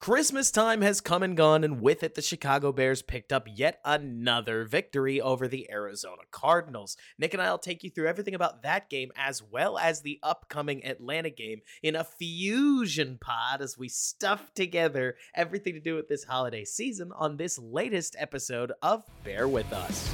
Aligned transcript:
Christmas 0.00 0.50
time 0.50 0.80
has 0.80 1.02
come 1.02 1.22
and 1.22 1.36
gone, 1.36 1.62
and 1.62 1.82
with 1.82 2.02
it, 2.02 2.14
the 2.14 2.22
Chicago 2.22 2.72
Bears 2.72 3.02
picked 3.02 3.34
up 3.34 3.46
yet 3.46 3.82
another 3.84 4.64
victory 4.64 5.20
over 5.20 5.46
the 5.46 5.70
Arizona 5.70 6.22
Cardinals. 6.30 6.96
Nick 7.18 7.34
and 7.34 7.42
I 7.42 7.50
will 7.50 7.58
take 7.58 7.84
you 7.84 7.90
through 7.90 8.06
everything 8.06 8.34
about 8.34 8.62
that 8.62 8.88
game 8.88 9.12
as 9.14 9.42
well 9.42 9.76
as 9.76 10.00
the 10.00 10.18
upcoming 10.22 10.86
Atlanta 10.86 11.28
game 11.28 11.60
in 11.82 11.96
a 11.96 12.04
fusion 12.04 13.18
pod 13.20 13.60
as 13.60 13.76
we 13.76 13.90
stuff 13.90 14.54
together 14.54 15.16
everything 15.34 15.74
to 15.74 15.80
do 15.80 15.96
with 15.96 16.08
this 16.08 16.24
holiday 16.24 16.64
season 16.64 17.12
on 17.14 17.36
this 17.36 17.58
latest 17.58 18.16
episode 18.18 18.72
of 18.80 19.04
Bear 19.22 19.48
With 19.48 19.70
Us. 19.70 20.10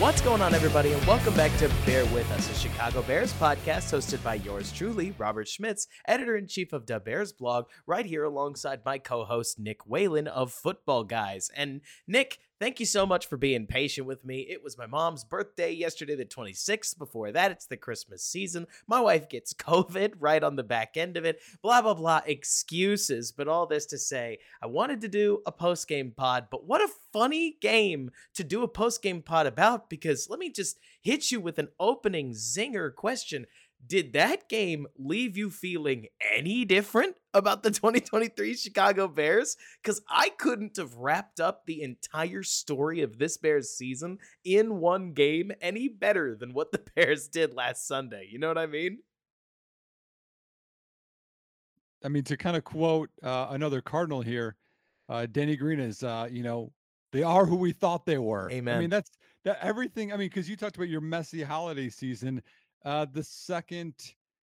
What's 0.00 0.20
going 0.20 0.42
on, 0.42 0.54
everybody, 0.54 0.92
and 0.92 1.06
welcome 1.06 1.34
back 1.34 1.56
to 1.58 1.70
Bear 1.86 2.04
With 2.06 2.28
Us, 2.32 2.50
a 2.50 2.54
Chicago 2.54 3.00
Bears 3.02 3.32
podcast 3.34 3.92
hosted 3.92 4.20
by 4.24 4.34
yours 4.34 4.72
truly, 4.72 5.14
Robert 5.18 5.46
Schmitz, 5.46 5.86
editor 6.08 6.36
in 6.36 6.48
chief 6.48 6.72
of 6.72 6.86
the 6.86 6.98
Bears 6.98 7.32
blog, 7.32 7.66
right 7.86 8.04
here 8.04 8.24
alongside 8.24 8.80
my 8.84 8.98
co 8.98 9.24
host, 9.24 9.60
Nick 9.60 9.86
Whalen 9.86 10.26
of 10.26 10.52
Football 10.52 11.04
Guys. 11.04 11.48
And 11.54 11.80
Nick, 12.08 12.40
Thank 12.60 12.78
you 12.78 12.86
so 12.86 13.04
much 13.04 13.26
for 13.26 13.36
being 13.36 13.66
patient 13.66 14.06
with 14.06 14.24
me. 14.24 14.46
It 14.48 14.62
was 14.62 14.78
my 14.78 14.86
mom's 14.86 15.24
birthday 15.24 15.72
yesterday, 15.72 16.14
the 16.14 16.24
26th. 16.24 16.96
Before 16.96 17.32
that, 17.32 17.50
it's 17.50 17.66
the 17.66 17.76
Christmas 17.76 18.22
season. 18.22 18.68
My 18.86 19.00
wife 19.00 19.28
gets 19.28 19.52
COVID 19.54 20.14
right 20.20 20.42
on 20.42 20.54
the 20.54 20.62
back 20.62 20.96
end 20.96 21.16
of 21.16 21.24
it. 21.24 21.40
Blah, 21.62 21.82
blah, 21.82 21.94
blah. 21.94 22.20
Excuses. 22.24 23.32
But 23.32 23.48
all 23.48 23.66
this 23.66 23.86
to 23.86 23.98
say, 23.98 24.38
I 24.62 24.66
wanted 24.66 25.00
to 25.00 25.08
do 25.08 25.42
a 25.46 25.52
post 25.52 25.88
game 25.88 26.12
pod, 26.16 26.46
but 26.48 26.64
what 26.64 26.80
a 26.80 26.88
funny 27.12 27.56
game 27.60 28.12
to 28.34 28.44
do 28.44 28.62
a 28.62 28.68
post 28.68 29.02
game 29.02 29.20
pod 29.20 29.48
about 29.48 29.90
because 29.90 30.30
let 30.30 30.38
me 30.38 30.48
just 30.48 30.78
hit 31.02 31.32
you 31.32 31.40
with 31.40 31.58
an 31.58 31.68
opening 31.80 32.30
zinger 32.30 32.94
question. 32.94 33.46
Did 33.86 34.12
that 34.14 34.48
game 34.48 34.86
leave 34.96 35.36
you 35.36 35.50
feeling 35.50 36.06
any 36.34 36.64
different 36.64 37.16
about 37.32 37.62
the 37.62 37.70
2023 37.72 38.54
Chicago 38.54 39.08
Bears? 39.08 39.56
Because 39.82 40.00
I 40.08 40.30
couldn't 40.38 40.76
have 40.76 40.94
wrapped 40.94 41.40
up 41.40 41.66
the 41.66 41.82
entire 41.82 42.42
story 42.42 43.02
of 43.02 43.18
this 43.18 43.36
Bears 43.36 43.70
season 43.70 44.18
in 44.44 44.76
one 44.76 45.12
game 45.12 45.52
any 45.60 45.88
better 45.88 46.34
than 46.34 46.54
what 46.54 46.72
the 46.72 46.82
Bears 46.96 47.28
did 47.28 47.54
last 47.54 47.86
Sunday. 47.86 48.28
You 48.30 48.38
know 48.38 48.48
what 48.48 48.58
I 48.58 48.66
mean? 48.66 48.98
I 52.04 52.08
mean, 52.08 52.24
to 52.24 52.36
kind 52.36 52.56
of 52.56 52.64
quote 52.64 53.10
uh, 53.22 53.48
another 53.50 53.80
Cardinal 53.80 54.20
here, 54.20 54.56
uh, 55.08 55.26
Denny 55.26 55.56
Green 55.56 55.80
is, 55.80 56.02
uh, 56.02 56.28
you 56.30 56.42
know, 56.42 56.70
they 57.12 57.22
are 57.22 57.46
who 57.46 57.56
we 57.56 57.72
thought 57.72 58.04
they 58.04 58.18
were. 58.18 58.50
Amen. 58.50 58.76
I 58.76 58.80
mean, 58.80 58.90
that's 58.90 59.10
that 59.44 59.58
everything. 59.62 60.12
I 60.12 60.16
mean, 60.16 60.28
because 60.28 60.48
you 60.48 60.56
talked 60.56 60.76
about 60.76 60.88
your 60.88 61.00
messy 61.00 61.42
holiday 61.42 61.88
season 61.88 62.42
uh, 62.84 63.06
the 63.12 63.22
second 63.22 63.94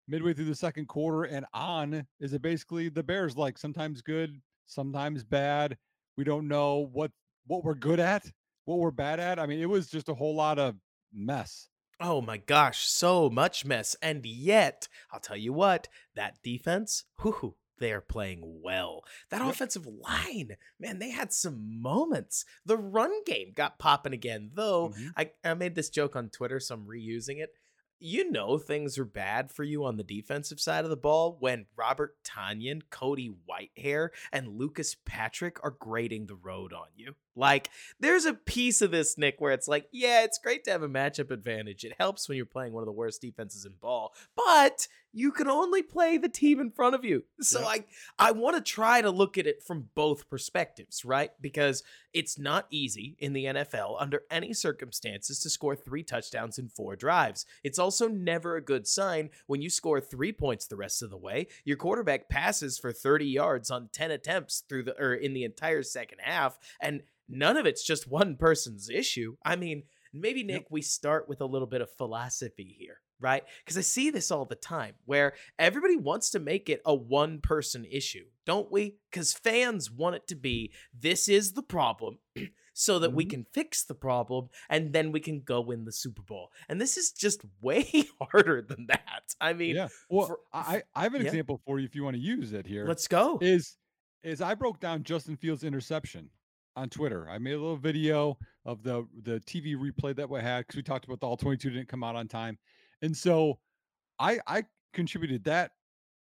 midway 0.09 0.33
through 0.35 0.45
the 0.47 0.55
second 0.55 0.87
quarter 0.87 1.25
and 1.25 1.47
on 1.55 2.07
is 2.19 2.33
it 2.33 2.43
basically 2.43 2.89
the 2.89 3.03
Bears 3.03 3.37
like 3.37 3.57
sometimes 3.59 4.03
good, 4.03 4.41
sometimes 4.67 5.25
bad. 5.25 5.77
We 6.17 6.25
don't 6.25 6.49
know 6.49 6.89
what 6.93 7.13
what 7.47 7.65
we're 7.65 7.75
good 7.75 8.01
at, 8.01 8.31
what 8.65 8.79
we're 8.79 8.91
bad 8.91 9.21
at. 9.21 9.39
I 9.39 9.47
mean, 9.47 9.61
it 9.61 9.69
was 9.69 9.89
just 9.89 10.09
a 10.09 10.15
whole 10.15 10.35
lot 10.35 10.59
of 10.59 10.77
mess. 11.13 11.69
Oh 12.01 12.21
my 12.21 12.39
gosh, 12.39 12.87
so 12.87 13.29
much 13.29 13.65
mess. 13.65 13.95
And 14.01 14.25
yet, 14.25 14.89
I'll 15.13 15.21
tell 15.21 15.37
you 15.37 15.53
what, 15.53 15.89
that 16.15 16.39
defense, 16.43 17.05
whoo, 17.23 17.57
they 17.79 17.93
are 17.93 18.01
playing 18.01 18.61
well. 18.63 19.05
That 19.31 19.43
yep. 19.43 19.51
offensive 19.51 19.87
line, 19.87 20.57
man, 20.79 20.99
they 20.99 21.11
had 21.11 21.33
some 21.33 21.83
moments. 21.83 22.45
The 22.65 22.77
run 22.77 23.13
game 23.25 23.53
got 23.55 23.79
popping 23.79 24.15
again, 24.15 24.51
though. 24.55 24.91
Mm-hmm. 24.91 25.09
I, 25.17 25.31
I 25.45 25.55
made 25.55 25.75
this 25.75 25.91
joke 25.91 26.17
on 26.17 26.31
Twitter, 26.31 26.61
so 26.61 26.75
I'm 26.75 26.87
reusing 26.87 27.39
it 27.39 27.51
you 28.01 28.31
know 28.31 28.59
things 28.59 28.99
are 28.99 29.05
bad 29.05 29.51
for 29.53 29.63
you 29.63 29.85
on 29.85 29.97
the 29.97 30.03
defensive 30.03 30.59
side 30.59 30.85
of 30.85 30.91
the 30.91 30.97
ball 30.97 31.37
when 31.39 31.67
Robert 31.77 32.17
Tonyan, 32.25 32.81
Cody 32.91 33.31
Whitehair, 33.49 34.09
and 34.33 34.49
Lucas 34.49 34.97
Patrick 35.05 35.63
are 35.63 35.77
grading 35.79 36.27
the 36.27 36.35
road 36.35 36.73
on 36.73 36.87
you. 36.97 37.15
Like, 37.37 37.71
there's 38.01 38.25
a 38.25 38.35
piece 38.35 38.83
of 38.83 38.91
this, 38.91 39.17
Nick, 39.17 39.37
where 39.41 39.53
it's 39.53 39.69
like, 39.69 39.87
yeah, 39.93 40.25
it's 40.25 40.39
great 40.39 40.65
to 40.65 40.71
have 40.71 40.83
a 40.83 40.89
matchup 40.89 41.31
advantage. 41.31 41.85
It 41.85 41.95
helps 41.99 42.29
when 42.29 42.37
you're 42.37 42.47
playing 42.47 42.73
one 42.73 42.83
of 42.83 42.87
the 42.87 42.93
worst 42.93 43.21
defenses 43.21 43.65
in 43.65 43.73
ball, 43.81 44.15
but 44.35 44.89
you 45.13 45.33
can 45.33 45.49
only 45.49 45.83
play 45.83 46.19
the 46.19 46.29
team 46.29 46.61
in 46.61 46.71
front 46.71 46.95
of 46.95 47.05
you. 47.05 47.25
So 47.41 47.65
I 47.65 47.85
I 48.19 48.33
want 48.33 48.57
to 48.57 48.63
try 48.63 49.03
to 49.03 49.11
look 49.11 49.39
at 49.39 49.47
it 49.47 49.63
from 49.63 49.89
both 49.95 50.29
perspectives, 50.29 51.05
right? 51.05 51.31
Because 51.41 51.83
it's 52.13 52.39
not 52.39 52.67
easy 52.71 53.17
in 53.19 53.33
the 53.33 53.45
NFL 53.47 53.97
under 53.99 54.23
any 54.31 54.53
circumstances 54.53 55.41
to 55.41 55.51
score 55.51 55.77
3 55.77 56.03
touchdowns 56.03 56.59
in 56.59 56.69
4 56.69 56.97
drives. 56.97 57.47
It's 57.63 57.79
also 57.79 58.09
never 58.09 58.57
a 58.57 58.65
good 58.65 58.87
sign 58.87 59.31
when 59.47 59.63
you 59.63 59.71
score 59.71 60.01
3 60.01 60.33
points 60.33 60.67
the 60.67 60.77
rest 60.77 61.03
of 61.03 61.11
the 61.11 61.17
way. 61.17 61.47
Your 61.65 61.77
quarterback 61.77 62.29
passes 62.29 62.79
for 62.79 62.93
30 62.93 63.27
yards 63.27 63.71
on 63.71 63.89
10 63.93 64.11
attempts 64.11 64.63
through 64.69 64.85
the 64.85 65.01
or 65.01 65.15
in 65.15 65.35
the 65.35 65.45
entire 65.45 65.83
second 65.83 66.19
half 66.23 66.59
and 66.81 67.03
none 67.29 67.57
of 67.57 67.67
it's 67.67 67.85
just 67.85 68.09
one 68.09 68.37
person's 68.37 68.91
issue. 68.91 69.37
I 69.45 69.57
mean, 69.57 69.85
maybe 70.13 70.43
Nick, 70.43 70.67
we 70.71 70.83
start 70.83 71.29
with 71.29 71.41
a 71.41 71.47
little 71.47 71.69
bit 71.69 71.81
of 71.81 71.91
philosophy 71.91 72.77
here, 72.79 72.99
right? 73.21 73.45
Because 73.65 73.79
I 73.79 73.83
see 73.83 74.11
this 74.11 74.31
all 74.31 74.45
the 74.45 74.55
time 74.55 74.95
where 75.05 75.35
everybody 75.59 75.97
wants 75.97 76.31
to 76.31 76.41
make 76.41 76.69
it 76.69 76.81
a 76.85 76.95
one 76.95 77.41
person 77.41 77.85
issue, 77.85 78.25
don't 78.47 78.71
we? 78.71 78.97
Because 79.11 79.33
fans 79.33 79.91
want 79.91 80.17
it 80.17 80.27
to 80.29 80.35
be 80.35 80.73
this 80.99 81.29
is 81.29 81.53
the 81.53 81.63
problem. 81.63 82.19
so 82.73 82.99
that 82.99 83.09
mm-hmm. 83.09 83.17
we 83.17 83.25
can 83.27 83.47
fix 83.53 83.85
the 83.85 83.95
problem 83.95 84.49
and 84.71 84.93
then 84.93 85.13
we 85.13 85.21
can 85.21 85.41
go 85.41 85.61
win 85.61 85.85
the 85.85 85.93
Super 85.93 86.23
Bowl. 86.23 86.51
And 86.69 86.81
this 86.81 86.97
is 86.97 87.13
just 87.13 87.43
way 87.61 88.07
harder 88.21 88.63
than 88.63 88.87
that. 88.87 89.35
I 89.41 89.53
mean, 89.53 89.77
yeah. 89.77 89.89
Well, 90.09 90.27
for, 90.27 90.39
I 90.53 90.83
I 90.95 91.03
have 91.03 91.15
an 91.15 91.23
yeah. 91.23 91.29
example 91.29 91.61
for 91.67 91.79
you 91.79 91.85
if 91.85 91.95
you 91.95 92.05
want 92.05 92.17
to 92.17 92.23
use 92.23 92.53
it 92.53 92.67
here. 92.67 92.87
Let's 92.87 93.07
go. 93.07 93.39
Is 93.41 93.77
is 94.23 94.41
I 94.41 94.55
broke 94.55 94.81
down 94.81 95.03
Justin 95.03 95.37
Fields' 95.37 95.65
interception 95.65 96.31
on 96.77 96.89
Twitter. 96.89 97.29
I 97.29 97.39
made 97.39 97.53
a 97.53 97.61
little 97.61 97.77
video 97.77 98.39
of 98.65 98.83
the 98.83 99.07
the 99.23 99.41
TV 99.41 99.77
replay 99.77 100.15
that 100.17 100.29
we 100.29 100.41
had 100.41 100.61
because 100.61 100.77
we 100.77 100.83
talked 100.83 101.05
about 101.05 101.21
the 101.21 101.27
all 101.27 101.37
22 101.37 101.71
didn't 101.71 101.89
come 101.89 102.05
out 102.05 102.17
on 102.17 102.29
time, 102.29 102.59
and 103.03 103.17
so 103.17 103.59
I 104.19 104.41
I 104.47 104.65
contributed 104.93 105.45
that 105.45 105.73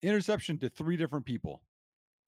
interception 0.02 0.58
to 0.58 0.68
three 0.68 0.96
different 0.96 1.24
people, 1.24 1.62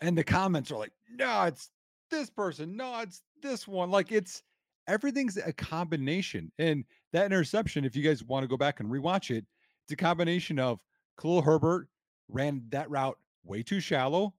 and 0.00 0.16
the 0.16 0.25
comments 0.25 0.71
are 0.71 0.78
like, 0.78 0.93
no, 1.10 1.44
it's 1.44 1.71
this 2.10 2.31
person, 2.31 2.77
no, 2.77 3.00
it's 3.00 3.22
this 3.43 3.66
one. 3.66 3.91
Like 3.91 4.12
it's 4.12 4.43
everything's 4.87 5.37
a 5.37 5.53
combination, 5.53 6.53
and 6.59 6.84
that 7.12 7.27
interception, 7.27 7.84
if 7.84 7.97
you 7.97 8.03
guys 8.03 8.22
want 8.25 8.44
to 8.44 8.49
go 8.49 8.56
back 8.56 8.81
and 8.81 8.91
rewatch 8.91 9.34
it, 9.34 9.44
it's 9.84 9.93
a 9.93 9.97
combination 9.97 10.59
of 10.59 10.81
Khalil 11.21 11.43
Herbert 11.43 11.88
ran 12.28 12.62
that 12.71 12.91
route 12.91 13.19
way 13.44 13.62
too 13.62 13.81
shallow 13.81 14.34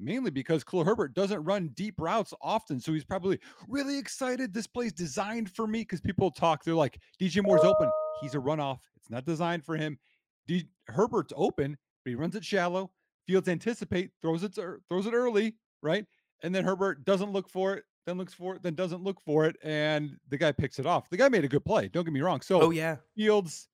mainly 0.00 0.30
because 0.30 0.64
Khalil 0.64 0.84
Herbert 0.84 1.14
doesn't 1.14 1.42
run 1.44 1.68
deep 1.74 2.00
routes 2.00 2.32
often. 2.40 2.80
So 2.80 2.92
he's 2.92 3.04
probably 3.04 3.38
really 3.68 3.98
excited. 3.98 4.52
This 4.52 4.66
play's 4.66 4.92
designed 4.92 5.50
for 5.50 5.66
me 5.66 5.80
because 5.80 6.00
people 6.00 6.30
talk. 6.30 6.64
They're 6.64 6.74
like, 6.74 6.98
DJ 7.20 7.42
Moore's 7.42 7.64
open. 7.64 7.90
He's 8.20 8.34
a 8.34 8.38
runoff. 8.38 8.78
It's 8.96 9.10
not 9.10 9.24
designed 9.24 9.64
for 9.64 9.76
him. 9.76 9.98
D- 10.46 10.68
Herbert's 10.88 11.32
open, 11.36 11.76
but 12.04 12.10
he 12.10 12.14
runs 12.14 12.34
it 12.34 12.44
shallow. 12.44 12.90
Fields 13.26 13.48
anticipate, 13.48 14.10
throws 14.22 14.42
it, 14.42 14.54
throws 14.88 15.06
it 15.06 15.12
early, 15.12 15.54
right? 15.82 16.04
And 16.42 16.54
then 16.54 16.64
Herbert 16.64 17.04
doesn't 17.04 17.32
look 17.32 17.48
for 17.48 17.74
it, 17.74 17.84
then 18.06 18.18
looks 18.18 18.34
for 18.34 18.56
it, 18.56 18.62
then 18.62 18.74
doesn't 18.74 19.02
look 19.04 19.20
for 19.20 19.44
it, 19.44 19.56
and 19.62 20.16
the 20.30 20.38
guy 20.38 20.52
picks 20.52 20.78
it 20.78 20.86
off. 20.86 21.08
The 21.10 21.16
guy 21.16 21.28
made 21.28 21.44
a 21.44 21.48
good 21.48 21.64
play. 21.64 21.88
Don't 21.88 22.04
get 22.04 22.12
me 22.12 22.22
wrong. 22.22 22.40
So, 22.40 22.60
oh 22.62 22.70
yeah, 22.70 22.96
Fields 23.14 23.68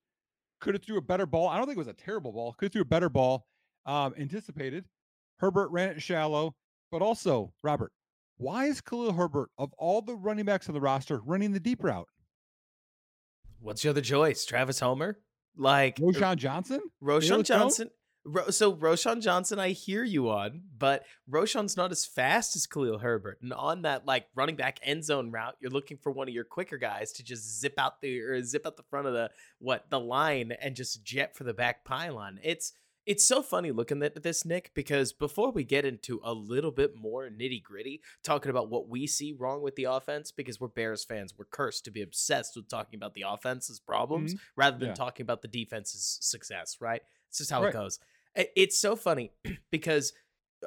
could 0.60 0.74
have 0.74 0.82
threw 0.82 0.98
a 0.98 1.02
better 1.02 1.26
ball. 1.26 1.48
I 1.48 1.56
don't 1.56 1.66
think 1.66 1.76
it 1.76 1.78
was 1.78 1.88
a 1.88 1.92
terrible 1.94 2.32
ball. 2.32 2.52
Could 2.54 2.66
have 2.66 2.72
threw 2.72 2.82
a 2.82 2.86
better 2.86 3.08
ball. 3.08 3.46
Um, 3.86 4.14
anticipated, 4.18 4.84
Herbert 5.38 5.70
ran 5.70 5.90
it 5.90 6.02
shallow, 6.02 6.54
but 6.90 7.02
also, 7.02 7.52
Robert, 7.62 7.92
why 8.38 8.66
is 8.66 8.80
Khalil 8.80 9.12
Herbert, 9.12 9.50
of 9.58 9.72
all 9.78 10.02
the 10.02 10.14
running 10.14 10.44
backs 10.44 10.68
on 10.68 10.74
the 10.74 10.80
roster, 10.80 11.20
running 11.20 11.52
the 11.52 11.60
deep 11.60 11.82
route? 11.82 12.08
What's 13.60 13.82
your 13.82 13.92
other 13.92 14.02
choice? 14.02 14.44
Travis 14.44 14.80
Homer? 14.80 15.18
Like 15.56 15.98
uh, 15.98 16.04
Roschon 16.04 16.36
Johnson? 16.36 16.80
Roschon 17.02 17.44
Johnson. 17.44 17.90
Ro- 18.26 18.50
so 18.50 18.74
Roschon 18.74 19.22
Johnson, 19.22 19.58
I 19.58 19.70
hear 19.70 20.02
you 20.04 20.28
on, 20.30 20.62
but 20.76 21.04
Roschon's 21.30 21.76
not 21.76 21.92
as 21.92 22.04
fast 22.04 22.56
as 22.56 22.66
Khalil 22.66 22.98
Herbert. 22.98 23.38
And 23.40 23.52
on 23.52 23.82
that 23.82 24.04
like 24.04 24.26
running 24.34 24.56
back 24.56 24.80
end 24.82 25.04
zone 25.04 25.30
route, 25.30 25.56
you're 25.60 25.70
looking 25.70 25.96
for 25.96 26.10
one 26.10 26.28
of 26.28 26.34
your 26.34 26.44
quicker 26.44 26.76
guys 26.76 27.12
to 27.12 27.24
just 27.24 27.60
zip 27.60 27.74
out 27.78 28.00
the 28.00 28.20
or 28.20 28.42
zip 28.42 28.66
out 28.66 28.76
the 28.76 28.82
front 28.82 29.06
of 29.06 29.12
the 29.14 29.30
what 29.58 29.88
the 29.90 30.00
line 30.00 30.52
and 30.60 30.74
just 30.74 31.04
jet 31.04 31.36
for 31.36 31.44
the 31.44 31.54
back 31.54 31.84
pylon. 31.84 32.40
It's 32.42 32.72
it's 33.06 33.26
so 33.26 33.40
funny 33.40 33.70
looking 33.70 34.02
at 34.02 34.20
this, 34.22 34.44
Nick, 34.44 34.72
because 34.74 35.12
before 35.12 35.52
we 35.52 35.62
get 35.62 35.84
into 35.84 36.20
a 36.24 36.32
little 36.32 36.72
bit 36.72 36.96
more 36.96 37.30
nitty 37.30 37.62
gritty, 37.62 38.02
talking 38.24 38.50
about 38.50 38.68
what 38.68 38.88
we 38.88 39.06
see 39.06 39.32
wrong 39.32 39.62
with 39.62 39.76
the 39.76 39.84
offense, 39.84 40.32
because 40.32 40.60
we're 40.60 40.68
Bears 40.68 41.04
fans, 41.04 41.32
we're 41.38 41.44
cursed 41.44 41.84
to 41.84 41.92
be 41.92 42.02
obsessed 42.02 42.56
with 42.56 42.68
talking 42.68 42.98
about 42.98 43.14
the 43.14 43.24
offense's 43.26 43.78
problems 43.78 44.34
mm-hmm. 44.34 44.60
rather 44.60 44.78
than 44.78 44.88
yeah. 44.88 44.94
talking 44.94 45.24
about 45.24 45.40
the 45.40 45.48
defense's 45.48 46.18
success, 46.20 46.78
right? 46.80 47.00
It's 47.28 47.38
just 47.38 47.50
how 47.50 47.62
right. 47.62 47.70
it 47.70 47.72
goes. 47.72 48.00
It's 48.34 48.78
so 48.78 48.96
funny 48.96 49.32
because 49.70 50.12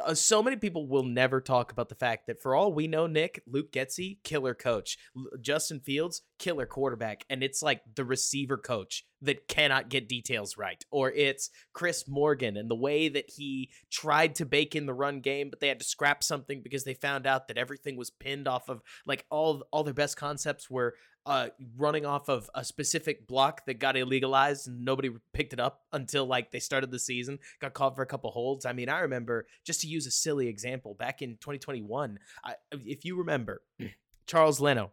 uh, 0.06 0.14
so 0.14 0.44
many 0.44 0.56
people 0.56 0.88
will 0.88 1.04
never 1.04 1.42
talk 1.42 1.72
about 1.72 1.90
the 1.90 1.96
fact 1.96 2.28
that 2.28 2.42
for 2.42 2.56
all 2.56 2.74
we 2.74 2.88
know, 2.88 3.08
Nick, 3.08 3.42
Luke 3.48 3.72
Getsy, 3.72 4.18
killer 4.24 4.54
coach, 4.54 4.98
L- 5.18 5.26
Justin 5.42 5.80
Fields, 5.80 6.22
killer 6.38 6.66
quarterback, 6.66 7.26
and 7.30 7.44
it's 7.44 7.62
like 7.62 7.82
the 7.96 8.06
receiver 8.06 8.58
coach 8.58 9.06
that 9.22 9.48
cannot 9.48 9.90
get 9.90 10.08
details 10.08 10.58
right, 10.58 10.84
or 10.92 11.12
it's 11.12 11.50
Chris 11.74 12.06
Morgan 12.08 12.56
and 12.56 12.70
the 12.70 12.76
way 12.76 13.10
that 13.10 13.30
he 13.30 13.70
tried 13.92 14.36
to 14.36 14.46
bake 14.46 14.76
in 14.76 14.86
the 14.86 14.94
run 14.94 15.20
game, 15.20 15.50
but 15.50 15.60
they 15.60 15.68
had 15.68 15.80
to 15.80 15.86
scrap 15.86 16.24
something 16.24 16.62
because 16.64 16.84
they 16.84 16.94
found 16.94 17.28
out 17.28 17.48
that 17.48 17.58
everything 17.58 17.98
was 17.98 18.12
pinned 18.12 18.48
off 18.48 18.70
of 18.70 18.82
like 19.06 19.26
all 19.30 19.64
all 19.72 19.84
their 19.84 19.94
best 19.94 20.18
concepts 20.18 20.70
were 20.70 20.96
uh, 21.30 21.50
running 21.78 22.08
off 22.08 22.28
of 22.28 22.50
a 22.56 22.66
specific 22.66 23.28
block 23.28 23.64
that 23.68 23.78
got 23.78 23.94
illegalized 23.94 24.66
and 24.66 24.84
nobody 24.84 25.12
picked 25.32 25.54
it 25.54 25.60
up 25.60 25.84
until 25.94 26.26
like 26.26 26.52
they 26.52 26.60
started 26.60 26.90
the 26.90 26.98
season, 26.98 27.38
got 27.62 27.76
called 27.76 27.96
for 27.96 28.02
a 28.02 28.08
couple 28.08 28.32
holds. 28.32 28.66
I 28.66 28.74
mean, 28.74 28.90
I 28.90 29.02
remember 29.02 29.46
just 29.64 29.82
to 29.82 29.88
use 29.88 30.08
a 30.08 30.12
silly 30.12 30.48
example 30.48 30.96
back 30.96 31.22
in 31.22 31.38
2021, 31.38 32.18
I, 32.44 32.56
if 32.72 33.06
you 33.06 33.16
remember, 33.16 33.62
Charles 34.26 34.60
Leno 34.60 34.92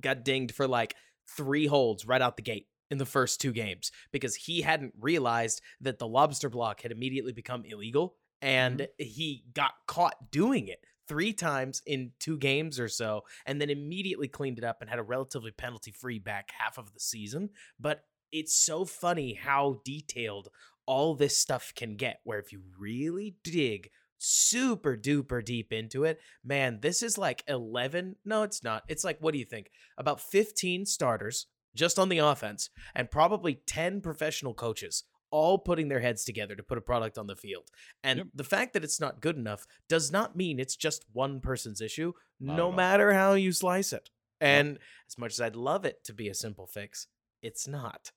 got 0.00 0.24
dinged 0.24 0.54
for 0.54 0.66
like 0.66 0.94
three 1.36 1.66
holds 1.66 2.06
right 2.06 2.22
out 2.22 2.38
the 2.38 2.42
gate 2.42 2.66
in 2.90 2.96
the 2.96 3.04
first 3.04 3.38
two 3.38 3.52
games 3.52 3.92
because 4.10 4.34
he 4.34 4.62
hadn't 4.62 4.94
realized 4.98 5.60
that 5.82 5.98
the 5.98 6.08
lobster 6.08 6.48
block 6.48 6.80
had 6.80 6.92
immediately 6.92 7.32
become 7.32 7.64
illegal 7.66 8.14
and 8.40 8.80
mm-hmm. 8.80 9.04
he 9.04 9.44
got 9.52 9.72
caught 9.86 10.30
doing 10.30 10.68
it 10.68 10.80
three 11.08 11.32
times 11.32 11.82
in 11.86 12.12
two 12.20 12.38
games 12.38 12.78
or 12.78 12.88
so, 12.88 13.22
and 13.46 13.60
then 13.60 13.70
immediately 13.70 14.28
cleaned 14.28 14.58
it 14.58 14.64
up 14.64 14.80
and 14.80 14.90
had 14.90 14.98
a 14.98 15.02
relatively 15.02 15.50
penalty 15.50 15.90
free 15.90 16.18
back 16.18 16.50
half 16.58 16.78
of 16.78 16.92
the 16.92 17.00
season. 17.00 17.50
But 17.80 18.04
it's 18.30 18.54
so 18.54 18.84
funny 18.84 19.34
how 19.34 19.80
detailed 19.84 20.48
all 20.86 21.14
this 21.14 21.36
stuff 21.36 21.72
can 21.74 21.96
get, 21.96 22.20
where 22.24 22.38
if 22.38 22.52
you 22.52 22.62
really 22.78 23.36
dig 23.42 23.90
super 24.18 24.96
duper 24.96 25.44
deep 25.44 25.72
into 25.72 26.04
it, 26.04 26.20
man, 26.44 26.80
this 26.80 27.02
is 27.02 27.16
like 27.16 27.44
11. 27.46 28.16
No, 28.24 28.42
it's 28.42 28.62
not. 28.62 28.82
It's 28.88 29.04
like, 29.04 29.18
what 29.20 29.32
do 29.32 29.38
you 29.38 29.44
think? 29.44 29.70
About 29.96 30.20
15 30.20 30.86
starters 30.86 31.46
just 31.74 31.98
on 31.98 32.08
the 32.08 32.18
offense 32.18 32.70
and 32.94 33.10
probably 33.10 33.60
10 33.66 34.00
professional 34.00 34.54
coaches 34.54 35.04
all 35.30 35.58
putting 35.58 35.88
their 35.88 36.00
heads 36.00 36.24
together 36.24 36.54
to 36.54 36.62
put 36.62 36.78
a 36.78 36.82
product 36.82 37.18
on 37.18 37.26
the 37.26 37.36
field. 37.36 37.70
And 38.02 38.18
yep. 38.18 38.26
the 38.34 38.44
fact 38.44 38.72
that 38.72 38.84
it's 38.84 39.00
not 39.00 39.20
good 39.20 39.36
enough 39.36 39.66
does 39.88 40.10
not 40.10 40.36
mean 40.36 40.58
it's 40.58 40.76
just 40.76 41.04
one 41.12 41.40
person's 41.40 41.80
issue, 41.80 42.12
not 42.40 42.56
no 42.56 42.72
matter 42.72 43.12
how 43.12 43.34
you 43.34 43.52
slice 43.52 43.92
it. 43.92 44.10
And 44.40 44.72
yep. 44.72 44.80
as 45.08 45.18
much 45.18 45.32
as 45.32 45.40
I'd 45.40 45.56
love 45.56 45.84
it 45.84 46.04
to 46.04 46.12
be 46.12 46.28
a 46.28 46.34
simple 46.34 46.66
fix, 46.66 47.06
it's 47.42 47.66
not. 47.66 48.12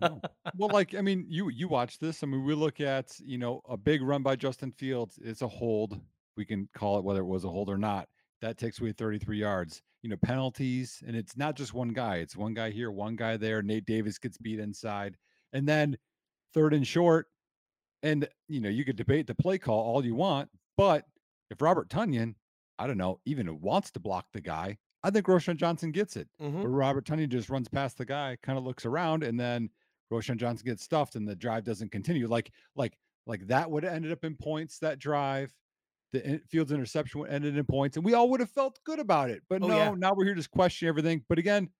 no. 0.00 0.20
Well, 0.56 0.70
like 0.72 0.94
I 0.94 1.00
mean, 1.00 1.26
you 1.28 1.48
you 1.48 1.68
watch 1.78 1.98
this. 1.98 2.22
I 2.22 2.26
mean, 2.26 2.44
we 2.44 2.54
look 2.54 2.80
at 2.80 3.18
you 3.20 3.38
know 3.38 3.60
a 3.68 3.76
big 3.76 4.02
run 4.02 4.22
by 4.22 4.36
Justin 4.36 4.72
Fields. 4.72 5.18
It's 5.22 5.42
a 5.42 5.48
hold. 5.48 6.00
We 6.36 6.44
can 6.44 6.68
call 6.74 6.98
it 6.98 7.04
whether 7.04 7.20
it 7.20 7.26
was 7.26 7.44
a 7.44 7.48
hold 7.48 7.70
or 7.70 7.78
not. 7.78 8.08
That 8.40 8.58
takes 8.58 8.80
away 8.80 8.92
33 8.92 9.38
yards. 9.38 9.82
You 10.02 10.10
know 10.10 10.16
penalties, 10.22 11.02
and 11.06 11.16
it's 11.16 11.36
not 11.36 11.56
just 11.56 11.72
one 11.72 11.88
guy. 11.88 12.16
It's 12.16 12.36
one 12.36 12.52
guy 12.52 12.70
here, 12.70 12.90
one 12.90 13.16
guy 13.16 13.36
there. 13.36 13.62
Nate 13.62 13.86
Davis 13.86 14.18
gets 14.18 14.36
beat 14.36 14.58
inside, 14.58 15.16
and 15.52 15.66
then 15.66 15.96
third 16.54 16.72
and 16.72 16.86
short. 16.86 17.26
And, 18.02 18.28
you 18.48 18.60
know, 18.60 18.68
you 18.68 18.84
could 18.84 18.96
debate 18.96 19.26
the 19.26 19.34
play 19.34 19.58
call 19.58 19.80
all 19.80 20.04
you 20.04 20.14
want, 20.14 20.48
but 20.76 21.04
if 21.50 21.60
Robert 21.60 21.88
Tonyan, 21.88 22.34
I 22.78 22.86
don't 22.86 22.98
know, 22.98 23.20
even 23.24 23.60
wants 23.60 23.90
to 23.92 24.00
block 24.00 24.26
the 24.32 24.40
guy, 24.40 24.78
I 25.02 25.10
think 25.10 25.26
Roschon 25.26 25.56
Johnson 25.56 25.90
gets 25.90 26.16
it. 26.16 26.28
Mm-hmm. 26.40 26.62
But 26.62 26.68
Robert 26.68 27.06
Tonyan 27.06 27.28
just 27.28 27.50
runs 27.50 27.68
past 27.68 27.98
the 27.98 28.04
guy, 28.04 28.36
kind 28.42 28.58
of 28.58 28.64
looks 28.64 28.84
around, 28.84 29.22
and 29.22 29.38
then 29.38 29.70
Roschon 30.12 30.36
Johnson 30.36 30.66
gets 30.66 30.82
stuffed 30.82 31.14
and 31.14 31.26
the 31.26 31.34
drive 31.34 31.64
doesn't 31.64 31.92
continue. 31.92 32.28
Like, 32.28 32.50
like, 32.76 32.96
like 33.26 33.46
that 33.46 33.70
would 33.70 33.84
have 33.84 33.94
ended 33.94 34.12
up 34.12 34.24
in 34.24 34.34
points 34.34 34.78
that 34.80 34.98
drive. 34.98 35.54
The 36.12 36.40
Fields 36.48 36.72
interception 36.72 37.20
would 37.20 37.30
ended 37.30 37.56
in 37.56 37.64
points, 37.64 37.96
and 37.96 38.04
we 38.04 38.14
all 38.14 38.30
would 38.30 38.40
have 38.40 38.50
felt 38.50 38.78
good 38.84 38.98
about 38.98 39.30
it. 39.30 39.42
But 39.48 39.62
oh, 39.62 39.66
no, 39.66 39.76
yeah. 39.76 39.94
now 39.96 40.12
we're 40.14 40.26
here 40.26 40.34
just 40.34 40.50
questioning 40.50 40.88
everything. 40.88 41.24
But 41.28 41.38
again, 41.38 41.70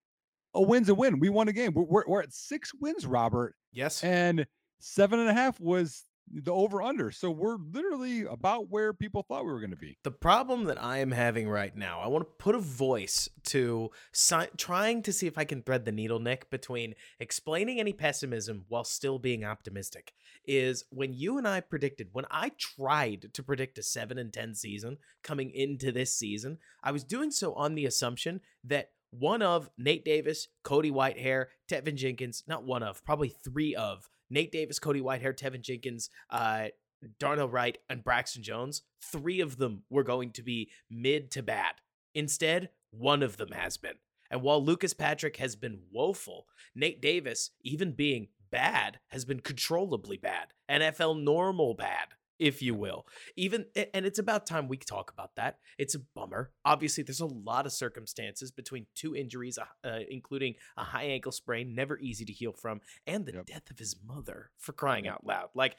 a 0.54 0.62
win's 0.62 0.88
a 0.88 0.94
win. 0.94 1.20
We 1.20 1.28
won 1.28 1.48
a 1.48 1.52
game. 1.52 1.72
We're, 1.74 1.84
we're, 1.84 2.04
we're 2.06 2.22
at 2.22 2.32
six 2.32 2.72
wins, 2.80 3.06
Robert. 3.06 3.54
Yes. 3.72 4.02
And 4.02 4.46
seven 4.78 5.20
and 5.20 5.28
a 5.28 5.34
half 5.34 5.60
was 5.60 6.04
the 6.32 6.52
over 6.52 6.82
under. 6.82 7.10
So 7.10 7.30
we're 7.30 7.56
literally 7.56 8.24
about 8.24 8.70
where 8.70 8.92
people 8.92 9.22
thought 9.22 9.44
we 9.44 9.52
were 9.52 9.60
going 9.60 9.70
to 9.70 9.76
be. 9.76 9.98
The 10.02 10.10
problem 10.10 10.64
that 10.64 10.82
I 10.82 10.98
am 10.98 11.10
having 11.10 11.48
right 11.48 11.74
now, 11.76 12.00
I 12.00 12.08
want 12.08 12.22
to 12.22 12.44
put 12.44 12.54
a 12.54 12.60
voice 12.60 13.28
to 13.44 13.90
si- 14.12 14.48
trying 14.56 15.02
to 15.02 15.12
see 15.12 15.26
if 15.26 15.38
I 15.38 15.44
can 15.44 15.62
thread 15.62 15.84
the 15.84 15.92
needle, 15.92 16.18
Nick, 16.18 16.50
between 16.50 16.94
explaining 17.20 17.78
any 17.78 17.92
pessimism 17.92 18.64
while 18.68 18.84
still 18.84 19.18
being 19.18 19.44
optimistic. 19.44 20.14
Is 20.46 20.84
when 20.90 21.14
you 21.14 21.38
and 21.38 21.48
I 21.48 21.60
predicted, 21.60 22.08
when 22.12 22.26
I 22.30 22.50
tried 22.58 23.30
to 23.32 23.42
predict 23.42 23.78
a 23.78 23.82
7 23.82 24.18
and 24.18 24.32
10 24.32 24.54
season 24.54 24.98
coming 25.22 25.50
into 25.50 25.90
this 25.90 26.14
season, 26.14 26.58
I 26.82 26.92
was 26.92 27.04
doing 27.04 27.30
so 27.30 27.54
on 27.54 27.74
the 27.74 27.86
assumption 27.86 28.40
that 28.64 28.90
one 29.10 29.42
of 29.42 29.70
Nate 29.78 30.04
Davis, 30.04 30.48
Cody 30.62 30.90
Whitehair, 30.90 31.46
Teven 31.68 31.94
Jenkins, 31.94 32.42
not 32.46 32.64
one 32.64 32.82
of, 32.82 33.04
probably 33.04 33.28
three 33.28 33.74
of 33.74 34.08
Nate 34.34 34.50
Davis, 34.50 34.81
Cody 34.81 35.00
Whitehair, 35.00 35.32
Teven 35.32 35.62
Jenkins, 35.62 36.10
uh, 36.28 36.66
Darnell 37.20 37.48
Wright, 37.48 37.78
and 37.88 38.02
Braxton 38.02 38.42
Jones, 38.42 38.82
three 39.00 39.40
of 39.40 39.58
them 39.58 39.84
were 39.88 40.02
going 40.02 40.32
to 40.32 40.42
be 40.42 40.70
mid 40.90 41.31
to 41.32 41.42
bad. 41.42 41.75
Instead, 42.14 42.70
one 42.90 43.22
of 43.22 43.36
them 43.36 43.52
has 43.52 43.76
been. 43.76 43.94
And 44.31 44.42
while 44.42 44.62
Lucas 44.62 44.92
Patrick 44.92 45.36
has 45.36 45.54
been 45.54 45.78
woeful, 45.92 46.46
Nate 46.75 47.00
Davis, 47.00 47.50
even 47.62 47.92
being 47.92 48.28
bad, 48.50 48.98
has 49.08 49.25
been 49.25 49.40
controllably 49.40 50.16
bad. 50.16 50.48
NFL 50.69 51.22
normal 51.22 51.75
bad 51.75 52.08
if 52.38 52.62
you 52.62 52.75
will. 52.75 53.06
Even 53.36 53.66
and 53.92 54.06
it's 54.06 54.19
about 54.19 54.46
time 54.46 54.69
we 54.69 54.76
talk 54.76 55.12
about 55.12 55.36
that. 55.36 55.58
It's 55.78 55.94
a 55.94 56.00
bummer. 56.14 56.50
Obviously, 56.64 57.04
there's 57.04 57.20
a 57.20 57.26
lot 57.26 57.66
of 57.66 57.72
circumstances 57.72 58.50
between 58.50 58.86
two 58.94 59.14
injuries, 59.14 59.58
uh, 59.58 59.86
uh, 59.86 60.00
including 60.08 60.54
a 60.76 60.84
high 60.84 61.04
ankle 61.04 61.32
sprain, 61.32 61.75
never 61.75 61.98
easy 61.98 62.25
to 62.25 62.32
heal 62.32 62.52
from, 62.52 62.81
and 63.06 63.26
the 63.26 63.32
yep. 63.32 63.46
death 63.46 63.70
of 63.70 63.78
his 63.78 63.96
mother. 64.04 64.50
For 64.58 64.72
crying 64.72 65.06
out 65.06 65.26
loud, 65.26 65.48
like 65.54 65.76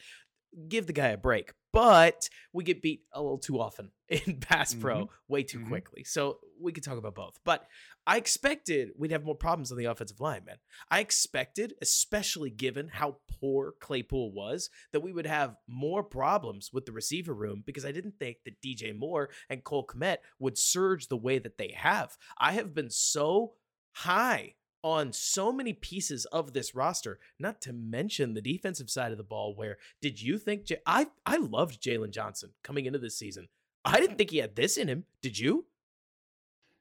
give 0.67 0.87
the 0.87 0.93
guy 0.93 1.09
a 1.09 1.17
break. 1.17 1.53
But 1.73 2.29
we 2.53 2.63
get 2.63 2.81
beat 2.81 3.01
a 3.11 3.21
little 3.21 3.37
too 3.37 3.59
often 3.59 3.91
in 4.09 4.39
pass 4.39 4.73
Pro 4.73 4.95
mm-hmm. 4.95 5.13
way 5.27 5.43
too 5.43 5.59
mm-hmm. 5.59 5.67
quickly. 5.67 6.03
So 6.05 6.39
we 6.61 6.71
could 6.71 6.83
talk 6.83 6.97
about 6.97 7.15
both. 7.15 7.37
But 7.43 7.67
I 8.07 8.17
expected 8.17 8.91
we'd 8.97 9.11
have 9.11 9.25
more 9.25 9.35
problems 9.35 9.71
on 9.71 9.77
the 9.77 9.85
offensive 9.85 10.21
line, 10.21 10.45
man. 10.45 10.57
I 10.89 10.99
expected, 10.99 11.73
especially 11.81 12.49
given 12.49 12.87
how 12.87 13.17
poor 13.39 13.73
Claypool 13.81 14.31
was, 14.31 14.69
that 14.93 15.01
we 15.01 15.11
would 15.11 15.25
have 15.25 15.57
more 15.67 16.03
problems 16.03 16.69
with 16.71 16.85
the 16.85 16.91
receiver 16.91 17.33
room 17.33 17.63
because 17.65 17.85
I 17.85 17.91
didn't 17.91 18.19
think 18.19 18.37
that 18.45 18.61
DJ 18.61 18.97
Moore 18.97 19.29
and 19.49 19.63
Cole 19.63 19.85
Kmet 19.85 20.17
would 20.39 20.57
surge 20.57 21.07
the 21.07 21.17
way 21.17 21.39
that 21.39 21.57
they 21.57 21.73
have. 21.75 22.15
I 22.37 22.53
have 22.53 22.73
been 22.73 22.89
so 22.89 23.53
high 23.91 24.53
on 24.85 25.11
so 25.11 25.51
many 25.51 25.73
pieces 25.73 26.25
of 26.25 26.53
this 26.53 26.75
roster, 26.75 27.17
not 27.39 27.59
to 27.59 27.73
mention 27.73 28.35
the 28.35 28.41
defensive 28.41 28.87
side 28.87 29.11
of 29.11 29.17
the 29.17 29.23
ball. 29.23 29.55
Where 29.55 29.79
did 29.99 30.21
you 30.21 30.37
think 30.37 30.65
J- 30.65 30.77
I 30.85 31.07
I 31.25 31.37
loved 31.37 31.81
Jaylon 31.81 32.11
Johnson 32.11 32.51
coming 32.63 32.85
into 32.85 32.99
this 32.99 33.17
season? 33.17 33.47
I 33.83 33.99
didn't 33.99 34.17
think 34.17 34.29
he 34.29 34.37
had 34.37 34.55
this 34.55 34.77
in 34.77 34.87
him. 34.87 35.05
Did 35.23 35.39
you? 35.39 35.65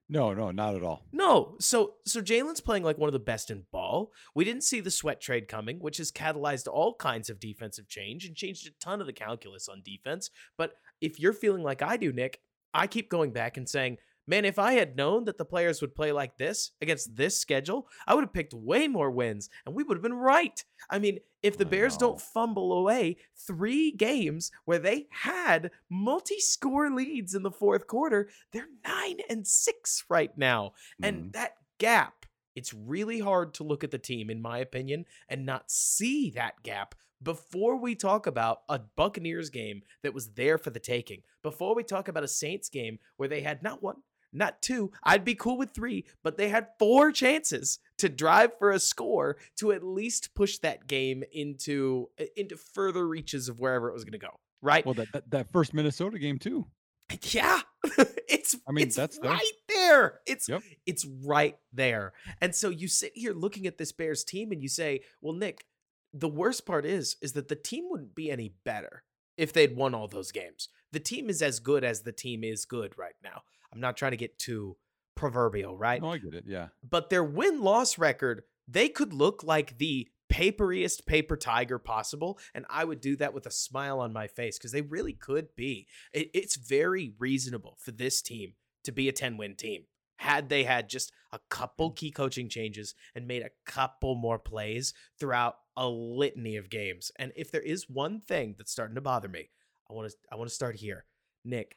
No, 0.06 0.34
no, 0.34 0.50
not 0.50 0.74
at 0.74 0.82
all. 0.82 1.06
No. 1.12 1.56
So 1.60 1.94
so 2.04 2.20
Jaylon's 2.20 2.60
playing 2.60 2.82
like 2.82 2.98
one 2.98 3.08
of 3.08 3.14
the 3.14 3.18
best 3.18 3.50
in 3.50 3.64
ball. 3.72 4.12
We 4.34 4.44
didn't 4.44 4.64
see 4.64 4.80
the 4.80 4.90
Sweat 4.90 5.22
trade 5.22 5.48
coming, 5.48 5.78
which 5.78 5.96
has 5.96 6.12
catalyzed 6.12 6.68
all 6.70 6.94
kinds 6.96 7.30
of 7.30 7.40
defensive 7.40 7.88
change 7.88 8.26
and 8.26 8.36
changed 8.36 8.66
a 8.66 8.84
ton 8.84 9.00
of 9.00 9.06
the 9.06 9.14
calculus 9.14 9.66
on 9.66 9.80
defense. 9.82 10.28
But 10.58 10.74
if 11.00 11.18
you're 11.18 11.32
feeling 11.32 11.62
like 11.62 11.80
I 11.80 11.96
do, 11.96 12.12
Nick, 12.12 12.40
I 12.74 12.86
keep 12.86 13.08
going 13.08 13.30
back 13.30 13.56
and 13.56 13.66
saying 13.66 13.96
Man, 14.26 14.44
if 14.44 14.58
I 14.58 14.72
had 14.72 14.96
known 14.96 15.24
that 15.24 15.36
the 15.36 15.44
players 15.44 15.80
would 15.80 15.94
play 15.94 16.10
like 16.10 16.38
this 16.38 16.72
against 16.80 17.14
this 17.14 17.38
schedule, 17.38 17.88
I 18.06 18.14
would 18.14 18.24
have 18.24 18.32
picked 18.32 18.54
way 18.54 18.88
more 18.88 19.10
wins 19.10 19.50
and 19.66 19.74
we 19.74 19.82
would 19.82 19.96
have 19.96 20.02
been 20.02 20.14
right. 20.14 20.64
I 20.88 20.98
mean, 20.98 21.18
if 21.42 21.58
the 21.58 21.66
Bears 21.66 21.98
don't 21.98 22.20
fumble 22.20 22.72
away 22.72 23.18
three 23.36 23.90
games 23.90 24.50
where 24.64 24.78
they 24.78 25.08
had 25.10 25.70
multi 25.90 26.40
score 26.40 26.90
leads 26.90 27.34
in 27.34 27.42
the 27.42 27.50
fourth 27.50 27.86
quarter, 27.86 28.30
they're 28.52 28.68
nine 28.86 29.18
and 29.28 29.46
six 29.46 30.04
right 30.08 30.36
now. 30.38 30.72
Mm. 31.02 31.08
And 31.08 31.16
mm-hmm. 31.16 31.30
that 31.32 31.56
gap, 31.78 32.24
it's 32.56 32.72
really 32.72 33.18
hard 33.18 33.52
to 33.54 33.64
look 33.64 33.84
at 33.84 33.90
the 33.90 33.98
team, 33.98 34.30
in 34.30 34.40
my 34.40 34.58
opinion, 34.58 35.04
and 35.28 35.44
not 35.44 35.70
see 35.70 36.30
that 36.30 36.62
gap 36.62 36.94
before 37.22 37.76
we 37.76 37.94
talk 37.94 38.26
about 38.26 38.60
a 38.68 38.78
Buccaneers 38.78 39.50
game 39.50 39.82
that 40.02 40.14
was 40.14 40.30
there 40.30 40.58
for 40.58 40.70
the 40.70 40.78
taking, 40.78 41.22
before 41.42 41.74
we 41.74 41.82
talk 41.82 42.08
about 42.08 42.24
a 42.24 42.28
Saints 42.28 42.68
game 42.68 42.98
where 43.16 43.28
they 43.28 43.40
had 43.40 43.62
not 43.62 43.82
one, 43.82 43.96
not 44.34 44.60
two. 44.62 44.92
I'd 45.02 45.24
be 45.24 45.34
cool 45.34 45.56
with 45.56 45.74
three, 45.74 46.04
but 46.22 46.36
they 46.36 46.48
had 46.48 46.68
four 46.78 47.12
chances 47.12 47.78
to 47.98 48.08
drive 48.08 48.58
for 48.58 48.70
a 48.70 48.78
score 48.78 49.36
to 49.58 49.72
at 49.72 49.82
least 49.82 50.34
push 50.34 50.58
that 50.58 50.86
game 50.86 51.22
into 51.32 52.08
into 52.36 52.56
further 52.56 53.06
reaches 53.06 53.48
of 53.48 53.60
wherever 53.60 53.88
it 53.88 53.94
was 53.94 54.04
going 54.04 54.12
to 54.12 54.18
go. 54.18 54.40
Right. 54.60 54.84
Well, 54.84 54.94
that, 54.94 55.12
that, 55.12 55.30
that 55.30 55.52
first 55.52 55.74
Minnesota 55.74 56.18
game 56.18 56.38
too. 56.38 56.66
Yeah, 57.30 57.60
it's. 58.28 58.56
I 58.66 58.72
mean, 58.72 58.86
it's 58.86 58.96
that's 58.96 59.20
right 59.22 59.52
there. 59.68 60.20
It's 60.26 60.48
yep. 60.48 60.62
it's 60.86 61.06
right 61.24 61.56
there. 61.72 62.14
And 62.40 62.54
so 62.54 62.70
you 62.70 62.88
sit 62.88 63.12
here 63.14 63.34
looking 63.34 63.66
at 63.66 63.76
this 63.76 63.92
Bears 63.92 64.24
team, 64.24 64.50
and 64.50 64.62
you 64.62 64.68
say, 64.68 65.02
"Well, 65.20 65.34
Nick, 65.34 65.66
the 66.14 66.28
worst 66.28 66.64
part 66.64 66.86
is 66.86 67.16
is 67.20 67.34
that 67.34 67.48
the 67.48 67.56
team 67.56 67.84
wouldn't 67.90 68.14
be 68.14 68.30
any 68.30 68.54
better 68.64 69.04
if 69.36 69.52
they'd 69.52 69.76
won 69.76 69.94
all 69.94 70.08
those 70.08 70.32
games. 70.32 70.68
The 70.92 71.00
team 71.00 71.28
is 71.28 71.42
as 71.42 71.58
good 71.58 71.84
as 71.84 72.02
the 72.02 72.12
team 72.12 72.44
is 72.44 72.64
good 72.64 72.96
right 72.96 73.16
now. 73.22 73.42
I'm 73.74 73.80
not 73.80 73.96
trying 73.96 74.12
to 74.12 74.16
get 74.16 74.38
too 74.38 74.76
proverbial, 75.16 75.76
right? 75.76 76.00
No, 76.00 76.12
I 76.12 76.18
get 76.18 76.34
it. 76.34 76.44
Yeah. 76.46 76.68
But 76.88 77.10
their 77.10 77.24
win 77.24 77.60
loss 77.60 77.98
record, 77.98 78.42
they 78.68 78.88
could 78.88 79.12
look 79.12 79.42
like 79.42 79.78
the 79.78 80.08
paperiest 80.32 81.06
paper 81.06 81.36
tiger 81.36 81.78
possible. 81.78 82.38
And 82.54 82.64
I 82.68 82.84
would 82.84 83.00
do 83.00 83.16
that 83.16 83.34
with 83.34 83.46
a 83.46 83.50
smile 83.50 84.00
on 84.00 84.12
my 84.12 84.26
face 84.26 84.58
because 84.58 84.72
they 84.72 84.82
really 84.82 85.12
could 85.12 85.54
be. 85.56 85.86
It, 86.12 86.30
it's 86.34 86.56
very 86.56 87.12
reasonable 87.18 87.76
for 87.80 87.92
this 87.92 88.22
team 88.22 88.54
to 88.84 88.92
be 88.92 89.08
a 89.08 89.12
10 89.12 89.36
win 89.36 89.54
team. 89.54 89.84
Had 90.18 90.48
they 90.48 90.64
had 90.64 90.88
just 90.88 91.12
a 91.32 91.40
couple 91.50 91.90
mm. 91.90 91.96
key 91.96 92.10
coaching 92.10 92.48
changes 92.48 92.94
and 93.14 93.26
made 93.26 93.42
a 93.42 93.70
couple 93.70 94.14
more 94.14 94.38
plays 94.38 94.94
throughout 95.18 95.56
a 95.76 95.88
litany 95.88 96.56
of 96.56 96.70
games. 96.70 97.10
And 97.18 97.32
if 97.36 97.50
there 97.50 97.60
is 97.60 97.90
one 97.90 98.20
thing 98.20 98.54
that's 98.56 98.72
starting 98.72 98.94
to 98.94 99.00
bother 99.00 99.28
me, 99.28 99.50
I 99.90 99.92
want 99.92 100.10
to 100.10 100.16
I 100.32 100.36
want 100.36 100.48
to 100.48 100.54
start 100.54 100.76
here. 100.76 101.04
Nick, 101.44 101.76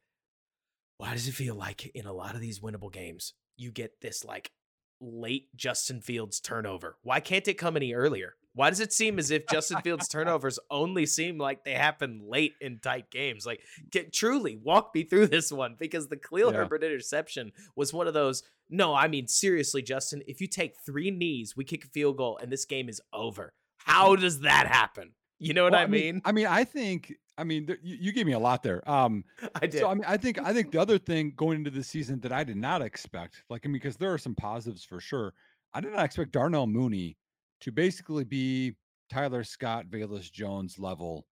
why 0.98 1.14
does 1.14 1.28
it 1.28 1.34
feel 1.34 1.56
like 1.56 1.86
in 1.88 2.06
a 2.06 2.14
lot 2.14 2.36
of 2.36 2.42
these 2.42 2.60
winnable 2.60 2.92
games 2.92 3.34
you 3.56 3.72
get 3.72 4.02
this 4.02 4.24
like 4.24 4.52
late 5.00 5.56
Justin 5.56 6.02
Fields 6.02 6.40
turnover? 6.40 6.98
Why 7.04 7.20
can't 7.20 7.48
it 7.48 7.56
come 7.56 7.76
any 7.76 7.94
earlier? 7.94 8.36
Why 8.58 8.72
does 8.72 8.80
it 8.80 8.92
seem 8.92 9.20
as 9.20 9.30
if 9.30 9.46
Justin 9.48 9.82
Fields 9.84 10.08
turnovers 10.08 10.58
only 10.72 11.06
seem 11.06 11.38
like 11.38 11.64
they 11.64 11.74
happen 11.74 12.24
late 12.28 12.56
in 12.60 12.80
tight 12.80 13.12
games? 13.12 13.46
Like, 13.46 13.62
get, 13.92 14.12
truly 14.12 14.56
walk 14.56 14.96
me 14.96 15.04
through 15.04 15.28
this 15.28 15.52
one 15.52 15.76
because 15.78 16.08
the 16.08 16.18
Khalil 16.18 16.52
yeah. 16.52 16.58
Herbert 16.58 16.84
interception 16.84 17.52
was 17.76 17.94
one 17.94 18.08
of 18.08 18.16
those. 18.16 18.42
No, 18.68 18.96
I 18.96 19.10
mean, 19.10 19.28
seriously, 19.28 19.84
Justin, 19.84 20.24
if 20.26 20.42
you 20.42 20.48
take 20.48 20.74
three 20.84 21.12
knees, 21.12 21.56
we 21.56 21.66
kick 21.66 21.86
a 21.86 21.88
field 21.90 22.18
goal 22.18 22.40
and 22.42 22.52
this 22.52 22.66
game 22.66 22.90
is 22.90 23.00
over. 23.14 23.54
How 23.78 24.16
does 24.16 24.40
that 24.40 24.66
happen? 24.66 25.12
You 25.38 25.54
know 25.54 25.64
what 25.64 25.74
well, 25.74 25.82
I, 25.82 25.86
mean? 25.86 26.16
mean? 26.16 26.22
I 26.26 26.32
mean, 26.32 26.48
I 26.48 26.64
think 26.64 27.14
I 27.38 27.44
mean, 27.44 27.68
th- 27.68 27.80
you, 27.84 27.98
you, 28.00 28.12
gave 28.12 28.26
me 28.26 28.34
a 28.34 28.40
lot 28.40 28.64
there. 28.64 28.88
Um, 28.90 29.24
I 29.56 29.68
did. 29.68 29.80
So 29.80 29.90
I 29.90 29.94
mean, 29.94 30.06
I 30.08 30.18
think 30.18 30.40
I 30.40 30.54
think 30.54 30.72
the 30.72 30.82
other 30.82 30.98
thing 30.98 31.34
going 31.36 31.60
into 31.60 31.72
the 31.72 31.84
season 31.84 32.20
that 32.22 32.32
I 32.32 32.44
did 32.44 32.58
not 32.58 32.82
expect, 32.82 33.44
like 33.50 33.62
I 33.66 33.68
mean, 33.68 33.74
because 33.74 33.98
there 33.98 34.14
are 34.14 34.18
some 34.18 34.36
positives 34.36 34.84
for 34.84 35.00
sure. 35.00 35.34
I 35.74 35.82
did 35.82 35.94
not 35.94 36.06
expect 36.06 36.32
Darnell 36.32 36.68
Mooney 36.68 37.18
to 37.62 37.72
basically 37.72 38.24
be 38.24 38.76
Tyler 39.10 39.44
Scott, 39.44 39.88
Velus 39.88 40.32
Jones 40.32 40.80
level 40.80 41.26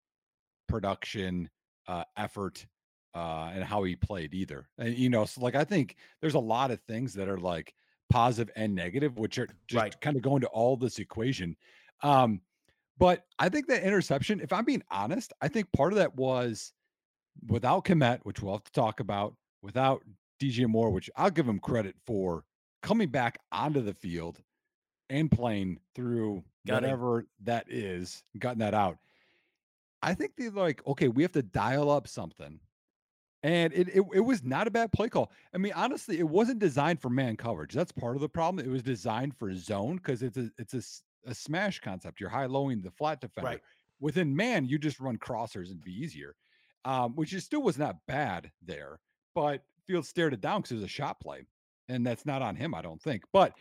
production, 0.67 1.49
uh, 1.87 2.03
effort, 2.17 2.65
uh, 3.13 3.51
and 3.53 3.63
how 3.63 3.83
he 3.83 3.95
played 3.95 4.33
either. 4.33 4.67
And 4.77 4.95
you 4.95 5.09
know, 5.09 5.25
so 5.25 5.41
like 5.41 5.55
I 5.55 5.63
think 5.63 5.95
there's 6.21 6.35
a 6.35 6.39
lot 6.39 6.71
of 6.71 6.79
things 6.81 7.13
that 7.13 7.29
are 7.29 7.39
like 7.39 7.73
positive 8.09 8.53
and 8.55 8.75
negative, 8.75 9.17
which 9.17 9.39
are 9.39 9.47
just 9.67 9.81
right. 9.81 10.01
kind 10.01 10.15
of 10.15 10.21
going 10.21 10.41
to 10.41 10.47
all 10.47 10.77
this 10.77 10.99
equation. 10.99 11.55
Um, 12.03 12.41
but 12.97 13.25
I 13.39 13.49
think 13.49 13.67
that 13.67 13.83
interception, 13.83 14.39
if 14.39 14.53
I'm 14.53 14.65
being 14.65 14.83
honest, 14.89 15.33
I 15.41 15.47
think 15.47 15.71
part 15.71 15.91
of 15.93 15.97
that 15.97 16.15
was 16.15 16.73
without 17.47 17.85
Kmet, 17.85 18.19
which 18.23 18.41
we'll 18.41 18.53
have 18.53 18.63
to 18.63 18.71
talk 18.71 18.99
about, 18.99 19.35
without 19.61 20.03
DJ 20.41 20.67
Moore, 20.67 20.89
which 20.89 21.09
I'll 21.15 21.31
give 21.31 21.47
him 21.47 21.59
credit 21.59 21.95
for 22.05 22.43
coming 22.81 23.09
back 23.09 23.39
onto 23.51 23.81
the 23.81 23.93
field 23.93 24.41
and 25.09 25.29
playing 25.29 25.79
through 25.95 26.43
Got 26.67 26.81
whatever 26.81 27.19
it. 27.21 27.25
that 27.43 27.65
is, 27.69 28.23
gotten 28.39 28.59
that 28.59 28.73
out. 28.73 28.97
I 30.01 30.13
think 30.13 30.33
they're 30.37 30.51
like, 30.51 30.85
okay, 30.85 31.07
we 31.07 31.23
have 31.23 31.31
to 31.33 31.41
dial 31.41 31.89
up 31.89 32.07
something. 32.07 32.59
And 33.43 33.73
it, 33.73 33.89
it 33.89 34.03
it 34.13 34.19
was 34.21 34.43
not 34.43 34.65
a 34.65 34.71
bad 34.71 34.91
play 34.91 35.07
call. 35.07 35.31
I 35.53 35.59
mean, 35.59 35.73
honestly, 35.75 36.17
it 36.17 36.27
wasn't 36.27 36.57
designed 36.57 36.99
for 36.99 37.09
man 37.09 37.37
coverage. 37.37 37.73
That's 37.73 37.91
part 37.91 38.15
of 38.15 38.21
the 38.21 38.29
problem. 38.29 38.65
It 38.65 38.71
was 38.71 38.81
designed 38.81 39.35
for 39.37 39.53
zone 39.53 39.97
because 39.97 40.23
it's 40.23 40.37
a 40.37 40.49
it's 40.57 40.73
a, 40.73 40.81
a 41.25 41.33
smash 41.33 41.79
concept. 41.79 42.19
You're 42.19 42.29
high 42.29 42.45
lowing 42.45 42.81
the 42.81 42.91
flat 42.91 43.21
defender. 43.21 43.49
Right. 43.49 43.61
Within 43.99 44.35
man, 44.35 44.65
you 44.65 44.77
just 44.77 44.99
run 44.99 45.17
crossers 45.17 45.71
and 45.71 45.81
be 45.81 45.91
easier, 45.91 46.35
um, 46.83 47.15
which 47.15 47.33
is 47.33 47.43
still 47.43 47.61
was 47.61 47.77
not 47.77 47.95
bad 48.07 48.51
there. 48.61 48.99
But 49.33 49.63
Field 49.87 50.05
stared 50.05 50.33
it 50.33 50.41
down 50.41 50.61
because 50.61 50.71
it 50.71 50.75
was 50.75 50.83
a 50.83 50.87
shot 50.87 51.19
play, 51.19 51.45
and 51.89 52.05
that's 52.05 52.25
not 52.25 52.41
on 52.41 52.55
him, 52.55 52.73
I 52.73 52.81
don't 52.81 53.01
think. 53.01 53.23
But 53.31 53.53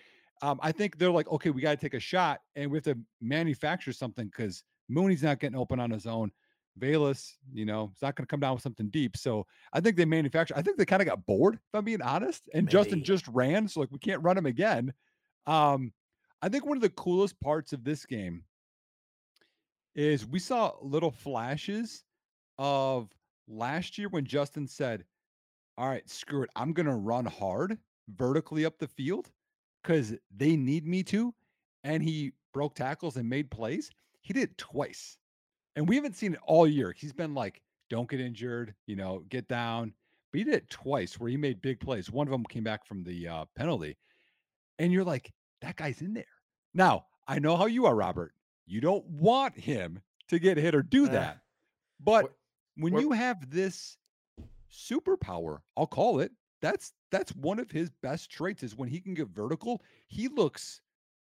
um, 0.43 0.59
I 0.63 0.73
think 0.73 0.99
they're 0.99 1.11
like, 1.11 1.31
okay, 1.31 1.51
we 1.51 1.63
got 1.63 1.71
to 1.71 1.77
take 1.77 1.95
a 1.95 2.01
shot 2.01 2.41
and 2.57 2.71
we 2.71 2.77
have 2.77 2.85
to 2.85 2.99
manufacture 3.21 3.93
something 3.93 4.27
because 4.27 4.63
Mooney's 4.89 5.23
not 5.23 5.41
getting 5.41 5.59
open 5.59 5.81
on 5.81 5.91
his 5.91 6.07
own. 6.07 6.31
Velus, 6.79 7.35
you 7.53 7.65
know, 7.65 7.91
it's 7.93 8.03
not 8.03 8.17
going 8.17 8.25
to 8.25 8.31
come 8.31 8.41
down 8.41 8.55
with 8.55 8.63
something 8.63 8.89
deep. 8.89 9.17
So 9.17 9.47
I 9.73 9.81
think 9.81 9.97
they 9.97 10.05
manufacture. 10.05 10.55
I 10.57 10.63
think 10.63 10.77
they 10.77 10.85
kind 10.85 11.01
of 11.01 11.07
got 11.07 11.25
bored, 11.25 11.55
if 11.55 11.61
I'm 11.73 11.85
being 11.85 12.03
honest. 12.03 12.43
And 12.53 12.65
Maybe. 12.65 12.73
Justin 12.73 13.05
just 13.05 13.29
ran, 13.29 13.69
so 13.69 13.81
like 13.81 13.93
we 13.93 13.99
can't 13.99 14.23
run 14.23 14.37
him 14.37 14.47
again. 14.47 14.93
Um, 15.47 15.93
I 16.45 16.49
think 16.49 16.67
one 16.67 16.77
of 16.77 16.83
the 16.83 16.91
coolest 16.91 17.41
parts 17.41 17.73
of 17.73 17.85
this 17.85 18.05
game 18.05 18.45
is 19.95 20.27
we 20.27 20.39
saw 20.39 20.75
little 20.83 21.11
flashes 21.11 22.05
of 22.59 23.09
last 23.49 23.97
year 23.97 24.09
when 24.09 24.27
Justin 24.27 24.67
said, 24.69 25.05
"All 25.79 25.89
right, 25.89 26.09
screw 26.09 26.43
it, 26.43 26.51
I'm 26.55 26.73
going 26.73 26.87
to 26.87 26.95
run 26.95 27.25
hard 27.25 27.79
vertically 28.09 28.65
up 28.65 28.79
the 28.79 28.89
field." 28.89 29.31
because 29.85 30.15
they 30.35 30.57
need 30.57 30.87
me 30.87 31.03
to. 31.05 31.33
And 31.85 32.03
he 32.03 32.33
broke 32.53 32.75
tackles 32.75 33.17
and 33.17 33.29
made 33.29 33.51
plays. 33.51 33.91
He 34.23 34.33
did 34.33 34.45
it 34.45 34.59
twice. 34.59 35.19
And 35.77 35.89
we 35.89 35.97
haven't 35.97 36.17
seen 36.17 36.35
it 36.35 36.41
all 36.47 36.67
year. 36.67 36.95
He's 36.97 37.13
been 37.13 37.35
like, 37.35 37.61
don't 37.91 38.09
get 38.09 38.21
injured, 38.21 38.75
you 38.87 38.97
know, 38.97 39.23
get 39.29 39.47
down. 39.49 39.93
But 40.33 40.39
he 40.39 40.45
did 40.45 40.55
it 40.55 40.71
twice 40.71 41.21
where 41.21 41.31
he 41.31 41.37
made 41.37 41.61
big 41.61 41.79
plays. 41.81 42.11
One 42.11 42.27
of 42.27 42.33
them 42.33 42.45
came 42.49 42.65
back 42.65 42.87
from 42.87 43.05
the 43.05 43.29
uh, 43.29 43.45
penalty. 43.55 43.97
And 44.79 44.93
you're 44.93 45.05
like, 45.05 45.31
that 45.61 45.77
guy's 45.77 46.01
in 46.01 46.15
there. 46.15 46.25
Now, 46.75 47.07
I 47.27 47.39
know 47.39 47.57
how 47.57 47.67
you 47.67 47.87
are, 47.87 47.95
Robert. 47.95 48.35
You 48.67 48.81
don't 48.81 49.05
want 49.07 49.57
him 49.59 50.01
to 50.29 50.39
get 50.39 50.57
hit 50.57 50.75
or 50.75 50.83
do 50.83 51.07
that. 51.09 51.37
Uh, 51.37 51.41
but 52.01 52.33
when 52.77 52.93
you 52.99 53.13
have 53.13 53.51
this 53.51 53.97
superpower, 54.71 55.59
I'll 55.77 55.87
call 55.87 56.21
it, 56.21 56.33
that's 56.61 56.93
that's 57.11 57.35
one 57.37 57.59
of 57.59 57.71
his 57.71 57.91
best 58.03 58.31
traits 58.31 58.63
is 58.63 58.75
when 58.77 58.89
he 58.89 59.01
can 59.01 59.15
get 59.15 59.29
vertical, 59.29 59.83
he 60.09 60.29
looks 60.29 60.81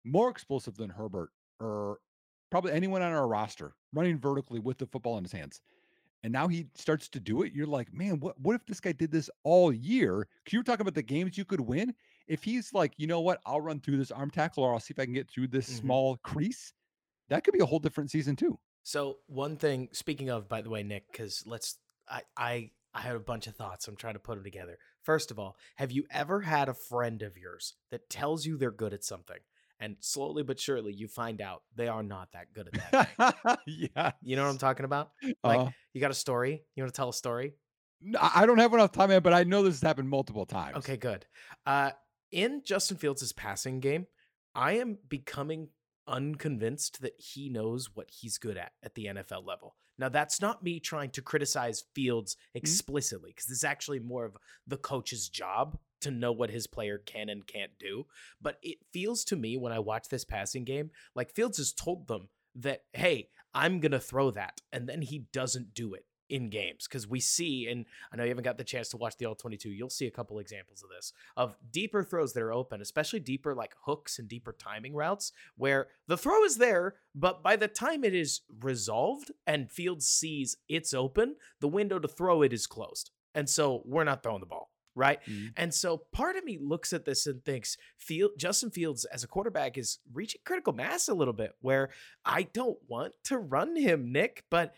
more 0.05 0.31
explosive 0.31 0.77
than 0.77 0.91
Herbert 0.91 1.31
or 1.61 1.99
probably 2.51 2.73
anyone 2.73 3.03
on 3.03 3.13
our 3.13 3.29
roster 3.29 3.75
running 3.93 4.19
vertically 4.19 4.61
with 4.61 4.79
the 4.79 4.87
football 4.87 5.19
in 5.19 5.25
his 5.25 5.33
hands. 5.33 5.61
And 6.23 6.33
now 6.33 6.49
he 6.49 6.67
starts 6.75 7.09
to 7.11 7.21
do 7.21 7.43
it. 7.43 7.53
You're 7.53 7.67
like, 7.67 7.93
man, 7.93 8.19
what 8.19 8.41
what 8.41 8.55
if 8.55 8.67
this 8.67 8.81
guy 8.81 8.93
did 8.93 9.13
this 9.13 9.31
all 9.45 9.73
year? 9.73 10.27
You 10.51 10.59
were 10.59 10.65
talking 10.65 10.83
about 10.83 10.95
the 10.95 11.03
games 11.03 11.39
you 11.39 11.45
could 11.45 11.61
win. 11.61 11.95
If 12.27 12.43
he's 12.43 12.73
like, 12.73 12.93
you 12.97 13.07
know 13.07 13.21
what, 13.21 13.41
I'll 13.47 13.61
run 13.61 13.81
through 13.81 13.99
this 13.99 14.11
arm 14.11 14.31
tackle 14.31 14.65
or 14.65 14.73
I'll 14.73 14.81
see 14.81 14.93
if 14.93 14.99
I 14.99 15.05
can 15.05 15.15
get 15.15 15.31
through 15.31 15.49
this 15.49 15.69
mm-hmm. 15.69 15.87
small 15.87 16.17
crease, 16.19 16.73
that 17.29 17.45
could 17.45 17.55
be 17.55 17.61
a 17.61 17.67
whole 17.67 17.79
different 17.79 18.11
season 18.11 18.37
too. 18.37 18.59
So 18.83 19.19
one 19.27 19.57
thing, 19.57 19.89
speaking 19.93 20.31
of, 20.31 20.49
by 20.49 20.63
the 20.63 20.71
way, 20.71 20.83
Nick, 20.83 21.11
because 21.11 21.43
let's 21.47 21.79
I 22.09 22.23
I 22.37 22.71
I 22.95 23.01
have 23.01 23.17
a 23.17 23.21
bunch 23.21 23.47
of 23.47 23.57
thoughts. 23.57 23.89
I'm 23.89 23.97
trying 23.97 24.15
to 24.15 24.21
put 24.21 24.37
them 24.37 24.45
together. 24.45 24.79
First 25.03 25.31
of 25.31 25.39
all, 25.39 25.57
have 25.77 25.93
you 25.93 26.05
ever 26.11 26.41
had 26.41 26.69
a 26.69 26.75
friend 26.75 27.23
of 27.23 27.37
yours 27.37 27.75
that 27.91 28.09
tells 28.09 28.47
you 28.47 28.57
they're 28.57 28.71
good 28.71 28.95
at 28.95 29.05
something? 29.05 29.39
And 29.79 29.97
slowly 30.01 30.43
but 30.43 30.59
surely, 30.59 30.95
you 30.95 31.07
find 31.07 31.43
out 31.43 31.63
they 31.75 31.89
are 31.89 32.03
not 32.03 32.33
that 32.33 32.53
good 32.55 32.71
at 32.73 32.91
that. 33.19 33.59
yeah. 33.67 34.13
You 34.23 34.37
know 34.37 34.45
what 34.45 34.51
I'm 34.51 34.59
talking 34.59 34.85
about? 34.85 35.11
Like, 35.45 35.61
uh, 35.61 35.69
you 35.93 36.01
got 36.01 36.11
a 36.11 36.15
story? 36.15 36.63
You 36.75 36.83
want 36.83 36.95
to 36.95 36.97
tell 36.97 37.11
a 37.11 37.13
story? 37.13 37.55
I 38.21 38.47
don't 38.47 38.59
have 38.59 38.73
enough 38.73 38.93
time, 38.93 39.11
man, 39.11 39.23
but 39.23 39.33
I 39.33 39.45
know 39.45 39.63
this 39.63 39.75
has 39.75 39.83
happened 39.83 40.09
multiple 40.09 40.47
times. 40.47 40.77
Okay, 40.79 40.97
good. 40.97 41.27
Uh, 41.67 41.91
in 42.31 42.63
Justin 42.65 42.97
Fields' 42.97 43.33
passing 43.33 43.81
game, 43.81 44.07
I 44.55 44.73
am 44.73 44.99
becoming 45.09 45.69
unconvinced 46.09 47.03
that 47.03 47.15
he 47.19 47.49
knows 47.49 47.91
what 47.95 48.11
he's 48.11 48.39
good 48.39 48.57
at 48.57 48.73
at 48.83 48.95
the 48.95 49.07
NFL 49.07 49.47
level. 49.47 49.77
Now, 49.99 50.09
that's 50.09 50.41
not 50.41 50.63
me 50.63 50.79
trying 50.79 51.11
to 51.11 51.23
criticize 51.23 51.85
Fields 51.95 52.35
mm-hmm. 52.35 52.59
explicitly, 52.59 53.31
because 53.31 53.47
this 53.47 53.59
is 53.59 53.65
actually 53.65 54.01
more 54.01 54.25
of 54.25 54.37
the 54.67 54.77
coach's 54.77 55.29
job 55.29 55.79
to 56.03 56.11
know 56.11 56.33
what 56.33 56.51
his 56.51 56.67
player 56.67 56.99
can 56.99 57.29
and 57.29 57.47
can't 57.47 57.73
do. 57.79 58.07
But 58.41 58.59
it 58.63 58.79
feels 58.93 59.25
to 59.27 59.37
me 59.37 59.57
when 59.57 59.73
I 59.73 59.79
watch 59.79 60.09
this 60.09 60.25
passing 60.25 60.65
game 60.65 60.91
like 61.15 61.35
Fields 61.35 61.59
has 61.59 61.73
told 61.73 62.09
them 62.09 62.29
that, 62.57 62.83
hey, 62.93 63.29
I'm 63.55 63.81
going 63.81 63.93
to 63.93 64.01
throw 64.01 64.31
that. 64.33 64.61
And 64.73 64.87
then 64.89 65.03
he 65.03 65.27
doesn't 65.33 65.75
do 65.75 65.95
it 65.95 66.05
in 66.29 66.51
games 66.51 66.87
because 66.89 67.07
we 67.07 67.21
see, 67.21 67.69
and 67.69 67.85
I 68.13 68.17
know 68.17 68.25
you 68.25 68.31
haven't 68.31 68.45
got 68.45 68.59
the 68.59 68.65
chance 68.65 68.89
to 68.91 68.97
watch 68.97 69.17
the 69.17 69.27
all 69.27 69.35
22, 69.35 69.71
you'll 69.71 69.91
see 69.91 70.07
a 70.07 70.11
couple 70.11 70.39
examples 70.39 70.83
of 70.83 70.91
this 70.91 71.13
of 71.37 71.57
deeper 71.71 72.03
throws 72.03 72.33
that 72.33 72.43
are 72.43 72.53
open, 72.53 72.81
especially 72.81 73.21
deeper 73.21 73.55
like 73.55 73.75
hooks 73.85 74.19
and 74.19 74.29
deeper 74.29 74.53
timing 74.53 74.95
routes 74.95 75.33
where 75.57 75.89
the 76.07 76.17
throw 76.17 76.45
is 76.45 76.57
there, 76.57 76.97
but 77.15 77.43
by 77.43 77.57
the 77.57 77.69
time 77.69 78.05
it 78.05 78.15
is 78.15 78.43
resolved 78.61 79.31
and 79.47 79.71
Fields 79.71 80.07
sees 80.07 80.57
it's 80.69 80.95
open, 80.95 81.37
the 81.61 81.69
window 81.69 81.99
to 81.99 82.09
throw 82.09 82.43
it 82.43 82.53
is 82.53 82.67
closed. 82.67 83.11
And 83.35 83.49
so 83.49 83.83
we're 83.85 84.05
not 84.05 84.23
throwing 84.23 84.41
the 84.41 84.47
ball 84.47 84.71
right? 84.97 85.21
Mm-hmm. 85.27 85.49
And 85.57 85.73
so 85.73 85.99
part 86.11 86.37
of 86.37 86.45
me 86.45 86.59
looks 86.61 86.93
at 86.93 87.05
this 87.05 87.27
and 87.27 87.45
thinks, 87.45 87.77
Field, 87.99 88.33
Justin 88.37 88.71
Fields 88.71 89.05
as 89.05 89.23
a 89.23 89.29
quarterback 89.29 89.79
is 89.79 89.99
reaching 90.13 90.41
critical 90.45 90.73
mass 90.73 91.07
a 91.09 91.15
little 91.15 91.35
bit 91.35 91.53
where 91.61 91.91
I 92.25 92.45
don't 92.45 92.79
want 92.89 93.13
to 93.25 93.39
run 93.39 93.77
him, 93.77 94.11
Nick, 94.11 94.45
but 94.51 94.75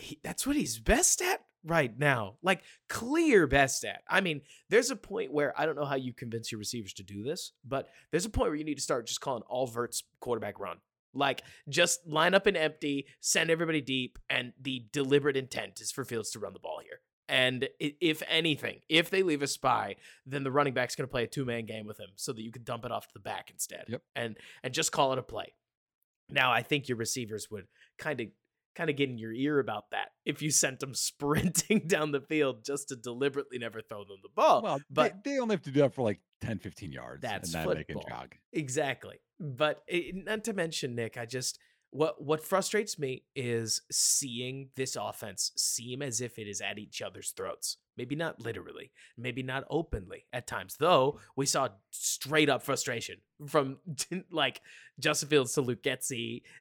he, 0.00 0.20
that's 0.22 0.46
what 0.46 0.56
he's 0.56 0.78
best 0.78 1.22
at 1.22 1.40
right 1.64 1.96
now. 1.98 2.36
Like 2.42 2.62
clear 2.88 3.46
best 3.46 3.84
at. 3.84 4.02
I 4.08 4.20
mean, 4.20 4.42
there's 4.68 4.90
a 4.90 4.96
point 4.96 5.32
where 5.32 5.58
I 5.58 5.66
don't 5.66 5.76
know 5.76 5.84
how 5.84 5.96
you 5.96 6.12
convince 6.12 6.50
your 6.50 6.58
receivers 6.58 6.92
to 6.94 7.02
do 7.02 7.22
this, 7.22 7.52
but 7.64 7.88
there's 8.10 8.24
a 8.24 8.30
point 8.30 8.50
where 8.50 8.58
you 8.58 8.64
need 8.64 8.76
to 8.76 8.82
start 8.82 9.06
just 9.06 9.20
calling 9.20 9.42
all 9.48 9.66
verts 9.66 10.02
quarterback 10.20 10.58
run. 10.58 10.78
Like 11.12 11.42
just 11.68 12.06
line 12.06 12.34
up 12.34 12.46
an 12.46 12.56
empty, 12.56 13.06
send 13.20 13.50
everybody 13.50 13.80
deep, 13.80 14.18
and 14.28 14.52
the 14.60 14.86
deliberate 14.92 15.36
intent 15.36 15.80
is 15.80 15.90
for 15.90 16.04
Fields 16.04 16.30
to 16.30 16.38
run 16.38 16.52
the 16.52 16.60
ball 16.60 16.80
here. 16.82 17.00
And 17.28 17.68
if 17.78 18.22
anything, 18.28 18.80
if 18.88 19.08
they 19.10 19.22
leave 19.22 19.42
a 19.42 19.46
spy, 19.46 19.96
then 20.26 20.42
the 20.42 20.50
running 20.50 20.74
back's 20.74 20.96
going 20.96 21.06
to 21.06 21.10
play 21.10 21.24
a 21.24 21.28
two 21.28 21.44
man 21.44 21.64
game 21.64 21.86
with 21.86 21.98
him 21.98 22.10
so 22.16 22.32
that 22.32 22.42
you 22.42 22.50
can 22.50 22.64
dump 22.64 22.84
it 22.84 22.90
off 22.90 23.06
to 23.06 23.14
the 23.14 23.20
back 23.20 23.50
instead. 23.52 23.84
Yep. 23.88 24.02
And 24.16 24.36
and 24.62 24.74
just 24.74 24.92
call 24.92 25.12
it 25.12 25.18
a 25.18 25.22
play. 25.22 25.54
Now 26.28 26.52
I 26.52 26.62
think 26.62 26.88
your 26.88 26.98
receivers 26.98 27.48
would 27.50 27.66
kind 27.98 28.20
of 28.20 28.28
kind 28.80 28.88
of 28.88 28.96
get 28.96 29.10
in 29.10 29.18
your 29.18 29.32
ear 29.32 29.58
about 29.58 29.90
that 29.90 30.08
if 30.24 30.40
you 30.40 30.50
sent 30.50 30.80
them 30.80 30.94
sprinting 30.94 31.82
down 31.86 32.12
the 32.12 32.20
field 32.20 32.64
just 32.64 32.88
to 32.88 32.96
deliberately 32.96 33.58
never 33.58 33.82
throw 33.82 34.04
them 34.04 34.16
the 34.22 34.30
ball. 34.34 34.62
Well, 34.62 34.80
but 34.90 35.22
they, 35.22 35.32
they 35.32 35.38
only 35.38 35.54
have 35.54 35.62
to 35.62 35.70
do 35.70 35.80
that 35.80 35.94
for 35.94 36.02
like 36.02 36.20
10, 36.40 36.60
15 36.60 36.90
yards. 36.90 37.20
That's 37.20 37.54
and 37.54 37.68
then 37.68 37.76
they 37.76 37.84
can 37.84 37.96
football. 37.96 38.20
jog. 38.20 38.34
Exactly. 38.54 39.16
But 39.38 39.82
it, 39.86 40.14
not 40.24 40.44
to 40.44 40.54
mention, 40.54 40.94
Nick, 40.94 41.18
I 41.18 41.26
just 41.26 41.58
what 41.90 42.22
what 42.22 42.42
frustrates 42.42 42.98
me 42.98 43.24
is 43.34 43.82
seeing 43.90 44.68
this 44.76 44.96
offense 44.96 45.52
seem 45.56 46.02
as 46.02 46.20
if 46.20 46.38
it 46.38 46.46
is 46.46 46.60
at 46.60 46.78
each 46.78 47.02
other's 47.02 47.32
throats. 47.32 47.76
Maybe 48.00 48.16
not 48.16 48.40
literally, 48.40 48.92
maybe 49.18 49.42
not 49.42 49.64
openly 49.68 50.24
at 50.32 50.46
times. 50.46 50.78
Though 50.80 51.20
we 51.36 51.44
saw 51.44 51.68
straight 51.90 52.48
up 52.48 52.62
frustration 52.62 53.18
from 53.46 53.76
like 54.30 54.62
Justin 54.98 55.28
Fields 55.28 55.52
to 55.52 55.60
Luke. 55.60 55.86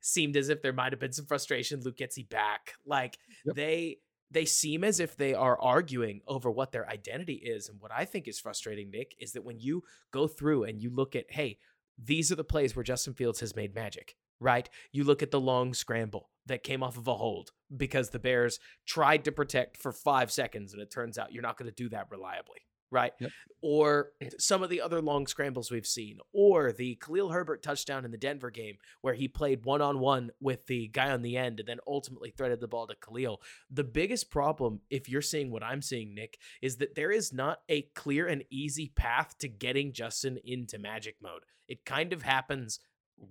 Seemed 0.01 0.35
as 0.35 0.49
if 0.49 0.61
there 0.61 0.73
might 0.73 0.91
have 0.91 0.99
been 0.99 1.13
some 1.13 1.27
frustration. 1.27 1.81
Luke 1.81 1.97
back. 2.29 2.73
Like 2.85 3.17
Yep. 3.45 3.55
they 3.55 3.99
they 4.31 4.43
seem 4.43 4.83
as 4.83 4.99
if 4.99 5.15
they 5.15 5.33
are 5.33 5.57
arguing 5.61 6.19
over 6.27 6.51
what 6.51 6.73
their 6.73 6.89
identity 6.89 7.35
is. 7.35 7.69
And 7.69 7.79
what 7.79 7.93
I 7.93 8.03
think 8.03 8.27
is 8.27 8.37
frustrating, 8.37 8.91
Nick, 8.91 9.15
is 9.17 9.31
that 9.31 9.45
when 9.45 9.61
you 9.61 9.83
go 10.11 10.27
through 10.27 10.65
and 10.65 10.81
you 10.81 10.89
look 10.89 11.15
at, 11.15 11.31
hey, 11.31 11.57
these 11.97 12.33
are 12.33 12.35
the 12.35 12.43
plays 12.43 12.75
where 12.75 12.83
Justin 12.83 13.13
Fields 13.13 13.39
has 13.39 13.55
made 13.55 13.73
magic, 13.73 14.17
right? 14.39 14.69
You 14.91 15.03
look 15.03 15.21
at 15.21 15.31
the 15.31 15.39
long 15.39 15.73
scramble 15.73 16.29
that 16.45 16.63
came 16.63 16.81
off 16.81 16.97
of 16.97 17.07
a 17.07 17.15
hold 17.15 17.51
because 17.75 18.09
the 18.09 18.19
Bears 18.19 18.59
tried 18.87 19.23
to 19.25 19.31
protect 19.31 19.77
for 19.77 19.91
five 19.91 20.31
seconds, 20.31 20.73
and 20.73 20.81
it 20.81 20.91
turns 20.91 21.17
out 21.17 21.31
you're 21.31 21.43
not 21.43 21.57
going 21.57 21.69
to 21.69 21.75
do 21.75 21.89
that 21.89 22.07
reliably, 22.09 22.59
right? 22.89 23.13
Yep. 23.19 23.31
Or 23.61 24.11
some 24.39 24.63
of 24.63 24.69
the 24.69 24.81
other 24.81 25.01
long 25.01 25.27
scrambles 25.27 25.69
we've 25.69 25.85
seen, 25.85 26.17
or 26.33 26.71
the 26.71 26.95
Khalil 26.95 27.29
Herbert 27.29 27.61
touchdown 27.61 28.05
in 28.05 28.11
the 28.11 28.17
Denver 28.17 28.49
game 28.49 28.77
where 29.01 29.13
he 29.13 29.27
played 29.27 29.65
one 29.65 29.81
on 29.81 29.99
one 29.99 30.31
with 30.39 30.65
the 30.65 30.87
guy 30.87 31.11
on 31.11 31.21
the 31.21 31.37
end 31.37 31.59
and 31.59 31.67
then 31.67 31.79
ultimately 31.85 32.31
threaded 32.31 32.61
the 32.61 32.67
ball 32.67 32.87
to 32.87 32.95
Khalil. 32.95 33.41
The 33.69 33.83
biggest 33.83 34.31
problem, 34.31 34.79
if 34.89 35.07
you're 35.07 35.21
seeing 35.21 35.51
what 35.51 35.63
I'm 35.63 35.81
seeing, 35.81 36.15
Nick, 36.15 36.39
is 36.61 36.77
that 36.77 36.95
there 36.95 37.11
is 37.11 37.31
not 37.31 37.59
a 37.69 37.83
clear 37.93 38.25
and 38.25 38.43
easy 38.49 38.91
path 38.95 39.37
to 39.39 39.47
getting 39.47 39.93
Justin 39.93 40.39
into 40.43 40.79
magic 40.79 41.17
mode. 41.21 41.43
It 41.67 41.85
kind 41.85 42.13
of 42.13 42.23
happens 42.23 42.79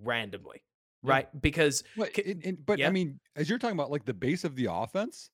randomly, 0.05 0.63
Yeah. 1.09 1.15
right? 1.15 1.41
Because 1.43 1.83
But, 1.97 2.15
Ca- 2.15 2.23
and- 2.31 2.45
and- 2.45 2.67
but 2.67 2.79
yeah. 2.79 2.89
I 2.89 2.91
mean, 2.91 3.19
as 3.37 3.49
you're 3.49 3.59
talking 3.59 3.77
about 3.77 3.91
like 3.91 4.05
the 4.05 4.15
base 4.15 4.45
of 4.45 4.55
the 4.55 4.69
offense, 4.71 5.31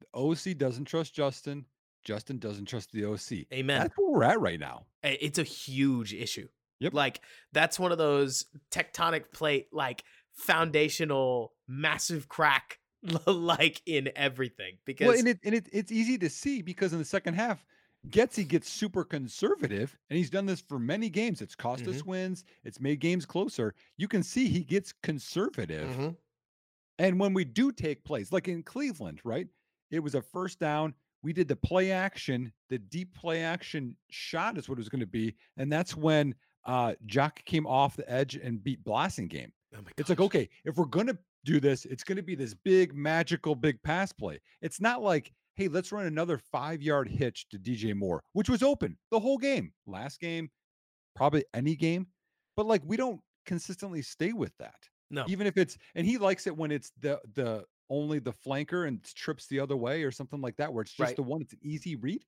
the 0.00 0.06
OC 0.18 0.54
doesn't 0.56 0.84
trust 0.84 1.14
Justin. 1.14 1.64
Justin 2.04 2.38
doesn't 2.38 2.66
trust 2.66 2.92
the 2.92 3.04
OC. 3.04 3.46
Amen. 3.52 3.80
That's 3.82 3.94
where 3.96 4.10
we're 4.10 4.24
at 4.24 4.40
right 4.40 4.60
now. 4.60 4.86
it's 5.02 5.38
a 5.38 5.42
huge 5.42 6.14
issue. 6.14 6.48
Yep. 6.80 6.94
Like 6.94 7.20
that's 7.52 7.78
one 7.78 7.90
of 7.92 7.98
those 7.98 8.46
tectonic 8.70 9.32
plate, 9.32 9.66
like 9.72 10.04
foundational, 10.32 11.52
massive 11.66 12.28
crack, 12.28 12.78
like 13.26 13.82
in 13.86 14.10
everything. 14.16 14.78
Because 14.84 15.08
Well, 15.08 15.18
and 15.18 15.28
it 15.28 15.40
and 15.44 15.54
it, 15.54 15.68
it's 15.72 15.92
easy 15.92 16.18
to 16.18 16.30
see 16.30 16.62
because 16.62 16.92
in 16.92 16.98
the 16.98 17.04
second 17.04 17.34
half, 17.34 17.64
Getsy 18.10 18.46
gets 18.46 18.68
super 18.68 19.04
conservative, 19.04 19.96
and 20.10 20.16
he's 20.16 20.30
done 20.30 20.46
this 20.46 20.60
for 20.60 20.78
many 20.78 21.08
games. 21.08 21.40
It's 21.42 21.54
cost 21.54 21.86
us 21.86 21.96
Mm-hmm. 21.98 22.10
wins. 22.10 22.44
It's 22.64 22.80
made 22.80 23.00
games 23.00 23.26
closer. 23.26 23.74
You 23.96 24.08
can 24.08 24.22
see 24.22 24.48
he 24.48 24.60
gets 24.60 24.92
conservative. 25.02 25.88
Mhm. 25.90 26.16
And 26.98 27.20
when 27.20 27.32
we 27.34 27.44
do 27.44 27.70
take 27.70 28.04
plays, 28.04 28.32
like 28.32 28.48
in 28.48 28.62
Cleveland, 28.62 29.20
right? 29.24 29.46
It 29.90 30.00
was 30.00 30.14
a 30.14 30.22
first 30.22 30.58
down. 30.58 30.94
We 31.22 31.32
did 31.32 31.48
the 31.48 31.56
play 31.56 31.90
action, 31.92 32.52
the 32.68 32.78
deep 32.78 33.14
play 33.14 33.42
action 33.42 33.96
shot 34.10 34.56
is 34.58 34.68
what 34.68 34.78
it 34.78 34.80
was 34.80 34.88
going 34.88 35.00
to 35.00 35.06
be. 35.06 35.34
And 35.56 35.70
that's 35.72 35.96
when 35.96 36.34
uh 36.64 36.94
Jock 37.06 37.44
came 37.44 37.66
off 37.66 37.96
the 37.96 38.10
edge 38.10 38.34
and 38.36 38.62
beat 38.62 38.82
Blasting 38.84 39.28
game. 39.28 39.52
Oh 39.76 39.80
It's 39.96 40.08
like, 40.08 40.20
okay, 40.20 40.48
if 40.64 40.76
we're 40.76 40.84
going 40.86 41.06
to 41.06 41.18
do 41.44 41.60
this, 41.60 41.84
it's 41.84 42.04
going 42.04 42.16
to 42.16 42.22
be 42.22 42.34
this 42.34 42.54
big, 42.54 42.94
magical, 42.94 43.54
big 43.54 43.80
pass 43.82 44.12
play. 44.12 44.40
It's 44.60 44.80
not 44.80 45.02
like, 45.02 45.32
hey, 45.58 45.68
let's 45.68 45.90
run 45.90 46.06
another 46.06 46.38
five 46.38 46.80
yard 46.80 47.08
hitch 47.08 47.48
to 47.50 47.58
DJ 47.58 47.94
Moore, 47.94 48.22
which 48.32 48.48
was 48.48 48.62
open 48.62 48.96
the 49.10 49.18
whole 49.18 49.38
game. 49.38 49.72
Last 49.86 50.20
game, 50.20 50.50
probably 51.16 51.44
any 51.52 51.74
game. 51.74 52.06
But 52.56 52.66
like, 52.66 52.82
we 52.84 52.96
don't 52.96 53.20
consistently 53.44 54.02
stay 54.02 54.32
with 54.32 54.56
that 54.58 54.76
no, 55.10 55.24
even 55.26 55.46
if 55.46 55.56
it's 55.56 55.78
and 55.94 56.06
he 56.06 56.18
likes 56.18 56.46
it 56.46 56.56
when 56.56 56.70
it's 56.70 56.92
the 57.00 57.18
the 57.34 57.64
only 57.90 58.18
the 58.18 58.32
flanker 58.32 58.86
and 58.86 59.02
trips 59.02 59.46
the 59.46 59.58
other 59.58 59.76
way 59.76 60.02
or 60.02 60.10
something 60.10 60.40
like 60.42 60.56
that 60.56 60.72
where 60.72 60.82
it's 60.82 60.92
just 60.92 61.00
Right. 61.00 61.16
the 61.16 61.22
one 61.22 61.40
it's 61.40 61.54
an 61.54 61.60
easy 61.62 61.96
read 61.96 62.22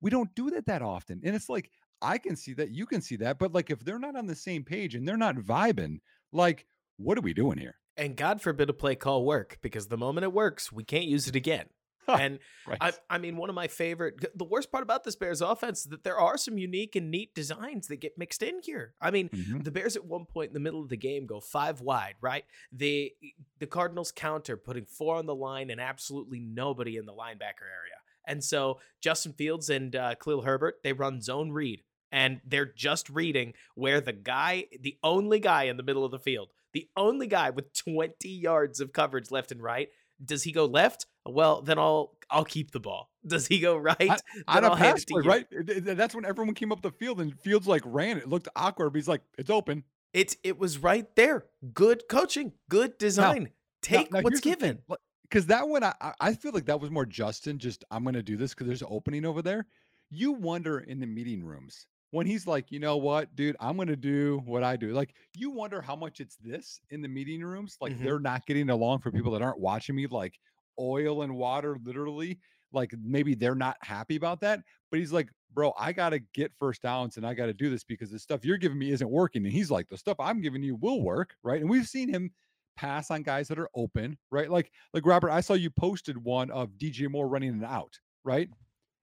we 0.00 0.10
don't 0.10 0.34
do 0.34 0.50
that 0.50 0.66
that 0.66 0.82
often 0.82 1.20
and 1.22 1.36
it's 1.36 1.48
like 1.48 1.70
i 2.02 2.18
can 2.18 2.34
see 2.34 2.52
that 2.54 2.72
you 2.72 2.86
can 2.86 3.00
see 3.00 3.14
that 3.16 3.38
but 3.38 3.52
like 3.52 3.70
if 3.70 3.84
they're 3.84 4.00
not 4.00 4.16
on 4.16 4.26
the 4.26 4.34
same 4.34 4.64
page 4.64 4.96
and 4.96 5.06
they're 5.06 5.16
not 5.16 5.36
vibing 5.36 5.98
like 6.32 6.66
what 6.96 7.16
are 7.16 7.20
we 7.20 7.32
doing 7.32 7.56
here 7.56 7.76
and 7.96 8.16
God 8.16 8.40
forbid 8.42 8.68
a 8.68 8.72
play 8.72 8.96
call 8.96 9.24
work 9.24 9.58
because 9.62 9.86
the 9.86 9.96
moment 9.96 10.24
it 10.24 10.32
works, 10.32 10.72
we 10.72 10.82
can't 10.82 11.04
use 11.04 11.28
it 11.28 11.36
again. 11.36 11.66
and 12.20 12.38
right 12.66 12.78
I, 12.80 12.92
I 13.10 13.18
mean, 13.18 13.36
one 13.36 13.48
of 13.48 13.54
my 13.54 13.68
favorite. 13.68 14.24
The 14.36 14.44
worst 14.44 14.70
part 14.70 14.82
about 14.82 15.04
this 15.04 15.16
Bears 15.16 15.40
offense 15.40 15.80
is 15.80 15.86
that 15.86 16.04
there 16.04 16.18
are 16.18 16.36
some 16.36 16.58
unique 16.58 16.96
and 16.96 17.10
neat 17.10 17.34
designs 17.34 17.88
that 17.88 17.96
get 17.96 18.18
mixed 18.18 18.42
in 18.42 18.60
here. 18.62 18.94
I 19.00 19.10
mean, 19.10 19.28
Mhm. 19.30 19.64
the 19.64 19.70
Bears 19.70 19.96
at 19.96 20.04
one 20.04 20.24
point 20.26 20.48
in 20.48 20.54
the 20.54 20.60
middle 20.60 20.82
of 20.82 20.88
the 20.88 20.96
game 20.96 21.26
go 21.26 21.40
five 21.40 21.80
wide, 21.80 22.14
right? 22.20 22.44
The 22.72 23.12
the 23.58 23.66
Cardinals 23.66 24.12
counter, 24.12 24.56
putting 24.56 24.84
four 24.84 25.16
on 25.16 25.26
the 25.26 25.34
line 25.34 25.70
and 25.70 25.80
absolutely 25.80 26.40
nobody 26.40 26.96
in 26.96 27.06
the 27.06 27.12
linebacker 27.14 27.62
area. 27.62 27.98
And 28.26 28.42
so 28.42 28.80
Justin 29.02 29.32
Fields 29.34 29.68
and 29.68 29.94
uh, 29.94 30.14
Khalil 30.16 30.42
Herbert 30.42 30.76
they 30.82 30.92
run 30.92 31.20
zone 31.20 31.50
read, 31.52 31.82
and 32.10 32.40
they're 32.46 32.72
just 32.72 33.10
reading 33.10 33.52
where 33.74 34.00
the 34.00 34.12
guy, 34.12 34.66
the 34.80 34.96
only 35.02 35.40
guy 35.40 35.64
in 35.64 35.76
the 35.76 35.82
middle 35.82 36.04
of 36.04 36.10
the 36.10 36.18
field, 36.18 36.48
the 36.72 36.88
only 36.96 37.26
guy 37.26 37.50
with 37.50 37.72
20 37.74 38.28
yards 38.28 38.80
of 38.80 38.92
coverage 38.92 39.30
left 39.30 39.52
and 39.52 39.62
right. 39.62 39.88
Does 40.24 40.44
he 40.44 40.52
go 40.52 40.64
left? 40.64 41.06
Well, 41.26 41.62
then 41.62 41.78
I'll 41.78 42.16
I'll 42.30 42.44
keep 42.44 42.70
the 42.72 42.80
ball. 42.80 43.10
Does 43.26 43.46
he 43.46 43.60
go 43.60 43.76
right? 43.76 44.10
on 44.10 44.16
Then 44.54 44.64
a 44.64 44.68
I'll 44.68 44.74
hand 44.74 44.94
pass 44.96 45.04
to 45.06 45.14
play, 45.14 45.22
right 45.22 45.46
Th- 45.50 45.84
th- 45.84 45.96
that's 45.96 46.14
when 46.14 46.24
everyone 46.24 46.54
came 46.54 46.70
up 46.72 46.82
the 46.82 46.90
field 46.90 47.20
and 47.20 47.38
fields 47.40 47.66
like 47.66 47.82
ran 47.86 48.18
it 48.18 48.28
looked 48.28 48.48
awkward 48.54 48.90
but 48.92 48.96
he's 48.98 49.08
like 49.08 49.22
it's 49.38 49.48
open 49.50 49.84
It's 50.12 50.36
it 50.42 50.58
was 50.58 50.78
right 50.78 51.06
there. 51.16 51.44
Good 51.72 52.04
coaching, 52.08 52.52
good 52.68 52.98
design. 52.98 53.50
Take 53.82 54.12
now 54.12 54.20
what's 54.20 54.40
here's 54.40 54.40
the 54.42 54.50
thing, 54.66 54.78
given. 54.86 54.98
because 55.22 55.46
that 55.46 55.66
one 55.68 55.82
I, 55.84 55.94
I- 56.00 56.12
I 56.20 56.34
feel 56.34 56.52
like 56.52 56.66
that 56.66 56.80
was 56.80 56.90
more 56.90 57.06
Justin. 57.06 57.58
Just 57.58 57.84
I'm 57.90 58.04
gonna 58.04 58.22
do 58.22 58.36
this 58.36 58.52
because 58.52 58.66
there's 58.66 58.82
an 58.82 58.88
opening 58.90 59.24
over 59.24 59.40
there. 59.42 59.66
You 60.10 60.32
wonder 60.32 60.80
in 60.80 61.00
the 61.00 61.06
meeting 61.06 61.42
rooms 61.44 61.86
when 62.10 62.26
he's 62.26 62.46
like, 62.46 62.70
you 62.70 62.78
know 62.78 62.96
what, 62.98 63.34
dude, 63.34 63.56
I'm 63.58 63.76
gonna 63.76 63.96
do 63.96 64.40
what 64.44 64.62
I 64.62 64.76
do. 64.76 64.92
Like 64.92 65.14
you 65.34 65.50
wonder 65.50 65.80
how 65.80 65.96
much 65.96 66.20
it's 66.20 66.36
this 66.36 66.80
in 66.90 67.00
the 67.02 67.08
meeting 67.08 67.42
rooms. 67.42 67.76
Like 67.80 67.92
Mhm. 67.94 68.04
they're 68.04 68.20
not 68.20 68.46
getting 68.46 68.68
along 68.70 69.00
for 69.00 69.10
people 69.10 69.32
that 69.32 69.42
aren't 69.42 69.58
watching 69.58 69.96
me. 69.96 70.06
Like 70.06 70.38
oil 70.78 71.22
and 71.22 71.34
water, 71.36 71.78
literally. 71.82 72.38
Like 72.72 72.92
maybe 73.02 73.34
they're 73.34 73.54
not 73.54 73.76
happy 73.80 74.16
about 74.16 74.40
that. 74.40 74.60
But 74.90 74.98
he's 75.00 75.12
like, 75.12 75.28
bro, 75.52 75.72
I 75.78 75.92
gotta 75.92 76.18
get 76.34 76.52
first 76.58 76.82
downs 76.82 77.16
and 77.16 77.26
I 77.26 77.34
gotta 77.34 77.54
do 77.54 77.70
this 77.70 77.84
because 77.84 78.10
the 78.10 78.18
stuff 78.18 78.44
you're 78.44 78.58
giving 78.58 78.78
me 78.78 78.90
isn't 78.90 79.08
working. 79.10 79.44
And 79.44 79.52
he's 79.52 79.70
like, 79.70 79.88
the 79.88 79.96
stuff 79.98 80.16
I'm 80.18 80.40
giving 80.40 80.62
you 80.62 80.76
will 80.76 81.02
work, 81.02 81.36
right? 81.42 81.60
And 81.60 81.70
we've 81.70 81.86
seen 81.88 82.08
him 82.08 82.32
pass 82.76 83.10
on 83.12 83.22
guys 83.22 83.46
that 83.48 83.58
are 83.60 83.68
open, 83.76 84.18
right? 84.32 84.50
Like, 84.50 84.72
like 84.92 85.06
Robert, 85.06 85.30
I 85.30 85.40
saw 85.40 85.54
you 85.54 85.70
posted 85.70 86.18
one 86.18 86.50
of 86.50 86.70
DJ 86.70 87.08
Moore 87.08 87.28
running 87.28 87.50
an 87.50 87.64
out, 87.64 87.96
right? 88.24 88.48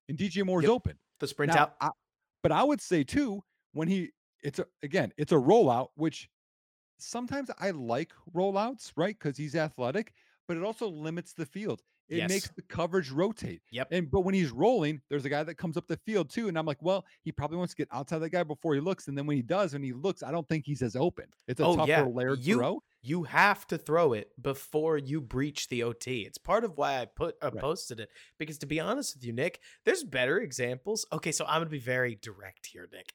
And 0.09 0.17
DJ 0.17 0.43
Moore's 0.45 0.63
Yep. 0.63 0.71
open. 0.71 0.99
The 1.19 1.27
sprint 1.27 1.53
Now, 1.53 1.63
out. 1.63 1.75
I- 1.79 1.91
but 2.43 2.51
I 2.51 2.63
would 2.63 2.81
say 2.81 3.03
too, 3.05 3.41
when 3.71 3.87
he 3.87 4.11
it's 4.43 4.59
a 4.59 4.65
again, 4.83 5.13
it's 5.15 5.31
a 5.31 5.35
rollout, 5.35 5.89
which 5.95 6.27
sometimes 6.97 7.49
I 7.59 7.71
like 7.71 8.11
rollouts, 8.33 8.91
right? 8.95 9.17
Because 9.17 9.37
he's 9.37 9.55
athletic, 9.55 10.13
but 10.51 10.57
it 10.57 10.63
also 10.63 10.87
limits 10.89 11.31
the 11.31 11.45
field. 11.45 11.81
It 12.09 12.17
Yes. 12.17 12.29
makes 12.29 12.49
the 12.49 12.61
coverage 12.63 13.09
rotate. 13.09 13.61
Yep. 13.71 13.87
And 13.91 14.11
but 14.11 14.21
when 14.21 14.33
he's 14.33 14.51
rolling, 14.51 14.99
there's 15.09 15.23
a 15.23 15.29
guy 15.29 15.43
that 15.43 15.55
comes 15.55 15.77
up 15.77 15.87
the 15.87 15.95
field 16.05 16.29
too. 16.29 16.49
And 16.49 16.57
I'm 16.57 16.65
like, 16.65 16.81
well, 16.81 17.05
he 17.23 17.31
probably 17.31 17.55
wants 17.57 17.73
to 17.73 17.77
get 17.77 17.87
outside 17.89 18.19
that 18.19 18.31
guy 18.31 18.43
before 18.43 18.73
he 18.73 18.81
looks. 18.81 19.07
And 19.07 19.17
then 19.17 19.25
when 19.25 19.37
he 19.37 19.41
does, 19.43 19.71
when 19.71 19.81
he 19.81 19.93
looks, 19.93 20.21
I 20.21 20.29
don't 20.29 20.45
think 20.49 20.65
he's 20.65 20.81
as 20.81 20.97
open. 20.97 21.27
It's 21.47 21.61
a 21.61 21.65
Oh, 21.65 21.77
tougher 21.77 21.89
yeah. 21.89 22.03
layered 22.03 22.39
You- 22.39 22.57
throw. 22.57 22.83
You 23.03 23.23
have 23.23 23.65
to 23.67 23.77
throw 23.77 24.11
it 24.13 24.29
before 24.41 24.97
you 24.97 25.21
breach 25.21 25.69
the 25.69 25.83
OT. 25.83 26.23
It's 26.25 26.37
part 26.37 26.65
of 26.65 26.77
why 26.77 26.99
I 26.99 27.05
put 27.05 27.35
uh, 27.41 27.49
Right. 27.51 27.61
posted 27.61 28.01
it 28.01 28.09
because 28.37 28.57
to 28.59 28.65
be 28.65 28.79
honest 28.81 29.15
with 29.15 29.23
you, 29.23 29.31
Nick, 29.31 29.61
there's 29.85 30.03
better 30.03 30.39
examples. 30.39 31.05
Okay, 31.13 31.31
so 31.31 31.45
I'm 31.45 31.61
gonna 31.61 31.69
be 31.69 31.79
very 31.79 32.15
direct 32.15 32.65
here, 32.65 32.89
Nick. 32.91 33.13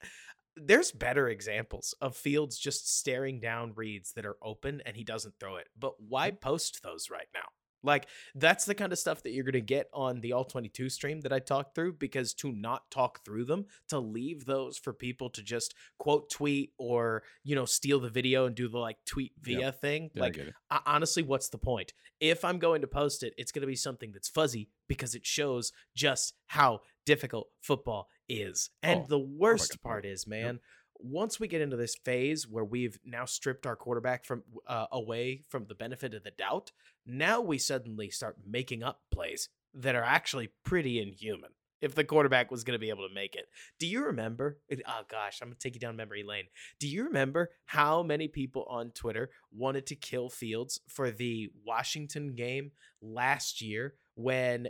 There's 0.56 0.90
better 0.90 1.28
examples 1.28 1.94
of 2.00 2.16
Fields 2.16 2.58
just 2.58 2.96
staring 2.96 3.40
down 3.40 3.74
reads 3.74 4.12
that 4.12 4.24
are 4.24 4.38
open 4.42 4.80
and 4.86 4.96
he 4.96 5.04
doesn't 5.04 5.34
throw 5.38 5.56
it. 5.56 5.68
But 5.78 6.00
why 6.00 6.30
post 6.30 6.82
those 6.82 7.10
right 7.10 7.28
now? 7.34 7.48
Like 7.82 8.06
that's 8.34 8.64
the 8.64 8.74
kind 8.74 8.92
of 8.92 8.98
stuff 8.98 9.22
that 9.22 9.30
you're 9.30 9.44
going 9.44 9.52
to 9.52 9.60
get 9.60 9.88
on 9.92 10.20
the 10.20 10.32
all 10.32 10.44
22 10.44 10.88
stream 10.88 11.20
that 11.20 11.32
I 11.32 11.38
talked 11.38 11.74
through 11.74 11.94
because 11.94 12.34
to 12.34 12.50
not 12.52 12.90
talk 12.90 13.24
through 13.24 13.44
them, 13.44 13.66
to 13.88 13.98
leave 13.98 14.44
those 14.44 14.76
for 14.78 14.92
people 14.92 15.30
to 15.30 15.42
just 15.42 15.74
quote 15.98 16.30
tweet 16.30 16.72
or, 16.78 17.22
you 17.44 17.54
know, 17.54 17.64
steal 17.64 18.00
the 18.00 18.10
video 18.10 18.46
and 18.46 18.54
do 18.54 18.68
the 18.68 18.78
like 18.78 18.96
tweet 19.06 19.32
via 19.40 19.58
Yep. 19.60 19.80
thing. 19.80 20.10
Yeah, 20.14 20.22
like 20.22 20.36
it. 20.38 20.54
honestly, 20.86 21.22
what's 21.22 21.48
the 21.48 21.58
point? 21.58 21.92
If 22.20 22.44
I'm 22.44 22.58
going 22.58 22.80
to 22.80 22.86
post 22.88 23.22
it, 23.22 23.34
it's 23.36 23.52
going 23.52 23.60
to 23.60 23.66
be 23.66 23.76
something 23.76 24.10
that's 24.12 24.28
fuzzy 24.28 24.68
because 24.88 25.14
it 25.14 25.26
shows 25.26 25.72
just 25.94 26.34
how 26.46 26.80
difficult 27.04 27.48
football 27.62 28.08
is. 28.28 28.70
And 28.82 29.00
Oh, 29.02 29.06
the 29.08 29.18
worst 29.18 29.72
God. 29.82 29.88
part 29.88 30.06
is, 30.06 30.26
man, 30.26 30.60
once 31.00 31.38
we 31.38 31.48
get 31.48 31.60
into 31.60 31.76
this 31.76 31.94
phase 31.94 32.48
where 32.48 32.64
we've 32.64 32.98
now 33.04 33.24
stripped 33.24 33.66
our 33.66 33.76
quarterback 33.76 34.24
from 34.24 34.42
uh, 34.66 34.86
away 34.92 35.44
from 35.48 35.66
the 35.66 35.74
benefit 35.74 36.14
of 36.14 36.24
the 36.24 36.30
doubt, 36.30 36.72
now 37.06 37.40
we 37.40 37.58
suddenly 37.58 38.10
start 38.10 38.36
making 38.46 38.82
up 38.82 39.02
plays 39.10 39.48
that 39.74 39.94
are 39.94 40.02
actually 40.02 40.50
pretty 40.64 41.00
inhuman. 41.00 41.50
If 41.82 41.94
the 41.94 42.04
quarterback 42.04 42.50
was 42.50 42.64
going 42.64 42.72
to 42.72 42.80
be 42.80 42.88
able 42.88 43.06
to 43.06 43.14
make 43.14 43.34
it, 43.34 43.48
do 43.78 43.86
you 43.86 44.06
remember? 44.06 44.58
Oh 44.72 45.02
gosh, 45.08 45.40
I'm 45.42 45.48
gonna 45.48 45.56
take 45.56 45.74
you 45.74 45.80
down 45.80 45.94
memory 45.94 46.22
lane. 46.22 46.44
Do 46.80 46.88
you 46.88 47.04
remember 47.04 47.50
how 47.66 48.02
many 48.02 48.28
people 48.28 48.64
on 48.68 48.90
Twitter 48.90 49.30
wanted 49.54 49.86
to 49.86 49.94
kill 49.94 50.30
Fields 50.30 50.80
for 50.88 51.10
the 51.10 51.50
Washington 51.66 52.34
game 52.34 52.72
last 53.02 53.60
year 53.60 53.94
when 54.14 54.68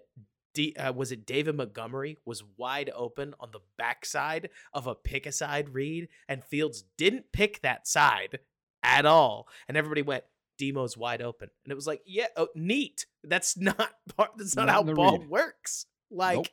D, 0.57 0.75
uh, 0.77 0.93
was 0.93 1.13
it 1.13 1.27
David 1.27 1.55
Montgomery 1.57 2.19
was 2.25 2.43
wide 2.57 2.91
open 2.95 3.35
on 3.39 3.51
the 3.53 3.61
backside 3.79 4.51
of 4.73 4.87
a 4.87 4.95
pick 4.95 5.27
a 5.27 5.33
side 5.33 5.69
read, 5.71 6.09
and 6.29 6.43
Fields 6.45 6.83
didn't 6.97 7.31
pick 7.33 7.61
that 7.63 7.87
side 7.87 8.41
at 8.83 9.07
all, 9.07 9.47
and 9.69 9.77
everybody 9.77 10.03
went. 10.03 10.25
Demo's 10.59 10.97
wide 10.97 11.21
open, 11.21 11.51
and 11.65 11.71
it 11.71 11.75
was 11.75 11.87
like, 11.87 12.01
yeah, 12.07 12.29
oh, 12.35 12.49
neat. 12.55 13.05
That's 13.23 13.57
not 13.59 13.91
part. 14.17 14.31
That's 14.39 14.57
not, 14.57 14.69
Not 14.69 14.73
how 14.87 14.95
ball 14.95 15.19
read. 15.19 15.29
works. 15.29 15.85
Like, 16.11 16.37
Nope. 16.37 16.47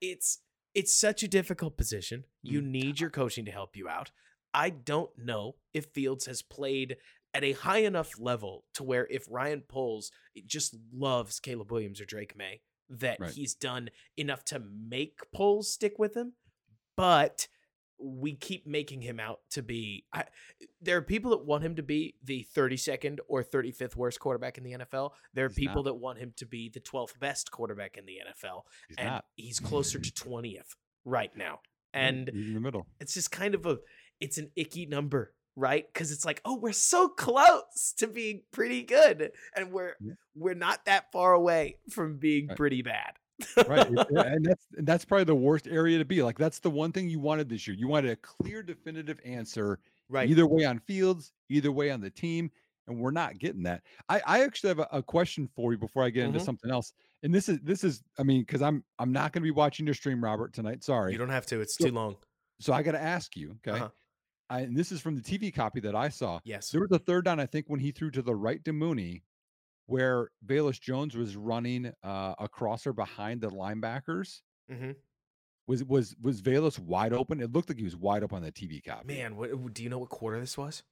it's 0.00 0.38
it's 0.74 0.94
such 0.94 1.22
a 1.22 1.28
difficult 1.28 1.76
position. 1.76 2.24
You 2.42 2.62
Mm. 2.62 2.66
need 2.68 3.00
your 3.00 3.10
coaching 3.10 3.44
to 3.44 3.50
help 3.50 3.76
you 3.76 3.88
out. 3.90 4.10
I 4.54 4.70
don't 4.70 5.10
know 5.18 5.56
if 5.74 5.84
Fields 5.92 6.24
has 6.24 6.40
played 6.40 6.96
at 7.34 7.44
a 7.44 7.52
high 7.52 7.80
enough 7.80 8.18
level 8.18 8.64
to 8.74 8.82
where 8.82 9.06
if 9.10 9.26
Ryan 9.28 9.60
Poles 9.68 10.10
just 10.46 10.74
loves 10.90 11.38
Caleb 11.40 11.70
Williams 11.70 12.00
or 12.00 12.06
Drake 12.06 12.34
Maye, 12.34 12.62
that 12.90 13.20
Right. 13.20 13.30
he's 13.30 13.54
done 13.54 13.90
enough 14.16 14.44
to 14.46 14.58
make 14.60 15.18
Poles 15.32 15.72
stick 15.72 15.98
with 15.98 16.16
him. 16.16 16.34
But 16.96 17.48
we 17.98 18.34
keep 18.34 18.66
making 18.66 19.00
him 19.02 19.20
out 19.20 19.40
to 19.50 19.62
be. 19.62 20.04
I, 20.12 20.24
there 20.80 20.96
are 20.96 21.02
people 21.02 21.30
that 21.30 21.44
want 21.46 21.62
him 21.64 21.76
to 21.76 21.82
be 21.82 22.16
the 22.24 22.46
32nd 22.54 23.18
or 23.28 23.44
35th 23.44 23.94
worst 23.96 24.18
quarterback 24.18 24.58
in 24.58 24.64
the 24.64 24.72
NFL. 24.72 25.12
There 25.34 25.44
are 25.44 25.48
He's 25.48 25.56
people 25.56 25.76
not. 25.84 25.84
that 25.84 25.94
want 25.94 26.18
him 26.18 26.32
to 26.36 26.46
be 26.46 26.68
the 26.68 26.80
12th 26.80 27.18
best 27.20 27.50
quarterback 27.52 27.96
in 27.96 28.04
the 28.04 28.14
NFL 28.28 28.62
He's 28.88 28.96
and 28.98 29.06
not. 29.08 29.24
he's 29.36 29.60
closer 29.60 29.98
to 30.00 30.10
20th 30.12 30.74
right 31.04 31.34
now. 31.36 31.60
And 31.94 32.28
in 32.30 32.54
the 32.54 32.60
middle. 32.60 32.86
it's 33.00 33.14
just 33.14 33.30
kind 33.30 33.54
of 33.54 33.66
a 33.66 33.78
it's 34.20 34.38
an 34.38 34.50
icky 34.56 34.86
number, 34.86 35.32
right? 35.56 35.92
Cuz 35.94 36.10
it's 36.12 36.24
like, 36.24 36.40
"Oh, 36.44 36.56
we're 36.56 36.72
so 36.72 37.08
close 37.08 37.92
to 37.98 38.06
being 38.06 38.42
pretty 38.52 38.82
good 38.82 39.32
and 39.56 39.72
we're 39.72 39.96
Yeah. 40.00 40.14
we're 40.34 40.54
not 40.54 40.84
that 40.86 41.12
far 41.12 41.32
away 41.34 41.78
from 41.90 42.18
being 42.18 42.48
Right. 42.48 42.56
pretty 42.56 42.82
bad." 42.82 43.14
right 43.66 43.88
and 43.88 44.44
that's 44.44 44.66
and 44.76 44.86
that's 44.86 45.04
probably 45.04 45.24
the 45.24 45.34
worst 45.34 45.66
area 45.66 45.98
to 45.98 46.04
be 46.04 46.22
like 46.22 46.38
that's 46.38 46.60
the 46.60 46.70
one 46.70 46.92
thing 46.92 47.08
you 47.08 47.18
wanted 47.18 47.48
this 47.48 47.66
year 47.66 47.76
you 47.76 47.88
wanted 47.88 48.10
a 48.10 48.16
clear 48.16 48.62
definitive 48.62 49.18
answer 49.24 49.80
right. 50.08 50.30
either 50.30 50.46
way 50.46 50.64
on 50.64 50.78
fields 50.78 51.32
either 51.48 51.72
way 51.72 51.90
on 51.90 52.00
the 52.00 52.10
team 52.10 52.48
and 52.86 52.96
we're 53.00 53.10
not 53.10 53.38
getting 53.38 53.64
that 53.64 53.82
i 54.08 54.20
i 54.26 54.44
actually 54.44 54.68
have 54.68 54.78
a, 54.78 54.88
a 54.92 55.02
question 55.02 55.48
for 55.56 55.72
you 55.72 55.78
before 55.78 56.04
i 56.04 56.10
get 56.10 56.24
into 56.26 56.38
Mhm. 56.38 56.44
something 56.44 56.70
else 56.70 56.92
and 57.24 57.34
this 57.34 57.48
is 57.48 57.58
this 57.64 57.82
is 57.82 58.04
i 58.16 58.22
mean 58.22 58.42
because 58.42 58.62
i'm 58.62 58.84
i'm 59.00 59.10
not 59.10 59.32
going 59.32 59.42
to 59.42 59.46
be 59.46 59.50
watching 59.50 59.86
your 59.86 59.94
stream 59.96 60.22
robert 60.22 60.52
tonight 60.52 60.84
sorry 60.84 61.10
You 61.10 61.18
don't 61.18 61.28
have 61.30 61.46
to. 61.46 61.60
It's 61.60 61.76
So- 61.76 61.86
too 61.86 61.90
long. 61.92 62.16
so 62.60 62.72
i 62.72 62.80
got 62.82 62.92
to 62.92 63.02
ask 63.02 63.36
you 63.36 63.58
okay 63.66 63.78
Uh-huh. 63.80 63.90
I, 64.52 64.60
and 64.60 64.76
this 64.76 64.92
is 64.92 65.00
from 65.00 65.14
the 65.16 65.22
tv 65.22 65.52
copy 65.54 65.80
that 65.80 65.94
i 65.94 66.08
saw 66.08 66.40
Yes. 66.44 66.70
there 66.70 66.80
was 66.80 66.90
a 66.92 66.98
third 66.98 67.24
down 67.24 67.40
i 67.40 67.46
think 67.46 67.66
when 67.68 67.80
he 67.80 67.90
threw 67.90 68.10
to 68.12 68.22
the 68.22 68.34
right 68.34 68.62
to 68.64 68.72
mooney 68.72 69.22
where 69.86 70.30
Velus 70.46 70.80
Jones 70.80 71.16
was 71.16 71.36
running 71.36 71.92
uh, 72.04 72.34
a 72.38 72.48
crosser 72.48 72.92
behind 72.92 73.40
the 73.40 73.50
linebackers 73.50 74.42
Mhm. 74.70 74.94
was 75.66 75.84
was 75.84 76.14
was 76.22 76.40
Velus 76.40 76.78
wide 76.78 77.12
open? 77.12 77.40
It 77.40 77.52
looked 77.52 77.68
like 77.68 77.78
he 77.78 77.84
was 77.84 77.96
wide 77.96 78.22
open 78.22 78.36
on 78.36 78.42
the 78.42 78.52
TV 78.52 78.80
copy. 78.82 79.14
Man, 79.16 79.36
what, 79.36 79.74
do 79.74 79.82
you 79.82 79.88
know 79.90 79.98
what 79.98 80.08
quarter 80.08 80.38
this 80.40 80.56
was? 80.56 80.82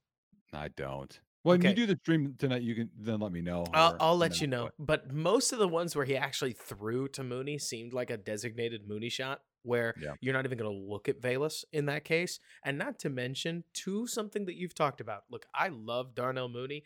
I 0.53 0.69
don't. 0.69 1.19
Well, 1.45 1.55
Okay. 1.55 1.69
you 1.71 1.75
do 1.75 1.87
the 1.87 1.97
stream 2.03 2.35
tonight, 2.37 2.63
you 2.63 2.75
can 2.75 2.91
then 2.99 3.21
let 3.21 3.33
me 3.33 3.41
know. 3.41 3.65
I'll, 3.73 3.97
I'll 4.01 4.17
let 4.19 4.41
you 4.41 4.47
know. 4.49 4.71
But 4.79 5.13
most 5.15 5.53
of 5.53 5.59
the 5.61 5.69
ones 5.69 5.95
where 5.97 6.05
he 6.05 6.17
actually 6.17 6.53
threw 6.53 7.09
to 7.09 7.23
Mooney 7.23 7.59
seemed 7.59 7.93
like 7.95 8.11
a 8.11 8.17
designated 8.19 8.87
Mooney 8.87 9.09
shot 9.09 9.41
where 9.63 9.95
Yeah. 10.01 10.15
you're 10.21 10.35
not 10.35 10.45
even 10.45 10.59
going 10.59 10.71
to 10.71 10.91
look 10.91 11.09
at 11.09 11.21
Velus 11.21 11.65
in 11.73 11.87
that 11.87 12.05
case. 12.05 12.41
And 12.65 12.79
not 12.79 12.99
to 13.01 13.11
mention, 13.11 13.65
to 13.75 14.07
something 14.07 14.47
that 14.47 14.55
you've 14.57 14.75
talked 14.75 15.01
about. 15.01 15.25
Look, 15.31 15.47
I 15.55 15.69
love 15.69 16.15
Darnell 16.15 16.49
Mooney. 16.49 16.85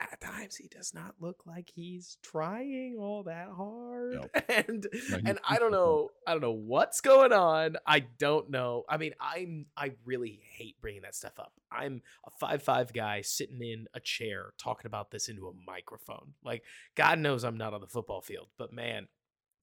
At 0.00 0.20
times, 0.20 0.56
he 0.56 0.66
does 0.66 0.92
not 0.94 1.14
look 1.20 1.46
like 1.46 1.70
he's 1.72 2.18
trying 2.24 2.96
all 2.98 3.22
that 3.22 3.46
hard. 3.56 4.14
Nope. 4.14 4.30
And 4.48 4.86
No, 5.10 5.18
and 5.26 5.38
I 5.48 5.58
don't 5.60 5.70
know. 5.70 6.08
I 6.26 6.32
don't 6.32 6.40
know 6.40 6.50
what's 6.50 7.00
going 7.00 7.32
on. 7.32 7.76
I 7.86 8.00
don't 8.18 8.50
know. 8.50 8.82
I 8.88 8.96
mean, 8.96 9.12
I'm 9.20 9.66
I 9.76 9.92
really 10.04 10.40
hate 10.56 10.80
bringing 10.80 11.02
that 11.02 11.14
stuff 11.14 11.38
up. 11.38 11.52
I'm 11.70 12.02
a 12.26 12.30
five 12.40 12.64
five 12.64 12.92
guy 12.92 13.20
sitting 13.20 13.62
in 13.62 13.86
a 13.94 14.00
chair 14.00 14.54
talking 14.58 14.86
about 14.86 15.12
this 15.12 15.28
into 15.28 15.46
a 15.46 15.52
microphone. 15.68 16.34
Like 16.44 16.64
God 16.96 17.20
knows 17.20 17.44
I'm 17.44 17.56
not 17.56 17.72
on 17.72 17.80
the 17.80 17.86
football 17.86 18.22
field, 18.22 18.48
but 18.58 18.72
man, 18.72 19.06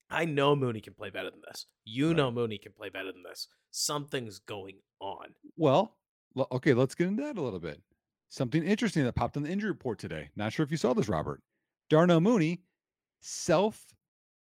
I 0.10 0.26
know 0.26 0.56
Mooney 0.56 0.82
can 0.82 0.93
play 0.93 1.10
better 1.10 1.30
than 1.30 1.41
this. 1.48 1.65
You 1.86 2.08
Right. 2.10 2.17
know 2.17 2.32
Mooney 2.32 2.58
can 2.58 2.72
play 2.74 2.89
better 2.89 3.12
than 3.12 3.24
this. 3.24 3.48
Something's 3.72 4.39
going 4.39 4.80
on. 5.00 5.36
Well, 5.56 5.98
okay, 6.52 6.74
let's 6.74 6.95
get 6.95 7.08
into 7.08 7.24
that 7.24 7.38
a 7.38 7.41
little 7.41 7.60
bit. 7.60 7.82
Something 8.30 8.63
interesting 8.63 9.04
that 9.06 9.13
popped 9.15 9.38
on 9.38 9.43
the 9.43 9.50
injury 9.50 9.72
report 9.72 10.00
today. 10.00 10.30
Not 10.36 10.54
sure 10.54 10.63
if 10.63 10.72
you 10.72 10.78
saw 10.78 10.93
this, 10.93 11.10
Robert. 11.10 11.41
Darnell 11.89 12.22
Mooney 12.22 12.62
self 13.22 13.86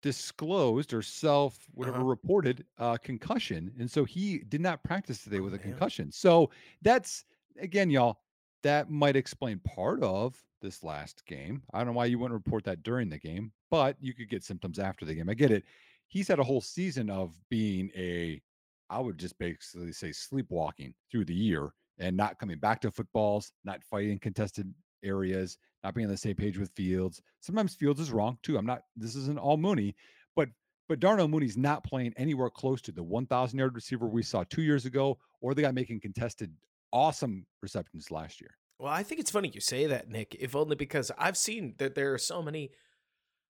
disclosed 0.02 0.92
or 0.92 1.02
self 1.02 1.66
whatever 1.72 1.98
Uh-huh. 1.98 2.06
reported 2.06 2.66
uh 2.78 2.96
concussion 2.98 3.74
and 3.78 3.90
so 3.90 4.04
he 4.04 4.38
did 4.38 4.60
not 4.60 4.84
practice 4.84 5.24
today 5.24 5.40
Oh, 5.40 5.44
with 5.44 5.54
a 5.54 5.58
man. 5.58 5.70
concussion 5.70 6.12
so 6.12 6.50
that's 6.82 7.24
again 7.58 7.90
y'all 7.90 8.20
that 8.62 8.90
might 8.90 9.16
explain 9.16 9.58
part 9.60 10.02
of 10.02 10.44
this 10.60 10.82
last 10.82 11.24
game 11.26 11.62
i 11.72 11.78
don't 11.78 11.88
know 11.88 11.92
why 11.92 12.04
you 12.04 12.18
wouldn't 12.18 12.44
report 12.44 12.64
that 12.64 12.82
during 12.82 13.08
the 13.08 13.18
game 13.18 13.52
but 13.70 13.96
you 14.00 14.14
could 14.14 14.28
get 14.28 14.44
symptoms 14.44 14.78
after 14.78 15.04
the 15.04 15.14
game 15.14 15.28
i 15.28 15.34
get 15.34 15.50
it 15.50 15.64
he's 16.08 16.28
had 16.28 16.38
a 16.38 16.44
whole 16.44 16.60
season 16.60 17.10
of 17.10 17.32
being 17.50 17.90
a 17.96 18.40
i 18.90 18.98
would 18.98 19.18
just 19.18 19.38
basically 19.38 19.92
say 19.92 20.12
sleepwalking 20.12 20.94
through 21.10 21.24
the 21.24 21.34
year 21.34 21.70
and 21.98 22.16
not 22.16 22.38
coming 22.38 22.58
back 22.58 22.80
to 22.80 22.90
footballs 22.90 23.52
not 23.64 23.82
fighting 23.84 24.18
contested 24.18 24.72
areas 25.02 25.58
not 25.86 25.94
being 25.94 26.06
on 26.06 26.12
the 26.12 26.18
same 26.18 26.34
page 26.34 26.58
with 26.58 26.72
Fields. 26.74 27.22
Sometimes 27.40 27.76
Fields 27.76 28.00
is 28.00 28.10
wrong 28.10 28.38
too. 28.42 28.58
I'm 28.58 28.66
not. 28.66 28.82
This 28.96 29.14
isn't 29.14 29.38
all 29.38 29.56
Mooney, 29.56 29.94
but 30.34 30.48
but 30.88 30.98
Darnell 30.98 31.28
Mooney's 31.28 31.56
not 31.56 31.84
playing 31.84 32.12
anywhere 32.16 32.50
close 32.50 32.80
to 32.82 32.92
the 32.92 33.02
1,000 33.02 33.58
yard 33.58 33.74
receiver 33.74 34.06
we 34.06 34.22
saw 34.22 34.42
two 34.44 34.62
years 34.62 34.84
ago, 34.84 35.16
or 35.40 35.54
the 35.54 35.62
guy 35.62 35.70
making 35.70 36.00
contested 36.00 36.52
awesome 36.92 37.46
receptions 37.62 38.10
last 38.10 38.40
year. 38.40 38.50
Well, 38.78 38.92
I 38.92 39.02
think 39.02 39.20
it's 39.20 39.30
funny 39.30 39.50
you 39.54 39.60
say 39.60 39.86
that, 39.86 40.08
Nick, 40.10 40.36
if 40.38 40.54
only 40.54 40.76
because 40.76 41.10
I've 41.16 41.36
seen 41.36 41.74
that 41.78 41.94
there 41.94 42.12
are 42.12 42.18
so 42.18 42.42
many. 42.42 42.72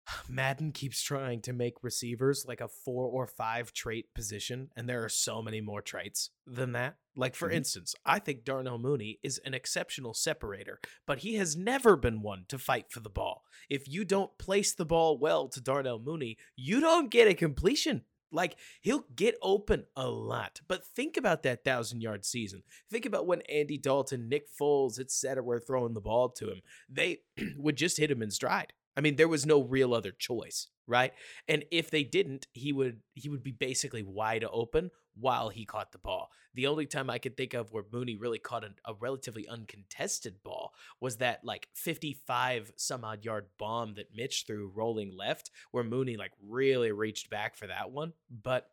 Madden 0.28 0.70
keeps 0.70 1.02
trying 1.02 1.40
to 1.42 1.52
make 1.52 1.82
receivers 1.82 2.44
like 2.46 2.60
a 2.60 2.68
four 2.68 3.06
or 3.06 3.26
five 3.26 3.72
trait 3.72 4.14
position, 4.14 4.70
and 4.76 4.88
there 4.88 5.02
are 5.04 5.08
so 5.08 5.42
many 5.42 5.60
more 5.60 5.82
traits 5.82 6.30
than 6.46 6.70
that. 6.72 6.96
Like, 7.16 7.34
for 7.34 7.50
Mhm. 7.50 7.54
instance, 7.54 7.94
I 8.04 8.20
think 8.20 8.44
Darnell 8.44 8.78
Mooney 8.78 9.18
is 9.24 9.38
an 9.38 9.52
exceptional 9.54 10.14
separator, 10.14 10.80
but 11.06 11.20
he 11.20 11.34
has 11.36 11.56
never 11.56 11.96
been 11.96 12.22
one 12.22 12.44
to 12.48 12.58
fight 12.58 12.92
for 12.92 13.00
the 13.00 13.10
ball. 13.10 13.42
If 13.68 13.88
you 13.88 14.04
don't 14.04 14.38
place 14.38 14.72
the 14.74 14.86
ball 14.86 15.18
well 15.18 15.48
to 15.48 15.60
Darnell 15.60 15.98
Mooney, 15.98 16.36
you 16.54 16.78
don't 16.80 17.10
get 17.10 17.26
a 17.26 17.34
completion. 17.34 18.04
Like 18.30 18.56
he'll 18.80 19.04
get 19.14 19.36
open 19.42 19.84
a 19.94 20.08
lot, 20.08 20.60
but 20.68 20.84
think 20.84 21.16
about 21.16 21.42
that 21.44 21.64
thousand 21.64 22.02
yard 22.02 22.24
season. 22.24 22.62
Think 22.90 23.06
about 23.06 23.26
when 23.26 23.42
Andy 23.42 23.78
Dalton, 23.78 24.28
Nick 24.28 24.48
Foles, 24.50 24.98
etc., 24.98 25.42
were 25.42 25.60
throwing 25.60 25.94
the 25.94 26.00
ball 26.00 26.30
to 26.30 26.50
him. 26.50 26.60
They 26.88 27.18
would 27.56 27.76
just 27.76 27.98
hit 27.98 28.10
him 28.10 28.22
in 28.22 28.30
stride. 28.30 28.72
I 28.96 29.00
mean, 29.00 29.16
there 29.16 29.28
was 29.28 29.44
no 29.44 29.62
real 29.62 29.92
other 29.92 30.12
choice, 30.12 30.68
right? 30.86 31.12
And 31.48 31.64
if 31.70 31.90
they 31.90 32.02
didn't, 32.02 32.46
he 32.52 32.72
would 32.72 33.00
he 33.14 33.28
would 33.28 33.42
be 33.42 33.52
basically 33.52 34.02
wide 34.02 34.44
open 34.50 34.90
while 35.14 35.48
he 35.48 35.64
caught 35.64 35.92
the 35.92 35.98
ball. 35.98 36.30
The 36.54 36.66
only 36.66 36.86
time 36.86 37.10
I 37.10 37.18
could 37.18 37.36
think 37.36 37.52
of 37.52 37.72
where 37.72 37.84
Mooney 37.92 38.16
really 38.16 38.38
caught 38.38 38.64
a, 38.64 38.70
a 38.86 38.94
relatively 38.94 39.46
uncontested 39.46 40.42
ball 40.42 40.72
was 41.00 41.16
that 41.18 41.44
like 41.44 41.68
55 41.74 42.72
some 42.76 43.04
odd 43.04 43.24
yard 43.24 43.46
bomb 43.58 43.94
that 43.94 44.14
Mitch 44.14 44.44
threw 44.46 44.72
rolling 44.74 45.14
left, 45.14 45.50
where 45.70 45.84
Mooney 45.84 46.16
like 46.16 46.32
really 46.42 46.92
reached 46.92 47.28
back 47.28 47.56
for 47.56 47.66
that 47.66 47.90
one. 47.90 48.14
But 48.30 48.70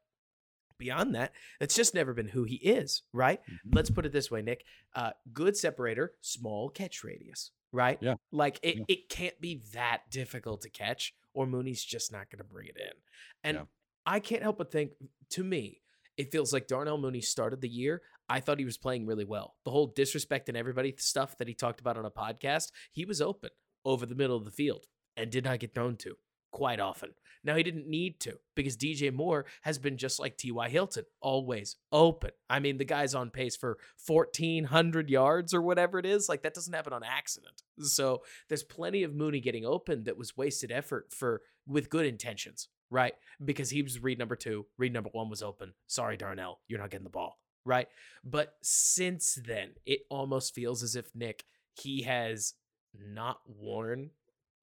beyond 0.78 1.16
that, 1.16 1.34
that's 1.60 1.76
just 1.76 1.94
never 1.94 2.14
been 2.14 2.30
who 2.30 2.44
he 2.44 2.56
is, 2.56 3.04
right? 3.12 3.42
Let's 3.72 3.90
put 3.90 4.06
it 4.06 4.14
this 4.14 4.32
way, 4.32 4.42
Nick. 4.42 4.64
Uh, 4.96 5.12
good 5.34 5.58
separator, 5.58 6.14
small 6.22 6.70
catch 6.70 7.04
radius. 7.04 7.52
Right? 7.74 7.98
Yeah. 8.02 8.16
Like 8.32 8.60
it, 8.64 8.78
Yeah. 8.78 8.84
it 8.88 9.10
can't 9.10 9.40
be 9.42 9.62
that 9.74 10.04
difficult 10.10 10.62
to 10.62 10.70
catch, 10.70 11.14
or 11.34 11.46
Mooney's 11.46 11.84
just 11.84 12.12
not 12.12 12.30
going 12.30 12.38
to 12.38 12.44
bring 12.46 12.68
it 12.68 12.78
in. 12.78 12.94
And 13.44 13.58
Yeah. 13.58 13.64
I 14.06 14.20
can't 14.20 14.44
help 14.44 14.58
but 14.58 14.72
think, 14.72 14.92
to 15.32 15.44
me, 15.44 15.82
it 16.16 16.32
feels 16.32 16.54
like 16.54 16.68
Darnell 16.68 16.98
Mooney 16.98 17.22
started 17.22 17.60
the 17.62 17.68
year. 17.70 18.02
I 18.30 18.40
thought 18.40 18.60
he 18.60 18.66
was 18.66 18.78
playing 18.78 19.06
really 19.06 19.26
well. 19.26 19.56
The 19.66 19.72
whole 19.72 19.92
disrespecting 19.94 20.56
everybody 20.56 20.94
stuff 20.98 21.38
that 21.40 21.48
he 21.48 21.54
talked 21.54 21.82
about 21.82 21.98
on 21.98 22.06
a 22.06 22.12
podcast, 22.12 22.72
he 22.92 23.04
was 23.06 23.22
open 23.22 23.50
over 23.84 24.06
the 24.06 24.16
middle 24.16 24.38
of 24.38 24.46
the 24.46 24.52
field 24.52 24.86
and 25.18 25.30
did 25.32 25.44
not 25.44 25.60
get 25.60 25.74
thrown 25.74 25.98
to 25.98 26.16
quite 26.54 26.80
often. 26.80 27.10
Now 27.44 27.56
he 27.56 27.64
didn't 27.64 27.90
need 27.90 28.22
to 28.22 28.38
because 28.56 28.78
DJ 28.78 29.14
Moore 29.14 29.46
has 29.64 29.78
been 29.78 29.98
just 29.98 30.20
like 30.20 30.38
T.Y. 30.38 30.70
Hilton, 30.70 31.04
always 31.20 31.76
open. 31.92 32.32
I 32.50 32.60
mean, 32.60 32.78
the 32.78 32.86
guy's 32.86 33.14
on 33.14 33.32
pace 33.32 33.58
for 33.58 33.78
1,400 34.06 35.10
yards 35.10 35.54
or 35.54 35.62
whatever 35.62 36.00
it 36.00 36.06
is. 36.06 36.30
Like 36.30 36.44
that 36.44 36.54
doesn't 36.54 36.74
happen 36.74 36.94
on 36.94 37.04
accident. 37.04 37.64
So 37.80 38.22
there's 38.48 38.64
plenty 38.64 39.04
of 39.04 39.14
Mooney 39.14 39.42
getting 39.42 39.66
open 39.66 40.06
that 40.06 40.18
was 40.18 40.38
wasted 40.38 40.72
effort 40.72 41.12
for 41.12 41.42
with 41.68 41.90
good 41.90 42.06
intentions, 42.06 42.70
right? 42.90 43.14
Because 43.44 43.72
he 43.72 43.82
was 43.82 44.02
read 44.02 44.20
number 44.20 44.38
two, 44.38 44.68
read 44.78 44.94
number 44.94 45.10
one 45.12 45.30
was 45.30 45.44
open. 45.44 45.74
Sorry, 45.88 46.16
Darnell, 46.16 46.62
you're 46.70 46.80
not 46.80 46.92
getting 46.92 47.04
the 47.04 47.10
ball, 47.10 47.40
right? 47.66 47.88
But 48.24 48.54
since 48.62 49.38
then, 49.46 49.72
it 49.86 50.02
almost 50.10 50.56
feels 50.56 50.82
as 50.82 50.96
if 50.96 51.14
Nick 51.14 51.44
he 51.76 52.04
has 52.04 52.54
not 52.94 53.40
worn 53.48 54.12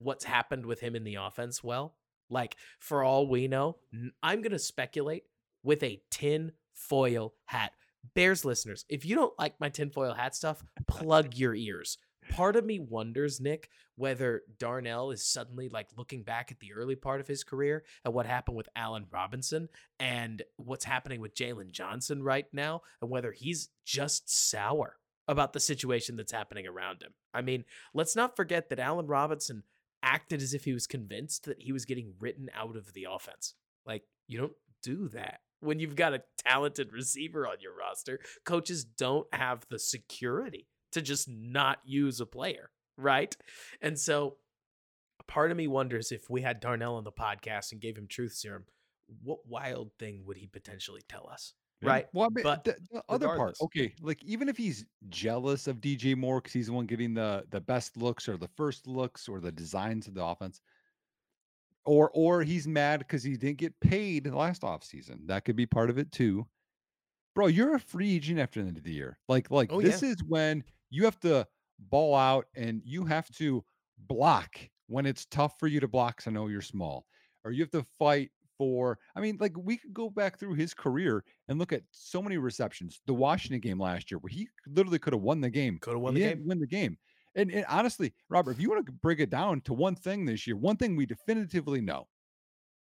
what's 0.01 0.25
happened 0.25 0.67
with 0.67 0.81
him 0.81 0.97
in 0.97 1.05
the 1.05 1.15
offense 1.15 1.63
well. 1.63 1.95
Like, 2.29 2.57
for 2.79 3.03
all 3.05 3.27
we 3.27 3.49
know, 3.49 3.77
I'm 4.23 4.43
going 4.43 4.53
to 4.53 4.59
speculate 4.59 5.25
with 5.63 5.83
a 5.83 6.03
tin 6.11 6.53
foil 6.73 7.35
hat. 7.45 7.73
Bears 8.15 8.45
listeners, 8.45 8.85
if 8.89 9.05
you 9.05 9.15
don't 9.15 9.39
like 9.39 9.61
my 9.61 9.69
tinfoil 9.69 10.15
hat 10.15 10.35
stuff, 10.35 10.63
plug 10.87 11.35
your 11.35 11.55
ears. 11.55 11.99
Part 12.31 12.57
of 12.57 12.65
me 12.65 12.79
wonders, 12.79 13.41
Nick, 13.41 13.69
whether 13.97 14.43
Darnell 14.59 15.11
is 15.11 15.27
suddenly 15.27 15.69
like 15.69 15.89
looking 15.97 16.23
back 16.23 16.53
at 16.53 16.61
the 16.61 16.73
early 16.73 16.95
part 16.95 17.21
of 17.21 17.27
his 17.27 17.45
career 17.45 17.83
and 18.05 18.15
what 18.15 18.27
happened 18.27 18.57
with 18.57 18.69
Allen 18.77 19.07
Robinson 19.11 19.69
and 19.99 20.43
what's 20.57 20.85
happening 20.85 21.21
with 21.21 21.35
Jaylon 21.35 21.73
Johnson 21.73 22.23
right 22.23 22.47
now, 22.53 22.83
and 23.03 23.11
whether 23.11 23.33
he's 23.33 23.71
just 23.85 24.31
sour 24.31 24.97
about 25.29 25.53
the 25.53 25.61
situation 25.61 26.17
that's 26.17 26.33
happening 26.33 26.67
around 26.67 27.03
him. 27.03 27.13
I 27.35 27.43
mean, 27.43 27.65
let's 27.95 28.17
not 28.17 28.37
forget 28.37 28.69
that 28.69 28.79
Allen 28.79 29.07
Robinson 29.07 29.65
acted 30.03 30.43
as 30.43 30.55
if 30.55 30.65
he 30.65 30.73
was 30.73 30.87
convinced 30.87 31.45
that 31.45 31.61
he 31.61 31.73
was 31.73 31.85
getting 31.85 32.15
written 32.19 32.49
out 32.55 32.77
of 32.77 32.93
the 32.93 33.07
offense. 33.11 33.55
Like, 33.87 34.03
you 34.27 34.39
don't 34.39 34.53
do 34.83 35.09
that 35.09 35.41
when 35.61 35.79
you've 35.79 35.97
got 35.97 36.15
a 36.15 36.23
talented 36.39 36.93
receiver 36.93 37.47
on 37.47 37.57
your 37.61 37.77
roster. 37.77 38.21
Coaches 38.45 38.85
don't 38.85 39.27
have 39.33 39.67
the 39.69 39.79
security 39.79 40.67
to 40.93 41.03
just 41.03 41.29
not 41.29 41.79
use 41.85 42.21
a 42.21 42.27
player, 42.27 42.71
right? 42.97 43.37
And 43.81 43.99
so 43.99 44.37
part 45.29 45.51
of 45.51 45.57
me 45.57 45.69
wonders 45.69 46.13
if 46.13 46.29
we 46.29 46.43
had 46.43 46.61
Darnell 46.61 46.97
on 46.97 47.05
the 47.05 47.13
podcast 47.13 47.73
and 47.73 47.81
gave 47.81 47.97
him 47.97 48.07
truth 48.09 48.33
serum, 48.33 48.65
what 49.23 49.47
wild 49.47 49.91
thing 49.99 50.23
would 50.27 50.37
he 50.37 50.47
potentially 50.47 51.03
tell 51.09 51.29
us? 51.31 51.55
Yeah. 51.81 51.89
Right. 51.89 52.07
Well, 52.13 52.27
I 52.27 52.29
mean, 52.35 52.43
But 52.45 52.65
the, 52.65 52.79
the 52.91 53.03
other 53.09 53.29
part, 53.29 53.57
okay, 53.63 53.95
like 54.01 54.23
even 54.25 54.49
if 54.49 54.57
he's 54.57 54.87
jealous 55.09 55.67
of 55.67 55.81
DJ 55.81 56.15
Moore 56.15 56.41
because 56.41 56.53
he's 56.53 56.67
the 56.67 56.73
one 56.75 56.87
getting 56.87 57.15
the 57.15 57.47
the 57.51 57.61
best 57.61 57.97
looks 57.97 58.29
or 58.29 58.37
the 58.37 58.49
first 58.49 58.87
looks 58.87 59.29
or 59.29 59.41
the 59.41 59.53
designs 59.53 60.07
of 60.07 60.15
the 60.15 60.25
offense, 60.25 60.61
or 61.85 62.11
or 62.15 62.43
he's 62.43 62.67
mad 62.69 62.99
because 63.01 63.23
he 63.23 63.37
didn't 63.37 63.59
get 63.59 63.79
paid 63.81 64.27
last 64.27 64.63
offseason. 64.63 65.27
That 65.27 65.45
could 65.45 65.57
be 65.57 65.67
part 65.67 65.91
of 65.91 65.99
it 65.99 66.13
too. 66.13 66.47
Bro, 67.35 67.49
you're 67.49 67.75
a 67.77 67.81
free 67.81 68.15
agent 68.17 68.41
after 68.41 68.63
the 68.63 68.69
end 68.69 68.79
of 68.79 68.85
the 68.85 68.93
year. 68.93 69.19
Like, 69.29 69.51
like 69.51 69.71
Oh, 69.73 69.81
this 69.81 70.03
is 70.03 70.17
when 70.27 70.65
you 70.91 71.05
have 71.05 71.21
to 71.21 71.47
ball 71.79 72.15
out 72.15 72.47
and 72.57 72.83
you 72.85 73.05
have 73.07 73.31
to 73.37 73.65
block 73.99 74.59
when 74.89 75.07
it's 75.07 75.27
tough 75.27 75.59
for 75.59 75.69
you 75.69 75.81
to 75.81 75.89
block. 75.89 76.23
I 76.27 76.31
know 76.31 76.49
you're 76.49 76.63
small, 76.63 77.07
or 77.45 77.53
you 77.53 77.63
have 77.63 77.71
to 77.73 77.85
fight 77.85 78.33
for. 78.61 78.99
I 79.17 79.21
mean, 79.21 79.39
like 79.41 79.55
we 79.57 79.79
could 79.79 79.95
go 79.95 80.11
back 80.11 80.39
through 80.39 80.53
his 80.53 80.75
career 80.75 81.25
and 81.49 81.59
look 81.59 81.73
at 81.73 81.81
so 81.93 82.21
many 82.21 82.37
receptions. 82.37 83.01
The 83.07 83.15
Washington 83.15 83.61
game 83.61 83.81
last 83.81 84.11
year, 84.11 84.19
where 84.19 84.29
he 84.29 84.47
literally 84.67 84.99
could 84.99 85.15
have 85.15 85.23
won 85.23 85.41
the 85.41 85.49
game. 85.49 85.79
Could 85.81 85.95
have 85.95 86.03
won 86.03 86.15
He 86.15 86.21
the 86.21 86.29
game. 86.29 86.43
Win 86.47 86.61
the 86.61 86.67
game. 86.67 86.99
And, 87.35 87.51
and 87.51 87.65
honestly, 87.71 88.13
Robert, 88.29 88.51
if 88.51 88.61
you 88.61 88.69
want 88.69 88.85
to 88.85 88.93
break 88.93 89.19
it 89.19 89.31
down 89.31 89.63
to 89.63 89.73
one 89.73 89.95
thing 89.95 90.27
this 90.27 90.47
year, 90.47 90.59
one 90.59 90.77
thing 90.77 90.95
we 90.95 91.07
definitively 91.07 91.81
know 91.81 92.07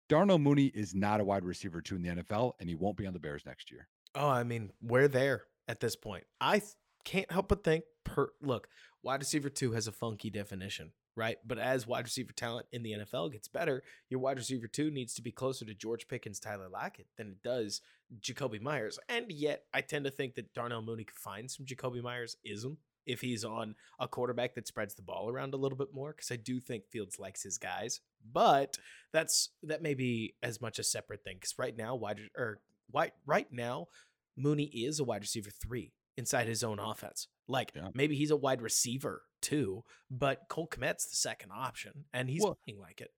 Darnell 0.08 0.40
Mooney 0.40 0.72
is 0.74 0.96
not 0.96 1.20
a 1.20 1.24
wide 1.24 1.44
receiver 1.44 1.80
two 1.80 1.94
in 1.94 2.02
the 2.02 2.08
NFL, 2.08 2.54
and 2.58 2.68
he 2.68 2.74
won't 2.74 2.96
be 2.96 3.06
on 3.06 3.12
the 3.12 3.20
Bears 3.20 3.44
next 3.46 3.70
year. 3.70 3.86
Oh, 4.16 4.28
I 4.28 4.42
mean, 4.42 4.70
we're 4.82 5.06
there 5.06 5.44
at 5.68 5.78
this 5.78 5.94
point. 5.94 6.24
I 6.40 6.58
th- 6.58 6.72
can't 7.04 7.30
help 7.30 7.48
but 7.48 7.62
think 7.62 7.84
per 8.04 8.30
look, 8.42 8.66
wide 9.02 9.20
receiver 9.20 9.48
two 9.48 9.72
has 9.72 9.86
a 9.86 9.92
funky 9.92 10.28
definition, 10.28 10.92
right? 11.16 11.38
But 11.46 11.58
as 11.58 11.86
wide 11.86 12.04
receiver 12.04 12.32
talent 12.32 12.66
in 12.72 12.82
the 12.82 12.92
NFL 12.92 13.32
gets 13.32 13.48
better, 13.48 13.82
your 14.08 14.20
wide 14.20 14.38
receiver 14.38 14.66
two 14.66 14.90
needs 14.90 15.14
to 15.14 15.22
be 15.22 15.32
closer 15.32 15.64
to 15.64 15.74
George 15.74 16.08
Pickens, 16.08 16.40
Tyler 16.40 16.68
Lockett 16.68 17.06
than 17.16 17.28
it 17.28 17.42
does 17.42 17.80
Jakobi 18.20 18.60
Meyers. 18.60 18.98
And 19.08 19.30
yet, 19.30 19.64
I 19.72 19.80
tend 19.80 20.04
to 20.04 20.10
think 20.10 20.34
that 20.34 20.54
Darnell 20.54 20.82
Mooney 20.82 21.04
could 21.04 21.18
find 21.18 21.50
some 21.50 21.66
Jakobi 21.66 22.02
Meyers 22.02 22.36
ism 22.44 22.78
if 23.04 23.20
he's 23.20 23.44
on 23.44 23.74
a 23.98 24.06
quarterback 24.06 24.54
that 24.54 24.68
spreads 24.68 24.94
the 24.94 25.02
ball 25.02 25.28
around 25.28 25.54
a 25.54 25.56
little 25.56 25.78
bit 25.78 25.92
more, 25.92 26.12
because 26.12 26.30
I 26.30 26.36
do 26.36 26.60
think 26.60 26.86
Fields 26.86 27.18
likes 27.18 27.42
his 27.42 27.58
guys. 27.58 28.00
But 28.32 28.78
that's 29.12 29.50
that 29.64 29.82
may 29.82 29.94
be 29.94 30.34
as 30.42 30.60
much 30.60 30.78
a 30.78 30.84
separate 30.84 31.24
thing. 31.24 31.36
Because 31.36 31.58
right 31.58 31.76
now, 31.76 31.96
wide 31.96 32.20
or 32.36 32.60
wide 32.90 33.12
right 33.26 33.52
now, 33.52 33.88
Mooney 34.36 34.64
is 34.64 35.00
a 35.00 35.04
wide 35.04 35.22
receiver 35.22 35.50
three 35.50 35.92
inside 36.16 36.46
his 36.46 36.62
own 36.62 36.78
offense. 36.78 37.28
Like 37.48 37.72
Yeah. 37.74 37.88
maybe 37.94 38.14
he's 38.16 38.30
a 38.30 38.36
wide 38.36 38.62
receiver 38.62 39.22
too, 39.40 39.82
but 40.10 40.42
Cole 40.48 40.68
Kmet's 40.68 41.06
the 41.06 41.16
second 41.16 41.50
option, 41.52 42.04
and 42.12 42.28
he's 42.30 42.42
Well- 42.42 42.58
playing 42.64 42.80
like 42.80 43.00
it. 43.00 43.10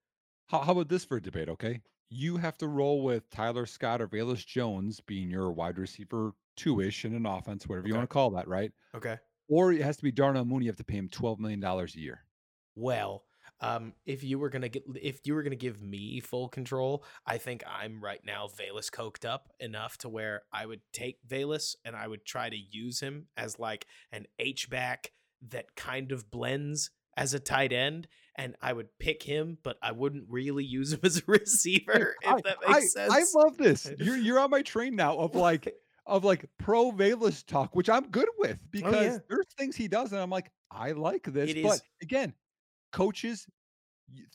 How, 0.48 0.60
how 0.60 0.72
about 0.72 0.88
this 0.88 1.04
for 1.04 1.16
a 1.16 1.22
debate? 1.22 1.48
Okay. 1.48 1.82
You 2.10 2.36
have 2.36 2.56
to 2.58 2.68
roll 2.68 3.02
with 3.02 3.28
Tyler 3.30 3.66
Scott 3.66 4.00
or 4.00 4.08
Velus 4.08 4.46
Jones 4.46 5.00
being 5.00 5.30
your 5.30 5.50
wide 5.52 5.78
receiver 5.78 6.32
two 6.56 6.80
ish 6.80 7.04
in 7.04 7.14
an 7.14 7.26
offense, 7.26 7.66
whatever 7.66 7.88
you 7.88 7.94
want 7.94 8.08
to 8.08 8.12
call 8.12 8.30
that, 8.32 8.46
right? 8.46 8.70
Okay. 8.94 9.18
Or 9.48 9.72
it 9.72 9.80
has 9.82 9.96
to 9.96 10.02
be 10.02 10.12
Darnell 10.12 10.44
Mooney. 10.44 10.66
You 10.66 10.70
have 10.70 10.76
to 10.76 10.84
pay 10.84 10.96
him 10.96 11.08
$12 11.08 11.38
million 11.40 11.62
a 11.64 11.86
year. 11.98 12.24
Well, 12.76 13.24
um, 13.60 13.92
if 14.04 14.22
you 14.24 14.38
were 14.38 14.48
gonna 14.50 14.68
get, 14.68 14.84
if 14.96 15.20
you 15.24 15.34
were 15.34 15.42
gonna 15.42 15.56
give 15.56 15.80
me 15.80 16.20
full 16.20 16.48
control, 16.48 17.04
I 17.26 17.38
think 17.38 17.62
I'm 17.66 18.02
right 18.02 18.20
now 18.24 18.48
Velus 18.48 18.90
coked 18.90 19.24
up 19.24 19.48
enough 19.60 19.96
to 19.98 20.08
where 20.08 20.42
I 20.52 20.66
would 20.66 20.80
take 20.92 21.16
Velus 21.26 21.74
and 21.84 21.94
I 21.96 22.08
would 22.08 22.24
try 22.26 22.50
to 22.50 22.56
use 22.56 23.00
him 23.00 23.26
as 23.36 23.58
like 23.58 23.86
an 24.12 24.26
H 24.38 24.68
back 24.70 25.12
that 25.50 25.74
kind 25.76 26.10
of 26.12 26.30
blends 26.30 26.90
as 27.16 27.32
a 27.32 27.38
tight 27.38 27.72
end, 27.72 28.08
and 28.36 28.56
I 28.60 28.72
would 28.72 28.88
pick 28.98 29.22
him, 29.22 29.58
but 29.62 29.76
I 29.80 29.92
wouldn't 29.92 30.24
really 30.28 30.64
use 30.64 30.92
him 30.92 31.00
as 31.04 31.18
a 31.18 31.22
receiver. 31.28 32.16
I, 32.26 32.36
if 32.38 32.42
that 32.44 32.56
I- 32.66 32.72
makes 32.80 32.92
sense. 32.92 33.12
I 33.12 33.22
love 33.38 33.56
this. 33.56 33.88
You're 33.98 34.16
you're 34.16 34.40
on 34.40 34.50
my 34.50 34.62
train 34.62 34.96
now 34.96 35.16
of 35.18 35.34
like 35.36 35.72
of 36.06 36.24
like 36.24 36.44
pro 36.58 36.90
Velus 36.92 37.46
talk, 37.46 37.74
which 37.76 37.88
I'm 37.88 38.08
good 38.10 38.28
with 38.36 38.58
because 38.70 38.94
Oh, 38.94 39.00
yeah. 39.00 39.18
there's 39.28 39.46
things 39.56 39.76
he 39.76 39.86
does, 39.88 40.12
and 40.12 40.20
I'm 40.20 40.28
like, 40.30 40.50
I 40.70 40.90
like 40.92 41.22
this. 41.32 41.50
It 41.50 41.62
but 41.62 41.74
is- 41.76 41.82
again, 42.02 42.34
coaches 42.94 43.46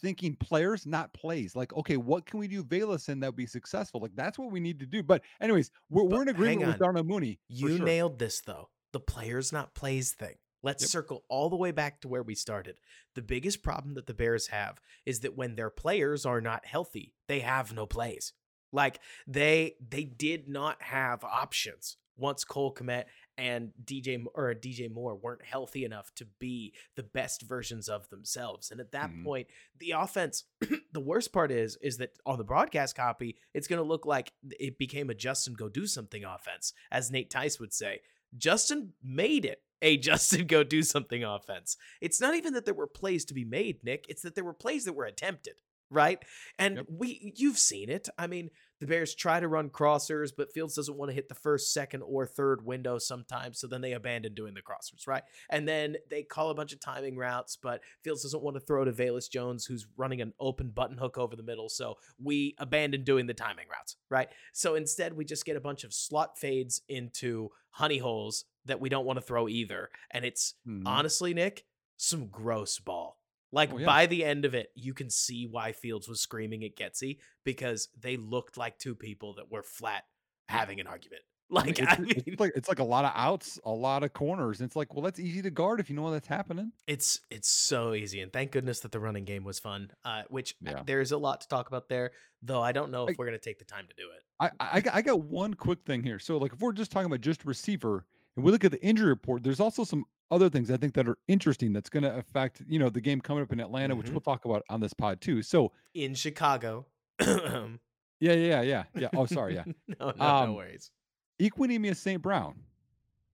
thinking 0.01 0.35
players, 0.35 0.85
not 0.85 1.13
plays. 1.13 1.55
Like, 1.55 1.73
okay, 1.73 1.95
what 1.95 2.25
can 2.25 2.39
we 2.39 2.47
do 2.47 2.63
Velus 2.63 3.07
in 3.07 3.19
that 3.21 3.27
would 3.27 3.35
be 3.35 3.45
successful? 3.45 4.01
Like 4.01 4.15
that's 4.15 4.37
what 4.37 4.51
we 4.51 4.59
need 4.59 4.79
to 4.79 4.85
do. 4.85 5.01
But 5.01 5.21
anyways, 5.41 5.71
we're, 5.89 6.03
we're 6.03 6.23
in 6.23 6.27
agreement 6.27 6.67
with. 6.67 6.79
Darnell 6.79 7.03
Mooney. 7.03 7.39
You 7.47 7.77
sure. 7.77 7.85
nailed 7.85 8.19
this 8.19 8.41
though. 8.41 8.69
The 8.91 8.99
players 8.99 9.53
not 9.53 9.73
plays 9.73 10.11
thing. 10.13 10.35
Let's 10.61 10.83
Yep. 10.83 10.89
circle 10.89 11.23
all 11.29 11.49
the 11.49 11.55
way 11.55 11.71
back 11.71 12.01
to 12.01 12.09
where 12.09 12.23
we 12.23 12.35
started. 12.35 12.79
The 13.15 13.21
biggest 13.21 13.63
problem 13.63 13.93
that 13.93 14.07
the 14.07 14.13
Bears 14.13 14.47
have 14.47 14.81
is 15.05 15.21
that 15.21 15.37
when 15.37 15.55
their 15.55 15.69
players 15.69 16.25
are 16.25 16.41
not 16.41 16.65
healthy, 16.65 17.13
they 17.27 17.39
have 17.39 17.73
no 17.73 17.85
plays. 17.85 18.33
Like 18.73 18.99
they 19.25 19.75
they 19.79 20.03
did 20.03 20.49
not 20.49 20.81
have 20.81 21.23
options 21.23 21.95
once 22.17 22.43
Cole 22.43 22.73
Komet 22.73 23.05
and 23.39 23.71
DJ 23.83 24.23
or 24.35 24.53
DJ 24.53 24.91
Moore 24.91 25.15
weren't 25.15 25.43
healthy 25.43 25.85
enough 25.85 26.13
to 26.15 26.25
be 26.39 26.73
the 26.95 27.03
best 27.03 27.41
versions 27.43 27.87
of 27.87 28.09
themselves. 28.09 28.69
And 28.69 28.79
at 28.81 28.91
that 28.91 29.09
Mhm. 29.09 29.23
point, 29.23 29.47
the 29.79 29.91
offense 29.91 30.43
the 30.91 30.99
worst 30.99 31.31
part 31.31 31.49
is 31.51 31.77
is 31.81 31.97
that 31.97 32.11
on 32.25 32.37
the 32.37 32.43
broadcast 32.43 32.95
copy, 32.95 33.37
it's 33.53 33.67
going 33.67 33.81
to 33.81 33.87
look 33.87 34.05
like 34.05 34.33
it 34.59 34.77
became 34.77 35.09
a 35.09 35.15
Justin 35.15 35.53
go 35.53 35.69
do 35.69 35.87
something 35.87 36.23
offense, 36.25 36.73
as 36.91 37.09
Nate 37.11 37.29
Tice 37.29 37.59
would 37.59 37.73
say. 37.73 38.01
Justin 38.37 38.93
made 39.01 39.45
it 39.45 39.63
a 39.81 39.95
Justin 40.09 40.45
go 40.45 40.63
do 40.63 40.83
something 40.83 41.23
offense. 41.23 41.77
It's 42.01 42.19
not 42.19 42.35
even 42.35 42.53
that 42.53 42.65
there 42.65 42.73
were 42.73 42.87
plays 42.87 43.23
to 43.25 43.33
be 43.33 43.45
made, 43.45 43.83
Nick. 43.83 44.05
It's 44.09 44.21
that 44.23 44.35
there 44.35 44.43
were 44.43 44.53
plays 44.53 44.83
that 44.85 44.93
were 44.93 45.05
attempted, 45.05 45.61
right? 45.89 46.19
And 46.57 46.77
Yep. 46.77 46.85
we 46.89 47.33
you've 47.35 47.57
seen 47.57 47.89
it. 47.89 48.07
I 48.17 48.27
mean, 48.27 48.49
the 48.79 48.87
Bears 48.87 49.13
try 49.13 49.41
to 49.41 49.47
run 49.49 49.69
crossers, 49.69 50.31
but 50.35 50.53
Fields 50.53 50.73
doesn't 50.75 50.95
want 50.95 51.09
to 51.09 51.13
hit 51.15 51.27
the 51.27 51.35
first, 51.35 51.73
second, 51.73 52.01
or 52.01 52.25
third 52.25 52.63
window 52.65 52.97
sometimes, 52.97 53.59
so 53.59 53.67
then 53.67 53.81
they 53.81 53.91
abandon 53.91 54.33
doing 54.33 54.53
the 54.53 54.61
crossers, 54.61 55.05
right? 55.05 55.23
And 55.49 55.67
then 55.67 55.97
they 56.09 56.23
call 56.23 56.49
a 56.49 56.55
bunch 56.55 56.71
of 56.71 56.79
timing 56.79 57.17
routes, 57.17 57.57
but 57.61 57.81
Fields 58.05 58.23
doesn't 58.23 58.41
want 58.41 58.55
to 58.55 58.61
throw 58.61 58.85
to 58.85 58.93
Velus 58.93 59.29
Jones, 59.29 59.65
who's 59.65 59.85
running 59.97 60.21
an 60.21 60.33
open 60.39 60.69
button 60.69 60.97
hook 60.97 61.17
over 61.17 61.35
the 61.35 61.43
middle, 61.43 61.67
so 61.67 61.95
we 62.23 62.55
abandon 62.57 63.03
doing 63.03 63.27
the 63.27 63.33
timing 63.33 63.67
routes, 63.69 63.97
right? 64.09 64.29
So 64.53 64.75
instead, 64.75 65.13
we 65.13 65.25
just 65.25 65.43
get 65.43 65.57
a 65.57 65.61
bunch 65.61 65.83
of 65.83 65.93
slot 65.93 66.37
fades 66.37 66.81
into 66.87 67.49
honey 67.71 67.97
holes 67.97 68.45
that 68.63 68.79
we 68.79 68.87
don't 68.87 69.05
want 69.05 69.17
to 69.17 69.25
throw 69.25 69.49
either. 69.49 69.89
And 70.11 70.23
it's 70.23 70.53
Mhm. 70.65 70.83
honestly, 70.85 71.33
Nick, 71.33 71.65
some 71.97 72.27
gross 72.27 72.79
ball. 72.79 73.18
Like 73.51 73.73
Oh, 73.73 73.77
yeah. 73.79 73.85
by 73.85 74.05
the 74.05 74.23
end 74.23 74.45
of 74.45 74.53
it, 74.53 74.69
you 74.75 74.93
can 74.93 75.09
see 75.09 75.47
why 75.49 75.71
Fields 75.71 76.07
was 76.07 76.21
screaming 76.21 76.63
at 76.63 76.75
Getsy 76.75 77.17
because 77.43 77.89
they 77.99 78.15
looked 78.17 78.57
like 78.57 78.77
two 78.77 78.95
people 78.95 79.33
that 79.35 79.51
were 79.51 79.63
flat 79.63 80.03
having 80.47 80.79
an 80.79 80.87
argument. 80.87 81.21
Like 81.51 81.79
it's, 81.79 81.91
I 81.91 81.97
mean, 81.97 82.13
it's 82.27 82.39
like 82.39 82.51
it's 82.55 82.69
like 82.69 82.77
a 82.77 82.83
lot 82.83 83.05
of 83.05 83.11
outs, 83.15 83.59
a 83.65 83.71
lot 83.71 84.03
of 84.03 84.13
corners. 84.13 84.59
and 84.59 84.67
It's 84.67 84.75
like, 84.75 84.93
well, 84.93 85.01
that's 85.01 85.19
easy 85.19 85.41
to 85.41 85.49
guard 85.49 85.79
if 85.79 85.89
you 85.89 85.95
know 85.95 86.11
that's 86.11 86.27
happening. 86.27 86.73
It's 86.85 87.21
it's 87.31 87.49
so 87.49 87.95
easy, 87.95 88.21
and 88.21 88.31
thank 88.31 88.51
goodness 88.51 88.81
that 88.81 88.91
the 88.91 88.99
running 88.99 89.25
game 89.25 89.43
was 89.43 89.57
fun. 89.57 89.89
Uh, 90.05 90.21
which 90.29 90.53
uh, 90.67 90.69
Yeah. 90.69 90.83
there's 90.85 91.11
a 91.11 91.17
lot 91.17 91.41
to 91.41 91.47
talk 91.47 91.67
about 91.67 91.89
there, 91.89 92.11
though. 92.43 92.61
I 92.61 92.71
don't 92.71 92.91
know 92.91 93.05
if 93.07 93.13
I- 93.13 93.15
we're 93.17 93.25
gonna 93.25 93.39
take 93.39 93.57
the 93.57 93.65
time 93.65 93.87
to 93.87 93.93
do 93.97 94.09
it. 94.15 94.23
I 94.39 94.51
I 94.77 94.83
I 94.97 95.01
got 95.01 95.21
one 95.21 95.55
quick 95.55 95.79
thing 95.87 96.03
here. 96.03 96.19
So 96.19 96.37
like 96.37 96.53
if 96.53 96.59
we're 96.59 96.71
just 96.71 96.91
talking 96.91 97.07
about 97.07 97.21
just 97.21 97.43
receiver 97.45 98.05
and 98.35 98.45
we 98.45 98.51
look 98.51 98.63
at 98.63 98.69
the 98.69 98.85
injury 98.85 99.09
report, 99.09 99.41
there's 99.41 99.59
also 99.59 99.83
some 99.83 100.05
other 100.31 100.49
things 100.49 100.69
I 100.71 100.77
think 100.77 100.93
that 100.93 101.07
are 101.07 101.17
interesting 101.27 101.73
that's 101.73 101.89
going 101.89 102.03
to 102.03 102.15
affect 102.15 102.61
you 102.67 102.79
know 102.79 102.89
the 102.89 103.01
game 103.01 103.19
coming 103.21 103.43
up 103.43 103.51
in 103.51 103.59
Atlanta, 103.59 103.95
which 103.95 104.07
Mhm. 104.07 104.11
we'll 104.11 104.21
talk 104.21 104.45
about 104.45 104.63
on 104.69 104.79
this 104.79 104.93
pod 104.93 105.21
too. 105.21 105.41
So 105.41 105.71
In 105.93 106.13
Chicago, 106.15 106.85
yeah, 107.19 107.67
yeah, 108.19 108.33
yeah, 108.33 108.61
yeah, 108.61 108.83
yeah. 108.95 109.09
Oh, 109.15 109.25
sorry, 109.25 109.55
yeah. 109.55 109.63
no, 109.99 110.11
no, 110.11 110.25
Um, 110.25 110.49
no 110.49 110.53
worries. 110.55 110.91
Equanimeous 111.39 111.97
St. 111.97 112.21
Brown, 112.21 112.59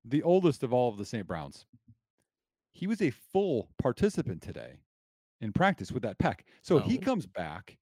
the 0.06 0.22
oldest 0.24 0.64
of 0.64 0.72
all 0.74 0.90
of 0.90 0.98
the 0.98 1.06
St. 1.06 1.26
Browns, 1.28 1.66
he 2.74 2.88
was 2.88 3.02
a 3.02 3.10
full 3.10 3.70
participant 3.78 4.42
today 4.42 4.76
in 5.42 5.52
practice 5.54 5.92
with 5.92 6.04
that 6.04 6.18
pec. 6.20 6.42
So 6.62 6.80
he 6.80 6.98
Oh. 6.98 7.02
comes 7.02 7.26
back. 7.26 7.78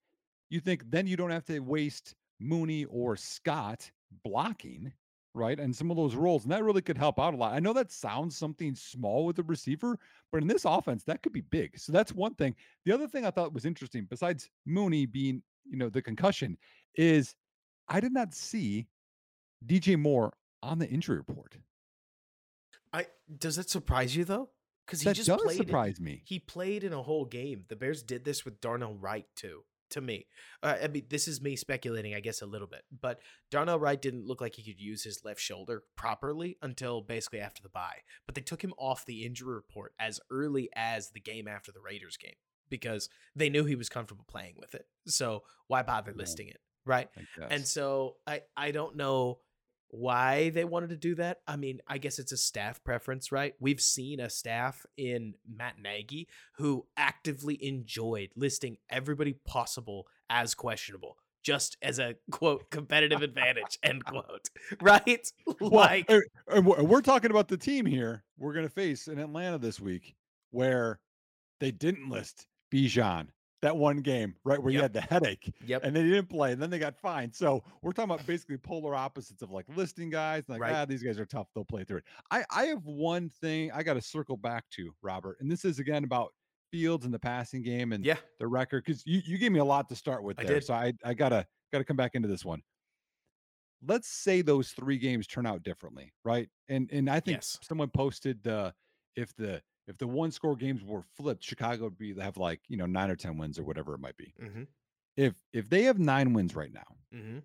You 0.49 0.59
think 0.59 0.89
then 0.89 1.07
you 1.07 1.17
don't 1.17 1.31
have 1.31 1.45
to 1.45 1.59
waste 1.59 2.15
Mooney 2.39 2.85
or 2.85 3.15
Scott 3.17 3.89
blocking, 4.23 4.93
right? 5.33 5.59
And 5.59 5.75
some 5.75 5.89
of 5.91 5.97
those 5.97 6.15
roles. 6.15 6.43
And 6.43 6.51
that 6.51 6.63
really 6.63 6.81
could 6.81 6.97
help 6.97 7.19
out 7.19 7.33
a 7.33 7.37
lot. 7.37 7.53
I 7.53 7.59
know 7.59 7.73
that 7.73 7.91
sounds 7.91 8.37
something 8.37 8.75
small 8.75 9.25
with 9.25 9.35
the 9.35 9.43
receiver, 9.43 9.97
but 10.31 10.41
in 10.41 10.47
this 10.47 10.65
offense, 10.65 11.03
that 11.05 11.23
could 11.23 11.33
be 11.33 11.41
big. 11.41 11.79
So 11.79 11.91
that's 11.91 12.13
one 12.13 12.35
thing. 12.35 12.55
The 12.85 12.91
other 12.91 13.07
thing 13.07 13.25
I 13.25 13.31
thought 13.31 13.53
was 13.53 13.65
interesting, 13.65 14.05
besides 14.09 14.49
Mooney 14.65 15.05
being, 15.05 15.41
you 15.69 15.77
know, 15.77 15.89
the 15.89 16.01
concussion, 16.01 16.57
is 16.95 17.35
I 17.89 17.99
did 17.99 18.13
not 18.13 18.33
see 18.33 18.87
DJ 19.65 19.97
Moore 19.97 20.33
on 20.61 20.79
the 20.79 20.87
injury 20.87 21.17
report. 21.17 21.57
I 22.91 23.07
does 23.39 23.55
that 23.55 23.69
surprise 23.69 24.15
you 24.15 24.23
though? 24.25 24.49
Because 24.85 25.01
he 25.01 25.05
That 25.05 25.15
just 25.15 25.27
does 25.27 25.41
played. 25.41 25.59
in- 25.59 25.65
surprise 25.65 25.99
me. 25.99 26.21
He 26.25 26.39
played 26.39 26.83
in 26.83 26.93
a 26.93 27.01
whole 27.01 27.25
game. 27.25 27.63
The 27.69 27.75
Bears 27.75 28.03
did 28.03 28.23
this 28.25 28.45
with 28.45 28.61
Darnell 28.61 28.93
Wright 28.95 29.25
too. 29.35 29.63
To 29.93 30.01
me, 30.01 30.25
uh, 30.63 30.75
I 30.83 30.87
mean, 30.87 31.05
this 31.09 31.27
is 31.27 31.39
me 31.41 31.55
speculating, 31.55 32.15
I 32.15 32.19
guess, 32.19 32.41
a 32.41 32.47
little 32.47 32.67
bit. 32.67 32.81
But 33.01 33.19
Darnell 33.51 33.79
Wright 33.79 34.01
didn't 34.01 34.25
look 34.25 34.41
like 34.41 34.55
he 34.55 34.63
could 34.63 34.81
use 34.81 35.03
his 35.03 35.23
left 35.23 35.39
shoulder 35.39 35.83
properly 35.95 36.57
until 36.63 37.01
basically 37.01 37.39
after 37.39 37.61
the 37.61 37.69
bye. 37.69 37.99
But 38.25 38.33
they 38.33 38.41
took 38.41 38.63
him 38.63 38.73
off 38.77 39.05
the 39.05 39.23
injury 39.23 39.53
report 39.53 39.93
as 39.99 40.19
early 40.31 40.69
as 40.75 41.11
the 41.11 41.19
game 41.19 41.47
after 41.47 41.71
the 41.71 41.79
Raiders 41.79 42.17
game 42.17 42.33
because 42.69 43.07
they 43.35 43.49
knew 43.49 43.65
he 43.65 43.75
was 43.75 43.87
comfortable 43.89 44.25
playing 44.27 44.55
with 44.59 44.73
it. 44.73 44.87
So 45.05 45.43
why 45.67 45.83
bother 45.83 46.11
listing 46.15 46.47
it, 46.47 46.59
right? 46.85 47.07
And 47.51 47.67
so 47.67 48.15
I 48.25 48.41
I 48.57 48.71
don't 48.71 48.95
know 48.95 49.39
why 49.93 50.49
they 50.49 50.65
wanted 50.65 50.89
to 50.89 50.95
do 50.95 51.13
that. 51.13 51.41
I 51.47 51.55
mean, 51.55 51.79
I 51.87 51.99
guess 51.99 52.17
it's 52.17 52.31
a 52.31 52.37
staff 52.37 52.83
preference, 52.83 53.31
right? 53.31 53.53
We've 53.59 53.79
seen 53.79 54.19
a 54.19 54.29
staff 54.29 54.87
in 54.97 55.35
Matt 55.47 55.75
Nagy 55.79 56.27
who 56.57 56.87
actively 56.97 57.63
enjoyed 57.63 58.29
listing 58.35 58.77
everybody 58.89 59.35
possible 59.45 60.07
as 60.31 60.55
questionable. 60.55 61.17
Just 61.43 61.77
as 61.81 61.99
a 61.99 62.15
quote 62.31 62.71
competitive 62.71 63.21
advantage 63.21 63.77
end 63.83 64.03
quote 64.05 64.49
right 64.81 65.31
Well, 65.59 65.71
like 65.71 66.09
and- 66.09 66.65
we're 66.65 67.01
talking 67.01 67.29
about 67.29 67.47
the 67.49 67.57
team 67.57 67.85
here. 67.85 68.23
We're 68.39 68.53
going 68.53 68.65
to 68.65 68.73
face 68.73 69.07
in 69.07 69.19
Atlanta 69.19 69.59
this 69.59 69.79
week, 69.79 70.15
where 70.51 70.99
they 71.59 71.69
didn't 71.71 72.09
list 72.09 72.47
Bijan 72.73 73.27
that 73.63 73.75
one 73.75 73.97
game, 73.97 74.35
right 74.43 74.61
where 74.61 74.71
you 74.71 74.81
had 74.81 74.93
the 74.93 75.01
headache, 75.01 75.51
yep 75.65 75.83
and 75.83 75.95
they 75.95 76.03
didn't 76.03 76.27
play, 76.29 76.51
and 76.51 76.61
then 76.61 76.69
they 76.69 76.79
got 76.79 76.95
fined. 76.95 77.33
So 77.33 77.63
we're 77.81 77.91
talking 77.93 78.11
about 78.11 78.25
basically 78.27 78.57
polar 78.57 78.93
opposites 78.95 79.41
of 79.41 79.51
like 79.51 79.65
listing 79.75 80.09
guys, 80.09 80.47
like 80.47 80.61
Right. 80.61 80.73
ah, 80.73 80.85
these 80.85 81.01
guys 81.01 81.19
are 81.19 81.25
tough, 81.25 81.47
they'll 81.55 81.65
play 81.65 81.83
through 81.83 81.97
it. 81.97 82.03
I 82.29 82.45
I 82.51 82.65
have 82.65 82.85
one 82.85 83.29
thing 83.29 83.71
I 83.71 83.81
got 83.83 83.95
to 83.95 84.01
circle 84.01 84.37
back 84.37 84.65
to, 84.71 84.93
Robert, 85.01 85.37
and 85.39 85.49
this 85.51 85.65
is 85.65 85.79
again 85.79 86.03
about 86.03 86.33
Fields 86.71 87.05
and 87.05 87.13
the 87.13 87.19
passing 87.19 87.61
game 87.63 87.91
and 87.93 88.03
yeah 88.05 88.17
the 88.39 88.47
record 88.47 88.83
because 88.85 89.05
you, 89.05 89.21
you 89.25 89.37
gave 89.37 89.51
me 89.51 89.59
a 89.59 89.65
lot 89.65 89.87
to 89.89 89.95
start 89.95 90.23
with 90.23 90.37
I 90.37 90.43
there. 90.43 90.55
did. 90.55 90.63
So 90.65 90.73
I, 90.73 90.93
I 91.05 91.13
gotta 91.13 91.45
gotta 91.71 91.83
come 91.83 91.97
back 91.97 92.15
into 92.15 92.27
this 92.27 92.43
one. 92.45 92.61
Let's 93.85 94.07
say 94.07 94.41
those 94.41 94.71
three 94.71 94.97
games 94.97 95.27
turn 95.27 95.45
out 95.45 95.61
differently, 95.63 96.13
right? 96.23 96.49
And 96.69 96.89
and 96.91 97.09
I 97.09 97.19
think 97.19 97.37
Yes. 97.37 97.59
someone 97.61 97.89
posted 97.89 98.47
uh 98.47 98.71
if 99.15 99.35
the 99.35 99.61
if 99.87 99.97
the 99.97 100.07
one 100.07 100.31
score 100.31 100.55
games 100.55 100.83
were 100.83 101.01
flipped, 101.15 101.43
Chicago 101.43 101.85
would 101.85 101.97
be 101.97 102.13
have 102.19 102.37
like 102.37 102.61
you 102.67 102.77
know 102.77 102.85
nine 102.85 103.09
or 103.09 103.15
ten 103.15 103.37
wins 103.37 103.59
or 103.59 103.63
whatever 103.63 103.93
it 103.93 103.99
might 103.99 104.17
be. 104.17 104.33
mm-hmm, 104.41 104.63
If 105.17 105.33
if 105.51 105.69
they 105.69 105.83
have 105.83 105.99
nine 105.99 106.33
wins 106.33 106.55
right 106.55 106.73
now, 106.73 106.95
mm-hmm. 107.13 107.39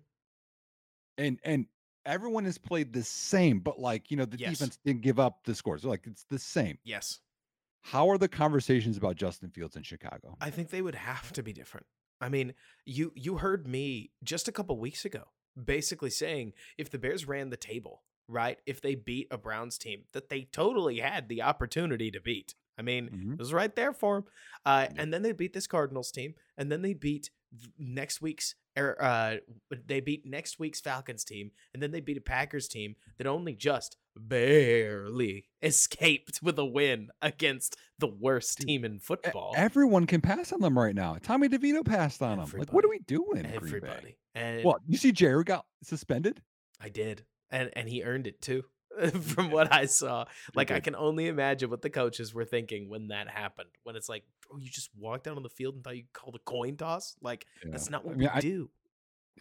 and 1.17 1.39
and 1.43 1.65
everyone 2.05 2.45
has 2.45 2.57
played 2.57 2.93
the 2.93 3.03
same, 3.03 3.59
but 3.59 3.79
like 3.79 4.09
you 4.11 4.17
know 4.17 4.25
the 4.25 4.37
Yes. 4.37 4.51
defense 4.57 4.79
didn't 4.85 5.01
give 5.01 5.19
up 5.19 5.43
the 5.45 5.53
scores. 5.55 5.83
Like 5.83 6.05
it's 6.07 6.25
the 6.29 6.39
same. 6.39 6.77
yes 6.83 7.19
How 7.81 8.09
are 8.09 8.17
the 8.17 8.27
conversations 8.27 8.97
about 8.97 9.15
Justin 9.15 9.49
Fields 9.51 9.75
in 9.75 9.83
Chicago? 9.83 10.35
I 10.41 10.49
think 10.49 10.69
they 10.69 10.81
would 10.81 10.95
have 10.95 11.31
to 11.33 11.43
be 11.43 11.53
different. 11.53 11.85
I 12.21 12.29
mean, 12.29 12.53
you 12.85 13.11
you 13.15 13.37
heard 13.37 13.67
me 13.67 14.11
just 14.23 14.47
a 14.47 14.51
couple 14.51 14.77
weeks 14.79 15.05
ago 15.05 15.25
basically 15.61 16.09
saying 16.09 16.53
if 16.77 16.89
the 16.89 16.99
Bears 16.99 17.27
ran 17.27 17.49
the 17.49 17.57
table, 17.57 18.03
right? 18.29 18.59
If 18.65 18.79
they 18.81 18.95
beat 18.95 19.27
a 19.31 19.37
Browns 19.37 19.77
team 19.77 20.03
that 20.13 20.29
they 20.29 20.43
totally 20.51 20.99
had 20.99 21.27
the 21.27 21.41
opportunity 21.41 22.11
to 22.11 22.21
beat. 22.21 22.55
I 22.77 22.81
mean, 22.81 23.09
Mhm. 23.09 23.33
it 23.33 23.39
was 23.39 23.51
right 23.51 23.75
there 23.75 23.91
for 23.93 24.21
them. 24.21 24.25
Uh, 24.65 24.87
Yeah. 24.89 25.01
And 25.01 25.13
then 25.13 25.21
they 25.21 25.33
beat 25.33 25.51
this 25.53 25.67
Cardinals 25.67 26.11
team, 26.11 26.35
and 26.57 26.71
then 26.71 26.81
they 26.81 26.93
beat 26.93 27.29
next 27.77 28.21
week's 28.21 28.55
er, 28.77 28.95
uh, 29.01 29.37
they 29.85 29.99
beat 29.99 30.25
next 30.25 30.59
week's 30.59 30.79
Falcons 30.79 31.25
team, 31.25 31.51
and 31.73 31.83
then 31.83 31.91
they 31.91 31.99
beat 31.99 32.15
a 32.15 32.21
Packers 32.21 32.67
team 32.69 32.95
that 33.17 33.27
only 33.27 33.53
just 33.55 33.97
barely 34.15 35.45
escaped 35.61 36.41
with 36.41 36.57
a 36.59 36.65
win 36.65 37.09
against 37.21 37.75
the 37.97 38.07
worst 38.07 38.59
team 38.59 38.85
in 38.85 38.99
football. 38.99 39.53
Everyone 39.57 40.05
can 40.07 40.21
pass 40.21 40.53
on 40.53 40.61
them 40.61 40.77
right 40.77 40.95
now. 40.95 41.15
Tommy 41.21 41.49
DeVito 41.49 41.83
passed 41.85 42.21
on 42.21 42.37
them. 42.37 42.49
Like, 42.57 42.71
what 42.71 42.85
are 42.85 42.89
we 42.89 42.99
doing? 42.99 43.37
in 43.43 43.43
Green 43.43 43.51
Bay? 43.51 43.55
Everybody. 43.77 44.17
And 44.35 44.63
Well, 44.63 44.79
you 44.87 44.97
see, 44.97 45.11
Jerry 45.11 45.43
got 45.43 45.65
suspended. 45.83 46.41
I 46.79 46.87
did. 46.89 47.25
And 47.51 47.69
and 47.73 47.89
he 47.89 48.03
earned 48.03 48.27
it 48.27 48.41
too. 48.41 48.63
From 49.21 49.51
what 49.51 49.71
I 49.71 49.85
saw. 49.85 50.25
Like 50.55 50.71
I 50.71 50.79
can 50.79 50.95
only 50.95 51.27
imagine 51.27 51.69
what 51.69 51.81
the 51.81 51.89
coaches 51.89 52.33
were 52.33 52.45
thinking 52.45 52.89
when 52.89 53.07
that 53.09 53.29
happened. 53.29 53.69
When 53.83 53.95
it's 53.95 54.09
like, 54.09 54.23
bro, 54.47 54.57
you 54.59 54.69
just 54.69 54.89
walked 54.97 55.27
out 55.27 55.37
on 55.37 55.43
the 55.43 55.49
field 55.49 55.75
and 55.75 55.83
thought 55.83 55.95
you 55.97 56.03
called 56.13 56.35
a 56.35 56.39
coin 56.39 56.75
toss? 56.75 57.15
Like 57.21 57.45
that's 57.63 57.85
Yeah. 57.87 57.91
not 57.91 58.03
I 58.03 58.07
what 58.07 58.17
mean, 58.17 58.29
we 58.31 58.37
I- 58.37 58.39
do. 58.41 58.69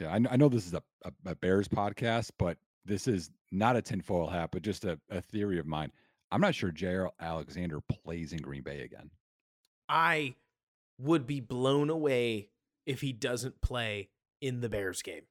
Yeah, 0.01 0.09
I, 0.09 0.19
kn- 0.21 0.29
I 0.31 0.37
know 0.37 0.49
this 0.49 0.67
is 0.67 0.75
a, 0.75 0.83
a, 1.27 1.35
Bears 1.35 1.67
podcast, 1.67 2.31
but 2.39 2.57
this 2.85 3.09
is 3.09 3.31
not 3.51 3.75
a 3.75 3.83
tinfoil 3.83 4.29
hat, 4.29 4.51
but 4.53 4.63
just 4.63 4.85
a, 4.85 4.97
a 5.11 5.21
theory 5.21 5.59
of 5.59 5.67
mine. 5.67 5.91
I'm 6.31 6.41
not 6.41 6.55
sure 6.55 6.71
Jaire 6.71 7.09
Alexander 7.19 7.81
plays 7.81 8.33
in 8.33 8.39
Green 8.41 8.63
Bay 8.63 8.83
again. 8.83 9.11
I 9.89 10.37
would 10.99 11.27
be 11.27 11.41
blown 11.41 11.91
away 11.91 12.51
if 12.87 13.01
he 13.01 13.13
doesn't 13.13 13.61
play 13.61 14.11
in 14.41 14.61
the 14.61 14.69
Bears 14.69 15.03
game. 15.03 15.23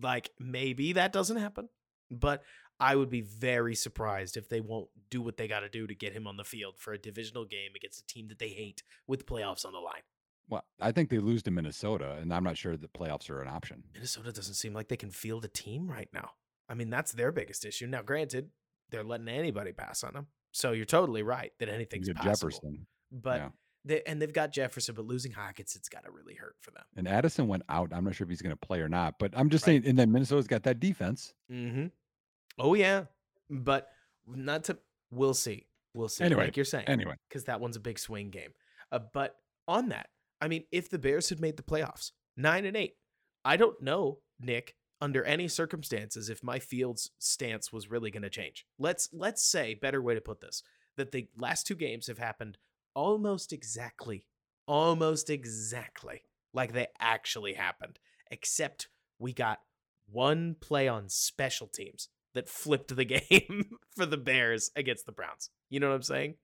Like 0.00 0.30
maybe 0.40 0.94
that 0.94 1.12
doesn't 1.12 1.36
happen, 1.36 1.68
but 2.12 2.42
I 2.80 2.96
would 2.96 3.10
be 3.10 3.20
very 3.20 3.74
surprised 3.74 4.36
if 4.36 4.48
they 4.48 4.60
won't 4.60 4.88
do 5.10 5.20
what 5.22 5.36
they 5.36 5.46
got 5.48 5.60
to 5.60 5.68
do 5.68 5.86
to 5.86 5.94
get 5.94 6.12
him 6.12 6.26
on 6.26 6.36
the 6.36 6.44
field 6.44 6.74
for 6.78 6.92
a 6.92 6.98
divisional 6.98 7.44
game 7.44 7.72
against 7.76 8.00
a 8.00 8.06
team 8.06 8.28
that 8.28 8.38
they 8.38 8.48
hate 8.48 8.82
with 9.06 9.26
playoffs 9.26 9.64
on 9.64 9.72
the 9.72 9.78
line. 9.78 10.02
Well, 10.48 10.64
I 10.80 10.90
think 10.92 11.08
they 11.08 11.18
lose 11.18 11.42
to 11.44 11.50
Minnesota, 11.50 12.18
and 12.20 12.34
I'm 12.34 12.44
not 12.44 12.58
sure 12.58 12.76
that 12.76 12.92
playoffs 12.92 13.30
are 13.30 13.40
an 13.40 13.48
option. 13.48 13.84
Minnesota 13.94 14.32
doesn't 14.32 14.54
seem 14.54 14.74
like 14.74 14.88
they 14.88 14.96
can 14.96 15.10
field 15.10 15.44
a 15.44 15.48
team 15.48 15.88
right 15.90 16.08
now. 16.12 16.32
I 16.68 16.74
mean, 16.74 16.90
that's 16.90 17.12
their 17.12 17.32
biggest 17.32 17.64
issue. 17.64 17.86
Now, 17.86 18.02
granted, 18.02 18.50
they're 18.90 19.04
letting 19.04 19.28
anybody 19.28 19.72
pass 19.72 20.02
on 20.04 20.14
them. 20.14 20.26
So 20.50 20.72
you're 20.72 20.84
totally 20.84 21.22
right 21.22 21.52
that 21.60 21.68
anything's 21.68 22.08
possible. 22.10 22.50
Jefferson 22.50 22.86
But 23.10 23.36
yeah. 23.40 23.48
they 23.84 24.02
and 24.06 24.20
they've 24.20 24.32
got 24.32 24.52
Jefferson, 24.52 24.94
but 24.94 25.06
losing 25.06 25.32
Hawkins, 25.32 25.74
it's 25.76 25.88
got 25.88 26.04
to 26.04 26.10
really 26.10 26.34
hurt 26.34 26.56
for 26.60 26.70
them. 26.72 26.84
and 26.96 27.08
Addison 27.08 27.48
went 27.48 27.62
out. 27.70 27.90
I'm 27.94 28.04
not 28.04 28.14
sure 28.14 28.24
if 28.26 28.28
he's 28.28 28.42
going 28.42 28.54
to 28.54 28.66
play 28.66 28.80
or 28.80 28.88
not, 28.88 29.18
but 29.18 29.32
I'm 29.34 29.48
just 29.48 29.62
Right. 29.66 29.74
saying. 29.82 29.86
And 29.86 29.98
then 29.98 30.12
Minnesota's 30.12 30.46
got 30.46 30.64
that 30.64 30.78
defense. 30.80 31.32
Mm-hmm. 31.50 31.86
Oh 32.58 32.74
yeah, 32.74 33.04
but 33.50 33.88
not 34.26 34.64
to. 34.64 34.78
We'll 35.10 35.34
see. 35.34 35.66
We'll 35.94 36.08
see. 36.08 36.24
Anyway, 36.24 36.44
like 36.44 36.56
you're 36.56 36.64
saying, 36.64 36.86
Anyway, 36.88 37.14
because 37.28 37.44
that 37.44 37.60
one's 37.60 37.76
a 37.76 37.80
big 37.80 37.98
swing 37.98 38.30
game. 38.30 38.52
Uh, 38.90 39.00
but 39.12 39.36
on 39.68 39.90
that, 39.90 40.08
I 40.40 40.48
mean, 40.48 40.64
if 40.72 40.90
the 40.90 40.98
Bears 40.98 41.28
had 41.28 41.40
made 41.40 41.56
the 41.56 41.62
playoffs, 41.62 42.12
nine 42.36 42.64
and 42.64 42.76
eight, 42.76 42.94
I 43.44 43.56
don't 43.56 43.80
know, 43.82 44.18
Nick, 44.40 44.74
under 45.00 45.24
any 45.24 45.48
circumstances, 45.48 46.30
if 46.30 46.42
my 46.42 46.58
Fields 46.58 47.10
stance 47.18 47.72
was 47.72 47.90
really 47.90 48.10
going 48.10 48.22
to 48.22 48.30
change. 48.30 48.66
Let's 48.78 49.08
let's 49.12 49.44
say, 49.44 49.74
better 49.74 50.00
way 50.00 50.14
to 50.14 50.20
put 50.20 50.40
this, 50.40 50.62
that 50.96 51.12
the 51.12 51.28
last 51.36 51.66
two 51.66 51.74
games 51.74 52.06
have 52.06 52.18
happened 52.18 52.58
almost 52.94 53.52
exactly, 53.52 54.26
almost 54.66 55.30
exactly 55.30 56.22
like 56.54 56.72
they 56.72 56.86
actually 57.00 57.54
happened, 57.54 57.98
except 58.30 58.88
we 59.18 59.32
got 59.32 59.60
one 60.10 60.56
play 60.60 60.88
on 60.88 61.08
special 61.08 61.66
teams 61.66 62.08
that 62.34 62.48
flipped 62.48 62.94
the 62.94 63.04
game 63.30 63.70
for 63.96 64.06
the 64.06 64.16
Bears 64.16 64.70
against 64.76 65.06
the 65.06 65.12
Browns. 65.12 65.50
You 65.70 65.80
know 65.80 65.88
what 65.88 65.96
I'm 65.96 66.02
saying? 66.02 66.34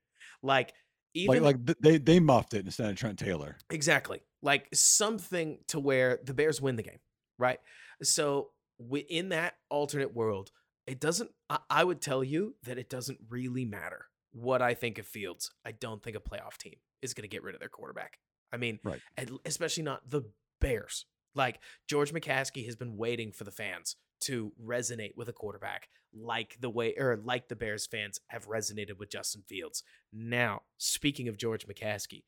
Like 0.42 0.72
even 1.14 1.42
like 1.42 1.56
like 1.66 1.76
they 1.80 1.98
they 1.98 2.20
muffed 2.20 2.54
it 2.54 2.66
instead 2.66 2.90
of 2.90 2.96
Trent 2.96 3.18
Taylor. 3.18 3.56
Exactly. 3.70 4.20
Like 4.42 4.68
something 4.74 5.58
to 5.68 5.80
where 5.80 6.18
the 6.24 6.34
Bears 6.34 6.60
win 6.60 6.76
the 6.76 6.82
game, 6.82 7.00
right? 7.38 7.58
So 8.02 8.50
wi- 8.78 9.06
in 9.08 9.30
that 9.30 9.54
alternate 9.70 10.14
world, 10.14 10.50
it 10.86 11.00
doesn't. 11.00 11.30
I, 11.50 11.58
I 11.68 11.84
would 11.84 12.00
tell 12.00 12.22
you 12.22 12.54
that 12.64 12.78
it 12.78 12.88
doesn't 12.90 13.18
really 13.30 13.64
matter 13.64 14.06
what 14.32 14.62
I 14.62 14.74
think 14.74 14.98
of 14.98 15.06
Fields. 15.06 15.50
I 15.64 15.72
don't 15.72 16.02
think 16.02 16.16
a 16.16 16.20
playoff 16.20 16.56
team 16.58 16.74
is 17.02 17.14
going 17.14 17.22
to 17.22 17.28
get 17.28 17.42
rid 17.42 17.54
of 17.54 17.60
their 17.60 17.68
quarterback. 17.68 18.18
I 18.52 18.56
mean, 18.56 18.78
Right. 18.84 19.00
especially 19.44 19.82
not 19.82 20.08
the 20.08 20.22
Bears. 20.60 21.06
Like 21.34 21.58
George 21.88 22.12
McCaskey 22.12 22.64
has 22.66 22.76
been 22.76 22.96
waiting 22.96 23.32
for 23.32 23.44
the 23.44 23.50
fans 23.50 23.96
to 24.20 24.52
resonate 24.64 25.16
with 25.16 25.28
a 25.28 25.32
quarterback 25.32 25.88
like 26.14 26.56
the 26.60 26.70
way 26.70 26.94
or 26.96 27.20
like 27.22 27.48
the 27.48 27.56
Bears 27.56 27.86
fans 27.86 28.18
have 28.28 28.48
resonated 28.48 28.98
with 28.98 29.10
Justin 29.10 29.42
Fields. 29.46 29.82
Now, 30.12 30.62
speaking 30.78 31.28
of 31.28 31.36
George 31.36 31.66
McCaskey, 31.66 32.22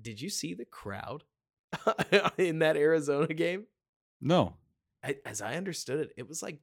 did 0.00 0.20
you 0.20 0.28
see 0.28 0.54
the 0.54 0.64
crowd 0.66 1.24
in 2.38 2.58
that 2.60 2.76
Arizona 2.76 3.32
game? 3.32 3.64
No, 4.20 4.54
I, 5.02 5.16
as 5.24 5.40
I 5.42 5.56
understood 5.56 6.00
it, 6.00 6.12
it 6.16 6.28
was 6.28 6.42
like 6.42 6.58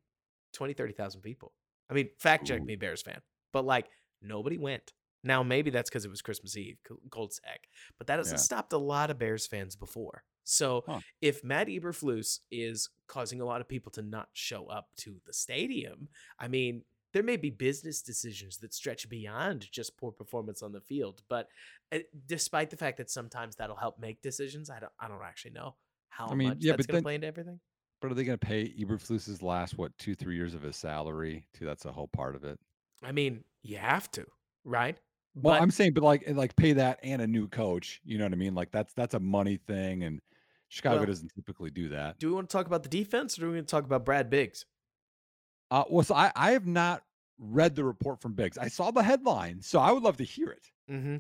20, 0.54 0.74
30,000 0.74 1.22
people. 1.22 1.54
I 1.90 1.94
mean, 1.94 2.10
fact 2.20 2.46
check 2.48 2.62
Ooh. 2.62 2.66
me, 2.66 2.76
Bears 2.76 3.02
fan, 3.02 3.22
but 3.54 3.66
like 3.66 3.88
nobody 4.22 4.58
went. 4.58 4.94
Now, 5.24 5.44
maybe 5.44 5.70
that's 5.70 5.90
because 5.90 6.06
it 6.06 6.10
was 6.10 6.22
Christmas 6.24 6.58
Eve, 6.58 6.78
co- 6.88 6.98
cold 7.12 7.34
sack, 7.34 7.68
but 7.98 8.08
that 8.08 8.18
hasn't 8.18 8.40
Yeah. 8.40 8.44
stopped 8.44 8.74
a 8.74 8.78
lot 8.78 9.12
of 9.12 9.20
Bears 9.20 9.46
fans 9.46 9.76
before. 9.76 10.24
So 10.44 10.84
Huh. 10.88 11.00
if 11.22 11.44
Matt 11.44 11.68
Eberflus 11.68 12.40
is 12.52 12.90
causing 13.08 13.42
a 13.42 13.46
lot 13.46 13.62
of 13.62 13.68
people 13.68 13.92
to 13.94 14.02
not 14.02 14.30
show 14.34 14.66
up 14.68 14.90
to 14.98 15.20
the 15.26 15.34
stadium, 15.34 16.08
I 16.40 16.48
mean, 16.48 16.84
there 17.14 17.24
may 17.24 17.36
be 17.38 17.50
business 17.50 18.02
decisions 18.02 18.58
that 18.60 18.74
stretch 18.74 19.10
beyond 19.10 19.70
just 19.72 19.98
poor 19.98 20.12
performance 20.12 20.62
on 20.64 20.72
the 20.72 20.80
field. 20.82 21.22
But 21.30 21.48
uh, 21.92 22.00
despite 22.26 22.70
the 22.70 22.78
fact 22.78 22.98
that 22.98 23.10
sometimes 23.10 23.56
that'll 23.58 23.76
help 23.76 24.00
make 24.00 24.22
decisions, 24.22 24.70
I 24.70 24.80
don't, 24.80 24.92
I 25.00 25.08
don't 25.10 25.22
actually 25.24 25.52
know 25.52 25.76
how 26.10 26.28
I 26.28 26.36
mean, 26.36 26.50
much 26.50 26.58
yeah, 26.62 26.72
that's 26.74 26.86
going 26.88 27.02
to 27.02 27.06
play 27.06 27.16
into 27.16 27.28
everything. 27.28 27.60
but 28.02 28.12
are 28.12 28.14
they 28.14 28.24
going 28.24 28.40
to 28.40 28.46
pay 28.46 28.74
Eberflus's 28.80 29.42
last 29.42 29.78
what 29.78 29.98
two 29.98 30.16
three 30.16 30.36
years 30.36 30.54
of 30.54 30.62
his 30.62 30.78
salary? 30.78 31.46
Too, 31.54 31.66
that's 31.66 31.86
a 31.86 31.92
whole 31.92 32.08
part 32.08 32.36
of 32.36 32.44
it. 32.46 32.58
I 33.04 33.12
mean, 33.12 33.44
you 33.62 33.78
have 33.78 34.10
to, 34.12 34.26
right? 34.64 34.98
Well, 35.36 35.56
But- 35.56 35.62
I'm 35.62 35.72
saying, 35.72 35.94
but 35.94 36.04
like 36.04 36.24
like 36.30 36.56
pay 36.56 36.74
that 36.74 37.00
and 37.04 37.22
a 37.22 37.28
new 37.28 37.48
coach. 37.50 38.00
You 38.06 38.18
know 38.18 38.26
what 38.26 38.34
I 38.34 38.38
mean? 38.38 38.56
Like 38.56 38.72
that's 38.72 38.94
that's 38.94 39.14
a 39.16 39.20
money 39.20 39.58
thing, 39.58 40.04
and 40.04 40.20
Chicago 40.72 40.98
Well, 41.00 41.06
doesn't 41.06 41.34
typically 41.36 41.70
do 41.70 41.90
that. 41.90 42.18
do 42.18 42.28
we 42.28 42.34
want 42.34 42.50
to 42.50 42.54
talk 42.58 42.66
about 42.66 42.82
the 42.84 42.90
defense 42.90 43.38
or 43.38 43.42
do 43.42 43.48
we 43.48 43.56
want 43.56 43.68
to 43.68 43.72
talk 43.72 43.84
about 43.84 44.06
Brad 44.06 44.30
Biggs? 44.30 44.66
Uh, 45.70 45.84
well, 45.90 46.04
so 46.04 46.16
I 46.16 46.32
I 46.36 46.52
have 46.52 46.66
not 46.66 47.04
read 47.38 47.76
the 47.76 47.84
report 47.84 48.22
from 48.22 48.34
Biggs. 48.34 48.58
I 48.58 48.68
saw 48.70 48.90
the 48.92 49.04
headline, 49.04 49.62
so 49.62 49.80
I 49.80 49.92
would 49.92 50.04
love 50.04 50.18
to 50.18 50.24
hear 50.24 50.50
it. 50.50 50.72
Mm-hmm. 50.90 51.18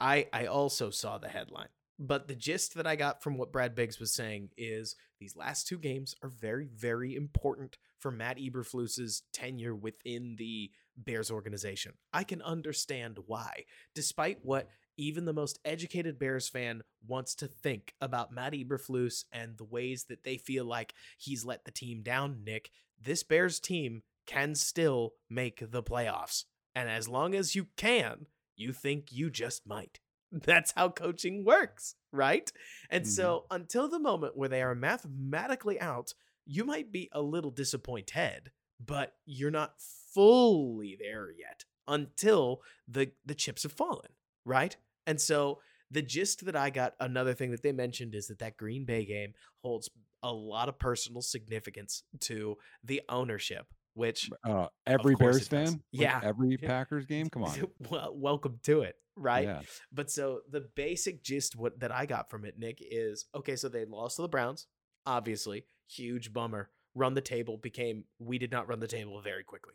I 0.00 0.26
I 0.32 0.46
also 0.46 0.90
saw 0.90 1.16
the 1.18 1.28
headline, 1.28 1.68
but 1.98 2.26
the 2.26 2.34
gist 2.34 2.74
that 2.74 2.86
I 2.86 2.96
got 2.96 3.22
from 3.22 3.36
what 3.38 3.52
Brad 3.52 3.74
Biggs 3.74 4.00
was 4.00 4.12
saying 4.12 4.50
is 4.56 4.96
these 5.20 5.36
last 5.36 5.68
two 5.68 5.78
games 5.78 6.14
are 6.22 6.28
very 6.28 6.66
very 6.66 7.14
important 7.14 7.78
for 7.98 8.10
Matt 8.10 8.38
Eberflus's 8.38 9.22
tenure 9.32 9.74
within 9.74 10.36
the 10.36 10.70
Bears 10.96 11.30
organization. 11.30 11.92
I 12.12 12.24
can 12.24 12.42
understand 12.42 13.18
why, 13.26 13.64
despite 13.94 14.38
what 14.42 14.68
even 14.96 15.24
the 15.24 15.32
most 15.32 15.60
educated 15.64 16.18
Bears 16.18 16.48
fan 16.48 16.82
wants 17.06 17.34
to 17.36 17.46
think 17.46 17.94
about 18.00 18.32
Matt 18.32 18.52
Eberflus 18.52 19.24
and 19.32 19.56
the 19.56 19.64
ways 19.64 20.06
that 20.08 20.24
they 20.24 20.36
feel 20.36 20.64
like 20.64 20.92
he's 21.18 21.44
let 21.44 21.64
the 21.64 21.70
team 21.70 22.02
down. 22.02 22.42
Nick, 22.44 22.70
this 23.00 23.22
Bears 23.22 23.60
team 23.60 24.02
can 24.26 24.54
still 24.56 25.14
make 25.30 25.70
the 25.70 25.82
playoffs, 25.82 26.44
and 26.74 26.90
as 26.90 27.08
long 27.08 27.34
as 27.34 27.54
you 27.54 27.68
can 27.76 28.26
you 28.56 28.72
think 28.72 29.12
you 29.12 29.30
just 29.30 29.66
might. 29.66 30.00
That's 30.32 30.72
how 30.76 30.90
coaching 30.90 31.44
works, 31.44 31.94
right? 32.12 32.50
And 32.90 33.04
Mhm. 33.04 33.08
so 33.08 33.46
until 33.50 33.88
the 33.88 34.00
moment 34.00 34.36
where 34.36 34.48
they 34.48 34.62
are 34.62 34.74
mathematically 34.74 35.80
out, 35.80 36.12
you 36.48 36.64
might 36.64 36.90
be 36.90 37.08
a 37.12 37.20
little 37.20 37.50
disappointed, 37.50 38.50
but 38.84 39.14
you're 39.26 39.50
not 39.50 39.74
fully 40.14 40.96
there 40.98 41.30
yet 41.30 41.64
until 41.86 42.62
the 42.88 43.12
the 43.24 43.34
chips 43.34 43.62
have 43.62 43.72
fallen, 43.72 44.08
right? 44.44 44.76
And 45.06 45.20
so 45.20 45.60
the 45.90 46.02
gist 46.02 46.44
that 46.46 46.56
I 46.56 46.70
got, 46.70 46.94
another 47.00 47.34
thing 47.34 47.50
that 47.52 47.62
they 47.62 47.72
mentioned 47.72 48.14
is 48.14 48.26
that 48.28 48.38
that 48.40 48.56
Green 48.56 48.84
Bay 48.84 49.04
game 49.04 49.34
holds 49.62 49.88
a 50.22 50.32
lot 50.32 50.68
of 50.68 50.78
personal 50.78 51.22
significance 51.22 52.02
to 52.20 52.56
the 52.82 53.02
ownership, 53.08 53.66
which 53.94 54.30
Uh, 54.44 54.68
every 54.86 55.14
Bears 55.14 55.48
fan, 55.48 55.66
Like, 55.66 55.80
Yeah. 55.92 56.20
every 56.22 56.56
Packers 56.58 57.06
game. 57.06 57.28
Come 57.30 57.44
on, 57.44 57.72
well, 57.90 58.14
welcome 58.16 58.58
to 58.64 58.82
it, 58.82 58.96
right? 59.16 59.44
Yeah. 59.46 59.62
But 59.92 60.10
so 60.10 60.40
the 60.50 60.62
basic 60.74 61.22
gist 61.22 61.56
what 61.56 61.80
that 61.80 61.92
I 61.92 62.06
got 62.06 62.30
from 62.30 62.44
it, 62.44 62.58
Nick, 62.58 62.78
is 62.80 63.26
okay. 63.34 63.56
So 63.56 63.68
they 63.68 63.84
lost 63.84 64.16
to 64.16 64.22
the 64.22 64.28
Browns, 64.28 64.66
obviously, 65.06 65.64
huge 65.88 66.32
bummer. 66.32 66.70
Run 66.94 67.14
the 67.14 67.20
table 67.20 67.56
became 67.56 68.04
we 68.18 68.38
did 68.38 68.50
not 68.50 68.68
run 68.68 68.80
the 68.80 68.86
table 68.88 69.20
very 69.20 69.44
quickly. 69.44 69.74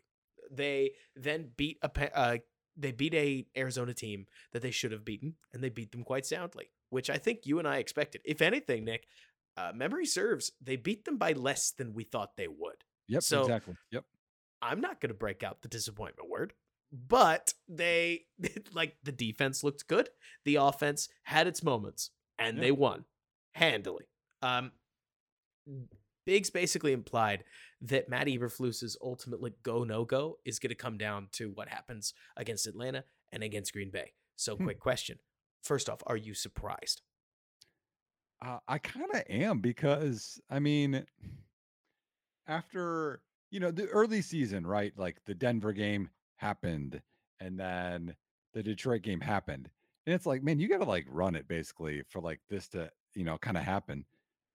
They 0.50 0.92
then 1.16 1.50
beat 1.56 1.78
a 1.82 2.18
uh, 2.18 2.36
they 2.76 2.92
beat 2.92 3.14
a 3.14 3.46
Arizona 3.56 3.94
team 3.94 4.26
that 4.52 4.62
they 4.62 4.70
should 4.70 4.92
have 4.92 5.04
beaten, 5.04 5.34
and 5.52 5.62
they 5.62 5.68
beat 5.70 5.92
them 5.92 6.02
quite 6.02 6.26
soundly, 6.26 6.70
which 6.90 7.08
I 7.08 7.16
think 7.18 7.40
you 7.46 7.58
and 7.58 7.68
I 7.68 7.78
expected. 7.78 8.20
If 8.24 8.42
anything, 8.42 8.84
Nick, 8.84 9.06
uh, 9.56 9.72
memory 9.74 10.06
serves, 10.06 10.50
they 10.60 10.76
beat 10.76 11.04
them 11.04 11.16
by 11.16 11.32
less 11.32 11.70
than 11.70 11.94
we 11.94 12.04
thought 12.04 12.36
they 12.36 12.48
would. 12.48 12.82
Yep, 13.08 13.22
So- 13.22 13.42
exactly. 13.42 13.76
Yep. 13.92 14.04
I'm 14.60 14.80
not 14.80 15.00
going 15.00 15.08
to 15.10 15.14
break 15.14 15.42
out 15.42 15.62
the 15.62 15.68
disappointment 15.68 16.28
word, 16.30 16.54
but 16.90 17.54
they 17.68 18.24
like 18.72 18.96
the 19.02 19.12
defense 19.12 19.62
looked 19.62 19.86
good. 19.86 20.08
The 20.44 20.56
offense 20.56 21.08
had 21.24 21.46
its 21.46 21.62
moments 21.62 22.10
and 22.38 22.56
Yeah. 22.56 22.62
they 22.64 22.70
won 22.72 23.04
handily. 23.54 24.06
Um 24.42 24.72
Biggs 26.26 26.50
basically 26.50 26.92
implied 26.92 27.44
that 27.82 28.08
Matt 28.08 28.26
Eberflus's 28.26 28.96
ultimately 29.02 29.52
go 29.62 29.84
no 29.84 30.04
go 30.04 30.38
is 30.44 30.58
going 30.58 30.70
to 30.70 30.74
come 30.74 30.96
down 30.96 31.28
to 31.32 31.50
what 31.50 31.68
happens 31.68 32.14
against 32.36 32.66
Atlanta 32.66 33.04
and 33.32 33.42
against 33.42 33.72
Green 33.72 33.90
Bay. 33.90 34.12
So, 34.36 34.56
Hmm. 34.56 34.64
quick 34.64 34.80
question. 34.80 35.18
First 35.62 35.88
off, 35.88 36.02
are 36.06 36.16
you 36.16 36.34
surprised? 36.34 37.02
Uh, 38.42 38.58
I 38.68 38.78
kind 38.78 39.10
of 39.14 39.22
am 39.28 39.60
because 39.60 40.40
I 40.50 40.58
mean, 40.58 41.06
after 42.46 43.22
you 43.50 43.60
know 43.60 43.70
the 43.70 43.86
early 43.86 44.20
season, 44.22 44.66
right? 44.66 44.92
Like 44.96 45.18
the 45.24 45.34
Denver 45.34 45.72
game 45.72 46.10
happened, 46.36 47.00
and 47.40 47.58
then 47.58 48.14
the 48.52 48.62
Detroit 48.62 49.02
game 49.02 49.20
happened, 49.20 49.70
and 50.06 50.14
it's 50.14 50.26
like, 50.26 50.42
man, 50.42 50.58
you 50.58 50.68
got 50.68 50.78
to 50.78 50.84
like 50.84 51.06
run 51.08 51.36
it 51.36 51.48
basically 51.48 52.02
for 52.08 52.20
like 52.20 52.40
this 52.50 52.68
to 52.68 52.90
you 53.14 53.24
know 53.24 53.38
kind 53.38 53.56
of 53.56 53.62
happen, 53.62 54.04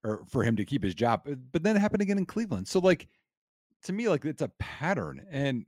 or 0.03 0.23
for 0.27 0.43
him 0.43 0.55
to 0.55 0.65
keep 0.65 0.83
his 0.83 0.95
job. 0.95 1.21
But- 1.25 1.51
But 1.51 1.63
then 1.63 1.75
it 1.75 1.79
happened 1.79 2.01
again 2.01 2.17
in 2.17 2.25
Cleveland. 2.25 2.67
So 2.67 2.79
like, 2.79 3.07
to 3.83 3.93
me, 3.93 4.07
like 4.09 4.25
it's 4.25 4.41
a 4.41 4.49
pattern, 4.59 5.25
and 5.29 5.65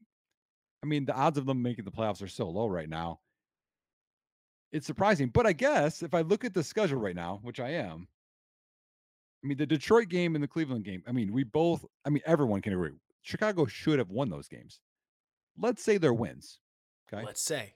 I 0.83 0.85
mean, 0.87 1.05
the 1.05 1.13
odds 1.15 1.37
of 1.37 1.45
them 1.45 1.61
making 1.61 1.85
the 1.85 1.91
playoffs 1.91 2.21
are 2.21 2.27
so 2.27 2.49
low 2.49 2.67
right 2.67 2.89
now. 2.89 3.19
It's 4.71 4.87
surprising, 4.87 5.29
but 5.29 5.45
I 5.45 5.53
guess 5.53 6.01
if 6.01 6.13
I 6.13 6.21
look 6.21 6.45
at 6.45 6.53
the 6.53 6.63
schedule 6.63 6.99
right 6.99 7.15
now, 7.15 7.39
which 7.43 7.59
I 7.59 7.69
am, 7.71 8.07
I 9.43 9.47
mean, 9.47 9.57
the 9.57 9.65
Detroit 9.65 10.07
game 10.07 10.33
and 10.35 10.43
the 10.43 10.47
Cleveland 10.47 10.85
game. 10.85 11.03
I 11.07 11.11
mean, 11.11 11.33
we 11.33 11.43
both. 11.43 11.83
I 12.05 12.09
mean, 12.09 12.21
everyone 12.25 12.61
can 12.61 12.73
agree. 12.73 12.91
Chicago 13.21 13.65
should 13.65 13.99
have 13.99 14.09
won 14.11 14.29
those 14.29 14.47
games. 14.47 14.79
Let's 15.57 15.83
say 15.83 15.97
they're 15.97 16.13
wins. 16.13 16.59
Okay, 17.11 17.25
Let's 17.25 17.41
say. 17.41 17.73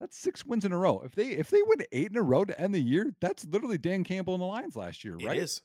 that's 0.00 0.16
six 0.16 0.46
wins 0.46 0.64
in 0.64 0.72
a 0.72 0.78
row. 0.78 1.02
If 1.04 1.14
they 1.14 1.28
if 1.28 1.50
they 1.50 1.62
win 1.64 1.80
eight 1.92 2.10
in 2.12 2.16
a 2.16 2.22
row 2.22 2.44
to 2.44 2.58
end 2.58 2.74
the 2.74 2.80
year, 2.80 3.14
that's 3.20 3.44
literally 3.44 3.76
Dan 3.78 4.02
Campbell 4.04 4.34
and 4.34 4.42
the 4.42 4.46
Lions 4.46 4.76
last 4.76 5.04
year, 5.04 5.16
right? 5.16 5.36
It 5.36 5.42
is. 5.42 5.60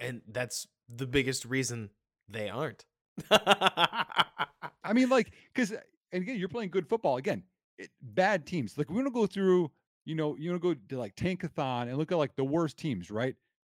And 0.00 0.22
that's 0.28 0.66
the 0.88 1.06
biggest 1.06 1.44
reason 1.44 1.90
they 2.28 2.48
aren't. 2.48 2.84
I 3.30 4.92
mean, 4.92 5.08
like, 5.08 5.32
because 5.54 5.72
and 6.12 6.22
again, 6.22 6.38
you're 6.38 6.48
playing 6.48 6.70
good 6.70 6.88
football. 6.88 7.16
Again, 7.16 7.42
it, 7.78 7.90
bad 8.00 8.46
teams. 8.46 8.78
Like, 8.78 8.90
we're 8.90 8.98
gonna 8.98 9.10
go 9.10 9.26
through. 9.26 9.70
You 10.04 10.14
know, 10.14 10.36
you're 10.38 10.56
gonna 10.58 10.74
go 10.74 10.80
to 10.88 10.98
like 10.98 11.14
Tankathon 11.16 11.82
and 11.82 11.98
look 11.98 12.12
at 12.12 12.18
like 12.18 12.34
the 12.36 12.44
worst 12.44 12.78
teams, 12.78 13.10
right? 13.10 13.34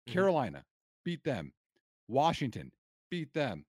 Mhm. 0.07 0.13
Carolina 0.13 0.63
beat 1.03 1.23
them. 1.23 1.51
Washington 2.07 2.71
beat 3.09 3.33
them. 3.33 3.65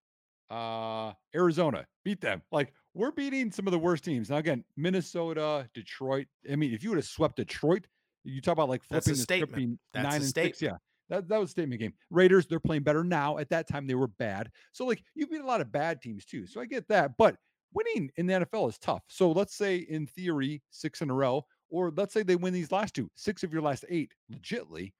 Uh, 0.50 1.12
Arizona 1.34 1.86
beat 2.04 2.20
them. 2.20 2.42
Like, 2.52 2.72
we're 2.94 3.10
beating 3.10 3.50
some 3.50 3.66
of 3.66 3.72
the 3.72 3.78
worst 3.78 4.04
teams. 4.04 4.28
Now, 4.30 4.36
again, 4.36 4.64
Minnesota, 4.76 5.68
Detroit. 5.74 6.26
I 6.50 6.56
mean, 6.56 6.74
if 6.74 6.84
you 6.84 6.90
would 6.90 6.98
have 6.98 7.06
swept 7.06 7.36
Detroit, 7.36 7.86
you 8.24 8.40
talk 8.40 8.52
about 8.52 8.68
like 8.68 8.82
That's 8.88 9.06
a 9.06 9.10
flipping 9.10 9.16
the 9.18 9.22
script 9.22 9.52
statement. 9.52 9.56
being 9.56 9.78
That's 9.94 10.04
a 10.04 10.08
nine 10.10 10.20
and 10.22 10.34
six. 10.34 10.62
Yeah. 10.62 10.76
That, 11.12 11.28
that 11.28 11.38
was 11.38 11.50
a 11.50 11.52
statement 11.52 11.80
game. 11.80 11.92
Raiders, 12.10 12.46
they're 12.46 12.58
playing 12.58 12.82
better 12.82 13.04
now. 13.04 13.38
At 13.38 13.50
that 13.50 13.68
time, 13.68 13.86
they 13.86 13.94
were 13.94 14.08
bad. 14.08 14.50
So, 14.72 14.86
like, 14.86 15.02
you 15.14 15.26
beat 15.26 15.42
a 15.42 15.46
lot 15.46 15.60
of 15.60 15.70
bad 15.70 16.00
teams 16.00 16.24
too. 16.24 16.46
So 16.46 16.60
I 16.60 16.64
get 16.64 16.88
that. 16.88 17.12
But 17.18 17.36
winning 17.74 18.10
in 18.16 18.26
the 18.26 18.34
NFL 18.34 18.70
is 18.70 18.78
tough. 18.78 19.02
So 19.08 19.30
let's 19.30 19.54
say, 19.54 19.76
in 19.76 20.06
theory, 20.06 20.62
six 20.70 21.02
in 21.02 21.10
a 21.10 21.14
row, 21.14 21.44
or 21.70 21.92
let's 21.96 22.14
say 22.14 22.22
they 22.22 22.36
win 22.36 22.54
these 22.54 22.72
last 22.72 22.94
two, 22.94 23.10
six 23.14 23.42
of 23.42 23.52
your 23.52 23.62
last 23.62 23.84
eight, 23.90 24.12
legitly. 24.32 24.92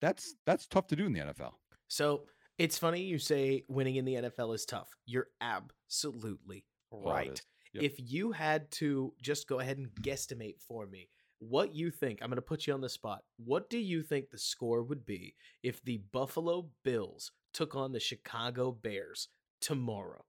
That's 0.00 0.34
that's 0.46 0.66
tough 0.66 0.86
to 0.88 0.96
do 0.96 1.04
in 1.04 1.12
the 1.12 1.20
NFL. 1.20 1.52
So 1.88 2.22
it's 2.56 2.78
funny 2.78 3.02
you 3.02 3.18
say 3.18 3.64
winning 3.68 3.96
in 3.96 4.06
the 4.06 4.14
NFL 4.14 4.54
is 4.54 4.64
tough. 4.64 4.88
You're 5.04 5.28
absolutely 5.42 6.64
Oh, 6.92 7.02
right. 7.02 7.40
Yep. 7.72 7.84
If 7.84 7.94
you 7.98 8.32
had 8.32 8.70
to 8.72 9.12
just 9.22 9.48
go 9.48 9.60
ahead 9.60 9.78
and 9.78 9.88
guesstimate 10.02 10.60
for 10.60 10.86
me 10.86 11.08
what 11.40 11.74
you 11.74 11.90
think. 11.90 12.20
I'm 12.22 12.28
going 12.28 12.36
to 12.36 12.42
put 12.42 12.66
you 12.66 12.74
on 12.74 12.80
the 12.80 12.88
spot. 12.88 13.22
What 13.44 13.68
do 13.68 13.78
you 13.78 14.02
think 14.02 14.30
the 14.30 14.38
score 14.38 14.82
would 14.82 15.04
be 15.04 15.34
if 15.62 15.82
the 15.82 16.02
Buffalo 16.12 16.68
Bills 16.84 17.32
took 17.52 17.74
on 17.74 17.92
the 17.92 18.00
Chicago 18.00 18.70
Bears 18.70 19.28
tomorrow? 19.60 20.24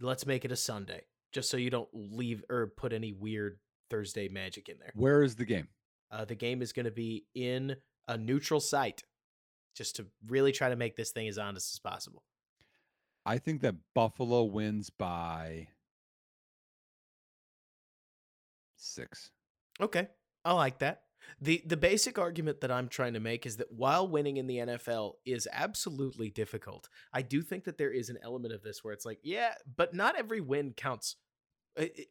Let's 0.00 0.26
make 0.26 0.44
it 0.44 0.52
a 0.52 0.56
Sunday, 0.56 1.02
just 1.32 1.48
so 1.48 1.56
you 1.56 1.70
don't 1.70 1.88
leave 1.92 2.42
or 2.50 2.72
put 2.76 2.92
any 2.92 3.12
weird 3.12 3.58
Thursday 3.90 4.28
magic 4.28 4.68
in 4.68 4.78
there. 4.80 4.90
Where 4.94 5.22
is 5.22 5.36
the 5.36 5.44
game? 5.44 5.68
Uh, 6.10 6.24
the 6.24 6.34
game 6.34 6.62
is 6.62 6.72
going 6.72 6.86
to 6.86 6.92
be 6.92 7.26
in 7.34 7.76
a 8.08 8.18
neutral 8.18 8.60
site, 8.60 9.02
just 9.76 9.96
to 9.96 10.06
really 10.26 10.52
try 10.52 10.68
to 10.68 10.76
make 10.76 10.96
this 10.96 11.12
thing 11.12 11.28
as 11.28 11.38
honest 11.38 11.74
as 11.74 11.78
possible. 11.78 12.22
I 13.24 13.38
think 13.38 13.62
that 13.62 13.76
Buffalo 13.94 14.42
wins 14.44 14.90
by 14.90 15.68
six. 18.84 19.30
Okay, 19.80 20.08
I 20.44 20.52
like 20.52 20.78
that. 20.78 21.02
The 21.40 21.62
the 21.66 21.76
basic 21.76 22.18
argument 22.18 22.60
that 22.60 22.70
I'm 22.70 22.88
trying 22.88 23.14
to 23.14 23.20
make 23.20 23.46
is 23.46 23.56
that 23.56 23.72
while 23.72 24.06
winning 24.06 24.36
in 24.36 24.46
the 24.46 24.58
NFL 24.58 25.14
is 25.24 25.48
absolutely 25.52 26.30
difficult, 26.30 26.88
I 27.12 27.22
do 27.22 27.42
think 27.42 27.64
that 27.64 27.78
there 27.78 27.90
is 27.90 28.10
an 28.10 28.18
element 28.22 28.54
of 28.54 28.62
this 28.62 28.84
where 28.84 28.92
it's 28.92 29.06
like, 29.06 29.20
yeah, 29.22 29.54
but 29.76 29.94
not 29.94 30.16
every 30.16 30.40
win 30.40 30.74
counts. 30.76 31.16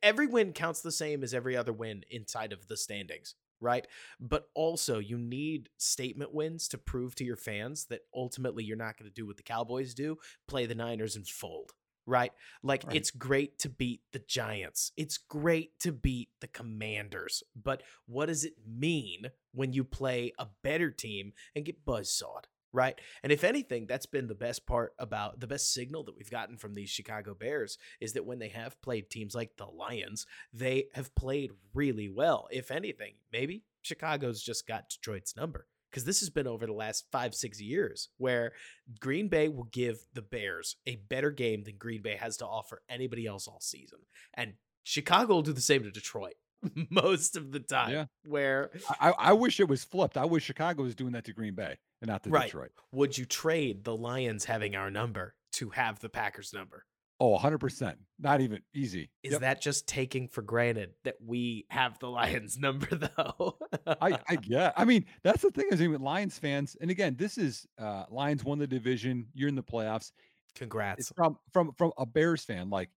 Every 0.01 0.27
win 0.27 0.51
counts 0.51 0.81
the 0.81 0.91
same 0.91 1.23
as 1.23 1.33
every 1.33 1.55
other 1.55 1.71
win 1.71 2.03
inside 2.09 2.51
of 2.51 2.67
the 2.67 2.75
standings, 2.75 3.35
right? 3.61 3.87
But 4.19 4.49
also, 4.55 4.99
you 4.99 5.17
need 5.17 5.69
statement 5.77 6.33
wins 6.33 6.67
to 6.69 6.77
prove 6.77 7.15
to 7.15 7.23
your 7.23 7.37
fans 7.37 7.85
that 7.85 8.01
ultimately 8.13 8.65
you're 8.65 8.75
not 8.75 8.97
going 8.97 9.09
to 9.09 9.13
do 9.13 9.25
what 9.25 9.37
the 9.37 9.43
Cowboys 9.43 9.93
do, 9.93 10.17
play 10.49 10.65
the 10.65 10.75
Niners 10.75 11.15
and 11.15 11.25
fold, 11.25 11.71
right? 12.05 12.31
Like 12.61 12.83
Right. 12.85 12.95
it's 12.95 13.11
great 13.11 13.59
to 13.59 13.69
beat 13.69 14.01
the 14.11 14.19
Giants. 14.19 14.91
It's 14.97 15.17
great 15.17 15.79
to 15.79 15.91
beat 15.91 16.29
the 16.41 16.47
Commanders. 16.47 17.43
But 17.55 17.83
what 18.05 18.27
does 18.27 18.43
it 18.43 18.55
mean 18.67 19.31
when 19.53 19.73
you 19.73 19.83
play 19.83 20.33
a 20.37 20.47
better 20.63 20.91
team 20.91 21.33
and 21.55 21.65
get 21.65 21.85
buzzsawed? 21.85 22.47
Right. 22.75 22.99
And 23.21 23.31
if 23.31 23.43
anything, 23.43 23.85
that's 23.85 24.07
been 24.07 24.25
the 24.27 24.33
best 24.33 24.65
part 24.65 24.95
about 24.97 25.39
the 25.39 25.45
best 25.45 25.71
signal 25.73 26.03
that 26.05 26.15
we've 26.17 26.31
gotten 26.31 26.57
from 26.57 26.73
these 26.73 26.89
Chicago 26.89 27.35
Bears 27.35 27.77
is 28.01 28.13
that 28.13 28.25
when 28.25 28.39
they 28.39 28.49
have 28.49 28.81
played 28.81 29.11
teams 29.11 29.35
like 29.35 29.57
the 29.57 29.67
Lions, 29.67 30.25
they 30.51 30.87
have 30.95 31.13
played 31.13 31.51
really 31.75 32.09
well. 32.09 32.47
If 32.51 32.71
anything, 32.71 33.13
maybe 33.31 33.63
Chicago's 33.83 34.41
just 34.41 34.67
got 34.67 34.89
Detroit's 34.89 35.35
number 35.35 35.67
because 35.93 36.05
this 36.05 36.19
has 36.21 36.31
been 36.31 36.47
over 36.47 36.65
the 36.65 36.73
last 36.73 37.05
five, 37.11 37.35
six 37.35 37.61
years 37.61 38.09
where 38.17 38.53
Green 38.99 39.27
Bay 39.27 39.47
will 39.47 39.65
give 39.71 39.99
the 40.15 40.23
Bears 40.23 40.75
a 40.87 40.95
better 41.07 41.29
game 41.29 41.63
than 41.63 41.77
Green 41.77 42.01
Bay 42.01 42.15
has 42.15 42.35
to 42.37 42.47
offer 42.47 42.81
anybody 42.89 43.27
else 43.27 43.47
all 43.47 43.59
season. 43.61 43.99
And 44.33 44.53
Chicago 44.83 45.35
will 45.35 45.41
do 45.43 45.53
the 45.53 45.61
same 45.61 45.83
to 45.83 45.91
Detroit 45.91 46.33
most 46.89 47.37
of 47.37 47.51
the 47.51 47.59
time. 47.59 47.91
Yeah. 47.91 48.05
Where 48.25 48.71
I, 48.99 49.11
I- 49.11 49.33
wish 49.33 49.59
it 49.59 49.67
was 49.69 49.83
flipped. 49.83 50.17
I 50.17 50.25
wish 50.25 50.43
Chicago 50.43 50.81
was 50.83 50.95
doing 50.95 51.11
that 51.13 51.25
to 51.25 51.33
Green 51.33 51.53
Bay 51.53 51.77
and 52.01 52.09
not 52.09 52.23
to 52.23 52.29
Right. 52.31 52.45
Detroit. 52.45 52.71
would 52.91 53.15
you 53.17 53.25
trade 53.25 53.83
the 53.83 53.95
Lions 53.95 54.45
having 54.45 54.75
our 54.75 54.89
number 54.89 55.35
to 55.53 55.69
have 55.69 55.99
the 55.99 56.09
Packers 56.09 56.51
number? 56.53 56.85
Oh, 57.25 57.37
100%. 57.37 57.95
Not 58.19 58.41
even 58.41 58.61
easy. 58.73 59.09
Is 59.23 59.31
Yep. 59.31 59.41
that 59.41 59.61
just 59.61 59.87
taking 59.87 60.27
for 60.27 60.41
granted 60.41 60.93
that 61.05 61.15
we 61.25 61.65
have 61.69 61.97
the 61.99 62.09
Lions 62.09 62.57
number 62.59 62.87
though? 62.93 63.57
I, 64.01 64.19
I 64.27 64.37
yeah. 64.43 64.73
I 64.75 64.83
mean, 64.83 65.05
that's 65.23 65.41
the 65.41 65.49
thing 65.51 65.67
is 65.71 65.81
even 65.81 66.01
Lions 66.01 66.37
fans, 66.37 66.75
and 66.81 66.91
again, 66.91 67.15
this 67.17 67.37
is 67.37 67.65
uh 67.77 68.03
Lions 68.09 68.43
won 68.43 68.59
the 68.59 68.67
division. 68.67 69.27
You're 69.33 69.47
in 69.47 69.55
the 69.55 69.63
playoffs. 69.63 70.11
Congrats. 70.55 70.99
It's 70.99 71.11
from 71.15 71.37
from 71.53 71.71
from 71.77 71.93
a 71.97 72.05
Bears 72.05 72.43
fan. 72.43 72.69
Like, 72.69 72.89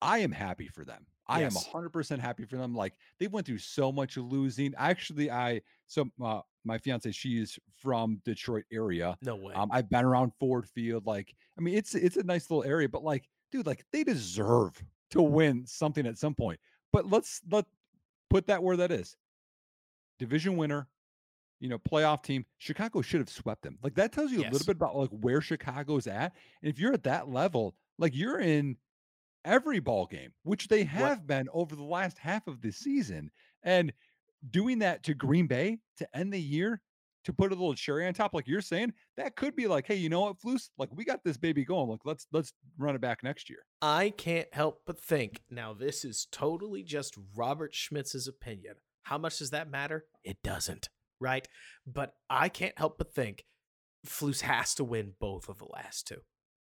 I 0.00 0.18
am 0.18 0.32
happy 0.32 0.66
for 0.68 0.84
them. 0.84 1.04
I 1.26 1.40
Yes. 1.40 1.54
am 1.54 1.62
100 1.72 1.90
percent 1.90 2.20
happy 2.22 2.44
for 2.46 2.56
them. 2.56 2.74
Like, 2.74 2.94
they 3.20 3.26
went 3.26 3.46
through 3.46 3.58
so 3.58 3.92
much 3.92 4.16
losing. 4.16 4.72
Actually, 4.78 5.30
I 5.30 5.60
so 5.86 6.08
uh, 6.22 6.40
my 6.64 6.78
fiance, 6.78 7.10
she 7.12 7.38
is 7.40 7.58
from 7.76 8.20
Detroit 8.24 8.64
area. 8.72 9.16
No 9.22 9.36
way. 9.36 9.52
Um, 9.54 9.68
I've 9.72 9.90
been 9.90 10.04
around 10.06 10.32
Ford 10.40 10.66
Field. 10.66 11.06
Like, 11.06 11.34
I 11.58 11.60
mean, 11.60 11.74
it's 11.76 11.94
it's 11.94 12.16
a 12.16 12.22
nice 12.22 12.50
little 12.50 12.64
area, 12.64 12.88
but 12.88 13.04
like, 13.04 13.28
dude, 13.54 13.66
like 13.66 13.84
they 13.92 14.02
deserve 14.02 14.82
to 15.10 15.22
win 15.22 15.64
something 15.66 16.06
at 16.06 16.18
some 16.18 16.34
point. 16.34 16.58
But 16.92 17.10
let's 17.10 17.40
let 17.50 17.64
put 18.28 18.46
that 18.48 18.62
where 18.62 18.76
that 18.76 18.90
is. 18.90 19.16
Division 20.18 20.56
winner, 20.56 20.88
you 21.60 21.68
know, 21.68 21.78
playoff 21.78 22.22
team. 22.22 22.44
Chicago 22.58 23.00
should 23.00 23.20
have 23.20 23.30
swept 23.30 23.62
them. 23.62 23.78
Like 23.82 23.94
that 23.94 24.12
tells 24.12 24.32
you 24.32 24.40
a 24.40 24.50
little 24.50 24.66
bit 24.66 24.76
about 24.76 24.96
like 24.96 25.10
where 25.10 25.40
Chicago's 25.40 26.06
at. 26.06 26.32
And 26.62 26.72
if 26.72 26.78
you're 26.78 26.92
at 26.92 27.04
that 27.04 27.28
level, 27.28 27.74
like 27.98 28.14
you're 28.14 28.40
in 28.40 28.76
every 29.44 29.78
ball 29.78 30.06
game, 30.06 30.32
which 30.42 30.68
they 30.68 30.84
have 30.84 31.26
been 31.26 31.48
over 31.52 31.76
the 31.76 31.82
last 31.82 32.18
half 32.18 32.46
of 32.48 32.60
the 32.60 32.72
season. 32.72 33.30
And 33.62 33.92
doing 34.50 34.80
that 34.80 35.04
to 35.04 35.14
Green 35.14 35.46
Bay 35.46 35.78
to 35.98 36.16
end 36.16 36.32
the 36.32 36.40
year, 36.40 36.80
to 37.24 37.32
put 37.32 37.52
a 37.52 37.54
little 37.54 37.74
cherry 37.74 38.06
on 38.06 38.14
top, 38.14 38.34
like 38.34 38.46
you're 38.46 38.60
saying, 38.60 38.92
that 39.16 39.36
could 39.36 39.56
be 39.56 39.66
like, 39.66 39.86
hey, 39.86 39.94
you 39.94 40.08
know 40.08 40.20
what, 40.20 40.38
Flus? 40.38 40.70
Like 40.78 40.90
we 40.94 41.04
got 41.04 41.24
this 41.24 41.36
baby 41.36 41.64
going. 41.64 41.88
Like 41.88 42.00
let's 42.04 42.26
let's 42.32 42.52
run 42.78 42.94
it 42.94 43.00
back 43.00 43.22
next 43.22 43.48
year. 43.48 43.60
I 43.82 44.10
can't 44.10 44.48
help 44.52 44.82
but 44.86 45.00
think 45.00 45.42
now 45.50 45.72
this 45.74 46.04
is 46.04 46.26
totally 46.30 46.82
just 46.82 47.16
Robert 47.34 47.72
Schmitz's 47.72 48.28
opinion. 48.28 48.74
How 49.04 49.18
much 49.18 49.38
does 49.38 49.50
that 49.50 49.70
matter? 49.70 50.06
It 50.22 50.38
doesn't, 50.42 50.88
right? 51.20 51.46
But 51.86 52.14
I 52.30 52.48
can't 52.48 52.78
help 52.78 52.98
but 52.98 53.14
think 53.14 53.44
Flus 54.06 54.40
has 54.42 54.74
to 54.76 54.84
win 54.84 55.12
both 55.18 55.48
of 55.48 55.58
the 55.58 55.68
last 55.72 56.06
two. 56.06 56.20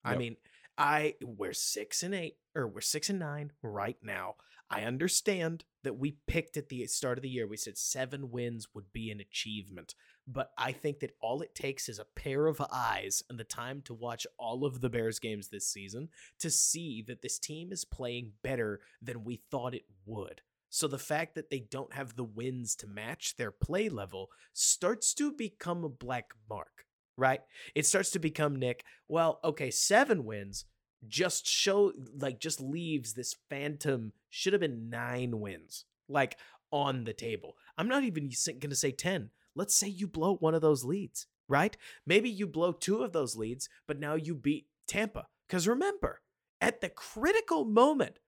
I 0.05 0.17
mean, 0.17 0.37
I 0.79 1.15
we're 1.23 1.53
six 1.53 2.03
and 2.03 2.15
eight, 2.15 2.37
or 2.55 2.67
we're 2.67 2.81
six 2.81 3.11
and 3.11 3.19
nine 3.19 3.53
right 3.63 3.97
now. 4.03 4.37
I 4.71 4.83
understand 4.83 5.65
that 5.83 5.99
we 5.99 6.19
picked 6.27 6.57
at 6.57 6.69
the 6.69 6.87
start 6.87 7.19
of 7.19 7.23
the 7.23 7.29
year, 7.29 7.47
we 7.47 7.57
said 7.57 7.79
seven 7.79 8.31
wins 8.31 8.69
would 8.75 8.93
be 8.93 9.11
an 9.11 9.21
achievement. 9.21 9.95
But 10.31 10.51
I 10.59 10.73
think 10.73 11.01
that 11.01 11.17
all 11.23 11.41
it 11.41 11.55
takes 11.55 11.89
is 11.89 11.99
a 11.99 12.05
pair 12.05 12.49
of 12.49 12.61
eyes 12.71 13.23
and 13.31 13.41
the 13.41 13.45
time 13.45 13.81
to 13.87 13.95
watch 13.95 14.27
all 14.39 14.67
of 14.67 14.83
the 14.83 14.91
Bears 14.91 15.19
games 15.19 15.49
this 15.49 15.67
season 15.67 16.11
to 16.41 16.51
see 16.51 17.03
that 17.07 17.23
this 17.23 17.39
team 17.39 17.73
is 17.73 17.87
playing 17.87 18.33
better 18.43 18.81
than 19.01 19.25
we 19.25 19.41
thought 19.51 19.75
it 19.75 19.87
would. 20.05 20.43
So 20.69 20.87
the 20.87 20.99
fact 20.99 21.35
that 21.35 21.49
they 21.49 21.61
don't 21.61 21.95
have 21.95 22.15
the 22.15 22.25
wins 22.25 22.77
to 22.77 22.87
match 22.87 23.37
their 23.37 23.51
play 23.51 23.89
level 23.89 24.29
starts 24.53 25.15
to 25.15 25.33
become 25.33 25.83
a 25.83 25.89
black 25.89 26.33
mark, 26.51 26.85
right? 27.17 27.41
It 27.75 27.87
starts 27.87 28.11
to 28.11 28.19
become 28.19 28.57
Nick, 28.57 28.85
well, 29.09 29.41
okay, 29.43 29.71
7 29.71 30.27
wins 30.27 30.67
just 31.07 31.47
show 31.47 31.93
like 32.19 32.39
just 32.39 32.61
leaves 32.61 33.15
this 33.15 33.35
phantom 33.49 34.13
should 34.29 34.53
have 34.53 34.61
been 34.61 34.91
9 34.91 35.41
wins 35.41 35.87
like 36.07 36.37
on 36.71 37.05
the 37.05 37.15
table. 37.15 37.57
I'm 37.79 37.89
not 37.89 38.05
even 38.05 38.31
going 38.47 38.69
to 38.69 38.77
say 38.77 38.91
10. 38.91 39.31
Let's 39.55 39.75
say 39.77 39.89
you 39.89 40.07
blow 40.07 40.37
one 40.37 40.55
of 40.55 40.63
those 40.63 40.85
leads, 40.85 41.27
right? 41.49 41.77
Maybe 42.07 42.29
you 42.31 42.47
blow 42.47 42.73
two 42.73 43.03
of 43.03 43.13
those 43.13 43.37
leads, 43.37 43.69
but 43.87 43.99
now 43.99 44.15
you 44.15 44.35
beat 44.35 44.67
Tampa. 44.87 45.27
Because 45.49 45.67
remember, 45.67 46.21
at 46.61 46.81
the 46.81 46.89
critical 46.89 47.65
moment, 47.65 48.19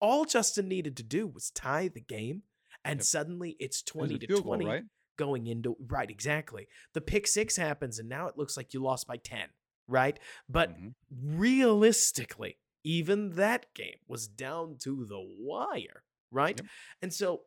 all 0.00 0.24
Justin 0.24 0.68
needed 0.68 0.96
to 0.96 1.02
do 1.02 1.26
was 1.26 1.50
tie 1.50 1.88
the 1.88 2.00
game, 2.00 2.42
and 2.84 3.00
Yep. 3.00 3.04
suddenly 3.04 3.56
it's 3.60 3.82
20 3.82 4.18
to 4.18 4.26
field 4.26 4.44
goal, 4.44 4.52
20 4.54 4.66
right? 4.66 4.84
going 5.18 5.46
into 5.46 5.76
right 5.88 6.08
exactly. 6.10 6.66
The 6.94 7.02
pick 7.02 7.26
6 7.26 7.56
happens 7.56 7.98
and 7.98 8.08
now 8.08 8.26
it 8.28 8.38
looks 8.38 8.56
like 8.56 8.72
you 8.72 8.82
lost 8.82 9.06
by 9.06 9.18
10, 9.18 9.48
right? 9.86 10.18
But 10.48 10.70
Mhm. 10.70 10.94
realistically, 11.10 12.56
even 12.84 13.30
that 13.30 13.66
game 13.74 13.98
was 14.08 14.26
down 14.26 14.78
to 14.78 15.04
the 15.04 15.20
wire, 15.38 16.04
right? 16.30 16.58
Yep. 16.58 16.66
And 17.02 17.12
so 17.12 17.42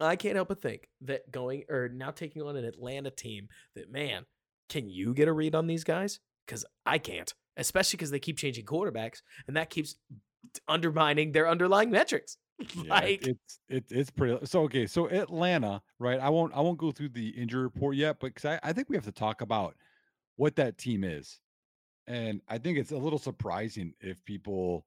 I 0.00 0.16
can't 0.16 0.36
help 0.36 0.48
but 0.48 0.62
think 0.62 0.88
that 1.02 1.30
going 1.30 1.64
or 1.68 1.88
now 1.88 2.10
taking 2.10 2.42
on 2.42 2.56
an 2.56 2.64
Atlanta 2.64 3.10
team 3.10 3.48
that 3.74 3.90
man, 3.90 4.24
can 4.68 4.88
you 4.88 5.14
get 5.14 5.28
a 5.28 5.32
read 5.32 5.54
on 5.54 5.66
these 5.66 5.84
guys? 5.84 6.20
Because 6.46 6.64
I 6.86 6.98
can't, 6.98 7.32
especially 7.56 7.98
because 7.98 8.10
they 8.10 8.18
keep 8.18 8.38
changing 8.38 8.64
quarterbacks, 8.64 9.22
and 9.46 9.56
that 9.56 9.70
keeps 9.70 9.96
undermining 10.68 11.32
their 11.32 11.48
underlying 11.48 11.90
metrics. 11.90 12.36
Yeah, 12.74 12.92
like, 12.92 13.26
it's 13.26 13.58
it, 13.70 13.84
it's 13.88 14.10
pretty 14.10 14.44
so 14.44 14.64
okay 14.64 14.86
so 14.86 15.06
atlanta 15.06 15.80
right 15.98 16.20
i 16.20 16.28
won't 16.28 16.54
i 16.54 16.60
won't 16.60 16.76
go 16.76 16.92
through 16.92 17.08
the 17.08 17.30
injury 17.30 17.62
report 17.62 17.96
yet 17.96 18.18
but 18.20 18.34
because 18.34 18.44
I, 18.44 18.60
I 18.62 18.74
think 18.74 18.90
we 18.90 18.96
have 18.96 19.06
to 19.06 19.12
talk 19.12 19.40
about 19.40 19.76
what 20.36 20.56
that 20.56 20.76
team 20.76 21.02
is 21.02 21.40
and 22.06 22.42
i 22.48 22.58
think 22.58 22.76
it's 22.76 22.92
a 22.92 22.98
little 22.98 23.18
surprising 23.18 23.94
if 24.02 24.22
people 24.26 24.84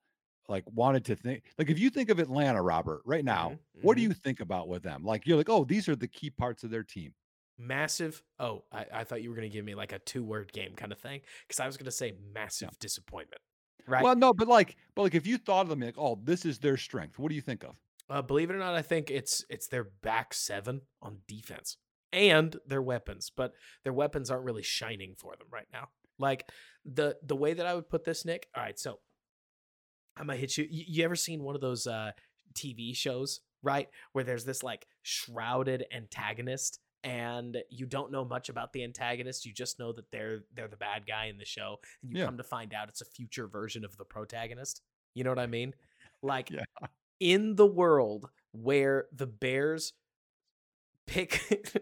like 0.49 0.63
wanted 0.73 1.05
to 1.05 1.15
think 1.15 1.43
like 1.57 1.69
if 1.69 1.79
you 1.79 1.89
think 1.89 2.09
of 2.09 2.19
atlanta 2.19 2.61
robert 2.61 3.01
right 3.05 3.25
now 3.25 3.49
Mhm, 3.51 3.83
what 3.83 3.95
do 3.97 4.01
mhm. 4.03 4.09
you 4.09 4.13
think 4.13 4.39
about 4.39 4.67
with 4.67 4.83
them 4.83 5.03
like 5.03 5.25
you're 5.25 5.37
like 5.37 5.49
oh 5.49 5.63
these 5.63 5.87
are 5.89 5.95
the 5.95 6.07
key 6.07 6.29
parts 6.29 6.63
of 6.63 6.69
their 6.69 6.83
team 6.83 7.13
massive. 7.57 8.23
Oh, 8.39 8.63
I, 8.71 8.85
I 8.91 9.03
thought 9.03 9.21
you 9.21 9.29
were 9.29 9.35
going 9.35 9.47
to 9.49 9.53
give 9.53 9.63
me 9.63 9.75
like 9.75 9.91
a 9.93 9.99
two 9.99 10.23
word 10.23 10.51
game 10.51 10.73
kind 10.75 10.91
of 10.91 10.97
thing 10.99 11.21
because 11.47 11.59
I 11.59 11.67
was 11.67 11.77
going 11.77 11.85
to 11.85 11.91
say 11.91 12.13
massive 12.33 12.77
disappointment. 12.79 13.41
Right. 13.85 14.03
well 14.03 14.15
no 14.15 14.33
but 14.33 14.47
like 14.47 14.77
but 14.95 15.01
like 15.03 15.13
if 15.13 15.27
you 15.27 15.37
thought 15.37 15.61
of 15.63 15.69
them 15.69 15.81
like 15.81 15.97
oh 15.97 16.17
this 16.23 16.45
is 16.45 16.57
their 16.59 16.77
strength 16.77 17.19
what 17.19 17.27
do 17.29 17.35
you 17.35 17.41
think 17.41 17.63
of 17.63 17.75
Uh, 18.09 18.21
believe 18.21 18.49
it 18.49 18.55
or 18.55 18.59
not, 18.59 18.73
I 18.75 18.81
think 18.81 19.11
it's 19.11 19.45
it's 19.49 19.67
their 19.67 19.83
back 20.01 20.33
seven 20.33 20.81
on 21.01 21.19
defense 21.27 21.77
and 22.11 22.55
their 22.65 22.81
weapons, 22.81 23.31
but 23.35 23.53
their 23.83 23.93
weapons 23.93 24.31
aren't 24.31 24.45
really 24.45 24.63
shining 24.63 25.15
for 25.17 25.35
them 25.35 25.47
right 25.51 25.67
now. 25.73 25.89
Like 26.17 26.49
the 26.85 27.17
the 27.23 27.35
way 27.35 27.53
that 27.53 27.65
I 27.65 27.73
would 27.75 27.89
put 27.89 28.03
this, 28.03 28.23
Nick. 28.25 28.47
All 28.55 28.63
right, 28.63 28.79
so 28.79 28.99
I'm 30.17 30.27
gonna 30.27 30.37
hit 30.37 30.57
you. 30.57 30.67
You, 30.69 30.83
you 30.87 31.03
ever 31.05 31.15
seen 31.15 31.43
one 31.43 31.55
of 31.55 31.61
those 31.61 31.87
uh, 31.87 32.11
TV 32.53 32.95
shows 32.95 33.41
right? 33.65 33.87
Where 34.11 34.25
there's 34.25 34.43
this 34.43 34.61
like 34.61 34.85
shrouded 35.03 35.85
antagonist 35.95 36.79
and 37.05 37.57
you 37.69 37.85
don't 37.85 38.11
know 38.11 38.25
much 38.25 38.49
about 38.49 38.73
the 38.73 38.83
antagonist. 38.83 39.45
You 39.45 39.53
just 39.53 39.79
know 39.79 39.93
that 39.93 40.11
they're 40.11 40.41
they're 40.53 40.67
the 40.67 40.75
bad 40.75 41.07
guy 41.07 41.27
in 41.27 41.37
the 41.37 41.45
show 41.45 41.79
and 42.01 42.11
you 42.11 42.19
Yeah. 42.19 42.25
come 42.25 42.35
to 42.37 42.43
find 42.43 42.73
out 42.73 42.89
it's 42.89 42.99
a 42.99 43.05
future 43.05 43.47
version 43.47 43.85
of 43.85 43.95
the 43.95 44.03
protagonist. 44.03 44.81
You 45.13 45.23
know 45.23 45.31
what 45.31 45.39
I 45.39 45.47
mean? 45.47 45.73
Like 46.21 46.49
Yeah. 46.49 46.65
in 47.21 47.55
the 47.55 47.65
world 47.65 48.29
where 48.51 49.05
the 49.13 49.27
Bears 49.27 49.93
pick 51.07 51.41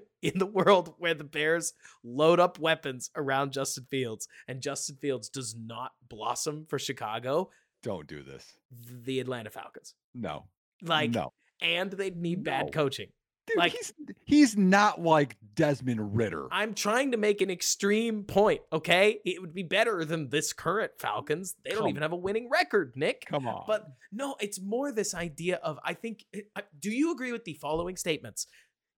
in 0.22 0.38
the 0.40 0.46
world 0.46 0.94
where 0.98 1.14
the 1.14 1.24
Bears 1.24 1.74
load 2.04 2.40
up 2.40 2.60
weapons 2.60 3.10
around 3.16 3.54
Justin 3.54 3.86
Fields 3.90 4.28
and 4.48 4.62
Justin 4.62 4.98
Fields 4.98 5.30
does 5.30 5.56
not 5.56 5.92
blossom 6.10 6.66
for 6.70 6.80
Chicago, 6.80 7.50
Don't 7.84 8.08
do 8.08 8.22
this. 8.24 8.58
the 9.06 9.20
Atlanta 9.20 9.50
Falcons. 9.50 9.96
No. 10.14 10.46
Like 10.82 11.12
no. 11.12 11.34
and 11.62 11.92
they'd 11.92 12.18
need 12.18 12.40
No. 12.40 12.44
bad 12.52 12.72
coaching. 12.72 13.10
Dude, 13.48 13.58
like- 13.58 13.72
he's 13.72 13.94
he's 14.26 14.58
not 14.58 15.02
like 15.02 15.36
Desmond 15.56 16.16
Ridder. 16.16 16.48
I'm 16.52 16.74
trying 16.76 17.12
to 17.12 17.18
make 17.18 17.42
an 17.42 17.50
extreme 17.50 18.24
point, 18.24 18.62
okay? 18.72 19.20
It 19.26 19.42
would 19.42 19.54
be 19.54 19.64
better 19.64 20.06
than 20.06 20.30
this 20.30 20.54
current 20.54 20.92
Falcons. 21.00 21.56
They 21.64 21.72
don't 21.72 21.80
Come- 21.80 21.90
even 21.90 22.02
have 22.04 22.12
a 22.12 22.18
winning 22.18 22.50
record, 22.50 22.94
Nick. 22.96 23.26
Come 23.26 23.48
on. 23.48 23.64
But 23.68 23.88
no, 24.12 24.36
it's 24.40 24.62
more 24.62 24.92
this 24.92 25.14
idea 25.16 25.56
of 25.58 25.80
I 25.84 25.96
think. 25.96 26.24
Eh, 26.34 26.42
do 26.80 26.92
you 26.92 27.12
agree 27.12 27.32
with 27.32 27.44
the 27.46 27.56
following 27.56 27.96
statements? 27.98 28.46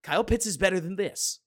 Kyle 0.04 0.24
Pitts 0.26 0.46
is 0.46 0.58
better 0.58 0.82
than 0.82 0.98
this. 0.98 1.40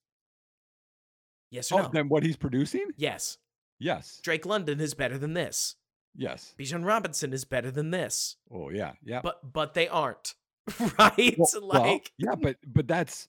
Yes 1.51 1.71
or 1.71 1.81
oh, 1.81 1.83
no? 1.85 1.91
then 1.93 2.09
what 2.09 2.23
he's 2.23 2.37
producing? 2.37 2.87
Yes. 2.97 3.39
Yes. 3.79 4.21
Drake 4.23 4.47
London 4.47 4.81
is 4.81 4.95
better 4.95 5.19
than 5.19 5.35
this. 5.35 5.77
Yes. 6.17 6.55
Bijan 6.59 6.85
Robinson 6.85 7.33
is 7.33 7.45
better 7.45 7.71
than 7.71 7.91
this. 7.91 8.37
Oh 8.51 8.71
yeah. 8.71 8.93
Yeah. 9.05 9.21
But 9.23 9.53
but 9.53 9.75
they 9.75 9.89
aren't. 9.89 10.35
right? 10.99 11.35
Well- 11.39 11.49
well, 11.63 11.83
like 11.83 12.13
yeah, 12.19 12.35
but 12.35 12.57
but 12.67 12.89
that's 12.89 13.29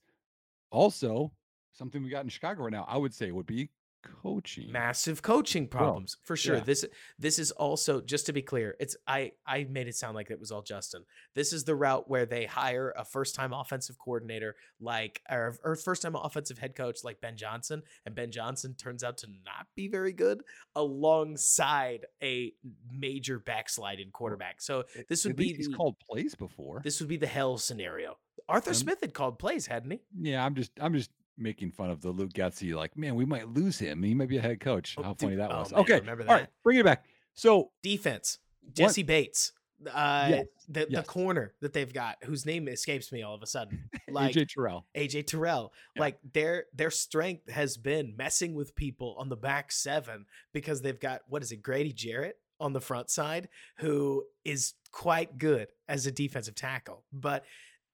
also 0.72 1.32
something 1.74 2.02
we 2.04 2.10
got 2.10 2.24
in 2.24 2.30
Chicago 2.30 2.64
right 2.64 2.72
now. 2.72 2.86
I 2.88 2.98
would 2.98 3.14
say 3.14 3.32
would 3.32 3.46
be 3.46 3.70
coaching. 4.04 4.72
massive 4.72 5.22
coaching 5.22 5.68
problems 5.68 6.18
for 6.24 6.36
sure 6.36 6.56
yeah. 6.56 6.64
this 6.64 6.86
this 7.18 7.40
is 7.40 7.52
also 7.52 8.02
just 8.02 8.26
to 8.26 8.34
be 8.34 8.42
clear 8.42 8.76
it's 8.80 8.96
i 9.08 9.32
i 9.46 9.66
made 9.70 9.88
it 9.88 9.96
sound 9.96 10.16
like 10.16 10.30
it 10.30 10.40
was 10.40 10.52
all 10.52 10.62
justin 10.62 11.04
this 11.36 11.54
is 11.54 11.64
the 11.64 11.76
route 11.76 12.10
where 12.10 12.26
they 12.26 12.46
hire 12.46 12.94
a 12.98 13.04
first 13.04 13.36
time 13.36 13.54
offensive 13.54 13.98
coordinator 13.98 14.56
like 14.80 15.22
or, 15.30 15.58
or 15.64 15.76
first 15.76 16.02
time 16.02 16.16
offensive 16.16 16.58
head 16.58 16.76
coach 16.76 17.00
like 17.04 17.20
ben 17.22 17.36
johnson 17.38 17.82
and 18.06 18.16
ben 18.16 18.32
johnson 18.32 18.74
turns 18.76 19.04
out 19.04 19.18
to 19.18 19.28
not 19.46 19.68
be 19.76 19.88
very 19.88 20.14
good 20.14 20.42
alongside 20.76 22.06
a 22.22 22.54
major 22.92 23.40
backslide 23.40 24.00
in 24.00 24.12
quarterback 24.12 24.62
so 24.62 24.84
this 25.10 25.26
would 25.26 25.32
at 25.32 25.38
be 25.38 25.54
he's 25.54 25.68
the, 25.68 25.74
called 25.74 25.96
plays 26.10 26.36
before. 26.36 26.82
this 26.84 27.00
would 27.00 27.10
be 27.10 27.18
the 27.18 27.28
hell 27.28 27.58
scenario 27.58 28.18
arthur 28.48 28.70
Um, 28.70 28.76
smith 28.76 29.00
had 29.02 29.14
called 29.14 29.40
plays 29.40 29.68
hadn't 29.68 29.92
he 29.92 30.02
yeah, 30.20 30.46
I'm 30.46 30.56
just 30.56 30.72
I'm 30.80 30.94
just 30.94 31.12
making 31.38 31.72
fun 31.72 31.90
of 31.90 32.02
the 32.02 32.10
Luke 32.10 32.34
Getsy. 32.34 32.74
Like, 32.76 32.98
man, 32.98 33.16
we 33.16 33.26
might 33.26 33.48
lose 33.50 33.80
him. 33.80 34.04
He 34.04 34.14
might 34.14 34.30
be 34.30 34.38
a 34.38 34.42
head 34.42 34.60
coach. 34.60 34.96
Oh, 34.98 35.04
How 35.04 35.10
dude, 35.10 35.20
funny 35.20 35.36
that 35.36 35.52
oh, 35.52 35.60
was. 35.60 35.72
man, 35.72 35.80
okay, 35.82 36.00
remember 36.00 36.24
all 36.28 36.36
right, 36.36 36.48
bring 36.64 36.78
it 36.78 36.86
back. 36.86 37.06
So 37.34 37.72
defense 37.84 38.40
What- 38.62 38.76
jessie 38.76 39.04
bates 39.04 39.52
uh 39.94 40.28
Yes, 40.30 40.46
the, 40.68 40.88
the 40.90 41.04
corner 41.04 41.54
that 41.62 41.72
they've 41.74 41.94
got 41.94 42.18
whose 42.24 42.46
name 42.46 42.68
escapes 42.68 43.12
me 43.12 43.22
all 43.22 43.36
of 43.36 43.44
a 43.44 43.46
sudden 43.46 43.90
like 44.10 44.34
AJ 44.34 44.50
Terrell. 44.50 44.86
AJ 44.96 45.28
Terrell. 45.28 45.72
Yeah. 45.96 46.02
Like 46.02 46.18
their 46.34 46.66
their 46.74 46.90
strength 46.90 47.50
has 47.50 47.78
been 47.78 48.16
messing 48.18 48.56
with 48.56 48.76
people 48.76 49.16
on 49.20 49.30
the 49.30 49.36
back 49.38 49.72
seven 49.72 50.26
because 50.52 50.82
they've 50.82 51.00
got 51.00 51.22
what 51.28 51.44
is 51.44 51.52
it, 51.52 51.62
Grady 51.62 51.94
Jarrett 51.94 52.38
on 52.60 52.74
the 52.74 52.82
front 52.82 53.12
side, 53.12 53.50
who 53.78 54.24
is 54.44 54.74
quite 54.92 55.38
good 55.38 55.68
as 55.88 56.08
a 56.08 56.12
defensive 56.12 56.56
tackle. 56.56 57.04
But 57.14 57.46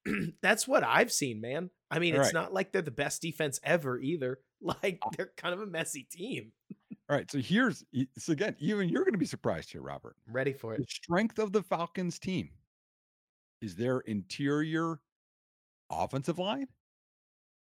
that's 0.42 0.68
what 0.68 0.84
I've 0.84 1.12
seen, 1.12 1.42
man. 1.42 1.70
I 1.90 2.00
mean, 2.00 2.16
it's 2.16 2.26
right. 2.26 2.34
not 2.34 2.54
like 2.54 2.72
they're 2.72 2.82
the 2.82 2.92
best 2.92 3.22
defense 3.22 3.60
ever 3.64 4.00
either. 4.00 4.40
Like 4.82 5.00
ah. 5.04 5.10
they're 5.18 5.34
kind 5.36 5.54
of 5.54 5.60
a 5.60 5.66
messy 5.66 6.08
team. 6.10 6.54
All 7.10 7.18
right, 7.18 7.30
so 7.30 7.40
here's 7.40 7.84
so 8.18 8.32
again, 8.32 8.56
even 8.60 8.88
you're 8.88 9.04
going 9.04 9.12
to 9.12 9.18
be 9.18 9.26
surprised 9.26 9.70
here, 9.70 9.82
Robert. 9.82 10.16
Ready 10.32 10.54
for 10.54 10.78
The 10.78 10.84
it. 10.84 10.90
strength 10.90 11.38
of 11.38 11.52
the 11.52 11.62
Falcons 11.64 12.18
team 12.18 12.50
is 13.62 13.76
their 13.76 14.00
interior 14.00 15.02
offensive 15.92 16.40
line 16.40 16.68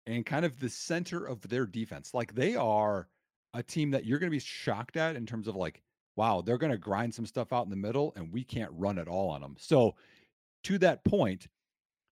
and 0.06 0.24
kind 0.24 0.46
of 0.46 0.60
the 0.60 0.70
center 0.70 1.26
of 1.26 1.42
their 1.50 1.66
defense. 1.66 2.14
Like 2.14 2.36
they 2.36 2.56
are 2.56 3.08
a 3.54 3.64
team 3.64 3.92
that 3.92 4.06
you're 4.06 4.20
going 4.20 4.30
to 4.30 4.36
be 4.36 4.40
shocked 4.40 4.98
at 4.98 5.16
in 5.16 5.26
terms 5.26 5.48
of 5.48 5.56
like, 5.56 5.82
wow, 6.16 6.42
they're 6.42 6.58
going 6.58 6.72
to 6.72 6.78
grind 6.78 7.14
some 7.14 7.26
stuff 7.26 7.54
out 7.54 7.66
in 7.66 7.70
the 7.70 7.76
middle 7.76 8.14
and 8.16 8.32
we 8.32 8.44
can't 8.44 8.72
run 8.74 8.98
at 8.98 9.08
all 9.08 9.30
on 9.30 9.42
them. 9.42 9.56
So, 9.58 9.96
to 10.66 10.78
that 10.78 11.04
point, 11.04 11.48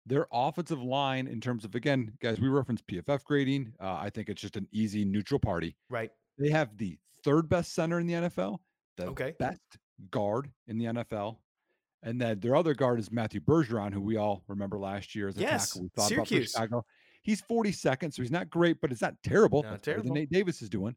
their 0.06 0.26
offensive 0.32 0.82
line, 0.82 1.26
in 1.26 1.40
terms 1.40 1.64
of 1.64 1.74
again, 1.74 2.12
guys, 2.20 2.40
we 2.40 2.48
reference 2.48 2.82
PFF 2.82 3.24
grading. 3.24 3.72
Uh, 3.80 3.94
I 3.94 4.10
think 4.10 4.28
it's 4.28 4.40
just 4.42 4.56
an 4.56 4.68
easy 4.72 5.04
neutral 5.04 5.40
party. 5.40 5.76
Right. 5.88 6.10
They 6.38 6.50
have 6.50 6.76
the 6.76 6.98
third 7.22 7.48
best 7.48 7.74
center 7.74 8.00
in 8.00 8.06
the 8.06 8.14
NFL, 8.14 8.58
the 8.96 9.06
Okay. 9.06 9.34
best 9.38 9.60
guard 10.10 10.50
in 10.66 10.78
the 10.78 10.86
NFL. 10.86 11.38
And 12.02 12.20
then 12.20 12.38
their 12.40 12.54
other 12.54 12.74
guard 12.74 12.98
is 13.00 13.10
Matthew 13.10 13.40
Bergeron, 13.40 13.94
who 13.94 14.00
we 14.02 14.16
all 14.16 14.44
remember 14.46 14.78
last 14.78 15.14
year 15.14 15.28
as 15.28 15.38
a 15.38 15.40
Yes, 15.40 15.70
tackle. 15.70 15.82
We 15.82 15.88
thought 15.88 16.12
about 16.12 16.28
Syracuse. 16.28 16.50
Chicago. 16.50 16.84
He's 17.22 17.40
42nd, 17.40 18.12
so 18.12 18.20
he's 18.20 18.30
not 18.30 18.50
great, 18.50 18.78
but 18.82 18.92
it's 18.92 19.00
not 19.00 19.14
terrible. 19.22 19.62
Not 19.62 19.70
That's 19.70 19.84
terrible. 19.86 20.12
Nate 20.14 20.28
Davis 20.30 20.60
is 20.60 20.68
doing. 20.68 20.94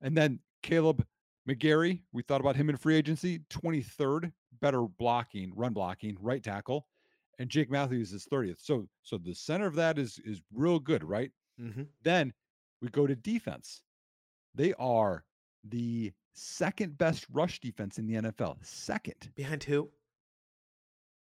And 0.00 0.16
then 0.16 0.38
Kaleb 0.62 1.04
McGary, 1.48 2.02
we 2.12 2.22
thought 2.22 2.40
about 2.40 2.54
him 2.54 2.70
in 2.70 2.76
free 2.76 2.94
agency, 2.94 3.40
23rd, 3.50 4.32
better 4.60 4.82
blocking, 4.82 5.52
run 5.56 5.72
blocking, 5.72 6.16
right 6.20 6.42
tackle. 6.42 6.86
And 7.38 7.48
Jake 7.50 7.70
Matthews 7.70 8.12
is 8.12 8.26
30th. 8.30 8.60
So 8.60 8.86
so 9.02 9.18
the 9.18 9.34
center 9.34 9.66
of 9.66 9.74
that 9.76 9.98
is 9.98 10.20
is 10.24 10.40
real 10.52 10.78
good, 10.78 11.02
right? 11.04 11.30
Mm-hmm. 11.60 11.82
Then 12.02 12.32
we 12.80 12.88
go 12.88 13.06
to 13.06 13.14
defense. 13.16 13.80
They 14.54 14.72
are 14.74 15.24
the 15.68 16.12
second 16.34 16.98
best 16.98 17.26
rush 17.32 17.60
defense 17.60 17.98
in 17.98 18.06
the 18.06 18.14
NFL. 18.14 18.56
Second. 18.64 19.30
Behind 19.34 19.62
who? 19.64 19.88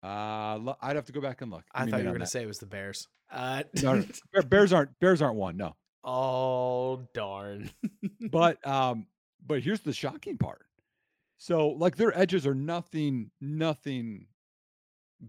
Uh, 0.03 0.57
lo- 0.59 0.77
I'd 0.81 0.97
have 0.97 1.05
to 1.07 1.13
go 1.13 1.21
back 1.21 1.43
and 1.43 1.51
look. 1.51 1.65
I 1.75 1.85
thought 1.87 1.99
you 2.01 2.07
were 2.07 2.13
going 2.13 2.21
to 2.21 2.27
say 2.27 2.43
it 2.43 2.47
was 2.47 2.59
the 2.59 2.67
Bears. 2.67 3.07
Uh, 3.31 3.65
No, 3.83 3.97
no, 3.97 4.05
Bear- 4.33 4.43
Bears 4.43 4.73
aren't 4.73 4.99
Bears 4.99 5.21
aren't 5.23 5.37
one. 5.37 5.57
No, 5.57 5.77
oh 6.05 7.03
darn. 7.15 7.71
but 8.31 8.67
um, 8.67 9.07
but 9.47 9.61
here's 9.63 9.81
the 9.81 9.93
shocking 9.93 10.39
part. 10.39 10.65
So 11.37 11.69
like 11.69 11.97
their 11.97 12.17
edges 12.19 12.47
are 12.47 12.55
nothing, 12.55 13.31
nothing. 13.41 14.27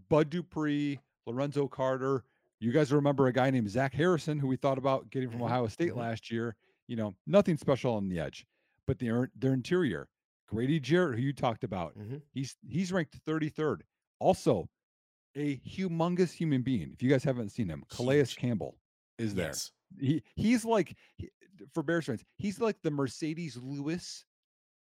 Bud 0.10 0.30
Dupree, 0.30 1.00
Lorenzo 1.26 1.68
Carter. 1.68 2.24
You 2.60 2.72
guys 2.72 2.92
remember 2.92 3.28
a 3.28 3.34
guy 3.34 3.50
named 3.50 3.70
Zach 3.70 3.94
Harrison 3.94 4.38
who 4.40 4.48
we 4.48 4.56
thought 4.56 4.78
about 4.78 5.10
getting 5.10 5.30
from 5.30 5.40
Mhm, 5.40 5.46
Ohio 5.46 5.68
State 5.68 5.92
mhm. 5.92 5.98
last 5.98 6.30
year. 6.32 6.56
You 6.88 6.96
know, 6.96 7.16
nothing 7.26 7.58
special 7.58 7.96
on 7.96 8.08
the 8.10 8.20
edge, 8.20 8.46
but 8.88 9.00
their 9.00 9.32
their 9.36 9.54
interior. 9.54 10.08
Grady 10.48 10.80
Jarrett, 10.80 11.18
who 11.18 11.26
you 11.26 11.34
talked 11.34 11.64
about, 11.64 11.98
Mhm. 11.98 12.22
he's 12.34 12.58
he's 12.68 12.92
ranked 12.92 13.16
33rd. 13.26 13.84
Also, 14.20 14.70
a 15.36 15.58
humongous 15.60 16.32
human 16.32 16.62
being. 16.62 16.92
If 16.92 17.02
you 17.02 17.10
guys 17.10 17.24
haven't 17.24 17.50
seen 17.50 17.70
him, 17.70 17.84
Calais 17.90 18.26
Campbell 18.36 18.78
is 19.18 19.34
there 19.34 19.48
Yes. 19.48 19.72
he 20.00 20.22
he's 20.36 20.66
like 20.66 20.98
he- 21.18 21.32
for 21.74 21.84
Bears 21.84 22.06
fans, 22.06 22.24
he's 22.38 22.60
like 22.60 22.82
the 22.82 22.90
Marcedes 22.92 23.56
Lewis, 23.62 24.26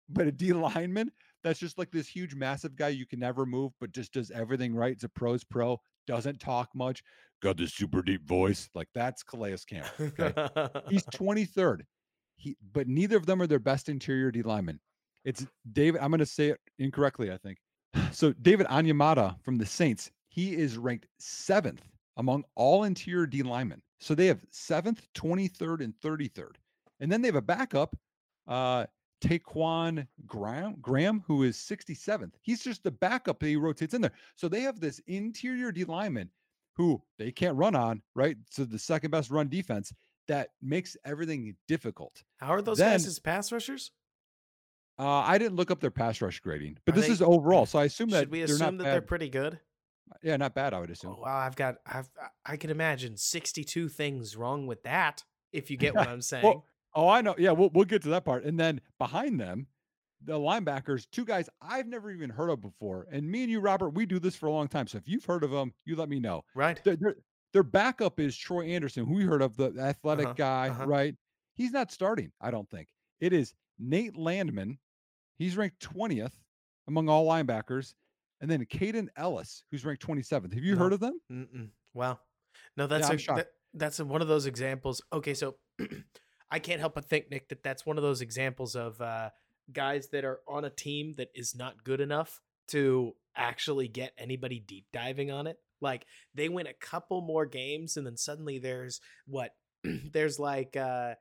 but 0.08 0.26
a 0.26 0.32
D 0.32 0.52
lineman 0.52 1.12
that's 1.42 1.58
just 1.58 1.78
like 1.78 1.90
this 1.90 2.08
huge, 2.08 2.34
massive 2.34 2.76
guy 2.76 2.88
you 2.88 3.06
can 3.06 3.18
never 3.18 3.46
move, 3.46 3.72
but 3.80 3.92
just 3.92 4.12
does 4.12 4.30
everything 4.30 4.74
right. 4.74 4.92
It's 4.92 5.04
a 5.04 5.08
pro's 5.08 5.44
pro, 5.44 5.80
doesn't 6.06 6.40
talk 6.40 6.68
much, 6.74 7.02
got 7.42 7.56
this 7.56 7.72
super 7.72 8.02
deep 8.02 8.26
voice. 8.26 8.68
Like 8.74 8.88
that's 8.94 9.22
Calais 9.22 9.56
Campbell. 9.68 10.12
Okay. 10.18 10.32
He's 10.88 11.04
23rd. 11.06 11.80
He 12.36 12.56
but 12.72 12.88
neither 12.88 13.16
of 13.16 13.26
them 13.26 13.42
are 13.42 13.46
their 13.46 13.58
best 13.58 13.88
interior 13.88 14.30
D 14.30 14.42
lineman. 14.42 14.80
It's 15.24 15.46
David. 15.72 16.00
I'm 16.00 16.10
gonna 16.10 16.26
say 16.26 16.48
it 16.48 16.60
incorrectly, 16.78 17.30
I 17.32 17.36
think. 17.36 17.58
So 18.12 18.32
David 18.42 18.66
Onyemata 18.66 19.40
from 19.42 19.56
the 19.56 19.66
Saints, 19.66 20.10
he 20.28 20.54
is 20.56 20.76
ranked 20.76 21.06
seventh 21.18 21.82
among 22.16 22.44
all 22.56 22.84
interior 22.84 23.26
D 23.26 23.42
linemen. 23.42 23.82
So 24.00 24.14
they 24.14 24.26
have 24.26 24.44
seventh, 24.50 25.06
23rd, 25.14 25.84
and 25.84 25.94
33rd. 26.02 26.56
And 27.00 27.12
then 27.12 27.22
they 27.22 27.28
have 27.28 27.36
a 27.36 27.42
backup, 27.42 27.96
uh, 28.48 28.86
Ta'Quon 29.20 30.06
Graham, 30.26 30.76
Graham, 30.80 31.22
who 31.26 31.42
is 31.42 31.56
67th. 31.56 32.32
He's 32.42 32.62
just 32.62 32.82
the 32.82 32.90
backup 32.90 33.38
that 33.40 33.46
he 33.48 33.56
rotates 33.56 33.94
in 33.94 34.00
there. 34.02 34.12
So 34.36 34.48
they 34.48 34.60
have 34.62 34.80
this 34.80 35.00
interior 35.06 35.72
D 35.72 35.84
lineman 35.84 36.30
who 36.76 37.02
they 37.18 37.30
can't 37.32 37.56
run 37.56 37.74
on, 37.74 38.02
right? 38.14 38.36
So 38.50 38.64
the 38.64 38.78
second 38.78 39.10
best 39.10 39.30
run 39.30 39.48
defense 39.48 39.92
that 40.28 40.50
makes 40.62 40.96
everything 41.04 41.56
difficult. 41.68 42.22
How 42.38 42.54
are 42.54 42.62
those 42.62 42.78
guys 42.78 43.06
as 43.06 43.18
pass 43.18 43.50
rushers? 43.52 43.90
Uh, 44.98 45.06
I 45.24 45.38
didn't 45.38 45.56
look 45.56 45.70
up 45.70 45.80
their 45.80 45.90
pass 45.90 46.20
rush 46.20 46.40
grading, 46.40 46.78
but 46.84 46.94
Are 46.94 46.96
this 46.96 47.06
they- 47.06 47.12
is 47.14 47.22
overall. 47.22 47.66
So 47.66 47.78
I 47.78 47.84
assume 47.84 48.10
that 48.10 48.20
Should 48.20 48.30
we 48.30 48.38
they're 48.40 48.54
assume 48.54 48.58
not 48.58 48.78
that 48.78 48.84
bad. 48.84 48.92
they're 48.92 49.02
pretty 49.02 49.28
good? 49.30 49.58
yeah, 50.22 50.36
not 50.36 50.54
bad. 50.54 50.74
I 50.74 50.80
would 50.80 50.90
assume. 50.90 51.14
Oh, 51.18 51.22
wow, 51.22 51.36
I've 51.38 51.56
got 51.56 51.76
I've 51.86 52.08
I 52.44 52.56
can 52.56 52.70
imagine 52.70 53.16
62 53.16 53.88
things 53.88 54.36
wrong 54.36 54.66
with 54.66 54.82
that 54.82 55.24
if 55.52 55.70
you 55.70 55.76
get 55.76 55.94
what 55.94 56.06
I'm 56.08 56.20
saying. 56.20 56.44
Well, 56.44 56.64
oh, 56.94 57.08
I 57.08 57.20
know. 57.20 57.34
Yeah, 57.38 57.52
we'll 57.52 57.70
we'll 57.70 57.84
get 57.84 58.02
to 58.02 58.08
that 58.10 58.24
part. 58.24 58.44
And 58.44 58.58
then 58.58 58.80
behind 58.98 59.40
them, 59.40 59.66
the 60.24 60.34
linebackers, 60.38 61.06
two 61.10 61.24
guys 61.24 61.48
I've 61.62 61.86
never 61.86 62.10
even 62.10 62.30
heard 62.30 62.50
of 62.50 62.60
before. 62.60 63.06
And 63.10 63.28
me 63.30 63.42
and 63.42 63.50
you, 63.50 63.60
Robert, 63.60 63.90
we 63.90 64.06
do 64.06 64.18
this 64.18 64.36
for 64.36 64.46
a 64.46 64.52
long 64.52 64.68
time. 64.68 64.86
So 64.86 64.98
if 64.98 65.08
you've 65.08 65.24
heard 65.24 65.44
of 65.44 65.50
them, 65.50 65.72
you 65.86 65.96
let 65.96 66.08
me 66.08 66.20
know. 66.20 66.42
Right. 66.54 66.82
Their, 66.84 66.96
their, 66.96 67.14
their 67.52 67.62
backup 67.62 68.20
is 68.20 68.36
Troy 68.36 68.66
Anderson, 68.66 69.06
who 69.06 69.14
we 69.14 69.24
heard 69.24 69.42
of, 69.42 69.56
the 69.56 69.72
athletic 69.80 70.26
Uh-huh, 70.26 70.34
guy, 70.36 70.68
uh-huh. 70.68 70.86
right? 70.86 71.14
He's 71.54 71.72
not 71.72 71.90
starting, 71.90 72.30
I 72.40 72.50
don't 72.50 72.68
think. 72.70 72.88
It 73.20 73.32
is 73.32 73.54
Nate 73.78 74.16
Landman. 74.16 74.78
He's 75.38 75.56
ranked 75.56 75.80
20th 75.80 76.32
among 76.86 77.08
all 77.08 77.26
linebackers. 77.26 77.94
And 78.42 78.50
then 78.50 78.64
Kaden 78.66 79.08
Elliss, 79.16 79.64
who's 79.70 79.84
ranked 79.84 80.06
27th. 80.06 80.52
Have 80.54 80.64
you 80.64 80.74
No. 80.74 80.78
heard 80.82 80.92
of 80.92 81.00
them? 81.00 81.20
Mm-mm. 81.32 81.68
Wow. 81.94 82.20
No, 82.76 82.86
that's 82.86 83.08
I'm 83.08 83.16
a, 83.16 83.36
that, 83.36 83.48
that's 83.74 84.00
a, 84.00 84.04
one 84.04 84.22
of 84.22 84.28
those 84.28 84.46
examples. 84.46 85.02
Okay, 85.12 85.34
so 85.34 85.56
I 86.50 86.58
can't 86.58 86.80
help 86.80 86.94
but 86.94 87.04
think, 87.04 87.30
Nick, 87.30 87.48
that 87.48 87.62
that's 87.62 87.86
one 87.86 87.96
of 87.96 88.02
those 88.02 88.20
examples 88.20 88.74
of 88.74 89.00
uh, 89.00 89.30
guys 89.72 90.08
that 90.08 90.24
are 90.24 90.40
on 90.48 90.64
a 90.64 90.70
team 90.70 91.14
that 91.16 91.30
is 91.34 91.54
not 91.54 91.84
good 91.84 92.00
enough 92.00 92.40
to 92.68 93.14
actually 93.36 93.88
get 93.88 94.12
anybody 94.18 94.60
deep 94.60 94.86
diving 94.92 95.30
on 95.30 95.46
it. 95.46 95.58
Like 95.80 96.06
they 96.34 96.48
win 96.48 96.66
a 96.66 96.74
couple 96.74 97.20
more 97.20 97.46
games, 97.46 97.96
and 97.96 98.06
then 98.06 98.16
suddenly 98.16 98.58
there's 98.58 99.00
what? 99.26 99.54
there's 99.84 100.38
like 100.38 100.76
uh, 100.76 101.14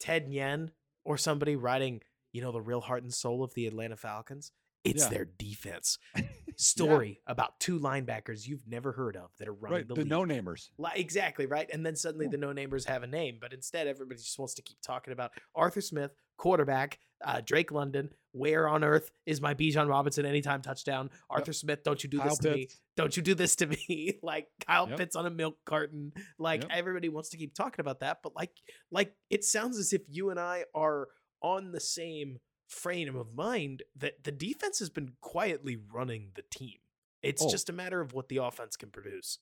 Ted 0.00 0.28
Nguyen 0.28 0.70
or 1.04 1.18
somebody 1.18 1.56
writing, 1.56 2.00
you 2.32 2.40
know, 2.40 2.52
the 2.52 2.60
real 2.60 2.80
heart 2.80 3.02
and 3.02 3.12
soul 3.12 3.42
of 3.42 3.54
the 3.54 3.66
Atlanta 3.66 3.96
Falcons. 3.96 4.52
It's 4.84 5.04
Yeah. 5.04 5.08
their 5.10 5.24
defense. 5.24 5.98
Story 6.56 7.20
about 7.26 7.58
two 7.60 7.78
linebackers 7.80 8.46
you've 8.46 8.66
never 8.66 8.92
heard 8.92 9.16
of 9.16 9.30
that 9.38 9.48
are 9.48 9.54
running 9.54 9.78
Right. 9.78 9.88
the, 9.88 9.94
The 9.94 10.04
no 10.04 10.22
namers. 10.24 10.68
Like, 10.78 10.98
exactly 10.98 11.46
right. 11.46 11.68
And 11.72 11.84
then 11.84 11.96
suddenly 11.96 12.26
Yeah. 12.26 12.32
the 12.32 12.36
no 12.38 12.48
namers 12.52 12.86
have 12.86 13.02
a 13.02 13.06
name, 13.06 13.38
but 13.40 13.52
instead 13.52 13.86
everybody 13.86 14.18
just 14.18 14.38
wants 14.38 14.54
to 14.54 14.62
keep 14.62 14.78
talking 14.82 15.12
about 15.12 15.32
Arthur 15.54 15.80
Smith, 15.80 16.12
quarterback, 16.36 16.98
uh, 17.24 17.40
Drake 17.40 17.70
London. 17.72 18.10
Where 18.32 18.66
on 18.68 18.82
earth 18.82 19.10
is 19.26 19.40
my 19.40 19.54
Bijan 19.54 19.88
Robinson 19.88 20.24
anytime 20.26 20.62
touchdown? 20.62 21.10
Arthur 21.30 21.52
Smith, 21.52 21.82
don't 21.84 22.02
you 22.02 22.08
do 22.10 22.18
Kyle 22.18 22.28
this 22.30 22.38
to 22.38 22.54
me? 22.54 22.68
Don't 22.96 23.16
you 23.16 23.22
do 23.22 23.34
this 23.34 23.56
to 23.56 23.66
me? 23.88 24.18
like 24.22 24.48
Kyle 24.66 24.88
Yep. 24.88 24.98
Pitts 24.98 25.16
on 25.16 25.26
a 25.26 25.30
milk 25.30 25.58
carton. 25.64 26.12
Like 26.38 26.62
Yep. 26.62 26.70
everybody 26.72 27.08
wants 27.08 27.28
to 27.30 27.36
keep 27.36 27.54
talking 27.54 27.80
about 27.80 28.00
that, 28.00 28.18
but 28.22 28.34
like, 28.34 28.50
like 28.90 29.14
it 29.30 29.44
sounds 29.44 29.78
as 29.78 29.92
if 29.92 30.02
you 30.08 30.30
and 30.30 30.40
I 30.40 30.64
are 30.74 31.08
on 31.42 31.72
the 31.72 31.80
same 31.80 32.38
frame 32.72 33.14
of 33.16 33.34
mind 33.34 33.82
that 33.96 34.24
the 34.24 34.32
defense 34.32 34.78
has 34.80 34.90
been 34.90 35.12
quietly 35.20 35.76
running 35.92 36.30
the 36.34 36.42
team. 36.50 36.78
It's 37.22 37.42
Oh. 37.42 37.48
just 37.50 37.68
a 37.68 37.72
matter 37.72 38.00
of 38.00 38.12
what 38.14 38.28
the 38.28 38.38
offense 38.38 38.76
can 38.76 38.90
produce. 38.90 39.38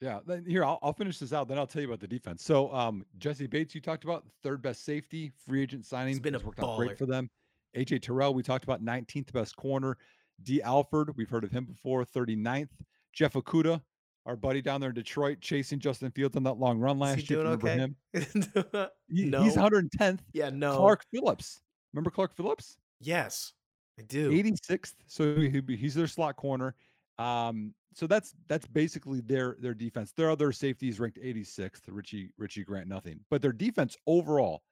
Yeah. 0.00 0.20
Then 0.26 0.44
here, 0.46 0.64
I'll, 0.64 0.78
I'll 0.82 0.92
finish 0.92 1.18
this 1.18 1.32
out. 1.32 1.48
Then 1.48 1.58
I'll 1.58 1.66
tell 1.66 1.82
you 1.82 1.88
about 1.88 2.00
the 2.00 2.06
defense. 2.08 2.44
So, 2.44 2.72
um, 2.74 3.06
Jessie 3.18 3.46
Bates, 3.46 3.74
you 3.74 3.80
talked 3.80 4.04
about 4.04 4.24
third 4.42 4.60
best 4.62 4.84
safety, 4.84 5.32
free 5.46 5.62
agent 5.62 5.86
signing. 5.86 6.18
been 6.18 6.34
a 6.34 6.38
It's 6.38 6.44
worked 6.46 6.60
out 6.60 6.76
great 6.76 6.98
for 6.98 7.06
them. 7.06 7.30
AJ 7.76 8.02
Terrell, 8.02 8.34
we 8.34 8.42
talked 8.42 8.64
about 8.64 8.84
19th 8.84 9.32
best 9.32 9.56
corner. 9.56 9.96
Dee 10.42 10.62
Alford, 10.62 11.16
we've 11.16 11.30
heard 11.30 11.44
of 11.44 11.50
him 11.52 11.64
before, 11.64 12.04
39th. 12.04 12.68
Jeff 13.12 13.32
Okudah, 13.32 13.80
our 14.26 14.36
buddy 14.36 14.60
down 14.60 14.80
there 14.80 14.90
in 14.90 14.94
Detroit, 14.94 15.40
chasing 15.40 15.78
Justin 15.78 16.10
Fields 16.10 16.36
on 16.36 16.42
that 16.44 16.54
long 16.58 16.78
run 16.78 16.98
last 16.98 17.28
year. 17.30 17.42
doing 17.42 17.54
if 17.54 17.62
you 17.62 17.68
remember 17.70 17.96
okay? 18.16 18.26
him. 18.74 18.88
He- 19.08 19.24
no. 19.26 19.42
He's 19.42 19.56
110th. 19.56 20.20
yeah, 20.32 20.50
no. 20.50 20.76
Clark 20.76 21.04
Phillips. 21.12 21.60
Remember 21.94 22.10
Clark 22.10 22.34
Phillips? 22.34 22.76
Yes, 23.00 23.52
I 23.98 24.02
do. 24.02 24.30
86th. 24.30 24.94
So 25.06 25.36
he- 25.36 25.48
he- 25.50 25.76
he's 25.76 25.94
their 25.94 26.08
slot 26.08 26.36
corner. 26.36 26.74
Um, 27.18 27.74
so 27.94 28.08
that's 28.08 28.34
that's 28.48 28.66
basically 28.66 29.20
their 29.20 29.56
their 29.60 29.74
defense. 29.74 30.10
Their 30.12 30.28
other 30.30 30.50
safeties 30.50 30.98
ranked 30.98 31.18
86th. 31.22 31.82
Richie 31.86 32.32
Richie 32.36 32.64
Grant 32.64 32.88
nothing, 32.88 33.24
but 33.30 33.40
their 33.40 33.52
defense 33.52 33.96
overall 34.06 34.64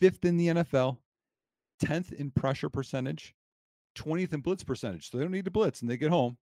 fifth 0.00 0.24
in 0.26 0.36
the 0.36 0.48
NFL, 0.48 0.98
10th 1.80 2.12
in 2.12 2.30
pressure 2.30 2.68
percentage, 2.68 3.34
20th 3.94 4.34
in 4.34 4.40
blitz 4.42 4.62
percentage. 4.62 5.10
So 5.10 5.16
they 5.16 5.24
don't 5.24 5.32
need 5.32 5.46
to 5.46 5.50
blitz 5.50 5.80
and 5.80 5.90
they 5.90 5.96
get 5.96 6.10
home. 6.10 6.36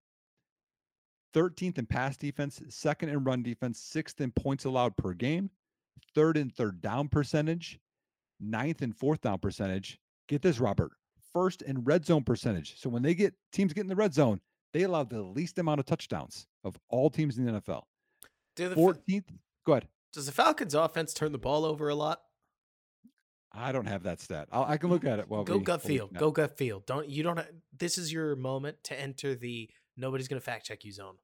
13th 1.34 1.78
in 1.78 1.86
pass 1.86 2.16
defense, 2.16 2.60
second 2.68 3.10
in 3.10 3.22
run 3.22 3.42
defense, 3.42 3.78
sixth 3.78 4.20
in 4.20 4.32
points 4.32 4.64
allowed 4.64 4.96
per 4.96 5.12
game, 5.12 5.50
third 6.14 6.36
in 6.36 6.50
third 6.50 6.80
down 6.80 7.08
percentage, 7.08 7.78
ninth 8.40 8.82
in 8.82 8.92
fourth 8.92 9.20
down 9.20 9.38
percentage. 9.38 10.00
Get 10.28 10.42
this, 10.42 10.58
Robert. 10.58 10.92
First 11.32 11.62
in 11.62 11.84
red 11.84 12.04
zone 12.06 12.24
percentage. 12.24 12.78
So 12.80 12.88
when 12.88 13.02
they 13.02 13.14
get 13.14 13.34
teams 13.52 13.72
get 13.72 13.82
in 13.82 13.88
the 13.88 13.96
red 13.96 14.14
zone, 14.14 14.40
they 14.72 14.82
allow 14.82 15.04
the 15.04 15.22
least 15.22 15.58
amount 15.58 15.80
of 15.80 15.86
touchdowns 15.86 16.46
of 16.64 16.76
all 16.88 17.10
teams 17.10 17.38
in 17.38 17.46
the 17.46 17.52
NFL. 17.60 17.82
Do 18.56 18.68
the, 18.70 18.74
14th. 18.74 19.24
Go 19.64 19.72
ahead. 19.72 19.88
does 20.12 20.26
the 20.26 20.32
Falcons 20.32 20.74
offense 20.74 21.12
turn 21.12 21.32
the 21.32 21.38
ball 21.38 21.64
over 21.64 21.88
a 21.88 21.94
lot? 21.94 22.20
I 23.52 23.72
don't 23.72 23.86
have 23.86 24.02
that 24.02 24.20
stat. 24.20 24.48
I'll, 24.52 24.64
I 24.64 24.76
can 24.76 24.90
look 24.90 25.04
at 25.04 25.18
it. 25.18 25.28
While 25.28 25.44
Go 25.44 25.58
we- 25.58 25.64
gut 25.64 25.82
feel. 25.82 26.08
Go 26.08 26.30
gut 26.30 26.56
feel. 26.58 26.80
Don't 26.86 27.08
you 27.08 27.22
don't. 27.22 27.40
This 27.78 27.96
is 27.96 28.12
your 28.12 28.36
moment 28.36 28.76
to 28.84 29.00
enter 29.00 29.34
the 29.34 29.70
nobody's 29.96 30.28
gonna 30.28 30.40
fact 30.40 30.66
check 30.66 30.84
you 30.84 30.92
zone. 30.92 31.16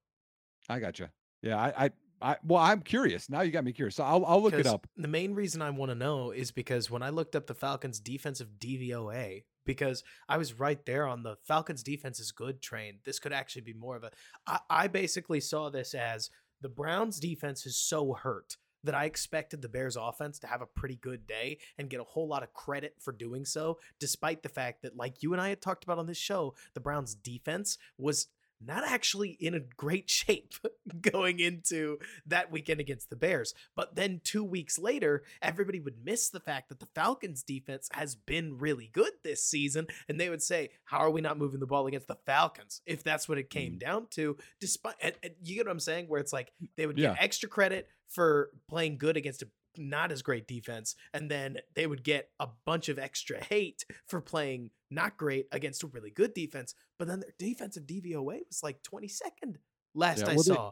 I 0.69 0.79
got 0.79 0.99
you. 0.99 1.09
Yeah. 1.41 1.57
I, 1.59 1.85
I. 1.85 1.91
I. 2.23 2.37
Well, 2.43 2.61
I'm 2.61 2.81
curious. 2.81 3.29
Now 3.29 3.41
you 3.41 3.51
got 3.51 3.65
me 3.65 3.73
curious. 3.73 3.95
So 3.95 4.03
I'll. 4.03 4.25
I'll 4.25 4.41
look 4.41 4.53
it 4.53 4.65
up. 4.65 4.87
The 4.97 5.07
main 5.07 5.35
reason 5.35 5.61
I 5.61 5.69
want 5.69 5.91
to 5.91 5.95
know 5.95 6.31
is 6.31 6.51
because 6.51 6.89
when 6.89 7.03
I 7.03 7.09
looked 7.09 7.35
up 7.35 7.47
the 7.47 7.53
Falcons' 7.53 7.99
defensive 7.99 8.47
DVOA, 8.59 9.43
because 9.65 10.03
I 10.27 10.37
was 10.37 10.59
right 10.59 10.83
there 10.85 11.07
on 11.07 11.23
the 11.23 11.35
Falcons' 11.43 11.83
defense 11.83 12.19
is 12.19 12.31
good 12.31 12.61
train. 12.61 12.99
This 13.05 13.19
could 13.19 13.33
actually 13.33 13.63
be 13.63 13.73
more 13.73 13.95
of 13.95 14.03
a. 14.03 14.11
I, 14.47 14.59
I 14.69 14.87
basically 14.87 15.41
saw 15.41 15.69
this 15.69 15.93
as 15.93 16.29
the 16.61 16.69
Browns' 16.69 17.19
defense 17.19 17.65
is 17.65 17.77
so 17.77 18.13
hurt 18.13 18.57
that 18.83 18.95
I 18.95 19.05
expected 19.05 19.61
the 19.61 19.69
Bears' 19.69 19.95
offense 19.95 20.39
to 20.39 20.47
have 20.47 20.61
a 20.61 20.65
pretty 20.65 20.95
good 20.95 21.25
day 21.25 21.59
and 21.77 21.89
get 21.89 22.01
a 22.01 22.05
whole 22.05 22.27
lot 22.27 22.43
of 22.43 22.53
credit 22.53 22.95
for 22.99 23.13
doing 23.13 23.45
so, 23.45 23.79
despite 23.99 24.43
the 24.43 24.49
fact 24.49 24.81
that, 24.81 24.97
like 24.97 25.23
you 25.23 25.33
and 25.33 25.41
I 25.41 25.49
had 25.49 25.61
talked 25.61 25.83
about 25.83 25.99
on 25.99 26.07
this 26.07 26.17
show, 26.17 26.53
the 26.73 26.81
Browns' 26.81 27.15
defense 27.15 27.77
was 27.97 28.27
not 28.65 28.83
actually 28.85 29.29
in 29.39 29.53
a 29.53 29.59
great 29.59 30.09
shape 30.09 30.53
going 31.01 31.39
into 31.39 31.97
that 32.25 32.51
weekend 32.51 32.79
against 32.79 33.09
the 33.09 33.15
Bears. 33.15 33.53
But 33.75 33.95
then 33.95 34.21
two 34.23 34.43
weeks 34.43 34.77
later, 34.77 35.23
everybody 35.41 35.79
would 35.79 36.03
miss 36.03 36.29
the 36.29 36.39
fact 36.39 36.69
that 36.69 36.79
the 36.79 36.87
Falcons 36.95 37.43
defense 37.43 37.89
has 37.93 38.15
been 38.15 38.57
really 38.57 38.89
good 38.93 39.11
this 39.23 39.43
season. 39.43 39.87
And 40.07 40.19
they 40.19 40.29
would 40.29 40.41
say, 40.41 40.69
How 40.85 40.99
are 40.99 41.11
we 41.11 41.21
not 41.21 41.37
moving 41.37 41.59
the 41.59 41.67
ball 41.67 41.87
against 41.87 42.07
the 42.07 42.17
Falcons? 42.25 42.81
If 42.85 43.03
that's 43.03 43.27
what 43.29 43.37
it 43.37 43.49
came 43.49 43.73
mm. 43.73 43.79
down 43.79 44.07
to, 44.11 44.37
despite, 44.59 44.95
and, 45.01 45.13
and 45.23 45.33
you 45.43 45.55
get 45.55 45.65
what 45.65 45.71
I'm 45.71 45.79
saying? 45.79 46.05
Where 46.07 46.19
it's 46.19 46.33
like 46.33 46.51
they 46.77 46.85
would 46.85 46.97
get 46.97 47.17
extra 47.19 47.49
credit 47.49 47.87
for 48.09 48.49
playing 48.69 48.97
good 48.97 49.17
against 49.17 49.41
a 49.41 49.47
not 49.77 50.11
as 50.11 50.21
great 50.21 50.47
defense, 50.47 50.95
and 51.13 51.29
then 51.29 51.57
they 51.75 51.87
would 51.87 52.03
get 52.03 52.29
a 52.39 52.47
bunch 52.65 52.89
of 52.89 52.99
extra 52.99 53.43
hate 53.43 53.85
for 54.07 54.21
playing 54.21 54.71
not 54.91 55.17
great 55.17 55.47
against 55.51 55.83
a 55.83 55.87
really 55.87 56.11
good 56.11 56.33
defense. 56.33 56.75
But 56.99 57.07
then 57.07 57.19
their 57.19 57.33
defensive 57.39 57.83
DVOA 57.85 58.39
was 58.47 58.61
like 58.63 58.81
22nd 58.83 59.55
last 59.95 60.19
Yeah, 60.19 60.25
I 60.25 60.35
well, 60.35 60.43
they- 60.43 60.53
saw. 60.53 60.71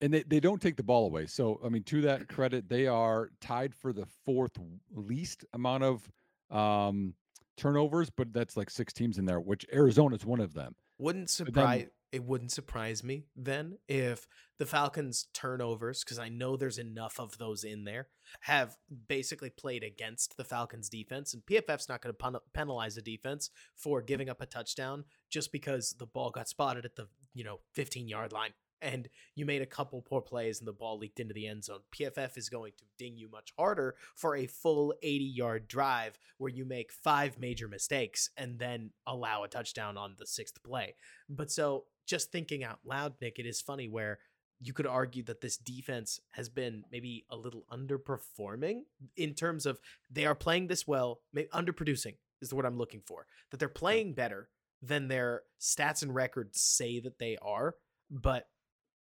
and 0.00 0.14
they, 0.14 0.22
they 0.22 0.40
don't 0.40 0.62
take 0.62 0.76
the 0.76 0.82
ball 0.82 1.06
away. 1.06 1.26
So 1.26 1.60
I 1.64 1.68
mean, 1.68 1.82
to 1.84 2.02
that 2.02 2.28
credit, 2.28 2.68
they 2.68 2.86
are 2.86 3.30
tied 3.40 3.74
for 3.74 3.92
the 3.92 4.06
fourth 4.24 4.56
least 4.94 5.44
amount 5.52 5.84
of 5.84 6.08
um, 6.50 7.14
turnovers, 7.56 8.10
but 8.10 8.32
that's 8.32 8.56
like 8.56 8.70
six 8.70 8.92
teams 8.92 9.18
in 9.18 9.24
there, 9.26 9.40
which 9.40 9.66
Arizona 9.72 10.14
is 10.16 10.24
one 10.24 10.40
of 10.40 10.54
them. 10.54 10.74
Wouldn't 10.98 11.30
surprise 11.30 11.86
it 12.10 12.24
wouldn't 12.24 12.52
surprise 12.52 13.04
me 13.04 13.24
then 13.36 13.78
if 13.88 14.26
the 14.58 14.66
Falcons 14.66 15.26
turnovers 15.32 16.02
because 16.02 16.18
I 16.18 16.28
know 16.28 16.56
there's 16.56 16.78
enough 16.78 17.20
of 17.20 17.38
those 17.38 17.64
in 17.64 17.84
there 17.84 18.08
have 18.40 18.76
basically 19.08 19.50
played 19.50 19.84
against 19.84 20.36
the 20.36 20.44
Falcons 20.44 20.88
defense 20.88 21.34
and 21.34 21.44
PFF's 21.44 21.88
not 21.88 22.02
going 22.02 22.14
to 22.14 22.40
penalize 22.52 22.96
a 22.96 23.02
defense 23.02 23.50
for 23.76 24.02
giving 24.02 24.28
up 24.28 24.40
a 24.40 24.46
touchdown 24.46 25.04
just 25.30 25.52
because 25.52 25.94
the 25.98 26.06
ball 26.06 26.30
got 26.30 26.48
spotted 26.48 26.84
at 26.84 26.96
the, 26.96 27.08
you 27.34 27.44
know, 27.44 27.60
15 27.74 28.08
yard 28.08 28.32
line 28.32 28.52
and 28.80 29.08
you 29.34 29.44
made 29.44 29.62
a 29.62 29.66
couple 29.66 30.02
poor 30.02 30.20
plays 30.20 30.58
and 30.60 30.68
the 30.68 30.72
ball 30.72 30.98
leaked 30.98 31.20
into 31.20 31.34
the 31.34 31.46
end 31.46 31.64
zone. 31.64 31.80
PFF 31.92 32.36
is 32.36 32.48
going 32.48 32.72
to 32.78 32.84
ding 32.98 33.16
you 33.16 33.28
much 33.30 33.52
harder 33.58 33.96
for 34.14 34.36
a 34.36 34.46
full 34.46 34.94
80 35.02 35.24
yard 35.24 35.68
drive 35.68 36.18
where 36.38 36.50
you 36.50 36.64
make 36.64 36.92
five 36.92 37.38
major 37.38 37.68
mistakes 37.68 38.30
and 38.36 38.58
then 38.58 38.90
allow 39.06 39.44
a 39.44 39.48
touchdown 39.48 39.96
on 39.96 40.14
the 40.18 40.26
sixth 40.26 40.62
play. 40.62 40.94
But 41.28 41.50
so 41.50 41.84
just 42.08 42.32
thinking 42.32 42.64
out 42.64 42.80
loud, 42.84 43.14
Nick, 43.20 43.38
it 43.38 43.46
is 43.46 43.60
funny 43.60 43.88
where 43.88 44.18
you 44.60 44.72
could 44.72 44.86
argue 44.86 45.22
that 45.24 45.40
this 45.40 45.56
defense 45.56 46.20
has 46.32 46.48
been 46.48 46.84
maybe 46.90 47.24
a 47.30 47.36
little 47.36 47.64
underperforming 47.70 48.80
in 49.16 49.34
terms 49.34 49.66
of 49.66 49.78
they 50.10 50.26
are 50.26 50.34
playing 50.34 50.66
this 50.66 50.86
well, 50.86 51.20
maybe 51.32 51.48
underproducing 51.54 52.16
is 52.40 52.48
the 52.48 52.56
word 52.56 52.64
I'm 52.64 52.78
looking 52.78 53.02
for. 53.06 53.26
That 53.50 53.58
they're 53.60 53.68
playing 53.68 54.14
better 54.14 54.48
than 54.82 55.08
their 55.08 55.42
stats 55.60 56.02
and 56.02 56.14
records 56.14 56.60
say 56.60 56.98
that 57.00 57.18
they 57.18 57.36
are, 57.42 57.76
but 58.10 58.48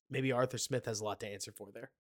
maybe 0.10 0.32
Arthur 0.32 0.58
Smith 0.58 0.86
has 0.86 1.02
a 1.02 1.04
lot 1.04 1.20
to 1.22 1.28
answer 1.28 1.52
for 1.52 1.70
there. 1.74 1.91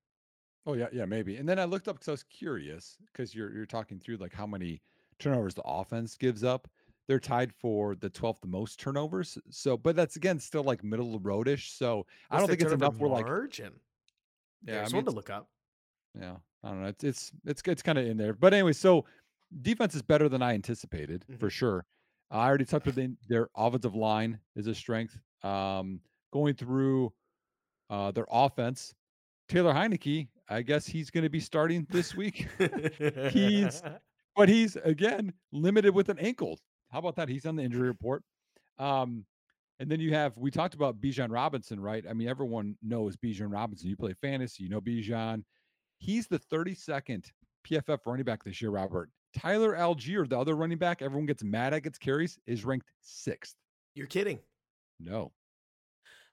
Oh 0.65 0.73
yeah, 0.73 0.87
yeah, 0.93 1.05
maybe. 1.05 1.37
And 1.37 1.49
then 1.49 1.59
I 1.59 1.65
looked 1.65 1.87
up 1.87 1.95
because 1.95 2.07
I 2.07 2.11
was 2.11 2.23
curious 2.23 2.97
because 3.11 3.33
you're 3.33 3.51
you're 3.51 3.65
talking 3.65 3.99
through 3.99 4.17
like 4.17 4.33
how 4.33 4.45
many 4.45 4.81
turnovers 5.17 5.55
the 5.55 5.63
offense 5.63 6.15
gives 6.15 6.43
up. 6.43 6.67
They're 7.11 7.19
tied 7.19 7.51
for 7.51 7.93
the 7.95 8.09
12th 8.09 8.45
most 8.45 8.79
turnovers. 8.79 9.37
So, 9.49 9.75
but 9.75 9.97
that's 9.97 10.15
again 10.15 10.39
still 10.39 10.63
like 10.63 10.81
middle 10.81 11.13
of 11.13 11.21
the 11.21 11.29
roadish. 11.29 11.75
So 11.77 12.05
I 12.29 12.37
don't 12.39 12.47
think 12.47 12.61
it's 12.61 12.71
enough. 12.71 12.95
We're 12.95 13.09
like, 13.09 13.25
margin. 13.25 13.73
yeah, 14.65 14.79
I 14.79 14.85
mean, 14.85 14.95
one 14.95 15.03
to 15.05 15.11
look 15.11 15.29
up. 15.29 15.49
yeah, 16.17 16.35
I 16.63 16.69
don't 16.69 16.83
know. 16.83 16.87
It's 16.87 17.03
it's 17.03 17.31
it's 17.45 17.61
it's 17.65 17.81
kind 17.81 17.97
of 17.97 18.05
in 18.07 18.15
there. 18.15 18.31
But 18.31 18.53
anyway, 18.53 18.71
so 18.71 19.03
defense 19.61 19.93
is 19.93 20.01
better 20.01 20.29
than 20.29 20.41
I 20.41 20.53
anticipated 20.53 21.25
for 21.37 21.47
Mhm. 21.49 21.51
sure. 21.51 21.85
I 22.31 22.47
already 22.47 22.63
talked 22.63 22.87
about 22.87 22.95
the, 22.95 23.13
their 23.27 23.49
offensive 23.57 23.93
line 23.93 24.39
is 24.55 24.67
a 24.67 24.73
strength. 24.73 25.19
Um, 25.43 25.99
going 26.31 26.53
through 26.53 27.11
uh, 27.89 28.11
their 28.11 28.27
offense, 28.31 28.95
Taylor 29.49 29.73
Heinicke, 29.73 30.29
I 30.47 30.61
guess 30.61 30.85
he's 30.87 31.09
going 31.09 31.25
to 31.25 31.29
be 31.29 31.41
starting 31.41 31.85
this 31.89 32.15
week. 32.15 32.47
he's, 33.33 33.83
but 34.37 34.47
he's 34.47 34.77
again 34.77 35.33
limited 35.51 35.93
with 35.93 36.07
an 36.07 36.17
ankle. 36.19 36.57
How 36.91 36.99
about 36.99 37.15
that? 37.15 37.29
He's 37.29 37.45
on 37.45 37.55
the 37.55 37.63
injury 37.63 37.87
report. 37.87 38.23
Um, 38.79 39.25
and 39.79 39.89
then 39.89 39.99
you 39.99 40.13
have 40.13 40.37
we 40.37 40.51
talked 40.51 40.75
about 40.75 41.01
Bijan 41.01 41.31
Robinson, 41.31 41.79
right? 41.79 42.03
I 42.07 42.13
mean, 42.13 42.27
everyone 42.27 42.75
knows 42.83 43.15
Bijan 43.17 43.51
Robinson. 43.51 43.89
You 43.89 43.97
play 43.97 44.13
fantasy, 44.21 44.63
you 44.63 44.69
know 44.69 44.81
Bijan. 44.81 45.43
He's 45.97 46.27
the 46.27 46.39
32nd 46.39 47.25
PFF 47.67 47.99
running 48.05 48.25
back 48.25 48.43
this 48.43 48.61
year, 48.61 48.71
Robert. 48.71 49.09
Tyler 49.37 49.75
Allgeier, 49.75 50.27
the 50.27 50.37
other 50.37 50.55
running 50.55 50.77
back, 50.77 51.01
everyone 51.01 51.25
gets 51.25 51.43
mad 51.43 51.73
at, 51.73 51.83
gets 51.83 51.97
carries, 51.97 52.37
is 52.45 52.65
ranked 52.65 52.91
sixth. 53.01 53.55
You're 53.95 54.07
kidding. 54.07 54.39
No. 54.99 55.31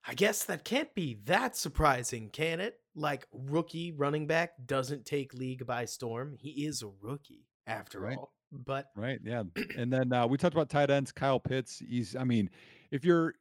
I 0.06 0.14
guess 0.14 0.44
that 0.44 0.64
can't 0.64 0.94
be 0.94 1.18
that 1.24 1.56
surprising, 1.56 2.30
can 2.30 2.60
it? 2.60 2.80
Like 2.94 3.26
rookie 3.32 3.92
running 3.92 4.26
back 4.26 4.52
doesn't 4.66 5.04
take 5.04 5.34
league 5.34 5.66
by 5.66 5.84
storm. 5.84 6.34
He 6.38 6.66
is 6.66 6.82
a 6.82 6.90
rookie 7.00 7.46
after 7.66 8.00
right. 8.00 8.16
all. 8.16 8.32
But 8.52 8.86
right, 8.96 9.20
yeah. 9.24 9.42
And 9.76 9.92
then 9.92 10.12
uh, 10.12 10.26
we 10.26 10.38
talked 10.38 10.54
about 10.54 10.70
tight 10.70 10.90
ends. 10.90 11.12
Kyle 11.12 11.40
Pitts. 11.40 11.82
He's. 11.86 12.16
I 12.16 12.24
mean, 12.24 12.50
if 12.90 13.04
you're 13.04 13.34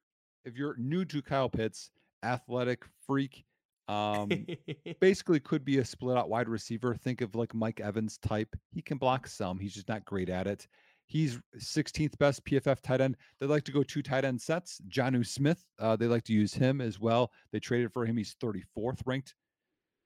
if 0.45 0.55
you're 0.55 0.75
new 0.77 1.05
to 1.05 1.21
Kyle 1.21 1.49
Pitts, 1.49 1.91
athletic 2.23 2.83
freak, 3.05 3.43
um, 3.87 4.29
basically 4.99 5.39
could 5.39 5.63
be 5.63 5.79
a 5.79 5.85
split 5.85 6.17
out 6.17 6.29
wide 6.29 6.49
receiver. 6.49 6.95
Think 6.95 7.21
of 7.21 7.35
like 7.35 7.53
Mike 7.53 7.79
Evans 7.79 8.17
type. 8.17 8.55
He 8.71 8.81
can 8.81 8.97
block 8.97 9.27
some. 9.27 9.59
He's 9.59 9.73
just 9.73 9.89
not 9.89 10.05
great 10.05 10.29
at 10.29 10.47
it. 10.47 10.67
He's 11.07 11.39
16th 11.57 12.17
best 12.17 12.43
PFF 12.43 12.81
tight 12.81 12.99
end. 12.99 13.15
They 13.39 13.47
like 13.47 13.63
to 13.63 13.71
go 13.71 13.81
two 13.81 14.01
tight 14.01 14.25
end 14.25 14.41
sets. 14.41 14.81
Jonnu 14.89 15.25
Smith, 15.25 15.63
uh, 15.79 15.95
they 15.95 16.05
like 16.05 16.25
to 16.25 16.33
use 16.33 16.53
him 16.53 16.81
as 16.81 16.99
well. 16.99 17.31
They 17.53 17.59
traded 17.59 17.93
for 17.93 18.05
him. 18.05 18.17
He's 18.17 18.35
34th 18.43 19.01
ranked. 19.05 19.33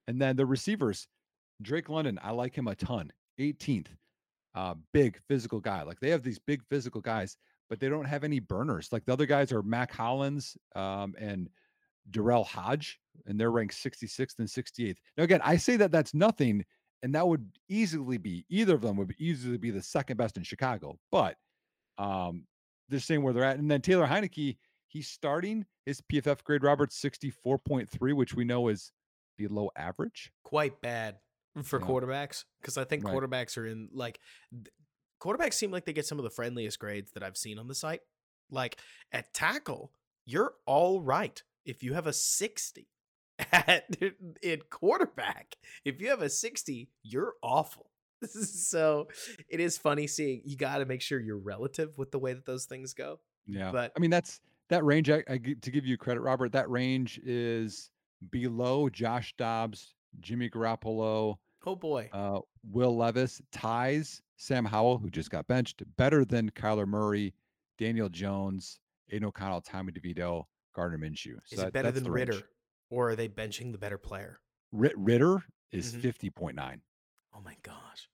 And 0.08 0.22
then 0.22 0.36
the 0.36 0.45
receivers, 0.45 1.08
Drake 1.64 1.89
London, 1.89 2.20
I 2.22 2.32
like 2.32 2.56
him 2.56 2.68
a 2.68 2.76
ton. 2.76 3.12
18th. 3.39 3.88
Uh, 4.54 4.76
big 4.93 5.18
physical 5.28 5.60
guy. 5.60 5.84
Like 5.84 5.99
they 5.99 6.10
have 6.10 6.24
these 6.24 6.39
big 6.39 6.62
physical 6.70 7.02
guys, 7.02 7.38
but 7.70 7.80
they 7.80 7.88
don't 7.88 8.06
have 8.06 8.24
any 8.24 8.39
burners. 8.39 8.89
Like 8.91 9.06
the 9.06 9.14
other 9.14 9.26
guys 9.26 9.52
are 9.52 9.64
Mac 9.64 9.93
Hollins 9.93 10.58
um, 10.76 11.16
and 11.18 11.49
Darrell 12.10 12.43
Hodge, 12.43 12.99
and 13.26 13.39
they're 13.39 13.52
ranked 13.52 13.76
66th 13.76 14.39
and 14.39 14.47
68th. 14.47 14.97
Now, 15.18 15.24
again, 15.24 15.41
I 15.43 15.56
say 15.58 15.78
that 15.78 15.91
that's 15.91 16.14
nothing, 16.14 16.66
and 17.04 17.16
that 17.16 17.28
would 17.28 17.47
easily 17.70 18.18
be 18.18 18.45
either 18.49 18.76
of 18.76 18.82
them 18.82 18.97
would 18.97 19.16
easily 19.20 19.58
be 19.58 19.72
the 19.72 19.82
second 19.82 20.18
best 20.18 20.38
in 20.38 20.43
Chicago. 20.43 20.97
But 21.12 21.36
um, 21.97 22.45
they're 22.89 22.99
saying 22.99 23.24
where 23.24 23.34
they're 23.34 23.43
at. 23.43 23.58
And 23.58 23.70
then 23.70 23.82
Taylor 23.82 24.08
Heinicke, 24.08 24.58
he's 24.88 25.08
starting 25.08 25.66
his 25.86 26.02
PFF 26.02 26.43
grade, 26.43 26.64
Robert, 26.64 26.89
64.3, 26.89 28.14
which 28.14 28.34
we 28.34 28.43
know 28.43 28.68
is 28.68 28.91
below 29.38 29.70
average. 29.76 30.32
Quite 30.43 30.80
bad 30.82 31.18
for 31.64 31.80
yeah. 31.80 31.88
quarterbacks 31.88 32.45
because 32.62 32.78
I 32.78 32.84
think 32.84 33.04
right. 33.04 33.14
quarterbacks 33.14 33.58
are 33.58 33.66
in 33.66 33.89
like 33.93 34.20
quarterbacks 35.22 35.54
seem 35.56 35.72
like 35.72 35.86
they 35.86 35.93
get 35.93 36.06
some 36.06 36.18
of 36.18 36.24
the 36.24 36.30
friendliest 36.30 36.80
grades 36.80 37.12
that 37.14 37.24
I've 37.24 37.38
seen 37.38 37.60
on 37.60 37.68
the 37.68 37.76
site. 37.76 38.02
Like 38.49 38.78
at 39.12 39.34
tackle, 39.34 39.91
you're 40.26 40.54
all 40.66 41.02
right 41.02 41.41
if 41.66 41.84
you 41.84 41.93
have 41.93 42.08
a 42.08 42.14
60 42.14 42.88
at 43.52 43.95
in 44.41 44.62
quarterback. 44.70 45.56
If 45.86 46.02
you 46.02 46.10
have 46.10 46.22
a 46.22 46.30
60, 46.30 46.89
you're 47.04 47.36
awful. 47.41 47.88
So 48.28 49.08
it 49.49 49.60
is 49.60 49.80
funny 49.80 50.06
seeing 50.06 50.43
you 50.45 50.56
got 50.56 50.78
to 50.78 50.86
make 50.86 51.02
sure 51.02 51.20
you're 51.20 51.39
relative 51.39 51.97
with 51.97 52.12
the 52.12 52.20
way 52.20 52.34
that 52.34 52.45
those 52.45 52.66
things 52.66 52.93
go. 52.93 53.20
Yeah. 53.47 53.72
But 53.72 53.93
I 53.97 53.99
mean, 53.99 54.12
that's 54.12 54.41
that 54.70 54.86
range. 54.86 55.10
I, 55.10 55.24
I 55.28 55.39
to 55.39 55.72
give 55.72 55.88
you 55.88 55.97
credit, 55.97 56.22
Robert, 56.22 56.52
that 56.52 56.70
range 56.70 57.20
is 57.24 57.89
below 58.30 58.89
Josh 58.89 59.34
Dobbs, 59.39 59.95
Jimmy 60.20 60.49
Garoppolo. 60.49 61.38
Oh 61.66 61.76
boy. 61.76 62.09
Uh, 62.12 62.39
Will 62.72 62.95
Levis 62.95 63.41
ties 63.51 64.22
Sam 64.38 64.66
Howell, 64.66 64.97
who 64.97 65.09
just 65.09 65.30
got 65.30 65.47
benched, 65.47 65.84
better 65.97 66.26
than 66.26 66.49
Kyler 66.51 66.88
Murray, 66.88 67.34
Daniel 67.78 68.09
Jones, 68.09 68.80
Aidan 69.12 69.28
O'Connell, 69.28 69.62
Tommy 69.62 69.91
DeVito, 69.91 70.45
Gardner 70.76 70.97
Minshew. 70.97 71.36
So 71.45 71.53
is 71.53 71.59
that, 71.59 71.68
it 71.68 71.74
better 71.74 71.91
than 71.91 72.12
Ridder, 72.12 72.34
range. 72.34 72.43
or 72.89 73.09
are 73.09 73.16
they 73.16 73.28
benching 73.28 73.72
the 73.72 73.78
better 73.78 73.97
player? 73.97 74.39
Ridder 74.72 75.43
is 75.72 75.93
mm-hmm. 75.93 76.28
50.9. 76.28 76.80
Oh 77.36 77.41
my 77.43 77.55
gosh. 77.64 78.09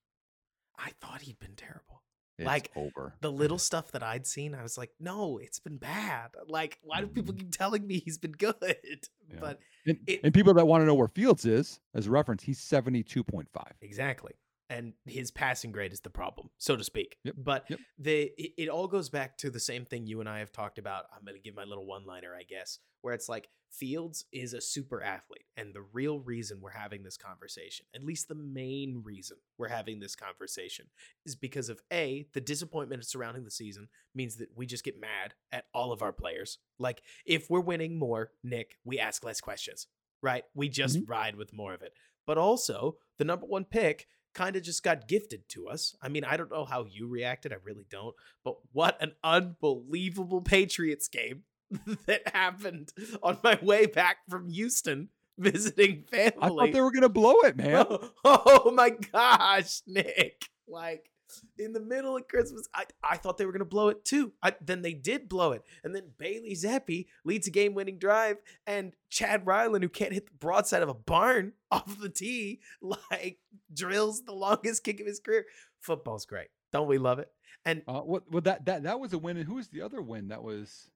I 0.78 0.92
thought 1.02 1.22
he'd 1.22 1.40
been 1.40 1.56
terrible. 1.56 1.97
It's 2.38 2.46
like 2.46 2.72
over 2.76 3.14
the 3.22 3.32
little 3.32 3.58
stuff 3.58 3.92
that 3.92 4.04
I'd 4.04 4.28
seen, 4.28 4.54
I 4.54 4.62
was 4.62 4.78
like, 4.78 4.92
no, 5.00 5.40
it's 5.40 5.60
been 5.60 5.78
bad. 5.78 6.30
Like, 6.48 6.78
why 6.84 7.02
do 7.02 7.08
people 7.08 7.34
mm-hmm. 7.34 7.42
keep 7.42 7.52
telling 7.52 7.86
me 7.88 8.00
he's 8.00 8.18
been 8.18 8.32
good? 8.38 8.56
Yeah. 8.64 9.38
But 9.40 9.60
and, 9.86 9.98
it, 10.06 10.22
and 10.24 10.34
people 10.34 10.54
that 10.54 10.68
want 10.68 10.82
to 10.82 10.86
know 10.86 10.96
where 10.96 11.08
Fields 11.08 11.46
is, 11.46 11.80
as 11.96 12.08
a 12.08 12.12
reference, 12.12 12.44
he's 12.44 12.60
72.5. 12.60 13.46
Exactly 13.82 14.34
and 14.70 14.94
his 15.06 15.32
passing 15.32 15.72
grade 15.72 15.94
is 15.94 16.02
the 16.02 16.10
problem, 16.10 16.50
so 16.58 16.76
to 16.76 16.84
speak. 16.84 17.18
Yep. 17.24 17.36
But 17.38 17.66
yep. 17.70 17.80
the 17.98 18.32
it, 18.38 18.52
it, 18.58 18.70
all 18.70 18.88
goes 18.88 19.10
back 19.10 19.38
to 19.40 19.50
the 19.50 19.60
same 19.60 19.86
thing 19.86 20.08
you 20.08 20.20
and 20.20 20.28
I 20.28 20.40
have 20.40 20.52
talked 20.52 20.78
about. 20.78 21.06
I'm 21.16 21.24
going 21.24 21.36
to 21.36 21.42
give 21.42 21.56
my 21.56 21.64
little 21.64 21.86
one-liner, 21.86 22.36
I 22.38 22.44
guess, 22.44 22.80
where 23.02 23.14
it's 23.14 23.30
like 23.30 23.50
Fields 23.72 24.26
is 24.32 24.54
a 24.54 24.62
super 24.62 25.04
athlete, 25.04 25.46
and 25.56 25.74
the 25.74 25.86
real 25.94 26.20
reason 26.20 26.60
we're 26.62 26.72
having 26.72 27.04
this 27.04 27.18
conversation, 27.18 27.86
at 27.94 28.04
least 28.04 28.28
the 28.28 28.36
main 28.36 29.02
reason 29.04 29.38
we're 29.58 29.68
having 29.68 30.00
this 30.00 30.16
conversation, 30.16 30.88
is 31.26 31.36
because 31.36 31.70
of 31.70 31.82
a 31.92 32.28
the 32.34 32.42
disappointment 32.42 33.06
surrounding 33.06 33.44
the 33.44 33.52
season 33.52 33.90
means 34.16 34.38
that 34.38 34.50
we 34.56 34.66
just 34.66 34.84
get 34.84 35.00
mad 35.00 35.34
at 35.52 35.66
all 35.74 35.92
of 35.92 36.02
our 36.02 36.14
players. 36.14 36.60
Like 36.80 37.02
if 37.26 37.50
we're 37.50 37.60
winning 37.60 38.00
more, 38.00 38.32
Nick, 38.44 38.78
we 38.84 39.00
ask 39.00 39.24
less 39.24 39.42
questions, 39.42 39.88
right? 40.22 40.44
We 40.56 40.70
just 40.70 40.98
mm-hmm. 40.98 41.12
ride 41.12 41.36
with 41.36 41.54
more 41.54 41.74
of 41.74 41.82
it. 41.82 41.94
But 42.26 42.38
also, 42.38 42.98
the 43.18 43.26
number 43.26 43.46
one 43.46 43.66
pick 43.66 44.08
kind 44.38 44.56
of 44.56 44.62
just 44.62 44.84
got 44.84 45.08
gifted 45.08 45.50
to 45.50 45.68
us. 45.68 45.96
I 46.02 46.10
mean, 46.10 46.24
I 46.24 46.38
don't 46.38 46.52
know 46.52 46.64
how 46.64 46.86
you 46.86 47.08
reacted. 47.08 47.52
I 47.52 47.58
really 47.64 47.86
don't. 47.90 48.16
But 48.44 48.56
what 48.72 49.02
an 49.02 49.14
unbelievable 49.24 50.42
Patriots 50.42 51.08
game 51.08 51.44
that 52.06 52.34
happened 52.34 52.94
on 53.24 53.40
my 53.44 53.60
way 53.62 53.88
back 53.88 54.18
from 54.30 54.50
Houston 54.50 55.10
visiting 55.40 56.04
family. 56.04 56.34
I 56.40 56.50
thought 56.50 56.72
they 56.72 56.82
were 56.82 56.92
going 56.92 57.02
to 57.02 57.10
blow 57.10 57.36
it, 57.42 57.58
man. 57.58 57.86
Oh, 57.90 58.12
oh 58.24 58.72
my 58.72 58.92
gosh, 58.92 59.82
Nick. 59.88 60.50
Like, 60.68 61.10
in 61.58 61.74
the 61.74 61.80
middle 61.80 62.16
of 62.16 62.28
Christmas. 62.28 62.68
I, 62.74 62.86
I 63.04 63.18
thought 63.18 63.38
they 63.38 63.46
were 63.46 63.52
going 63.52 63.60
to 63.60 63.66
blow 63.66 63.90
it 63.90 64.06
too. 64.06 64.34
I, 64.42 64.54
then 64.62 64.82
they 64.82 64.94
did 64.94 65.30
blow 65.30 65.52
it. 65.52 65.64
And 65.84 65.96
then 65.96 66.12
Bailey 66.18 66.54
Zappe 66.54 67.08
leads 67.24 67.48
a 67.48 67.52
game 67.52 67.74
winning 67.74 67.98
drive. 67.98 68.38
And 68.66 68.94
Chad 69.10 69.46
Ryland, 69.46 69.84
who 69.84 69.90
can't 69.90 70.14
hit 70.14 70.28
the 70.28 70.38
broadside 70.38 70.84
of 70.84 70.90
a 70.90 70.94
barn 70.94 71.54
off 71.72 72.00
the 72.00 72.10
tee, 72.10 72.60
like 72.82 73.40
drills 73.74 74.24
the 74.24 74.34
longest 74.34 74.84
kick 74.84 75.00
of 75.00 75.08
his 75.08 75.20
career. 75.20 75.46
Football's 75.80 76.26
great. 76.26 76.48
Don't 76.72 76.88
we 76.88 76.98
love 76.98 77.20
it? 77.20 77.32
And 77.66 77.82
uh, 77.88 78.02
what, 78.02 78.32
what 78.32 78.44
that, 78.46 78.66
that, 78.66 78.84
that 78.84 79.00
was 79.00 79.14
a 79.14 79.18
win. 79.18 79.38
And 79.38 79.48
who 79.48 79.56
was 79.56 79.70
the 79.70 79.82
other 79.82 80.02
win 80.02 80.30
that 80.30 80.44
was? 80.44 80.90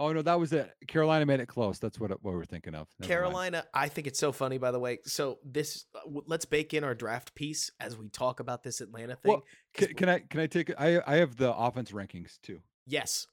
Oh 0.00 0.12
no, 0.12 0.22
that 0.22 0.38
was 0.38 0.52
it. 0.52 0.72
Carolina 0.86 1.26
made 1.26 1.40
it 1.40 1.46
close. 1.46 1.78
That's 1.78 1.98
what 1.98 2.10
what 2.22 2.34
we 2.34 2.40
are 2.40 2.44
thinking 2.44 2.74
of. 2.74 2.86
Never 3.00 3.08
Carolina, 3.08 3.56
mind. 3.58 3.66
I 3.74 3.88
think 3.88 4.06
it's 4.06 4.18
so 4.18 4.30
funny. 4.30 4.56
By 4.56 4.70
the 4.70 4.78
way, 4.78 4.98
so 5.04 5.38
this 5.44 5.86
uh, 5.94 6.20
let's 6.26 6.44
bake 6.44 6.72
in 6.72 6.84
our 6.84 6.94
draft 6.94 7.34
piece 7.34 7.70
as 7.80 7.96
we 7.96 8.08
talk 8.08 8.38
about 8.38 8.62
this 8.62 8.80
Atlanta 8.80 9.16
thing. 9.16 9.32
Well, 9.32 9.42
can, 9.74 9.94
can, 9.94 10.08
I 10.08 10.18
can 10.20 10.40
I 10.40 10.46
take 10.46 10.72
I 10.78 11.00
I 11.04 11.16
have 11.16 11.36
the 11.36 11.52
offense 11.52 11.90
rankings 11.90 12.40
too. 12.42 12.60
Yes, 12.86 13.26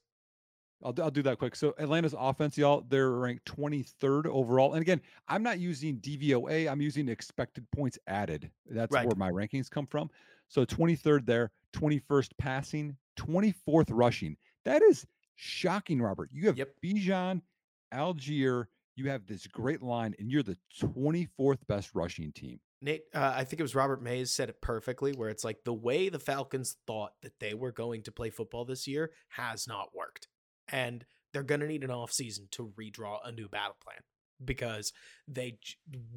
I'll 0.82 0.94
I'll 1.00 1.10
do 1.10 1.22
that 1.22 1.38
quick. 1.38 1.54
So 1.54 1.74
Atlanta's 1.78 2.14
offense, 2.18 2.58
y'all, 2.58 2.84
they're 2.88 3.10
ranked 3.10 3.44
23rd 3.46 4.26
overall. 4.26 4.74
And 4.74 4.82
again, 4.82 5.00
I'm 5.28 5.44
not 5.44 5.60
using 5.60 5.98
DVOA. 5.98 6.70
I'm 6.70 6.80
using 6.80 7.08
expected 7.08 7.64
points 7.70 7.98
added. 8.08 8.50
That's 8.68 8.92
right. 8.92 9.06
where 9.06 9.16
my 9.16 9.30
rankings 9.30 9.70
come 9.70 9.86
from. 9.86 10.10
So 10.48 10.64
23rd 10.64 11.26
there, 11.26 11.50
21st 11.74 12.30
passing, 12.38 12.96
24th 13.18 13.88
rushing. 13.90 14.36
That 14.64 14.82
is 14.82 15.06
shocking, 15.36 16.02
Robert. 16.02 16.30
You 16.32 16.46
have 16.46 16.58
yep. 16.58 16.74
Bijan, 16.84 17.42
Allgeier. 17.94 18.66
You 18.96 19.10
have 19.10 19.26
this 19.26 19.46
great 19.46 19.82
line, 19.82 20.14
and 20.18 20.30
you're 20.30 20.42
the 20.42 20.56
24th 20.80 21.58
best 21.68 21.94
rushing 21.94 22.32
team. 22.32 22.60
Nate, 22.80 23.04
uh, 23.14 23.32
I 23.34 23.44
think 23.44 23.60
it 23.60 23.64
was 23.64 23.74
Robert 23.74 24.02
Mays 24.02 24.32
said 24.32 24.48
it 24.48 24.60
perfectly, 24.60 25.12
where 25.12 25.28
it's 25.28 25.44
like 25.44 25.64
the 25.64 25.74
way 25.74 26.08
the 26.08 26.18
Falcons 26.18 26.76
thought 26.86 27.12
that 27.22 27.38
they 27.40 27.54
were 27.54 27.72
going 27.72 28.02
to 28.04 28.12
play 28.12 28.30
football 28.30 28.64
this 28.64 28.86
year 28.86 29.12
has 29.30 29.66
not 29.68 29.94
worked. 29.94 30.28
And 30.68 31.04
they're 31.32 31.42
going 31.42 31.60
to 31.60 31.66
need 31.66 31.84
an 31.84 31.90
offseason 31.90 32.50
to 32.52 32.72
redraw 32.78 33.18
a 33.24 33.32
new 33.32 33.48
battle 33.48 33.76
plan 33.82 34.00
because 34.44 34.92
they 35.28 35.58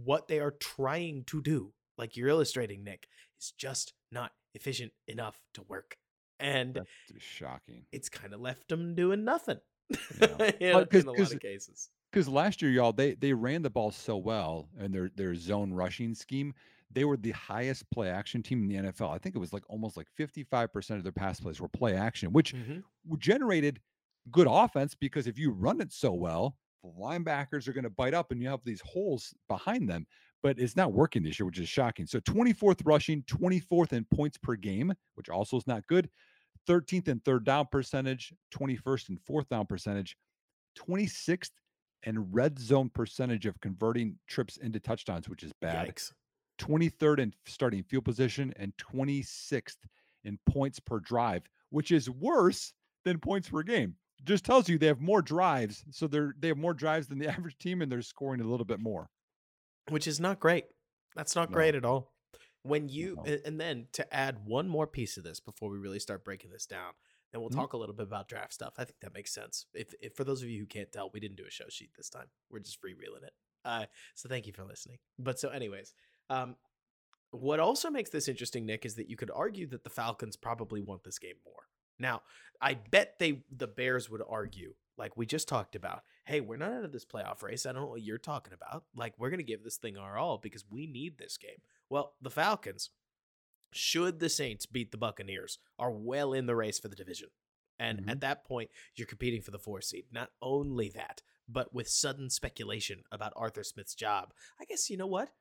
what 0.03 0.27
they 0.27 0.39
are 0.39 0.51
trying 0.51 1.23
to 1.25 1.41
do, 1.41 1.73
like 1.97 2.15
you're 2.15 2.29
illustrating, 2.29 2.83
Nick, 2.83 3.07
is 3.39 3.53
just 3.57 3.93
not 4.11 4.31
efficient 4.53 4.91
enough 5.07 5.41
to 5.53 5.61
work 5.63 5.97
and 6.39 6.75
That's 6.75 6.89
shocking. 7.17 7.85
It's 7.91 8.09
kind 8.09 8.33
of 8.33 8.41
left 8.41 8.67
them 8.69 8.95
doing 8.95 9.23
nothing. 9.23 9.59
Yeah. 10.19 10.51
in, 10.59 10.75
well, 10.75 10.85
in 10.91 11.07
a 11.07 11.11
lot 11.11 11.33
of 11.33 11.39
cases. 11.39 11.89
Because 12.11 12.27
last 12.27 12.61
year, 12.61 12.71
y'all, 12.71 12.93
they 12.93 13.13
they 13.15 13.33
ran 13.33 13.61
the 13.61 13.69
ball 13.69 13.91
so 13.91 14.17
well 14.17 14.69
in 14.79 14.91
their 14.91 15.09
their 15.15 15.35
zone 15.35 15.73
rushing 15.73 16.13
scheme 16.15 16.53
they 16.91 17.05
were 17.05 17.17
the 17.17 17.31
highest 17.31 17.89
play 17.91 18.09
action 18.09 18.41
team 18.41 18.63
in 18.63 18.67
the 18.67 18.91
NFL. 18.91 19.13
I 19.13 19.17
think 19.19 19.35
it 19.35 19.39
was 19.39 19.53
like 19.53 19.63
almost 19.69 19.95
like 19.95 20.07
55% 20.17 20.97
of 20.97 21.03
their 21.03 21.11
pass 21.11 21.39
plays 21.39 21.61
were 21.61 21.67
play 21.69 21.95
action, 21.95 22.33
which 22.33 22.53
Mhm. 22.53 22.83
generated 23.17 23.79
good 24.31 24.47
offense 24.49 24.95
because 24.95 25.27
if 25.27 25.37
you 25.37 25.51
run 25.51 25.81
it 25.81 25.91
so 25.91 26.13
well, 26.13 26.57
the 26.83 26.89
linebackers 26.89 27.67
are 27.67 27.73
going 27.73 27.83
to 27.83 27.89
bite 27.89 28.13
up 28.13 28.31
and 28.31 28.41
you 28.41 28.47
have 28.49 28.63
these 28.63 28.81
holes 28.81 29.33
behind 29.47 29.89
them. 29.89 30.07
But 30.41 30.57
it's 30.57 30.75
not 30.77 30.93
working 30.93 31.23
this 31.23 31.37
year, 31.37 31.45
which 31.45 31.59
is 31.59 31.67
shocking. 31.67 32.05
So 32.07 32.21
24th 32.21 32.81
rushing, 32.85 33.23
24th 33.23 33.91
in 33.91 34.05
points 34.05 34.37
per 34.37 34.55
game, 34.55 34.93
which 35.15 35.29
also 35.29 35.57
is 35.57 35.67
not 35.67 35.85
good. 35.87 36.09
13th 36.69 37.07
in 37.07 37.19
third 37.21 37.43
down 37.43 37.65
percentage, 37.71 38.31
21st 38.53 39.09
in 39.09 39.17
fourth 39.17 39.49
down 39.49 39.65
percentage, 39.65 40.15
26th 40.77 41.49
in 42.03 42.31
red 42.31 42.59
zone 42.59 42.89
percentage 42.89 43.45
of 43.47 43.59
converting 43.59 44.17
trips 44.27 44.57
into 44.57 44.79
touchdowns, 44.79 45.27
which 45.27 45.43
is 45.43 45.51
bad. 45.61 45.87
Yikes. 45.89 46.11
23rd 46.59 47.19
in 47.19 47.33
starting 47.45 47.83
field 47.83 48.05
position, 48.05 48.53
and 48.57 48.73
26th 48.77 49.77
in 50.25 50.37
points 50.45 50.79
per 50.79 50.99
drive, 50.99 51.43
which 51.69 51.91
is 51.91 52.09
worse 52.09 52.73
than 53.05 53.17
points 53.17 53.49
per 53.49 53.63
game. 53.63 53.95
Just 54.25 54.43
tells 54.45 54.67
you 54.67 54.77
they 54.77 54.87
have 54.87 54.99
more 54.99 55.21
drives, 55.21 55.83
so 55.89 56.05
they're 56.05 56.35
they 56.37 56.49
have 56.49 56.57
more 56.57 56.73
drives 56.73 57.07
than 57.07 57.17
the 57.17 57.27
average 57.33 57.57
team, 57.57 57.81
and 57.81 57.91
they're 57.91 58.01
scoring 58.01 58.41
a 58.41 58.47
little 58.47 58.65
bit 58.65 58.79
more. 58.79 59.09
which 59.89 60.05
is 60.07 60.19
not 60.19 60.39
great. 60.39 60.65
That's 61.15 61.35
not 61.35 61.49
No. 61.49 61.53
great 61.55 61.73
at 61.75 61.83
all. 61.85 62.13
When 62.63 62.89
you 62.89 63.17
and 63.45 63.59
then 63.59 63.87
to 63.93 64.13
add 64.13 64.45
one 64.45 64.67
more 64.67 64.85
piece 64.87 65.17
of 65.17 65.23
this 65.23 65.39
before 65.39 65.69
we 65.69 65.77
really 65.77 65.99
start 65.99 66.25
breaking 66.25 66.51
this 66.51 66.65
down, 66.65 66.93
then 67.31 67.41
we'll 67.41 67.49
Mhm. 67.49 67.55
talk 67.55 67.73
a 67.73 67.77
little 67.77 67.95
bit 67.95 68.07
about 68.07 68.27
draft 68.27 68.53
stuff. 68.53 68.73
I 68.77 68.85
think 68.85 68.99
that 68.99 69.13
makes 69.13 69.31
sense. 69.33 69.65
If, 69.73 69.93
if 70.01 70.13
for 70.15 70.23
those 70.23 70.41
of 70.41 70.49
you 70.49 70.59
who 70.59 70.65
can't 70.65 70.91
tell, 70.91 71.09
we 71.11 71.19
didn't 71.19 71.37
do 71.37 71.45
a 71.45 71.51
show 71.51 71.69
sheet 71.69 71.91
this 71.95 72.09
time. 72.09 72.27
We're 72.49 72.59
just 72.59 72.81
freewheeling 72.81 73.23
it. 73.23 73.33
Uh, 73.63 73.85
so 74.15 74.27
thank 74.27 74.45
you 74.47 74.53
for 74.53 74.63
listening. 74.65 74.99
But 75.17 75.39
so, 75.39 75.49
anyways, 75.49 75.93
um, 76.29 76.57
what 77.31 77.59
also 77.59 77.89
makes 77.89 78.09
this 78.09 78.27
interesting, 78.27 78.65
Nick, 78.65 78.85
is 78.85 78.95
that 78.95 79.09
you 79.09 79.15
could 79.15 79.31
argue 79.31 79.67
that 79.67 79.83
the 79.83 79.89
Falcons 79.89 80.35
probably 80.35 80.81
want 80.81 81.03
this 81.03 81.19
game 81.19 81.35
more. 81.45 81.67
Now, 81.99 82.23
I 82.61 82.73
bet 82.75 83.19
they 83.19 83.43
the 83.51 83.67
Bears 83.67 84.09
would 84.09 84.21
argue, 84.27 84.73
like 84.97 85.15
we 85.17 85.25
just 85.25 85.47
talked 85.47 85.75
about, 85.75 86.03
hey, 86.25 86.41
we're 86.41 86.57
not 86.57 86.71
out 86.71 86.85
of 86.85 86.91
this 86.91 87.05
playoff 87.05 87.43
race. 87.43 87.65
I 87.65 87.73
don't 87.73 87.83
know 87.83 87.89
what 87.89 88.01
you're 88.01 88.17
talking 88.17 88.53
about. 88.53 88.85
Like, 88.95 89.13
we're 89.19 89.29
gonna 89.29 89.43
give 89.43 89.63
this 89.63 89.77
thing 89.77 89.97
our 89.97 90.17
all 90.17 90.37
because 90.39 90.65
we 90.69 90.87
need 90.87 91.17
this 91.17 91.37
game. 91.37 91.61
Well, 91.89 92.15
the 92.21 92.29
Falcons, 92.29 92.91
should 93.71 94.19
the 94.19 94.29
Saints 94.29 94.65
beat 94.65 94.91
the 94.91 94.97
Buccaneers, 94.97 95.59
are 95.77 95.91
well 95.91 96.33
in 96.33 96.45
the 96.45 96.55
race 96.55 96.79
for 96.79 96.87
the 96.87 96.95
division. 96.95 97.29
And 97.77 98.01
Mhm. 98.01 98.09
at 98.11 98.19
that 98.21 98.43
point, 98.45 98.71
you're 98.95 99.07
competing 99.07 99.41
for 99.41 99.51
the 99.51 99.59
four 99.59 99.81
seed. 99.81 100.11
Not 100.11 100.31
only 100.41 100.89
that, 100.89 101.21
but 101.47 101.73
with 101.73 101.87
sudden 101.87 102.29
speculation 102.29 103.03
about 103.11 103.33
Arthur 103.35 103.63
Smith's 103.63 103.95
job, 103.95 104.33
I 104.59 104.65
guess 104.65 104.89
you 104.89 104.97
know 104.97 105.07
what? 105.07 105.33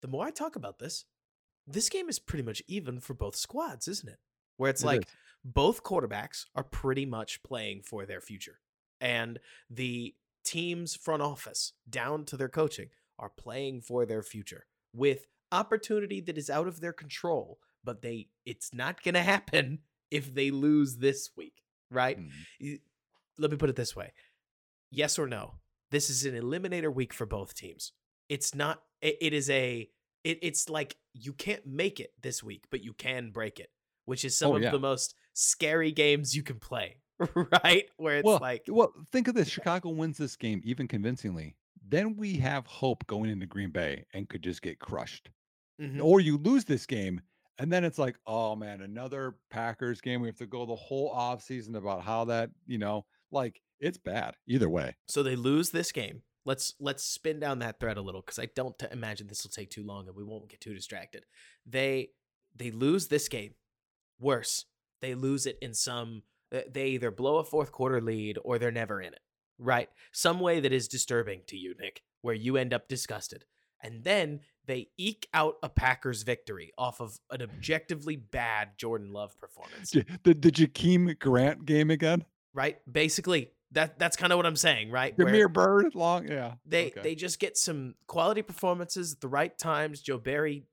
The 0.00 0.08
more 0.08 0.26
I 0.26 0.30
talk 0.30 0.56
about 0.56 0.78
this, 0.78 1.04
this 1.66 1.88
game 1.88 2.08
is 2.08 2.18
pretty 2.18 2.42
much 2.44 2.62
even 2.66 3.00
for 3.00 3.14
both 3.14 3.36
squads, 3.36 3.88
isn't 3.88 4.08
it? 4.08 4.20
Where 4.56 4.70
it's 4.70 4.82
It 4.82 4.86
like 4.86 5.06
is. 5.06 5.12
both 5.44 5.82
quarterbacks 5.82 6.46
are 6.54 6.64
pretty 6.64 7.04
much 7.04 7.42
playing 7.42 7.82
for 7.82 8.06
their 8.06 8.20
future. 8.20 8.60
And 9.00 9.40
the 9.68 10.16
team's 10.44 10.96
front 10.96 11.22
office, 11.22 11.74
down 11.88 12.24
to 12.26 12.36
their 12.36 12.48
coaching, 12.48 12.90
are 13.18 13.28
playing 13.30 13.82
for 13.82 14.06
their 14.06 14.22
future 14.22 14.66
with 14.92 15.26
opportunity 15.60 16.20
that 16.22 16.36
is 16.38 16.50
out 16.50 16.68
of 16.68 16.80
their 16.80 16.92
control, 16.92 17.58
but 17.84 18.02
they 18.02 18.28
it's 18.44 18.72
not 18.74 19.02
going 19.02 19.14
to 19.14 19.22
happen 19.22 19.80
if 20.10 20.34
they 20.34 20.50
lose 20.50 20.96
this 20.98 21.30
week, 21.36 21.62
right? 21.90 22.18
Mhm. 22.18 22.80
let 23.38 23.50
me 23.50 23.56
put 23.56 23.68
it 23.70 23.76
this 23.76 23.94
way 23.94 24.12
yes 24.90 25.18
or 25.18 25.26
no 25.26 25.54
this 25.90 26.08
is 26.08 26.24
an 26.24 26.34
eliminator 26.34 26.92
week 26.94 27.12
for 27.12 27.26
both 27.26 27.54
teams 27.54 27.92
it's 28.28 28.54
not 28.54 28.82
it, 29.02 29.16
it 29.20 29.32
is 29.32 29.50
a 29.50 29.88
it, 30.24 30.38
it's 30.42 30.68
like 30.70 30.96
you 31.12 31.32
can't 31.32 31.66
make 31.66 32.00
it 32.00 32.12
this 32.22 32.42
week 32.42 32.64
but 32.70 32.82
you 32.82 32.92
can 32.94 33.30
break 33.30 33.58
it 33.60 33.70
which 34.06 34.24
is 34.24 34.38
some 34.38 34.52
Oh, 34.52 34.56
of 34.56 34.62
yeah. 34.62 34.70
the 34.70 34.78
most 34.78 35.14
scary 35.34 35.92
games 35.92 36.34
you 36.36 36.42
can 36.42 36.58
play 36.58 36.96
right 37.64 37.86
where 37.98 38.18
it's 38.18 38.24
well, 38.26 38.38
like 38.40 38.64
well, 38.68 38.92
think 39.10 39.26
of 39.28 39.34
this: 39.34 39.48
Chicago 39.56 39.88
wins 39.90 40.18
this 40.18 40.36
game 40.36 40.60
even 40.64 40.86
convincingly. 40.88 41.56
Then 41.88 42.16
we 42.16 42.34
have 42.38 42.66
hope 42.66 43.06
going 43.06 43.30
into 43.30 43.46
Green 43.46 43.70
Bay 43.70 44.04
and 44.14 44.28
could 44.28 44.42
just 44.42 44.60
get 44.62 44.78
crushed. 44.78 45.30
Mhm. 45.80 46.02
Or 46.02 46.20
you 46.20 46.38
lose 46.38 46.64
this 46.64 46.86
game, 46.86 47.20
and 47.58 47.72
then 47.72 47.84
it's 47.84 47.98
like, 47.98 48.16
oh 48.26 48.54
man, 48.56 48.82
another 48.82 49.36
Packers 49.50 50.00
game. 50.00 50.20
We 50.20 50.28
have 50.28 50.36
to 50.38 50.46
go 50.46 50.66
the 50.66 50.76
whole 50.76 51.10
off 51.10 51.42
season 51.42 51.76
about 51.76 52.02
how 52.02 52.24
that, 52.26 52.50
you 52.66 52.78
know, 52.78 53.04
like 53.30 53.60
it's 53.80 53.98
bad 53.98 54.34
either 54.46 54.68
way. 54.68 54.94
so 55.08 55.22
they 55.22 55.36
lose 55.36 55.70
this 55.70 55.92
game 55.92 56.22
let's 56.46 56.74
let's 56.80 57.02
spin 57.02 57.38
down 57.40 57.58
that 57.58 57.78
thread 57.78 57.98
a 57.98 58.00
little 58.00 58.22
because 58.22 58.38
i 58.38 58.48
don't 58.54 58.78
t- 58.78 58.86
imagine 58.92 59.26
this 59.26 59.42
will 59.44 59.50
take 59.50 59.68
too 59.68 59.84
long 59.84 60.06
and 60.06 60.16
we 60.16 60.24
won't 60.24 60.48
get 60.48 60.60
too 60.60 60.72
distracted 60.72 61.24
they 61.66 62.08
they 62.54 62.70
lose 62.70 63.08
this 63.08 63.28
game 63.28 63.52
worse 64.18 64.64
they 65.02 65.14
lose 65.14 65.44
it 65.44 65.58
in 65.60 65.74
some 65.74 66.22
uh, 66.54 66.60
they 66.72 66.86
either 66.86 67.10
blow 67.10 67.36
a 67.38 67.44
fourth 67.44 67.72
quarter 67.72 68.00
lead 68.00 68.38
or 68.44 68.58
they're 68.58 68.70
never 68.70 69.00
in 69.00 69.12
it 69.12 69.20
right 69.58 69.88
some 70.12 70.40
way 70.40 70.60
that 70.60 70.72
is 70.72 70.88
disturbing 70.88 71.42
to 71.46 71.56
you 71.58 71.74
nick 71.78 72.00
where 72.22 72.34
you 72.34 72.56
end 72.56 72.72
up 72.72 72.88
disgusted 72.88 73.44
and 73.82 74.04
then 74.04 74.40
they 74.66 74.88
eke 74.96 75.28
out 75.32 75.56
a 75.62 75.68
packers 75.68 76.22
victory 76.22 76.72
off 76.76 77.00
of 77.00 77.18
an 77.30 77.42
objectively 77.42 78.16
bad 78.16 78.70
jordan 78.76 79.12
love 79.12 79.38
performance 79.38 79.90
The 79.90 80.34
the 80.34 80.50
Jakeem 80.50 81.18
Grant 81.18 81.64
game 81.66 81.90
again. 81.90 82.24
right 82.54 82.78
basically 82.90 83.50
that 83.72 83.98
that's 83.98 84.16
kind 84.16 84.32
of 84.32 84.36
what 84.36 84.46
i'm 84.46 84.56
saying 84.56 84.90
right 84.90 85.16
Jameer 85.16 85.52
Bird 85.52 85.94
long, 85.94 86.28
yeah. 86.28 86.54
they 86.64 86.86
okay. 86.88 87.00
they 87.02 87.14
just 87.14 87.38
get 87.38 87.56
some 87.56 87.94
quality 88.06 88.42
performances 88.42 89.12
at 89.12 89.20
the 89.20 89.28
right 89.28 89.56
times. 89.58 90.00
Joe 90.00 90.18
Barry 90.18 90.64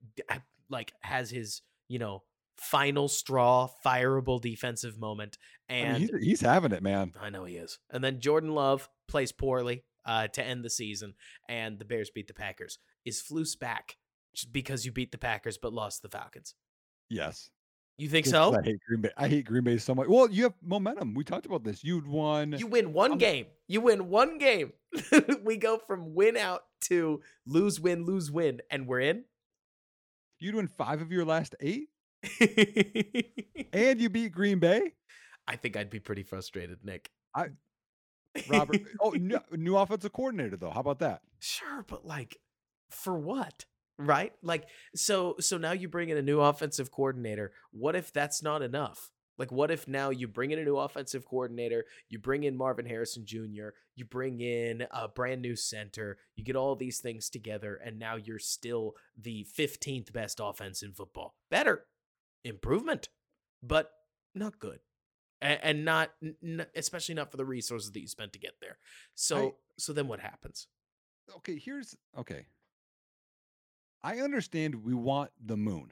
like 0.70 0.94
has 1.02 1.30
his 1.30 1.62
you 1.88 2.00
know 2.00 2.24
final 2.58 3.08
straw 3.08 3.68
fireable 3.86 4.40
defensive 4.40 4.98
moment, 4.98 5.38
I 5.70 5.74
mean, 5.74 5.86
and 5.86 5.98
he's, 5.98 6.12
he's 6.22 6.42
having 6.42 6.72
it, 6.72 6.84
man. 6.84 7.14
I 7.20 7.30
know 7.30 7.46
he 7.46 7.56
is. 7.56 7.80
And 7.90 8.04
then 8.04 8.20
Jordan 8.20 8.54
Love 8.54 8.90
plays 9.08 9.32
poorly 9.32 9.84
uh, 10.06 10.28
to 10.28 10.44
end 10.44 10.64
the 10.64 10.70
season, 10.70 11.14
and 11.50 11.80
the 11.80 11.86
Bears 11.86 12.10
beat 12.10 12.28
the 12.28 12.34
Packers. 12.34 12.80
Is 13.06 13.22
Flus 13.22 13.58
back 13.60 13.98
because 14.52 14.86
you 14.86 14.92
beat 14.92 15.12
the 15.12 15.18
Packers 15.18 15.58
but 15.58 15.74
lost 15.74 16.02
the 16.02 16.10
Falcons? 16.10 16.56
Yes. 17.10 17.50
You 17.98 18.10
think 18.10 18.26
Just 18.26 18.34
so? 18.34 18.56
I 18.56 18.62
hate 18.64 18.80
Green 18.88 19.02
Bay. 19.02 19.10
I 19.18 19.28
hate 19.28 19.46
Green 19.46 19.64
Bay 19.64 19.78
so 19.78 19.94
much. 19.94 20.08
Well, 20.08 20.30
you 20.32 20.44
have 20.44 20.54
momentum. 20.64 21.14
We 21.14 21.24
talked 21.24 21.46
about 21.46 21.64
this. 21.64 21.84
You'd 21.84 22.08
won. 22.08 22.54
You 22.58 22.66
win 22.68 22.92
one 22.94 23.12
I'm- 23.12 23.18
game. 23.20 23.46
You 23.68 23.82
win 23.82 24.10
one 24.10 24.38
game. 24.40 24.74
we 25.44 25.58
go 25.58 25.78
from 25.78 26.16
win 26.16 26.36
out 26.38 26.62
to 26.86 27.22
lose, 27.46 27.80
win, 27.80 28.04
lose, 28.06 28.32
win, 28.32 28.62
and 28.72 28.88
we're 28.88 29.00
in. 29.02 29.26
You'd 30.40 30.56
win 30.56 30.68
five 30.68 31.02
of 31.02 31.12
your 31.12 31.24
last 31.24 31.56
eight, 31.60 31.88
and 33.74 34.02
you 34.02 34.10
beat 34.10 34.32
Green 34.32 34.60
Bay. 34.60 34.94
I 35.48 35.56
think 35.56 35.78
I'd 35.78 35.90
be 35.90 36.00
pretty 36.00 36.24
frustrated, 36.24 36.80
Nick. 36.84 37.10
I- 37.36 37.50
Robert. 38.50 38.82
oh, 39.00 39.12
no, 39.12 39.40
new 39.52 39.78
offensive 39.78 40.12
coordinator 40.14 40.58
though. 40.58 40.72
How 40.72 40.80
about 40.80 41.00
that? 41.00 41.22
sure, 41.40 41.86
but 41.88 42.06
like 42.06 42.38
for 42.94 43.18
what? 43.18 43.66
Right? 44.00 44.34
Like 44.42 44.66
so 44.96 45.36
so 45.40 45.58
now 45.58 45.72
you 45.72 45.88
bring 45.88 46.10
in 46.10 46.18
a 46.18 46.22
new 46.22 46.40
offensive 46.40 46.92
coordinator. 46.92 47.52
What 47.72 47.96
if 47.96 48.12
that's 48.12 48.42
not 48.42 48.62
enough? 48.62 49.12
Like 49.38 49.52
what 49.52 49.72
if 49.72 49.88
now 49.88 50.10
you 50.10 50.28
bring 50.28 50.52
in 50.52 50.60
a 50.60 50.64
new 50.64 50.78
offensive 50.78 51.26
coordinator, 51.26 51.86
you 52.08 52.20
bring 52.20 52.44
in 52.44 52.56
Marvin 52.56 52.86
Harrison 52.86 53.26
Jr., 53.26 53.70
you 53.96 54.06
bring 54.06 54.42
in 54.42 54.86
a 54.92 55.08
brand 55.08 55.42
new 55.42 55.56
center, 55.56 56.18
you 56.36 56.44
get 56.44 56.56
all 56.56 56.76
these 56.76 57.00
things 57.00 57.30
together 57.30 57.80
and 57.84 57.98
now 57.98 58.16
you're 58.16 58.40
still 58.40 58.94
the 59.20 59.46
15th 59.58 60.14
best 60.14 60.40
offense 60.42 60.84
in 60.84 60.94
football. 60.94 61.36
Better. 61.50 61.86
Improvement, 62.44 63.10
but 63.62 63.92
not 64.36 64.60
good. 64.60 64.80
And, 65.42 65.60
and 65.64 65.86
not 65.86 66.12
especially 66.76 67.16
not 67.16 67.32
for 67.32 67.38
the 67.38 67.46
resources 67.46 67.92
that 67.92 68.00
you 68.00 68.08
spent 68.08 68.34
to 68.34 68.40
get 68.40 68.54
there. 68.62 68.78
So 69.16 69.56
so 69.78 69.94
then 69.94 70.08
what 70.08 70.20
happens? 70.20 70.68
Okay, 71.38 71.58
here's 71.58 71.96
okay. 72.18 72.46
I 74.04 74.20
understand 74.20 74.84
we 74.84 74.94
want 74.94 75.32
the 75.46 75.56
moon, 75.56 75.92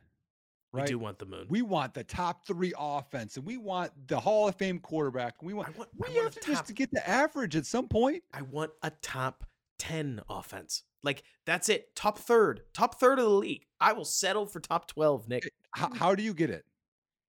right? 0.74 0.84
We 0.84 0.88
do 0.90 1.00
want 1.00 1.20
the 1.20 1.26
moon. 1.26 1.46
We 1.50 1.62
want 1.62 1.94
the 1.94 2.04
top 2.04 2.46
three 2.46 2.74
offense, 2.78 3.38
and 3.38 3.46
we 3.46 3.58
want 3.58 3.92
the 4.08 4.20
Hall 4.20 4.48
of 4.48 4.56
Fame 4.56 4.80
quarterback. 4.80 5.42
We 5.42 5.54
want 5.54 5.70
I 5.70 5.72
want, 5.78 5.90
we 5.98 6.20
I 6.20 6.24
have 6.24 6.36
to 6.36 6.40
just 6.42 6.66
to 6.66 6.74
get 6.74 6.92
the 6.92 7.08
average 7.08 7.56
at 7.56 7.66
some 7.66 7.88
point. 7.88 8.24
I 8.34 8.42
want 8.42 8.72
a 8.84 8.92
top 9.02 9.46
ten 9.80 10.22
offense. 10.30 10.84
Like 11.04 11.24
that's 11.46 11.70
it. 11.70 11.96
Top 11.96 12.20
third. 12.20 12.62
Top 12.74 13.00
third 13.00 13.18
of 13.18 13.26
the 13.26 13.32
league. 13.32 13.66
I 13.80 13.94
will 13.94 14.06
settle 14.06 14.46
for 14.46 14.60
top 14.60 14.88
twelve, 14.88 15.28
Nick. 15.30 15.50
How, 15.72 15.94
how 15.94 16.16
do 16.16 16.24
you 16.24 16.34
get 16.34 16.50
it? 16.50 16.66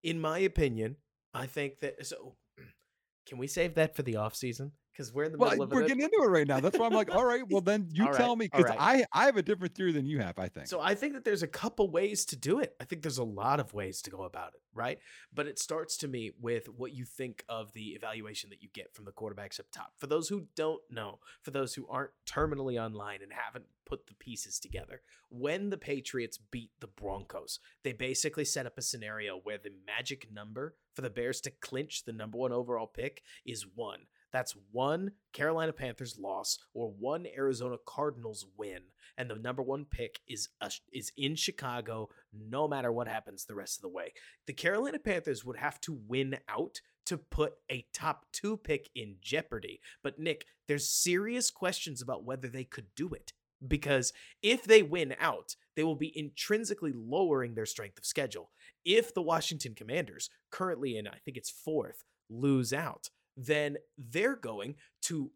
In 0.03 0.21
my 0.21 0.39
opinion, 0.39 0.97
I 1.33 1.47
think 1.47 1.79
that. 1.81 2.05
So, 2.07 2.35
can 3.27 3.39
we 3.39 3.47
save 3.47 3.75
that 3.75 3.95
for 3.95 4.03
the 4.03 4.17
off 4.17 4.35
season? 4.35 4.73
Because 4.93 5.13
we're 5.13 5.25
in 5.25 5.33
the 5.33 5.39
Well, 5.39 5.51
middle 5.51 5.65
of 5.65 5.73
it. 5.73 5.75
we're 5.75 5.83
it. 5.83 5.89
getting 5.89 6.03
into 6.05 6.19
it 6.23 6.27
right 6.29 6.47
now. 6.47 6.61
That's 6.61 6.79
why 6.79 6.87
I'm 6.87 6.93
like, 6.93 7.15
all 7.15 7.25
right, 7.25 7.43
well 7.51 7.61
then 7.61 7.89
you 7.93 8.07
All 8.07 8.13
tell 8.15 8.29
right, 8.31 8.39
me 8.39 8.49
because 8.53 8.67
right. 8.67 8.79
I 8.81 9.05
I 9.13 9.25
have 9.27 9.37
a 9.37 9.43
different 9.43 9.75
theory 9.75 9.93
than 9.93 10.07
you 10.07 10.21
have. 10.21 10.39
I 10.39 10.49
think. 10.49 10.67
So 10.67 10.81
I 10.81 10.95
think 10.95 11.15
that 11.15 11.25
there's 11.25 11.43
a 11.43 11.49
couple 11.49 11.91
ways 11.91 12.25
to 12.27 12.37
do 12.37 12.61
it. 12.61 12.75
I 12.81 12.85
think 12.85 13.03
there's 13.03 13.19
a 13.19 13.25
lot 13.25 13.61
of 13.61 13.75
ways 13.75 14.03
to 14.03 14.11
go 14.11 14.23
about 14.23 14.49
it, 14.55 14.61
right? 14.75 14.99
But 15.35 15.47
it 15.47 15.59
starts 15.59 15.97
to 15.99 16.09
me 16.09 16.33
with 16.41 16.69
what 16.69 16.93
you 16.93 17.05
think 17.05 17.45
of 17.49 17.73
the 17.73 17.91
evaluation 17.91 18.51
that 18.51 18.63
you 18.63 18.69
get 18.73 18.95
from 18.95 19.05
the 19.05 19.13
quarterbacks 19.13 19.59
up 19.61 19.67
top. 19.73 19.93
For 19.99 20.07
those 20.07 20.29
who 20.29 20.47
don't 20.57 20.83
know, 20.91 21.19
for 21.43 21.51
those 21.51 21.75
who 21.75 21.87
aren't 21.89 22.11
terminally 22.27 22.83
online 22.83 23.21
and 23.23 23.33
haven't 23.33 23.67
put 23.85 24.07
the 24.07 24.15
pieces 24.15 24.59
together, 24.59 25.03
when 25.29 25.71
the 25.71 25.77
Patriots 25.79 26.39
beat 26.39 26.71
the 26.81 26.87
Broncos, 26.87 27.59
they 27.83 27.93
basically 27.93 28.45
set 28.45 28.67
up 28.67 28.79
a 28.79 28.83
scenario 28.83 29.39
where 29.43 29.59
the 29.59 29.73
magic 29.87 30.29
number 30.33 30.77
for 30.95 31.03
the 31.03 31.11
Bears 31.11 31.41
to 31.43 31.51
clinch 31.51 32.05
the 32.05 32.13
number 32.13 32.39
one 32.39 32.53
overall 32.53 32.87
pick 32.87 33.23
is 33.47 33.67
one. 33.75 34.01
That's 34.33 34.57
one 34.71 35.13
Carolina 35.33 35.73
Panthers 35.73 36.19
loss 36.19 36.59
or 36.75 36.91
one 36.91 37.27
Arizona 37.37 37.77
Cardinals 37.87 38.47
win, 38.57 38.81
and 39.19 39.31
the 39.31 39.37
number 39.37 39.63
one 39.63 39.85
pick 39.85 40.21
is 40.27 40.49
is 40.93 41.13
in 41.17 41.37
Chicago. 41.37 42.09
No 42.33 42.67
matter 42.67 42.91
what 42.91 43.09
happens 43.09 43.45
the 43.45 43.55
rest 43.55 43.79
of 43.79 43.83
the 43.83 43.89
way, 43.89 44.13
the 44.47 44.53
Carolina 44.53 44.99
Panthers 44.99 45.45
would 45.45 45.59
have 45.59 45.81
to 45.83 45.99
win 46.07 46.39
out 46.49 46.81
to 47.05 47.19
put 47.19 47.55
a 47.71 47.87
top 47.93 48.27
two 48.33 48.57
pick 48.57 48.89
in 48.95 49.17
jeopardy. 49.21 49.81
But 50.03 50.19
Nick, 50.19 50.47
there's 50.69 50.89
serious 50.89 51.51
questions 51.51 52.01
about 52.01 52.25
whether 52.25 52.49
they 52.49 52.65
could 52.65 52.87
do 52.95 53.13
it 53.13 53.33
because 53.67 54.13
if 54.43 54.65
they 54.65 54.83
win 54.83 55.15
out, 55.21 55.57
they 55.77 55.83
will 55.85 55.97
be 55.97 56.17
intrinsically 56.17 56.93
lowering 56.95 57.55
their 57.55 57.67
strength 57.67 57.99
of 57.99 58.05
schedule. 58.05 58.51
If 58.85 59.15
the 59.15 59.23
Washington 59.23 59.75
Commanders, 59.75 60.31
currently 60.51 60.97
in 60.97 61.07
I 61.07 61.19
think 61.25 61.37
it's 61.37 61.51
fourth, 61.51 62.05
lose 62.29 62.73
out, 62.73 63.11
then 63.37 63.77
they're 63.97 64.37
going 64.37 64.75
to 65.03 65.31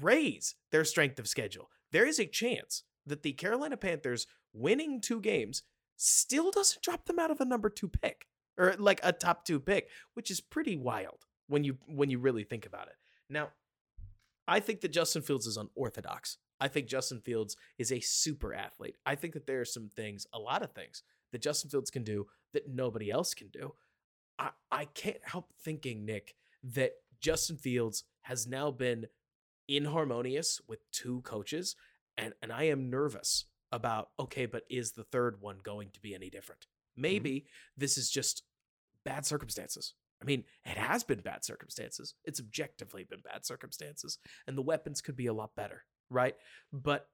raise 0.00 0.54
their 0.70 0.84
strength 0.84 1.18
of 1.18 1.28
schedule. 1.28 1.70
There 1.90 2.06
is 2.06 2.18
a 2.18 2.26
chance 2.26 2.84
that 3.06 3.22
the 3.22 3.32
Carolina 3.32 3.76
Panthers 3.76 4.26
winning 4.52 5.00
two 5.00 5.20
games 5.20 5.62
still 5.96 6.50
doesn't 6.50 6.82
drop 6.82 7.06
them 7.06 7.18
out 7.18 7.30
of 7.30 7.40
a 7.40 7.44
number 7.44 7.68
two 7.68 7.88
pick 7.88 8.26
or 8.58 8.74
like 8.78 9.00
a 9.02 9.12
top 9.12 9.44
two 9.44 9.60
pick, 9.60 9.88
which 10.14 10.30
is 10.30 10.40
pretty 10.40 10.76
wild 10.76 11.24
when 11.48 11.64
you 11.64 11.78
when 11.86 12.10
you 12.10 12.18
really 12.18 12.44
think 12.44 12.66
about 12.66 12.88
it. 12.88 12.96
Now, 13.28 13.48
I 14.46 14.60
think 14.60 14.80
that 14.80 14.92
Justin 14.92 15.22
Fields 15.22 15.46
is 15.46 15.56
unorthodox. 15.56 16.38
I 16.60 16.68
think 16.68 16.86
Justin 16.86 17.20
Fields 17.20 17.56
is 17.78 17.90
a 17.90 18.00
super 18.00 18.54
athlete. 18.54 18.96
I 19.04 19.14
think 19.14 19.34
that 19.34 19.46
there 19.46 19.60
are 19.60 19.64
some 19.64 19.88
things, 19.88 20.26
a 20.32 20.38
lot 20.38 20.62
of 20.62 20.72
things 20.72 21.02
that 21.32 21.42
Justin 21.42 21.70
Fields 21.70 21.90
can 21.90 22.04
do 22.04 22.26
that 22.52 22.68
nobody 22.68 23.10
else 23.10 23.34
can 23.34 23.48
do. 23.48 23.74
I, 24.38 24.50
I 24.70 24.84
can't 24.84 25.18
help 25.24 25.52
thinking, 25.64 26.04
Nick, 26.04 26.34
that 26.62 26.92
Justin 27.22 27.56
Fields 27.56 28.04
has 28.22 28.46
now 28.46 28.70
been 28.70 29.06
inharmonious 29.68 30.60
with 30.68 30.80
two 30.90 31.22
coaches, 31.22 31.76
and, 32.16 32.34
and 32.42 32.52
I 32.52 32.64
am 32.64 32.90
nervous 32.90 33.46
about, 33.70 34.08
okay, 34.20 34.46
but 34.46 34.64
is 34.68 34.92
the 34.92 35.04
third 35.04 35.40
one 35.40 35.58
going 35.62 35.90
to 35.94 36.00
be 36.00 36.14
any 36.14 36.28
different? 36.28 36.62
Mm-hmm. 36.62 37.02
Maybe 37.02 37.46
this 37.76 37.96
is 37.96 38.10
just 38.10 38.42
bad 39.04 39.24
circumstances. 39.24 39.94
I 40.20 40.24
mean, 40.24 40.44
it 40.64 40.76
has 40.76 41.02
been 41.02 41.20
bad 41.20 41.44
circumstances. 41.44 42.14
It's 42.24 42.38
objectively 42.38 43.04
been 43.04 43.20
bad 43.20 43.44
circumstances, 43.44 44.18
and 44.46 44.56
the 44.56 44.62
weapons 44.62 45.00
could 45.00 45.16
be 45.16 45.26
a 45.26 45.32
lot 45.32 45.50
better, 45.56 45.82
right? 46.10 46.36
But 46.72 47.08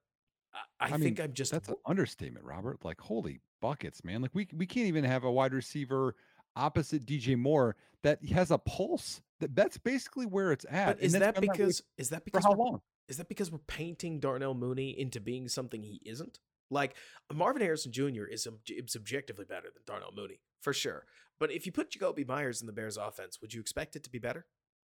I, 0.81 0.87
I, 0.87 0.89
I 0.89 0.91
mean, 0.93 1.01
think 1.01 1.21
I'm 1.21 1.33
just 1.33 1.53
That's 1.53 1.69
an 1.69 1.77
understatement, 1.87 2.45
Robert. 2.45 2.85
Like, 2.85 3.01
holy 3.01 3.41
buckets, 3.63 4.05
man. 4.05 4.21
Like, 4.21 4.35
we 4.35 4.49
we 4.55 4.67
can't 4.67 4.89
even 4.89 5.05
have 5.05 5.25
a 5.25 5.31
wide 5.31 5.55
receiver 5.55 6.17
opposite 6.55 7.07
DJ 7.07 7.39
Moore 7.39 7.77
that 8.03 8.23
has 8.27 8.51
a 8.51 8.59
pulse. 8.59 9.23
That 9.41 9.55
that's 9.55 9.79
basically 9.79 10.27
where 10.27 10.53
it's 10.53 10.67
at. 10.69 10.97
But 10.97 11.05
is 11.05 11.13
that 11.13 11.41
because 11.41 11.83
is 11.97 12.11
that 12.11 12.19
for 12.19 12.25
because 12.25 12.45
how 12.45 12.55
long? 12.55 12.81
is 13.09 13.17
that 13.17 13.29
because 13.29 13.51
we're 13.51 13.59
painting 13.59 14.21
Darnell 14.21 14.55
Mooney 14.55 14.99
into 14.99 15.21
being 15.21 15.49
something 15.49 15.83
he 15.83 16.01
isn't? 16.05 16.39
Like 16.71 16.97
Marvin 17.33 17.63
Harrison 17.63 17.93
Jr. 17.93 18.25
is, 18.31 18.47
is 18.67 18.97
objectively 18.97 19.47
better 19.47 19.69
than 19.73 19.83
Darnell 19.87 20.13
Mooney 20.15 20.41
for 20.61 20.73
sure. 20.73 21.07
But 21.41 21.51
if 21.51 21.65
you 21.67 21.73
put 21.73 21.91
Jakobi 21.91 22.27
Meyers 22.27 22.61
in 22.61 22.67
the 22.67 22.73
Bears 22.73 22.97
offense, 22.97 23.41
would 23.41 23.55
you 23.55 23.61
expect 23.61 23.97
it 23.97 24.05
to 24.05 24.11
be 24.11 24.19
better? 24.19 24.47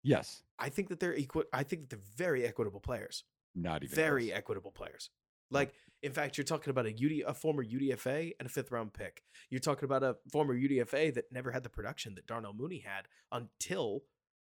Yes, 0.03 0.43
I 0.59 0.71
think 0.71 0.89
that 0.89 0.99
they're 0.99 1.15
equal. 1.15 1.45
I 1.53 1.63
think 1.63 1.83
that 1.83 1.91
they're 1.91 2.07
very 2.17 2.47
equitable 2.47 2.81
players. 2.81 3.25
not 3.55 3.85
even 3.85 3.95
very 3.95 4.29
close. 4.29 4.39
equitable 4.39 4.71
players. 4.71 5.11
Like, 5.51 5.75
in 6.03 6.13
fact, 6.13 6.39
you're 6.39 6.45
talking 6.45 6.71
about 6.71 6.87
a 6.87 6.91
UD, 6.91 7.25
a 7.27 7.35
former 7.35 7.65
UDFA 7.65 8.33
and 8.39 8.47
a 8.47 8.49
fifth 8.49 8.71
round 8.71 8.95
pick. 8.95 9.23
You're 9.51 9.61
talking 9.61 9.85
about 9.85 10.03
a 10.03 10.17
former 10.33 10.55
UDFA 10.57 11.13
that 11.15 11.31
never 11.31 11.51
had 11.51 11.63
the 11.63 11.69
production 11.69 12.15
that 12.15 12.27
Darnell 12.27 12.55
Mooney 12.55 12.79
had 12.87 13.09
until 13.31 14.05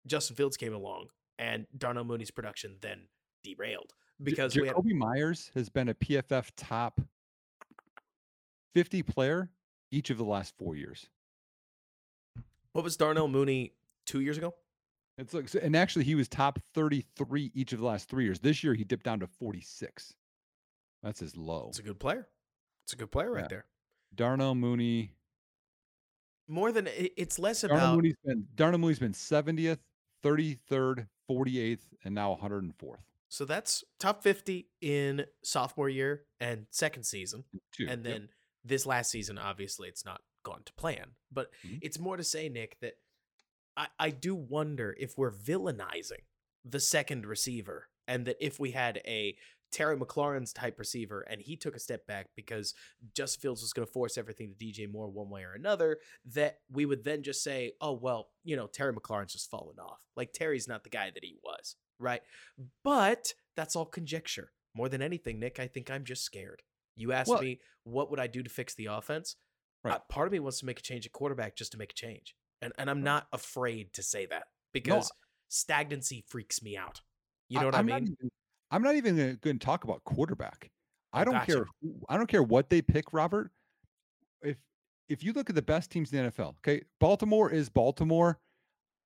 Justin 0.05 0.35
Fields 0.35 0.57
came 0.57 0.73
along, 0.73 1.07
and 1.39 1.65
Darnell 1.77 2.03
Mooney's 2.03 2.31
production 2.31 2.75
then 2.81 3.07
derailed 3.43 3.93
J- 4.19 4.23
because 4.23 4.55
we 4.55 4.67
had 4.67 4.75
Jakobi 4.75 4.93
Meyers 4.93 5.51
has 5.55 5.69
been 5.69 5.89
a 5.89 5.93
PFF 5.93 6.51
top 6.55 7.01
50 8.75 9.03
player 9.03 9.49
each 9.91 10.09
of 10.09 10.17
the 10.17 10.23
last 10.25 10.53
four 10.57 10.75
years. 10.75 11.07
what 12.73 12.83
was 12.83 12.95
Darnell 12.97 13.27
Mooney 13.27 13.73
two 14.05 14.19
years 14.21 14.37
ago? 14.37 14.53
It's 15.17 15.33
like, 15.33 15.49
and 15.55 15.75
actually, 15.75 16.05
he 16.05 16.13
was 16.13 16.27
top 16.27 16.59
33 16.75 17.51
each 17.55 17.73
of 17.73 17.79
the 17.79 17.85
last 17.85 18.07
three 18.07 18.23
years. 18.23 18.39
This 18.39 18.63
year, 18.63 18.75
he 18.75 18.83
dipped 18.83 19.03
down 19.03 19.19
to 19.21 19.27
46. 19.27 20.13
That's 21.01 21.19
his 21.19 21.35
low. 21.35 21.67
It's 21.69 21.79
a 21.79 21.83
good 21.83 21.99
player. 21.99 22.27
It's 22.85 22.93
a 22.93 22.97
good 22.97 23.11
player 23.11 23.31
right 23.31 23.41
Yeah. 23.45 23.47
there. 23.47 23.65
Darnell 24.13 24.53
Mooney. 24.53 25.11
More 26.47 26.71
than 26.71 26.87
it's 26.93 27.37
less 27.39 27.61
Darnell 27.61 27.77
about 27.77 27.95
Mooney's 27.95 28.15
been 28.23 28.45
Darnell 28.55 28.79
Mooney's 28.79 28.99
been 28.99 29.13
70th, 29.13 29.79
33rd, 30.23 31.07
48th, 31.29 31.79
and 32.03 32.15
now 32.15 32.37
104th. 32.41 32.99
so 33.29 33.43
that's 33.45 33.83
top 33.99 34.23
fifty 34.23 34.69
in 34.81 35.25
sophomore 35.43 35.89
year 35.89 36.23
and 36.39 36.65
second 36.71 37.03
season. 37.03 37.43
Two. 37.73 37.85
and 37.89 38.03
Yep. 38.05 38.13
then 38.13 38.29
this 38.63 38.85
last 38.85 39.11
season 39.11 39.37
obviously 39.37 39.87
it's 39.89 40.05
not 40.05 40.21
gone 40.43 40.61
to 40.65 40.73
plan 40.73 41.11
but 41.31 41.51
Mhm. 41.65 41.79
it's 41.81 41.99
more 41.99 42.15
to 42.17 42.23
say 42.23 42.47
nick 42.49 42.77
that 42.81 42.93
I, 43.75 43.87
I 43.99 44.09
do 44.11 44.33
wonder 44.35 44.95
if 44.99 45.17
we're 45.17 45.31
villainizing 45.31 46.23
the 46.65 46.79
second 46.79 47.25
receiver 47.25 47.89
and 48.07 48.25
that 48.25 48.37
if 48.39 48.59
we 48.59 48.71
had 48.71 49.01
a 49.05 49.37
terry 49.71 49.97
mclaurin's 49.97 50.53
type 50.53 50.79
receiver 50.79 51.21
and 51.21 51.41
he 51.41 51.55
took 51.55 51.75
a 51.75 51.79
step 51.79 52.05
back 52.07 52.27
because 52.35 52.73
justin 53.15 53.41
fields 53.41 53.61
was 53.61 53.73
going 53.73 53.85
to 53.85 53.91
force 53.91 54.17
everything 54.17 54.53
to 54.57 54.65
dj 54.65 54.89
moore 54.91 55.09
one 55.09 55.29
way 55.29 55.43
or 55.43 55.53
another 55.53 55.97
that 56.25 56.59
we 56.71 56.85
would 56.85 57.03
then 57.03 57.21
just 57.21 57.43
say 57.43 57.73
oh 57.81 57.93
well 57.93 58.29
you 58.43 58.55
know 58.55 58.67
terry 58.67 58.93
mclaurin's 58.93 59.33
just 59.33 59.49
fallen 59.49 59.77
off 59.79 59.99
like 60.15 60.31
terry's 60.33 60.67
not 60.67 60.83
the 60.83 60.89
guy 60.89 61.11
that 61.13 61.23
he 61.23 61.35
was 61.43 61.75
right 61.99 62.21
but 62.83 63.33
that's 63.55 63.75
all 63.75 63.85
conjecture 63.85 64.51
more 64.73 64.89
than 64.89 65.01
anything 65.01 65.39
nick 65.39 65.59
i 65.59 65.67
think 65.67 65.91
i'm 65.91 66.05
just 66.05 66.23
scared 66.23 66.61
you 66.95 67.11
asked 67.11 67.29
Well- 67.29 67.41
me 67.41 67.59
what 67.87 68.11
would 68.11 68.19
I 68.19 68.27
do 68.27 68.43
to 68.43 68.49
fix 68.49 68.75
the 68.75 68.87
offense? 68.87 69.37
Right. 69.83 69.95
Uh, 69.95 69.99
part 70.09 70.27
of 70.27 70.33
me 70.33 70.39
wants 70.39 70.59
to 70.59 70.65
make 70.65 70.79
a 70.79 70.81
change 70.81 71.05
at 71.05 71.13
quarterback 71.13 71.55
just 71.55 71.71
to 71.71 71.77
make 71.77 71.91
a 71.91 71.95
change, 71.95 72.35
and 72.61 72.73
and 72.77 72.89
I'm 72.89 73.01
not 73.01 73.27
afraid 73.31 73.93
to 73.93 74.03
say 74.03 74.25
that 74.25 74.45
because 74.73 75.11
stagnancy 75.47 76.25
freaks 76.27 76.61
me 76.61 76.75
out. 76.75 77.01
You 77.47 77.59
know 77.59 77.67
what 77.67 77.75
I, 77.75 77.79
I'm 77.79 77.85
mean? 77.85 78.03
Even, 78.03 78.31
I'm 78.71 78.81
not 78.81 78.95
even 78.95 79.37
going 79.41 79.59
to 79.59 79.65
talk 79.65 79.83
about 79.83 80.03
quarterback. 80.03 80.69
I 81.13 81.23
don't 81.23 81.33
gotcha. 81.33 81.51
care. 81.53 81.65
who- 81.81 82.01
I 82.09 82.17
don't 82.17 82.27
care 82.27 82.43
what 82.43 82.69
they 82.69 82.81
pick, 82.81 83.13
Robert. 83.13 83.51
If 84.41 84.57
if 85.09 85.23
you 85.23 85.33
look 85.33 85.49
at 85.49 85.55
the 85.55 85.61
best 85.61 85.89
teams 85.89 86.11
in 86.11 86.23
the 86.23 86.31
NFL, 86.31 86.55
okay, 86.57 86.83
Baltimore 86.99 87.49
is 87.49 87.69
Baltimore. 87.69 88.39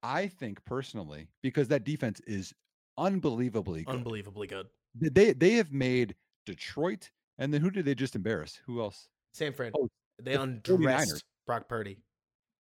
I 0.03 0.27
think 0.27 0.63
personally, 0.65 1.27
because 1.43 1.67
that 1.67 1.83
defense 1.83 2.19
is 2.25 2.53
unbelievably 2.97 3.83
good. 3.83 3.95
Unbelievably 3.95 4.47
good. 4.47 4.67
They 4.95 5.33
they 5.33 5.53
have 5.53 5.71
made 5.71 6.15
Detroit, 6.45 7.11
and 7.37 7.53
then 7.53 7.61
who 7.61 7.69
did 7.69 7.85
they 7.85 7.95
just 7.95 8.15
embarrass? 8.15 8.59
Who 8.65 8.81
else? 8.81 9.09
San 9.33 9.53
Fran. 9.53 9.71
Oh, 9.77 9.87
they 10.21 10.33
the 10.33 10.41
undressed 10.41 11.23
Brock 11.45 11.69
Purdy. 11.69 11.99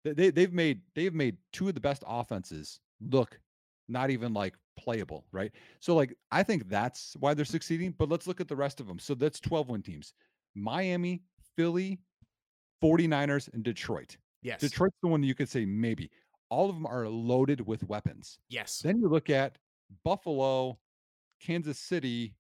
They, 0.05 0.13
they 0.13 0.31
they've 0.31 0.53
made 0.53 0.83
they've 0.95 1.15
made 1.15 1.39
two 1.53 1.69
of 1.69 1.75
the 1.75 1.81
best 1.81 2.05
offenses 2.07 2.79
look 3.01 3.41
not 3.89 4.11
even 4.11 4.33
like 4.33 4.55
playable, 4.77 5.25
right? 5.33 5.53
So 5.81 5.95
like 5.95 6.15
I 6.31 6.43
think 6.43 6.69
that's 6.69 7.17
why 7.21 7.35
they're 7.35 7.45
succeeding. 7.45 7.95
But 7.99 8.09
let's 8.09 8.27
look 8.27 8.41
at 8.41 8.49
the 8.49 8.57
rest 8.57 8.81
of 8.81 8.87
them. 8.87 8.99
So 8.99 9.15
that's 9.15 9.41
12 9.41 9.69
win 9.69 9.83
teams: 9.83 10.13
Miami, 10.55 11.23
Philly, 11.57 12.01
49ers, 12.83 13.53
and 13.53 13.63
Detroit. 13.63 14.17
Yes. 14.43 14.61
Detroit's 14.61 14.97
the 15.03 15.09
one 15.09 15.23
you 15.23 15.35
could 15.35 15.49
say 15.49 15.65
maybe. 15.65 16.11
All 16.51 16.69
of 16.69 16.77
them 16.77 16.87
are 16.87 17.09
loaded 17.09 17.67
with 17.67 17.83
weapons. 17.89 18.39
Yes. 18.49 18.81
Then 18.85 19.01
you 19.01 19.09
look 19.09 19.31
at 19.31 19.57
Buffalo, 20.05 20.79
Kansas 21.41 21.79
City. 21.79 22.35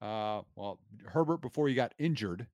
Uh, 0.00 0.40
well, 0.56 0.80
Herbert 1.04 1.42
before 1.42 1.68
he 1.68 1.74
got 1.74 1.92
injured, 1.98 2.46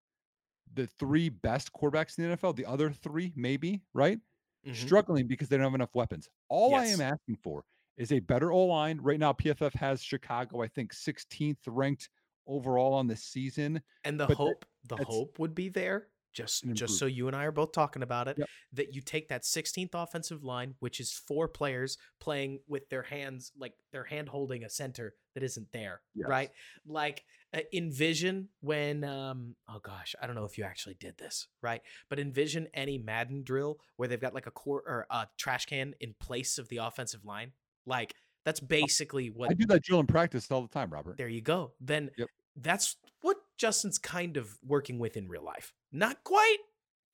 the 0.75 0.87
three 0.99 1.29
best 1.29 1.73
quarterbacks 1.73 2.19
in 2.19 2.29
the 2.29 2.37
NFL. 2.37 2.57
The 2.57 2.67
other 2.67 2.91
three, 2.91 3.33
maybe, 3.37 3.83
right? 3.95 4.19
Mhm. 4.67 4.75
Struggling 4.75 5.27
because 5.27 5.49
they 5.49 5.57
don't 5.57 5.65
have 5.65 5.75
enough 5.75 5.95
weapons. 5.95 6.29
All 6.49 6.75
I 6.75 6.87
am 6.87 7.01
asking 7.01 7.37
for 7.37 7.65
is 7.97 8.13
a 8.13 8.19
better 8.21 8.51
O 8.53 8.65
line. 8.67 8.99
Right 9.01 9.19
now, 9.21 9.33
PFF 9.33 9.73
has 9.75 10.03
Chicago, 10.03 10.63
I 10.63 10.69
think, 10.69 10.93
16th 10.93 11.67
ranked 11.67 12.11
overall 12.47 12.93
on 12.95 13.07
the 13.07 13.17
season. 13.17 13.81
And 14.05 14.19
the 14.19 14.27
but 14.27 14.37
that- 14.37 14.37
hope, 14.37 14.65
the 14.89 14.97
hope 14.97 15.39
would 15.39 15.55
be 15.55 15.69
there 15.69 16.09
just 16.37 16.65
just 16.75 16.99
so 16.99 17.07
you 17.07 17.27
and 17.29 17.35
I 17.35 17.45
are 17.45 17.53
both 17.53 17.73
talking 17.73 18.03
about 18.03 18.29
it, 18.29 18.37
Yep. 18.39 18.49
that 18.75 18.95
you 18.95 19.01
take 19.01 19.29
that 19.29 19.43
16th 19.45 19.95
offensive 19.95 20.45
line, 20.45 20.75
which 20.81 21.01
is 21.01 21.13
four 21.13 21.49
players 21.49 21.97
playing 22.21 22.61
with 22.69 22.89
their 22.91 23.03
hands 23.03 23.51
like 23.59 23.73
their 23.93 24.05
hand 24.05 24.29
holding 24.29 24.63
a 24.63 24.69
center 24.69 25.15
that 25.35 25.43
isn't 25.43 25.73
there, 25.73 26.03
Yes. 26.15 26.29
right? 26.29 26.51
Like 26.87 27.25
uh, 27.55 27.61
envision 27.73 28.49
when 28.61 29.03
um 29.05 29.57
oh 29.69 29.79
gosh, 29.83 30.15
I 30.21 30.27
don't 30.27 30.37
know 30.37 30.45
if 30.45 30.59
you 30.59 30.65
actually 30.65 30.97
did 31.01 31.17
this, 31.17 31.49
right? 31.63 31.81
But 32.11 32.19
envision 32.19 32.69
any 32.75 32.99
Madden 32.99 33.43
drill 33.43 33.79
where 33.97 34.07
they've 34.09 34.21
got 34.21 34.35
like 34.35 34.47
a 34.47 34.51
core 34.51 34.83
or 34.87 35.07
a 35.11 35.27
trash 35.39 35.65
can 35.67 35.95
in 36.01 36.15
place 36.21 36.59
of 36.59 36.69
the 36.69 36.79
offensive 36.79 37.25
line. 37.25 37.53
Like 37.87 38.15
that's 38.45 38.61
basically 38.61 39.31
what 39.31 39.51
I 39.51 39.55
do 39.55 39.65
that 39.67 39.83
drill 39.83 40.01
in 40.01 40.07
practice 40.07 40.51
all 40.51 40.63
the 40.63 40.69
time, 40.69 40.91
Robert. 40.91 41.17
there 41.17 41.29
you 41.29 41.41
go. 41.41 41.73
Then 41.81 42.11
Yep. 42.19 42.29
that's 42.57 42.97
what 43.23 43.37
Justin's 43.59 43.99
kind 43.99 44.37
of 44.37 44.59
working 44.63 44.99
with 44.99 45.17
in 45.17 45.29
real 45.29 45.43
life. 45.45 45.73
Not 45.93 46.25
quite, 46.25 46.59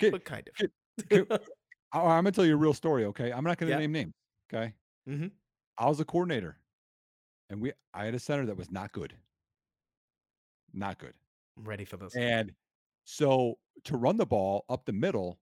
Okay, 0.00 0.10
but 0.10 0.24
kind 0.24 0.48
of. 0.48 0.54
okay, 1.12 1.24
I, 1.92 2.00
I'm 2.00 2.24
gonna 2.24 2.32
tell 2.32 2.46
you 2.46 2.54
a 2.54 2.56
real 2.56 2.74
story. 2.74 3.04
Okay, 3.06 3.32
I'm 3.32 3.44
not 3.44 3.58
gonna 3.58 3.72
Yeah. 3.72 3.78
name 3.78 3.92
names. 3.92 4.12
Okay, 4.52 4.74
Mhm. 5.08 5.32
I 5.78 5.88
was 5.88 6.00
a 6.00 6.04
coordinator, 6.04 6.58
and 7.50 7.60
we 7.62 7.72
I 7.94 8.06
had 8.06 8.14
a 8.14 8.20
center 8.20 8.46
that 8.46 8.56
was 8.56 8.70
not 8.70 8.92
good, 8.92 9.18
not 10.72 10.98
good. 10.98 11.14
I'm 11.56 11.64
ready 11.64 11.84
for 11.84 11.96
this. 11.96 12.14
And 12.16 12.54
so 13.04 13.58
to 13.84 13.96
run 13.96 14.16
the 14.16 14.26
ball 14.26 14.64
up 14.68 14.84
the 14.84 14.92
middle 14.92 15.40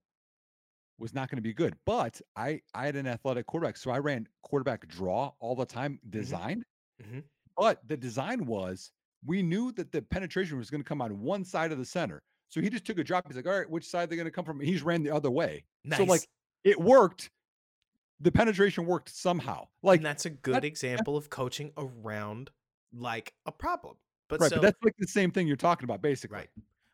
was 0.97 1.13
not 1.13 1.29
going 1.29 1.37
to 1.37 1.41
be 1.41 1.53
good. 1.53 1.77
But 1.85 2.21
I 2.35 2.61
I 2.73 2.85
had 2.85 2.95
an 2.95 3.07
athletic 3.07 3.45
quarterback, 3.47 3.77
so 3.77 3.91
I 3.91 3.99
ran 3.99 4.27
quarterback 4.43 4.87
draw 4.87 5.33
all 5.39 5.55
the 5.55 5.65
time, 5.65 5.99
designed. 6.09 6.65
Mhm. 7.01 7.23
But 7.57 7.87
the 7.87 7.97
design 7.97 8.45
was 8.45 8.91
we 9.25 9.41
knew 9.43 9.71
that 9.73 9.91
the 9.91 10.01
penetration 10.01 10.57
was 10.57 10.69
going 10.69 10.81
to 10.81 10.87
come 10.87 11.01
on 11.01 11.21
one 11.21 11.43
side 11.43 11.71
of 11.71 11.77
the 11.77 11.85
center. 11.85 12.21
So 12.49 12.59
he 12.59 12.69
just 12.69 12.85
took 12.85 12.99
a 12.99 13.03
drop. 13.03 13.27
He's 13.27 13.35
like, 13.35 13.47
all 13.47 13.57
right, 13.57 13.69
which 13.69 13.85
side 13.85 14.09
they're 14.09 14.17
going 14.17 14.25
to 14.25 14.31
come 14.31 14.45
from? 14.45 14.59
He 14.59 14.73
just 14.73 14.83
ran 14.83 15.03
the 15.03 15.13
other 15.13 15.31
way. 15.31 15.63
Nice. 15.85 15.99
So 15.99 16.03
like 16.05 16.27
it 16.63 16.79
worked. 16.79 17.29
The 18.19 18.31
penetration 18.31 18.85
worked 18.85 19.09
somehow. 19.09 19.67
Like 19.81 19.99
and 19.99 20.05
that's 20.05 20.25
a 20.25 20.29
good 20.29 20.63
example 20.63 21.17
of 21.17 21.29
coaching 21.29 21.71
around 21.77 22.51
like 22.93 23.33
a 23.45 23.51
problem. 23.51 23.95
But 24.27 24.41
right, 24.41 24.49
so 24.49 24.57
but 24.57 24.61
that's 24.61 24.83
like 24.83 24.95
the 24.99 25.07
same 25.07 25.31
thing 25.31 25.47
you're 25.47 25.55
talking 25.55 25.85
about, 25.85 26.01
basically. 26.01 26.37
right. 26.37 26.49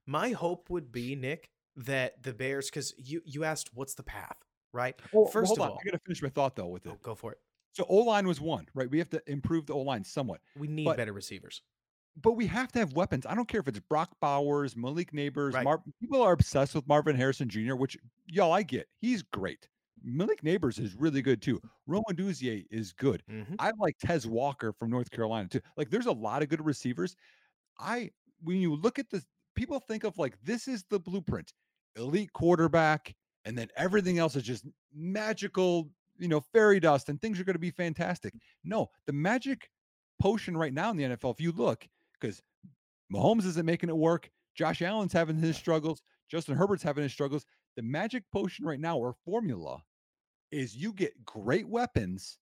My 0.05 0.29
hope 0.29 0.69
would 0.69 0.91
be, 0.91 1.15
Nick, 1.15 1.49
that 1.75 2.23
the 2.23 2.33
Bears, 2.33 2.69
because 2.69 2.93
you 2.97 3.21
you 3.25 3.43
asked 3.43 3.71
what's 3.73 3.93
the 3.93 4.03
path, 4.03 4.37
right? 4.73 4.95
Well, 5.11 5.23
well, 5.23 5.31
First 5.31 5.49
hold 5.49 5.59
of 5.59 5.63
on, 5.63 5.69
all- 5.71 5.79
I 5.81 5.85
got 5.85 5.97
to 5.97 6.03
finish 6.05 6.21
my 6.21 6.29
thought 6.29 6.55
though 6.55 6.67
with 6.67 6.87
oh, 6.87 6.91
it. 6.91 6.93
Oh, 6.93 6.99
go 7.03 7.15
for 7.15 7.33
it. 7.33 7.39
So 7.73 7.85
O 7.89 7.97
line 7.97 8.27
was 8.27 8.39
one, 8.41 8.67
right? 8.73 8.89
We 8.89 8.97
have 8.99 9.09
to 9.09 9.21
improve 9.27 9.67
the 9.67 9.73
O 9.73 9.79
line 9.79 10.03
somewhat. 10.03 10.39
We 10.57 10.67
need 10.67 10.85
But- 10.85 10.97
better 10.97 11.13
receivers. 11.13 11.61
But 12.21 12.33
we 12.33 12.47
have 12.47 12.71
to 12.71 12.79
have 12.79 12.93
weapons. 12.93 13.25
I 13.27 13.35
don't 13.35 13.47
care 13.47 13.59
if 13.59 13.67
it's 13.67 13.79
Brock 13.79 14.09
Bowers, 14.19 14.75
Malik 14.75 15.11
Nabers, 15.11 15.53
Right. 15.53 15.63
Mar- 15.63 15.83
people 16.01 16.21
are 16.21 16.33
obsessed 16.33 16.73
with 16.73 16.87
Marvin 16.87 17.15
Harrison 17.15 17.47
Jr., 17.47 17.75
which 17.75 17.95
y'all 18.25 18.51
I 18.51 18.63
get. 18.63 18.87
He's 18.99 19.21
great. 19.21 19.67
Malik 20.03 20.41
Nabers 20.41 20.79
is 20.79 20.95
really 20.95 21.21
good 21.21 21.41
too. 21.41 21.61
Rome 21.85 22.03
Odunze 22.09 22.65
is 22.71 22.93
good. 22.93 23.23
Mhm. 23.29 23.55
I 23.59 23.71
like 23.79 23.97
Tez 23.99 24.25
Walker 24.27 24.71
from 24.73 24.89
North 24.89 25.09
Carolina 25.11 25.47
too. 25.49 25.61
Like 25.75 25.89
there's 25.89 26.05
a 26.05 26.11
lot 26.11 26.41
of 26.43 26.49
good 26.49 26.63
receivers. 26.65 27.15
I 27.79 28.11
when 28.43 28.57
you 28.57 28.75
look 28.75 28.99
at 28.99 29.09
this, 29.09 29.25
people 29.55 29.79
think 29.79 30.03
of 30.03 30.17
like 30.17 30.39
this 30.43 30.67
is 30.67 30.83
the 30.89 30.99
blueprint. 30.99 31.53
Elite 31.95 32.31
quarterback, 32.33 33.15
and 33.45 33.57
then 33.57 33.69
everything 33.75 34.19
else 34.19 34.35
is 34.35 34.43
just 34.43 34.65
magical, 34.93 35.89
you 36.19 36.27
know, 36.27 36.39
fairy 36.39 36.79
dust, 36.79 37.09
and 37.09 37.19
things 37.19 37.39
are 37.39 37.43
going 37.43 37.55
to 37.55 37.59
be 37.59 37.71
fantastic. 37.71 38.33
No, 38.63 38.89
the 39.07 39.13
magic 39.13 39.69
potion 40.19 40.55
right 40.55 40.73
now 40.73 40.91
in 40.91 40.97
the 40.97 41.03
NFL, 41.05 41.31
if 41.31 41.41
you 41.41 41.51
look, 41.51 41.87
because 42.19 42.41
Mahomes 43.13 43.45
isn't 43.45 43.65
making 43.65 43.89
it 43.89 43.97
work, 43.97 44.29
Josh 44.55 44.81
Allen's 44.81 45.13
having 45.13 45.37
his 45.37 45.55
struggles, 45.57 46.01
Justin 46.29 46.55
Herbert's 46.55 46.83
having 46.83 47.03
his 47.03 47.11
struggles. 47.13 47.45
The 47.75 47.83
magic 47.83 48.23
potion 48.33 48.65
right 48.65 48.79
now 48.79 48.97
or 48.97 49.13
formula 49.25 49.81
is 50.51 50.75
you 50.75 50.93
get 50.93 51.25
great 51.25 51.67
weapons 51.67 52.37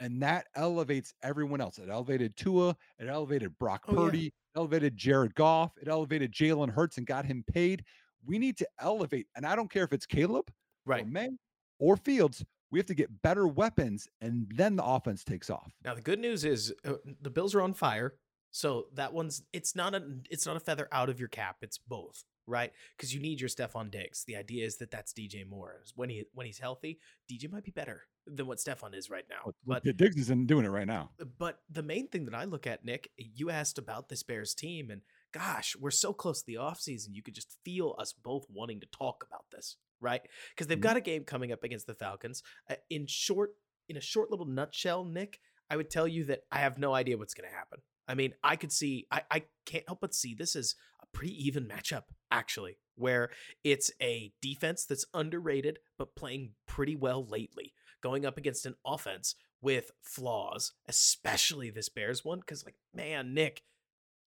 and 0.00 0.22
that 0.22 0.46
elevates 0.56 1.12
everyone 1.22 1.60
else. 1.60 1.78
It 1.78 1.88
elevated 1.88 2.36
Tua, 2.36 2.76
it 2.98 3.08
elevated 3.08 3.56
Brock 3.58 3.84
Oh, 3.88 3.92
yeah. 3.92 3.98
Purdy, 3.98 4.26
it 4.26 4.32
elevated 4.56 4.96
Jared 4.96 5.34
Goff, 5.34 5.72
it 5.80 5.88
elevated 5.88 6.32
Jalen 6.32 6.70
Hurts 6.70 6.98
and 6.98 7.06
got 7.06 7.24
him 7.24 7.44
paid. 7.52 7.84
We 8.24 8.38
need 8.38 8.56
to 8.58 8.68
elevate, 8.80 9.26
and 9.36 9.44
I 9.46 9.56
don't 9.56 9.70
care 9.70 9.84
if 9.84 9.92
it's 9.92 10.06
Caleb 10.06 10.50
Right. 10.86 11.04
or 11.04 11.06
Maye 11.08 11.30
or 11.78 11.96
Fields. 11.96 12.44
We 12.70 12.78
have 12.78 12.86
to 12.86 12.94
get 12.94 13.10
better 13.22 13.46
weapons, 13.46 14.08
and 14.20 14.46
then 14.54 14.76
the 14.76 14.84
offense 14.84 15.24
takes 15.24 15.50
off. 15.50 15.72
Now 15.84 15.94
the 15.94 16.00
good 16.00 16.18
news 16.18 16.44
is 16.44 16.72
uh, 16.86 16.94
the 17.20 17.30
Bills 17.30 17.54
are 17.54 17.60
on 17.60 17.74
fire. 17.74 18.14
So 18.52 18.86
that 18.94 19.12
one's 19.12 19.42
it's 19.52 19.74
not 19.74 19.94
a 19.94 20.02
it's 20.30 20.46
not 20.46 20.56
a 20.56 20.60
feather 20.60 20.86
out 20.92 21.08
of 21.08 21.18
your 21.18 21.28
cap. 21.28 21.56
It's 21.62 21.78
both, 21.78 22.22
right? 22.46 22.70
Because 22.96 23.12
you 23.14 23.20
need 23.20 23.40
your 23.40 23.48
Stefon 23.48 23.90
Diggs. 23.90 24.24
The 24.24 24.36
idea 24.36 24.64
is 24.66 24.76
that 24.76 24.90
that's 24.90 25.12
DJ 25.12 25.44
Moore. 25.48 25.82
When 25.96 26.10
he 26.10 26.24
when 26.34 26.46
he's 26.46 26.58
healthy, 26.58 27.00
DJ 27.30 27.50
might 27.50 27.64
be 27.64 27.70
better 27.70 28.02
than 28.26 28.46
what 28.46 28.58
Stephon 28.58 28.94
is 28.94 29.10
right 29.10 29.24
now. 29.28 29.52
But 29.66 29.82
But 29.84 29.96
Diggs 29.96 30.16
isn't 30.16 30.46
doing 30.46 30.64
it 30.64 30.68
right 30.70 30.86
now. 30.86 31.10
but 31.38 31.60
the 31.68 31.82
main 31.82 32.08
thing 32.08 32.26
that 32.26 32.34
I 32.34 32.44
look 32.44 32.66
at, 32.66 32.84
Nick, 32.84 33.10
you 33.16 33.50
asked 33.50 33.78
about 33.78 34.08
this 34.10 34.22
Bears 34.22 34.54
team, 34.54 34.90
and 34.90 35.00
gosh, 35.32 35.74
we're 35.80 35.90
so 35.90 36.12
close 36.12 36.40
to 36.42 36.46
the 36.46 36.58
offseason. 36.58 37.08
You 37.14 37.22
could 37.22 37.34
just 37.34 37.56
feel 37.64 37.96
us 37.98 38.12
both 38.12 38.44
wanting 38.50 38.80
to 38.80 38.86
talk 38.86 39.24
about 39.26 39.46
this, 39.50 39.76
right? 39.98 40.20
Because 40.50 40.66
they've 40.68 40.78
Mhm. 40.78 40.82
got 40.82 40.96
a 40.98 41.00
game 41.00 41.24
coming 41.24 41.50
up 41.52 41.64
against 41.64 41.86
the 41.86 41.94
Falcons. 41.94 42.42
Uh, 42.68 42.76
in 42.90 43.06
short, 43.08 43.56
in 43.88 43.96
a 43.96 44.00
short 44.00 44.30
little 44.30 44.46
nutshell, 44.46 45.04
Nick, 45.04 45.40
I 45.70 45.76
would 45.76 45.90
tell 45.90 46.06
you 46.06 46.24
that 46.26 46.42
I 46.52 46.58
have 46.58 46.78
no 46.78 46.92
idea 46.94 47.16
what's 47.16 47.32
going 47.34 47.48
to 47.48 47.56
happen. 47.56 47.80
I 48.08 48.14
mean, 48.14 48.34
I 48.42 48.56
could 48.56 48.72
see, 48.72 49.06
I, 49.10 49.22
I 49.30 49.42
can't 49.64 49.84
help 49.86 50.00
but 50.00 50.14
see 50.14 50.34
this 50.34 50.56
as 50.56 50.74
a 51.02 51.06
pretty 51.16 51.34
even 51.46 51.66
matchup, 51.66 52.04
actually, 52.30 52.78
where 52.96 53.30
it's 53.64 53.90
a 54.00 54.32
defense 54.40 54.84
that's 54.84 55.06
underrated, 55.14 55.78
but 55.98 56.16
playing 56.16 56.52
pretty 56.66 56.96
well 56.96 57.26
lately, 57.26 57.72
going 58.02 58.26
up 58.26 58.36
against 58.38 58.66
an 58.66 58.74
offense 58.84 59.34
with 59.60 59.92
flaws, 60.02 60.72
especially 60.88 61.70
this 61.70 61.88
Bears 61.88 62.24
one. 62.24 62.40
Because, 62.40 62.64
like, 62.64 62.74
man, 62.92 63.34
Nick, 63.34 63.62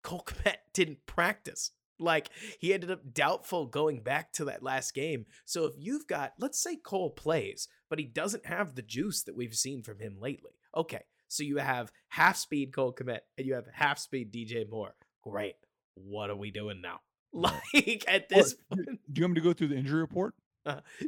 Cole 0.02 0.26
didn't 0.72 1.04
practice. 1.06 1.72
Like, 1.98 2.28
he 2.60 2.72
ended 2.72 2.90
up 2.90 3.12
doubtful 3.12 3.66
going 3.66 4.00
back 4.00 4.32
to 4.34 4.44
that 4.44 4.62
last 4.62 4.94
game. 4.94 5.26
So, 5.44 5.64
if 5.64 5.74
you've 5.76 6.06
got, 6.06 6.34
let's 6.38 6.62
say 6.62 6.76
Cole 6.76 7.10
plays, 7.10 7.68
but 7.90 7.98
he 7.98 8.04
doesn't 8.04 8.46
have 8.46 8.74
the 8.74 8.82
juice 8.82 9.22
that 9.24 9.36
we've 9.36 9.54
seen 9.54 9.82
from 9.82 9.98
him 9.98 10.18
lately. 10.20 10.52
Okay. 10.76 11.02
So, 11.36 11.44
you 11.44 11.58
have 11.58 11.90
half 12.08 12.36
speed 12.36 12.72
Cole 12.72 12.94
Kmet 12.94 13.20
and 13.36 13.46
you 13.46 13.54
have 13.54 13.66
half 13.72 13.98
speed 13.98 14.32
DJ 14.32 14.68
Moore. 14.68 14.94
Great. 15.22 15.54
What 15.94 16.30
are 16.30 16.36
we 16.36 16.50
doing 16.50 16.80
now? 16.80 17.00
Like, 17.32 18.04
at 18.08 18.30
this 18.30 18.54
do, 18.54 18.58
point, 18.70 19.00
do 19.12 19.20
you 19.20 19.24
want 19.24 19.34
me 19.34 19.40
to 19.40 19.44
go 19.44 19.52
through 19.52 19.68
the 19.68 19.76
injury 19.76 20.00
report? 20.00 20.34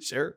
sure. 0.03 0.37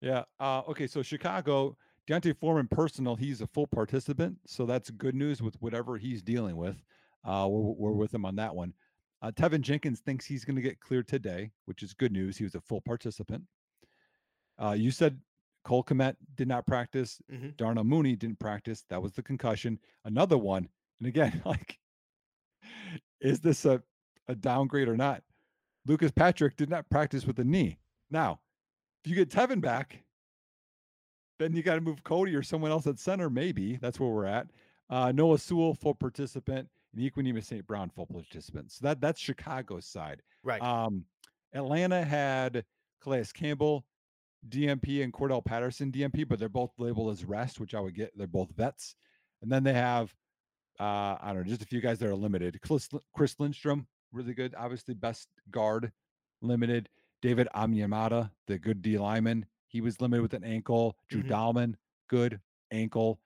Yeah. 0.00 0.22
Uh, 0.40 0.62
okay. 0.68 0.86
So 0.86 1.02
Chicago, 1.02 1.76
D'Onta 2.06 2.34
Foreman 2.38 2.68
personal, 2.68 3.14
he's 3.14 3.42
a 3.42 3.46
full 3.46 3.66
participant. 3.66 4.38
So 4.46 4.64
that's 4.64 4.90
good 4.90 5.14
news 5.14 5.42
with 5.42 5.60
whatever 5.60 5.98
he's 5.98 6.22
dealing 6.22 6.56
with. 6.56 6.82
Uh, 7.24 7.46
we're, 7.50 7.74
we're 7.90 7.92
with 7.92 8.14
him 8.14 8.24
on 8.24 8.36
that 8.36 8.54
one. 8.54 8.72
Uh, 9.20 9.32
Teven 9.32 9.60
Jenkins 9.60 10.00
thinks 10.00 10.24
he's 10.24 10.44
going 10.44 10.56
to 10.56 10.62
get 10.62 10.80
cleared 10.80 11.08
today, 11.08 11.50
which 11.66 11.82
is 11.82 11.92
good 11.92 12.12
news. 12.12 12.38
He 12.38 12.44
was 12.44 12.54
a 12.54 12.60
full 12.60 12.80
participant. 12.80 13.44
Uh, 14.58 14.72
you 14.72 14.90
said 14.90 15.20
Cole 15.64 15.84
Kmet 15.84 16.16
did 16.36 16.48
not 16.48 16.66
practice. 16.66 17.20
Mhm. 17.30 17.56
Darnell 17.56 17.84
Mooney 17.84 18.16
didn't 18.16 18.38
practice. 18.38 18.84
That 18.88 19.02
was 19.02 19.12
the 19.12 19.22
concussion. 19.22 19.78
Another 20.04 20.38
one. 20.38 20.68
And 20.98 21.08
again, 21.08 21.42
like, 21.44 21.78
is 23.20 23.40
this 23.40 23.64
a, 23.64 23.82
a 24.28 24.34
downgrade 24.34 24.88
or 24.88 24.96
not? 24.96 25.22
Lucas 25.86 26.10
Patrick 26.10 26.56
did 26.56 26.68
not 26.70 26.88
practice 26.90 27.26
with 27.26 27.36
the 27.36 27.44
knee. 27.44 27.78
Now, 28.10 28.40
if 29.04 29.10
you 29.10 29.16
get 29.16 29.30
Teven 29.30 29.60
back, 29.60 30.02
then 31.38 31.54
you 31.54 31.62
got 31.62 31.76
to 31.76 31.80
move 31.80 32.02
Cody 32.04 32.34
or 32.34 32.42
someone 32.42 32.70
else 32.70 32.86
at 32.86 32.98
center. 32.98 33.30
Maybe 33.30 33.76
that's 33.76 34.00
where 34.00 34.10
we're 34.10 34.26
at. 34.26 34.48
Uh, 34.90 35.12
Noah 35.12 35.38
Sewell, 35.38 35.74
full 35.74 35.94
participant, 35.94 36.68
and 36.94 37.02
Equanimeous 37.02 37.44
St. 37.44 37.66
Brown, 37.66 37.90
full 37.90 38.06
participant. 38.06 38.72
So 38.72 38.80
that 38.82 39.00
that's 39.00 39.20
Chicago's 39.20 39.86
side. 39.86 40.22
Right. 40.42 40.60
Um, 40.62 41.04
Atlanta 41.54 42.04
had 42.04 42.64
Calais 43.02 43.26
Campbell, 43.32 43.84
DMP, 44.48 45.02
and 45.02 45.12
Cordarrelle 45.12 45.44
Patterson, 45.44 45.90
DMP, 45.90 46.26
but 46.28 46.38
they're 46.38 46.48
both 46.48 46.72
labeled 46.78 47.12
as 47.12 47.24
rest, 47.24 47.60
which 47.60 47.74
I 47.74 47.80
would 47.80 47.94
get. 47.94 48.12
They're 48.16 48.26
both 48.26 48.50
vets. 48.56 48.94
And 49.42 49.50
then 49.50 49.62
they 49.64 49.72
have, 49.74 50.14
uh, 50.80 51.16
I 51.20 51.32
don't 51.32 51.38
know, 51.38 51.50
just 51.50 51.62
a 51.62 51.66
few 51.66 51.80
guys 51.80 51.98
that 51.98 52.08
are 52.08 52.14
limited. 52.16 52.60
Chris, 52.62 52.88
Chris 53.14 53.34
Lindstrom, 53.38 53.86
really 54.12 54.34
good. 54.34 54.54
Obviously, 54.56 54.94
best 54.94 55.28
guard, 55.50 55.92
limited. 56.42 56.88
David 57.20 57.48
Onyemata, 57.54 58.30
the 58.46 58.58
good 58.58 58.80
D 58.82 58.96
lineman, 58.98 59.44
he 59.66 59.80
was 59.80 60.00
limited 60.00 60.22
with 60.22 60.34
an 60.34 60.44
ankle. 60.44 60.96
Drew 61.08 61.22
Mhm. 61.22 61.28
Dalman, 61.28 61.74
good 62.08 62.40
ankle. 62.70 63.20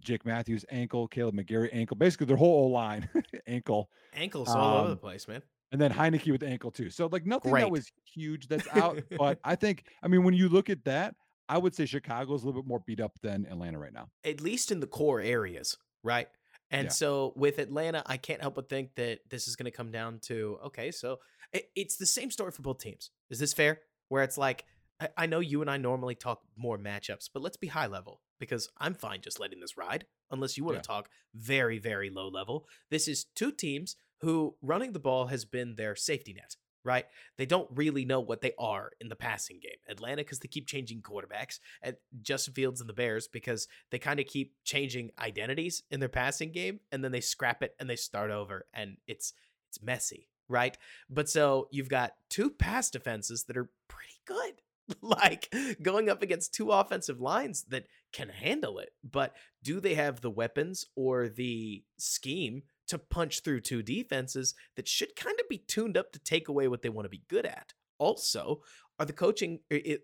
Jake 0.00 0.24
Matthews, 0.24 0.64
ankle. 0.70 1.08
Kaleb 1.08 1.34
McGary, 1.34 1.68
ankle. 1.72 1.96
Basically, 1.96 2.26
their 2.26 2.36
whole 2.36 2.64
O 2.64 2.66
line, 2.68 3.08
ankle. 3.46 3.90
Ankles 4.14 4.48
all 4.48 4.78
over 4.78 4.86
the 4.88 4.92
um, 4.92 4.98
place, 4.98 5.26
man. 5.28 5.42
And 5.72 5.80
then 5.80 5.90
Heinicke 5.90 6.30
with 6.30 6.40
the 6.42 6.48
ankle 6.48 6.70
too. 6.70 6.90
So 6.90 7.06
like 7.10 7.26
nothing 7.26 7.50
Great. 7.52 7.62
that 7.62 7.70
was 7.70 7.90
huge 8.04 8.46
that's 8.46 8.68
out. 8.68 9.02
but 9.18 9.38
I 9.42 9.56
think, 9.56 9.84
I 10.02 10.08
mean, 10.08 10.22
when 10.22 10.34
you 10.34 10.48
look 10.48 10.70
at 10.70 10.84
that, 10.84 11.14
I 11.48 11.58
would 11.58 11.74
say 11.74 11.86
Chicago's 11.86 12.42
a 12.42 12.46
little 12.46 12.62
bit 12.62 12.68
more 12.68 12.82
beat 12.86 13.00
up 13.00 13.18
than 13.22 13.46
Atlanta 13.46 13.78
right 13.78 13.92
now. 13.92 14.08
at 14.24 14.40
least 14.40 14.70
in 14.70 14.80
the 14.80 14.86
core 14.86 15.20
areas, 15.20 15.76
right? 16.02 16.28
And 16.70 16.86
Yeah. 16.86 16.90
so 16.90 17.32
with 17.36 17.58
Atlanta, 17.58 18.02
I 18.06 18.16
can't 18.16 18.40
help 18.40 18.54
but 18.54 18.68
think 18.68 18.94
that 18.94 19.20
this 19.28 19.48
is 19.48 19.56
going 19.56 19.64
to 19.64 19.76
come 19.76 19.90
down 19.90 20.20
to 20.24 20.58
okay, 20.66 20.90
so 20.90 21.18
it, 21.52 21.70
it's 21.74 21.96
the 21.96 22.06
same 22.06 22.30
story 22.30 22.52
for 22.52 22.62
both 22.62 22.78
teams. 22.78 23.10
Is 23.30 23.38
this 23.38 23.52
fair? 23.52 23.80
Where 24.08 24.22
it's 24.22 24.38
like, 24.38 24.64
I, 25.00 25.08
I 25.16 25.26
know 25.26 25.40
you 25.40 25.60
and 25.62 25.70
I 25.70 25.76
normally 25.78 26.14
talk 26.14 26.42
more 26.56 26.78
matchups, 26.78 27.28
but 27.32 27.42
let's 27.42 27.56
be 27.56 27.66
high 27.68 27.86
level 27.88 28.20
because 28.38 28.70
I'm 28.78 28.94
fine 28.94 29.20
just 29.20 29.40
letting 29.40 29.60
this 29.60 29.76
ride 29.76 30.06
unless 30.30 30.56
you 30.56 30.64
want 30.64 30.76
Yeah. 30.76 30.82
to 30.82 30.86
talk 30.86 31.08
very, 31.34 31.78
very 31.78 32.08
low 32.10 32.28
level. 32.28 32.66
This 32.90 33.08
is 33.08 33.24
two 33.34 33.52
teams 33.52 33.96
who 34.22 34.54
running 34.62 34.92
the 34.92 34.98
ball 34.98 35.26
has 35.26 35.44
been 35.44 35.74
their 35.74 35.94
safety 35.96 36.32
net, 36.32 36.56
right? 36.84 37.06
They 37.36 37.46
don't 37.46 37.68
really 37.74 38.04
know 38.04 38.20
what 38.20 38.40
they 38.40 38.52
are 38.58 38.92
in 39.00 39.08
the 39.08 39.16
passing 39.16 39.58
game. 39.60 39.78
Atlanta, 39.88 40.22
because 40.22 40.38
they 40.38 40.48
keep 40.48 40.66
changing 40.66 41.02
quarterbacks, 41.02 41.58
and 41.82 41.96
Justin 42.22 42.54
Fields 42.54 42.80
and 42.80 42.88
the 42.88 42.94
Bears, 42.94 43.28
because 43.28 43.68
they 43.90 43.98
kind 43.98 44.20
of 44.20 44.26
keep 44.26 44.54
changing 44.64 45.10
identities 45.18 45.82
in 45.90 46.00
their 46.00 46.08
passing 46.08 46.52
game, 46.52 46.80
and 46.90 47.02
then 47.04 47.12
they 47.12 47.20
scrap 47.20 47.62
it 47.62 47.74
and 47.78 47.90
they 47.90 47.96
start 47.96 48.30
over, 48.30 48.66
and 48.72 48.96
it's 49.06 49.34
it's 49.68 49.82
messy, 49.82 50.28
right? 50.48 50.76
But 51.10 51.28
so 51.28 51.68
you've 51.70 51.88
got 51.88 52.14
two 52.28 52.50
pass 52.50 52.90
defenses 52.90 53.44
that 53.44 53.56
are 53.56 53.70
pretty 53.88 54.20
good. 54.24 54.62
like 55.00 55.54
going 55.80 56.10
up 56.10 56.22
against 56.22 56.52
two 56.52 56.70
offensive 56.70 57.20
lines 57.20 57.64
that 57.68 57.86
can 58.12 58.28
handle 58.28 58.78
it, 58.78 58.90
but 59.08 59.34
do 59.62 59.80
they 59.80 59.94
have 59.94 60.20
the 60.20 60.30
weapons 60.30 60.84
or 60.96 61.28
the 61.28 61.82
scheme 61.98 62.62
to 62.92 62.98
punch 62.98 63.40
through 63.40 63.60
two 63.60 63.82
defenses 63.82 64.54
that 64.76 64.86
should 64.86 65.16
kind 65.16 65.38
of 65.40 65.48
be 65.48 65.58
tuned 65.58 65.96
up 65.96 66.12
to 66.12 66.18
take 66.18 66.48
away 66.48 66.68
what 66.68 66.82
they 66.82 66.88
want 66.88 67.06
to 67.06 67.10
be 67.10 67.22
good 67.28 67.46
at? 67.46 67.72
Also, 67.98 68.60
are 68.98 69.06
the 69.06 69.12
coaching 69.12 69.58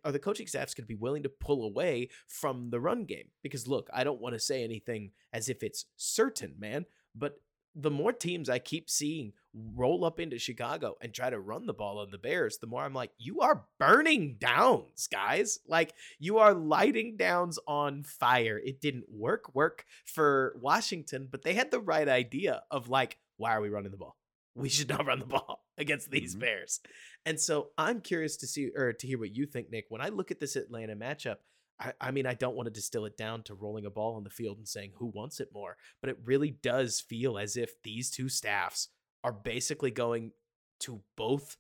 are 0.04 0.12
the 0.12 0.18
coaching 0.18 0.46
staffs 0.46 0.74
going 0.74 0.84
to 0.84 0.88
be 0.88 0.94
willing 0.94 1.22
to 1.22 1.28
pull 1.28 1.64
away 1.64 2.08
from 2.26 2.70
the 2.70 2.80
run 2.80 3.04
game? 3.04 3.28
Because 3.42 3.68
look, 3.68 3.88
I 3.92 4.04
don't 4.04 4.20
want 4.20 4.34
to 4.34 4.40
say 4.40 4.64
anything 4.64 5.10
as 5.32 5.48
if 5.48 5.62
it's 5.62 5.84
certain, 5.96 6.54
man, 6.58 6.86
but 7.14 7.34
the 7.80 7.90
more 7.90 8.12
teams 8.12 8.48
I 8.50 8.58
keep 8.58 8.90
seeing 8.90 9.32
roll 9.54 10.04
up 10.04 10.18
into 10.20 10.38
Chicago 10.38 10.96
and 11.00 11.14
try 11.14 11.30
to 11.30 11.38
run 11.38 11.66
the 11.66 11.72
ball 11.72 11.98
on 12.00 12.10
the 12.10 12.18
Bears, 12.18 12.58
the 12.58 12.66
more 12.66 12.82
I'm 12.82 12.92
like, 12.92 13.12
you 13.18 13.40
are 13.40 13.64
burning 13.78 14.36
downs, 14.38 15.08
guys. 15.10 15.60
Like 15.66 15.94
you 16.18 16.38
are 16.38 16.52
lighting 16.54 17.16
downs 17.16 17.58
on 17.68 18.02
fire. 18.02 18.60
It 18.62 18.80
didn't 18.80 19.08
work 19.08 19.54
work 19.54 19.84
for 20.04 20.56
Washington, 20.60 21.28
but 21.30 21.42
they 21.42 21.54
had 21.54 21.70
the 21.70 21.80
right 21.80 22.08
idea 22.08 22.62
of 22.70 22.88
like, 22.88 23.18
why 23.36 23.52
are 23.52 23.60
we 23.60 23.68
running 23.68 23.92
the 23.92 23.96
ball? 23.96 24.16
We 24.56 24.68
should 24.68 24.88
not 24.88 25.06
run 25.06 25.20
the 25.20 25.26
ball 25.26 25.64
against 25.78 26.10
these 26.10 26.34
Mhm. 26.34 26.40
Bears. 26.40 26.80
And 27.24 27.38
so 27.40 27.70
I'm 27.78 28.00
curious 28.00 28.36
to 28.38 28.46
see 28.48 28.70
or 28.74 28.92
to 28.92 29.06
hear 29.06 29.18
what 29.18 29.34
you 29.36 29.46
think, 29.46 29.70
Nick. 29.70 29.86
When 29.88 30.00
I 30.00 30.08
look 30.08 30.32
at 30.32 30.40
this 30.40 30.56
Atlanta 30.56 30.96
matchup, 30.96 31.36
I, 31.80 31.92
I 32.00 32.10
mean, 32.10 32.26
I 32.26 32.34
don't 32.34 32.56
want 32.56 32.66
to 32.66 32.72
distill 32.72 33.04
it 33.04 33.16
down 33.16 33.42
to 33.44 33.54
rolling 33.54 33.86
a 33.86 33.90
ball 33.90 34.16
on 34.16 34.24
the 34.24 34.30
field 34.30 34.58
and 34.58 34.68
saying 34.68 34.92
who 34.96 35.06
wants 35.06 35.40
it 35.40 35.48
more, 35.52 35.76
but 36.00 36.10
it 36.10 36.18
really 36.24 36.50
does 36.50 37.00
feel 37.00 37.38
as 37.38 37.56
if 37.56 37.80
these 37.82 38.10
two 38.10 38.28
staffs 38.28 38.88
are 39.22 39.32
basically 39.32 39.90
going 39.90 40.32
to 40.80 41.02
both 41.16 41.56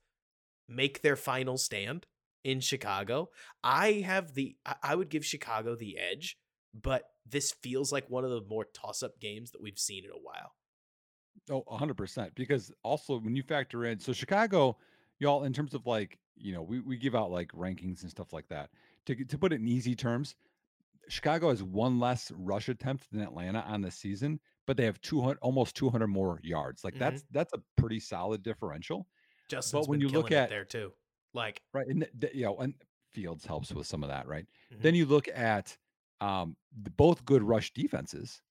make 0.68 1.02
their 1.02 1.16
final 1.16 1.56
stand 1.56 2.06
in 2.44 2.60
Chicago. 2.60 3.30
I 3.62 3.92
have 4.04 4.34
the 4.34 4.56
I- 4.82 4.94
would 4.94 5.08
give 5.08 5.24
Chicago 5.24 5.74
the 5.74 5.98
edge, 5.98 6.38
but 6.74 7.04
this 7.26 7.52
feels 7.52 7.92
like 7.92 8.08
one 8.08 8.24
of 8.24 8.30
the 8.30 8.42
more 8.48 8.64
toss-up 8.64 9.20
games 9.20 9.50
that 9.52 9.62
we've 9.62 9.78
seen 9.78 10.04
in 10.04 10.10
a 10.10 10.14
while. 10.14 10.54
Oh, 11.50 11.64
100%. 11.70 12.34
Because 12.34 12.72
also, 12.82 13.18
when 13.18 13.36
you 13.36 13.42
factor 13.42 13.84
in, 13.84 13.98
so 13.98 14.12
Chicago, 14.12 14.76
y'all, 15.18 15.44
in 15.44 15.52
terms 15.52 15.74
of 15.74 15.86
like, 15.86 16.18
you 16.36 16.52
know, 16.52 16.62
we, 16.62 16.80
we 16.80 16.96
give 16.96 17.14
out 17.14 17.30
like 17.30 17.50
rankings 17.52 18.02
and 18.02 18.10
stuff 18.10 18.32
like 18.32 18.48
that. 18.48 18.70
To, 19.08 19.24
to 19.24 19.38
put 19.38 19.54
it 19.54 19.60
in 19.62 19.66
easy 19.68 19.94
terms, 19.94 20.36
Chicago 21.08 21.48
has 21.48 21.62
one 21.62 21.98
less 21.98 22.30
rush 22.32 22.68
attempt 22.68 23.10
than 23.10 23.22
Atlanta 23.22 23.60
on 23.60 23.80
the 23.80 23.90
season, 23.90 24.38
but 24.66 24.76
they 24.76 24.84
have 24.84 25.00
200, 25.00 25.38
almost 25.40 25.74
200 25.76 26.08
more 26.08 26.38
yards. 26.42 26.84
Like 26.84 26.94
Mhm. 26.94 26.98
that's 26.98 27.24
that's 27.30 27.52
a 27.54 27.62
pretty 27.78 28.00
solid 28.00 28.42
differential, 28.42 29.08
Justin's 29.48 29.88
when 29.88 29.98
been 29.98 30.08
you 30.08 30.14
look 30.14 30.30
at- 30.30 30.50
there 30.50 30.66
too. 30.66 30.92
Like, 31.32 31.62
right? 31.72 31.86
And 31.86 32.00
th- 32.02 32.12
th- 32.20 32.34
you 32.34 32.44
know, 32.44 32.58
and 32.58 32.74
Fields 33.12 33.46
helps 33.46 33.72
with 33.72 33.86
some 33.86 34.02
of 34.02 34.10
that, 34.10 34.26
right? 34.26 34.46
Mhm. 34.74 34.82
Then 34.82 34.94
you 34.94 35.06
look 35.06 35.26
at 35.28 35.78
um, 36.20 36.54
the, 36.82 36.90
both 36.90 37.24
good 37.24 37.42
rush 37.42 37.72
defenses, 37.72 38.42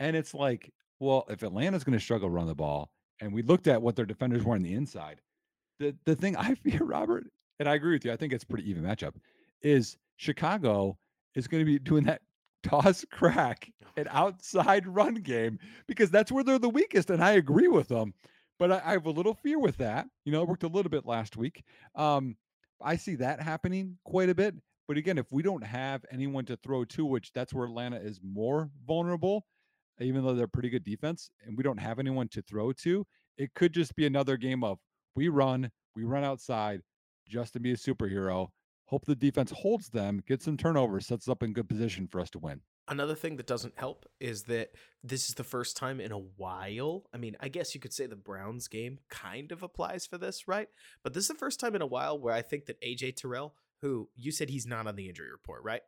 and 0.00 0.16
it's 0.16 0.34
like, 0.34 0.72
well, 0.98 1.24
if 1.28 1.42
Atlanta's 1.44 1.84
going 1.84 1.96
to 1.96 2.02
struggle 2.02 2.28
run 2.30 2.46
the 2.48 2.54
ball, 2.56 2.90
and 3.20 3.32
we 3.32 3.42
looked 3.42 3.68
at 3.68 3.80
what 3.82 3.94
their 3.94 4.06
defenders 4.06 4.42
were 4.44 4.54
on 4.56 4.62
the 4.62 4.74
inside, 4.74 5.20
the 5.78 5.96
the 6.06 6.16
thing 6.16 6.36
I 6.36 6.54
fear, 6.80 6.82
Robert, 6.82 7.30
and 7.60 7.68
I 7.68 7.74
agree 7.76 7.92
with 7.92 8.04
you, 8.04 8.12
I 8.12 8.16
think 8.16 8.32
it's 8.32 8.42
a 8.44 8.46
pretty 8.48 8.68
even 8.68 8.82
matchup, 8.82 9.14
is 9.62 9.96
Chicago 10.16 10.98
is 11.34 11.48
going 11.48 11.60
to 11.60 11.64
be 11.64 11.78
doing 11.78 12.04
that 12.04 12.22
toss 12.62 13.04
crack 13.12 13.70
and 13.96 14.08
outside 14.10 14.86
run 14.86 15.14
game 15.14 15.58
because 15.86 16.10
that's 16.10 16.32
where 16.32 16.44
they're 16.44 16.58
the 16.58 16.68
weakest, 16.68 17.10
and 17.10 17.22
I 17.22 17.32
agree 17.32 17.68
with 17.68 17.88
them. 17.88 18.14
But 18.58 18.72
I, 18.72 18.82
I 18.84 18.92
have 18.92 19.06
a 19.06 19.10
little 19.10 19.34
fear 19.34 19.58
with 19.58 19.76
that. 19.78 20.06
You 20.24 20.32
know, 20.32 20.42
it 20.42 20.48
worked 20.48 20.62
a 20.62 20.68
little 20.68 20.90
bit 20.90 21.06
last 21.06 21.36
week. 21.36 21.62
Um, 21.94 22.36
I 22.82 22.96
see 22.96 23.16
that 23.16 23.40
happening 23.40 23.98
quite 24.04 24.30
a 24.30 24.34
bit. 24.34 24.54
But 24.88 24.96
again, 24.96 25.18
if 25.18 25.32
we 25.32 25.42
don't 25.42 25.64
have 25.64 26.04
anyone 26.12 26.44
to 26.46 26.56
throw 26.56 26.84
to, 26.84 27.04
which 27.04 27.32
that's 27.32 27.52
where 27.52 27.66
Atlanta 27.66 27.96
is 27.96 28.20
more 28.22 28.70
vulnerable, 28.86 29.46
even 30.00 30.24
though 30.24 30.34
they're 30.34 30.46
pretty 30.46 30.70
good 30.70 30.84
defense, 30.84 31.30
and 31.44 31.56
we 31.56 31.64
don't 31.64 31.80
have 31.80 31.98
anyone 31.98 32.28
to 32.28 32.42
throw 32.42 32.72
to, 32.72 33.04
it 33.36 33.52
could 33.54 33.72
just 33.72 33.96
be 33.96 34.06
another 34.06 34.36
game 34.36 34.62
of 34.62 34.78
we 35.14 35.28
run, 35.28 35.70
we 35.94 36.04
run 36.04 36.24
outside, 36.24 36.82
just 37.28 37.54
to 37.54 37.60
be 37.60 37.72
a 37.72 37.76
superhero. 37.76 38.48
Hope 38.86 39.04
the 39.04 39.16
defense 39.16 39.50
holds 39.50 39.88
them, 39.88 40.22
gets 40.26 40.44
some 40.44 40.56
turnovers, 40.56 41.06
sets 41.06 41.26
us 41.26 41.32
up 41.32 41.42
in 41.42 41.52
good 41.52 41.68
position 41.68 42.06
for 42.06 42.20
us 42.20 42.30
to 42.30 42.38
win. 42.38 42.60
Another 42.88 43.16
thing 43.16 43.36
that 43.36 43.48
doesn't 43.48 43.74
help 43.76 44.06
is 44.20 44.44
that 44.44 44.70
this 45.02 45.28
is 45.28 45.34
the 45.34 45.42
first 45.42 45.76
time 45.76 46.00
in 46.00 46.12
a 46.12 46.18
while. 46.18 47.02
I 47.12 47.16
mean, 47.16 47.36
I 47.40 47.48
guess 47.48 47.74
you 47.74 47.80
could 47.80 47.92
say 47.92 48.06
the 48.06 48.14
Browns 48.14 48.68
game 48.68 49.00
kind 49.10 49.50
of 49.50 49.64
applies 49.64 50.06
for 50.06 50.18
this, 50.18 50.46
right? 50.46 50.68
But 51.02 51.12
this 51.12 51.24
is 51.24 51.28
the 51.28 51.34
first 51.34 51.58
time 51.58 51.74
in 51.74 51.82
a 51.82 51.86
while 51.86 52.16
where 52.16 52.32
I 52.32 52.42
think 52.42 52.66
that 52.66 52.80
AJ 52.80 53.16
Terrell, 53.16 53.54
who 53.82 54.08
you 54.14 54.30
said 54.30 54.50
he's 54.50 54.66
not 54.66 54.86
on 54.86 54.94
the 54.94 55.08
injury 55.08 55.32
report, 55.32 55.64
right? 55.64 55.82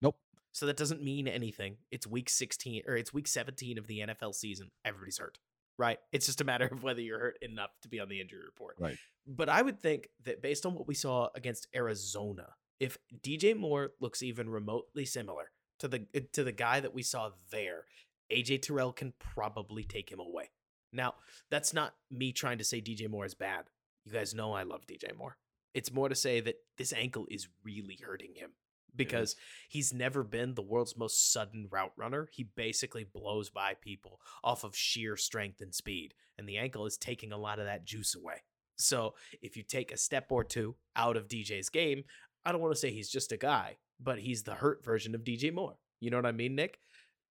Nope. 0.00 0.16
So 0.52 0.66
that 0.66 0.76
doesn't 0.76 1.02
mean 1.02 1.26
anything. 1.26 1.78
It's 1.90 2.06
week 2.06 2.30
16 2.30 2.82
or 2.86 2.94
it's 2.94 3.12
week 3.12 3.26
17 3.26 3.76
of 3.78 3.88
the 3.88 3.98
NFL 3.98 4.36
season. 4.36 4.70
Everybody's 4.84 5.18
hurt, 5.18 5.38
right? 5.78 5.98
It's 6.12 6.26
just 6.26 6.40
a 6.40 6.44
matter 6.44 6.66
of 6.66 6.82
whether 6.82 7.00
you're 7.00 7.18
hurt 7.18 7.38
enough 7.42 7.70
to 7.82 7.88
be 7.88 8.00
on 8.00 8.08
the 8.08 8.20
injury 8.20 8.40
report. 8.44 8.76
Right. 8.78 8.96
But 9.26 9.48
I 9.48 9.62
would 9.62 9.80
think 9.80 10.08
that 10.24 10.42
based 10.42 10.66
on 10.66 10.74
what 10.74 10.86
we 10.86 10.94
saw 10.94 11.28
against 11.34 11.66
Arizona, 11.74 12.54
if 12.80 12.98
DJ 13.22 13.56
Moore 13.56 13.92
looks 14.00 14.22
even 14.22 14.50
remotely 14.50 15.04
similar 15.04 15.50
to 15.78 15.88
the 15.88 16.06
uh, 16.14 16.20
to 16.32 16.44
the 16.44 16.52
guy 16.52 16.80
that 16.80 16.94
we 16.94 17.02
saw 17.02 17.30
there, 17.50 17.84
AJ 18.32 18.62
Terrell 18.62 18.92
can 18.92 19.12
probably 19.18 19.84
take 19.84 20.10
him 20.10 20.20
away. 20.20 20.50
Now, 20.92 21.14
that's 21.50 21.74
not 21.74 21.94
me 22.10 22.32
trying 22.32 22.58
to 22.58 22.64
say 22.64 22.80
DJ 22.80 23.08
Moore 23.08 23.24
is 23.24 23.34
bad. 23.34 23.64
You 24.04 24.12
guys 24.12 24.34
know 24.34 24.52
I 24.52 24.62
love 24.62 24.86
DJ 24.86 25.16
Moore. 25.16 25.36
It's 25.72 25.92
more 25.92 26.08
to 26.08 26.14
say 26.14 26.40
that 26.40 26.56
this 26.78 26.92
ankle 26.92 27.26
is 27.30 27.48
really 27.64 27.98
hurting 28.00 28.34
him 28.36 28.50
Mm-hmm. 28.94 29.08
because 29.08 29.34
he's 29.68 29.92
never 29.92 30.22
been 30.22 30.54
the 30.54 30.62
world's 30.62 30.96
most 30.96 31.32
sudden 31.32 31.66
route 31.70 31.92
runner. 31.96 32.28
He 32.32 32.44
basically 32.44 33.04
blows 33.04 33.50
by 33.50 33.74
people 33.74 34.20
off 34.44 34.62
of 34.62 34.76
sheer 34.76 35.16
strength 35.16 35.60
and 35.60 35.74
speed, 35.74 36.14
and 36.38 36.48
the 36.48 36.58
ankle 36.58 36.86
is 36.86 36.96
taking 36.96 37.32
a 37.32 37.38
lot 37.38 37.58
of 37.58 37.66
that 37.66 37.84
juice 37.84 38.14
away. 38.14 38.42
So, 38.76 39.14
if 39.42 39.56
you 39.56 39.62
take 39.62 39.92
a 39.92 39.96
step 39.96 40.26
or 40.30 40.44
two 40.44 40.76
out 40.96 41.16
of 41.16 41.28
DJ's 41.28 41.70
game, 41.70 42.04
I 42.44 42.52
don't 42.52 42.60
want 42.60 42.72
to 42.72 42.78
say 42.80 42.90
he's 42.90 43.10
just 43.10 43.32
a 43.32 43.36
guy, 43.36 43.78
but 44.00 44.18
he's 44.18 44.42
the 44.42 44.54
hurt 44.54 44.84
version 44.84 45.14
of 45.14 45.24
DJ 45.24 45.52
Moore. 45.52 45.76
You 46.00 46.10
know 46.10 46.18
what 46.18 46.26
I 46.26 46.32
mean, 46.32 46.54
Nick? 46.54 46.78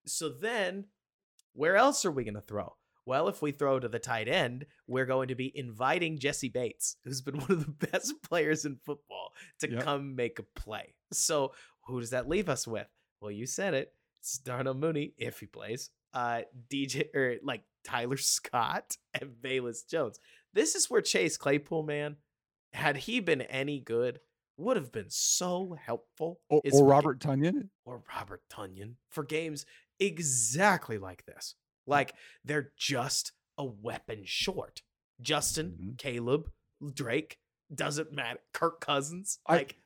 So 0.06 0.30
then, 0.30 0.86
where 1.54 1.76
else 1.76 2.06
are 2.06 2.12
we 2.12 2.24
going 2.24 2.34
to 2.34 2.42
throw? 2.42 2.76
Well, 3.06 3.28
if 3.28 3.42
we 3.42 3.52
throw 3.52 3.80
to 3.80 3.88
the 3.90 4.00
tight 4.00 4.28
end, 4.28 4.66
we're 4.88 5.06
going 5.06 5.28
to 5.28 5.36
be 5.36 5.52
inviting 5.58 6.18
Jessie 6.20 6.50
Bates, 6.50 6.96
who's 7.04 7.22
been 7.22 7.38
one 7.40 7.52
of 7.52 7.66
the 7.66 7.88
best 7.88 8.14
players 8.24 8.66
in 8.66 8.78
football, 8.86 9.34
to 9.60 9.70
Yep. 9.72 9.84
come 9.84 10.16
make 10.16 10.40
a 10.40 10.44
play. 10.60 10.94
So, 11.12 11.54
who 11.88 12.00
does 12.00 12.12
that 12.12 12.30
leave 12.30 12.48
us 12.50 12.66
with? 12.68 12.88
Well, 13.22 13.32
you 13.32 13.46
said 13.46 13.74
it. 13.74 13.94
It's 14.20 14.38
Darnell 14.38 14.74
Mooney, 14.74 15.14
if 15.18 15.40
he 15.40 15.46
plays. 15.48 15.90
Uh, 16.14 16.44
DJ 16.70 17.14
or 17.16 17.36
like 17.44 17.64
Tyler 17.84 18.18
Scott 18.36 18.96
and 19.20 19.32
Velus 19.42 19.88
Jones. 19.90 20.20
This 20.54 20.76
is 20.76 20.90
where 20.90 21.02
Chase 21.02 21.36
Claypool, 21.38 21.84
man, 21.84 22.16
had 22.72 22.96
he 22.96 23.20
been 23.20 23.42
any 23.42 23.80
good, 23.80 24.20
would 24.56 24.78
have 24.78 24.92
been 24.92 25.10
so 25.10 25.76
helpful. 25.84 26.40
Or, 26.50 26.62
or 26.72 26.86
Robert 26.86 27.20
Tonyan. 27.20 27.70
or 27.86 28.04
Robert 28.16 28.44
Tonyan 28.52 28.94
for 29.10 29.24
games 29.24 29.66
exactly 30.00 30.98
like 30.98 31.26
this. 31.26 31.56
Like 31.86 32.14
they're 32.44 32.72
just 32.78 33.32
a 33.58 33.66
weapon 33.66 34.22
short. 34.26 34.82
Justin, 35.22 35.78
Mhm. 35.80 35.98
Caleb, 35.98 36.52
Drake, 36.94 37.40
doesn't 37.74 38.12
matter. 38.12 38.40
Kirk 38.54 38.82
Cousins, 38.82 39.40
I- 39.48 39.56
like 39.58 39.78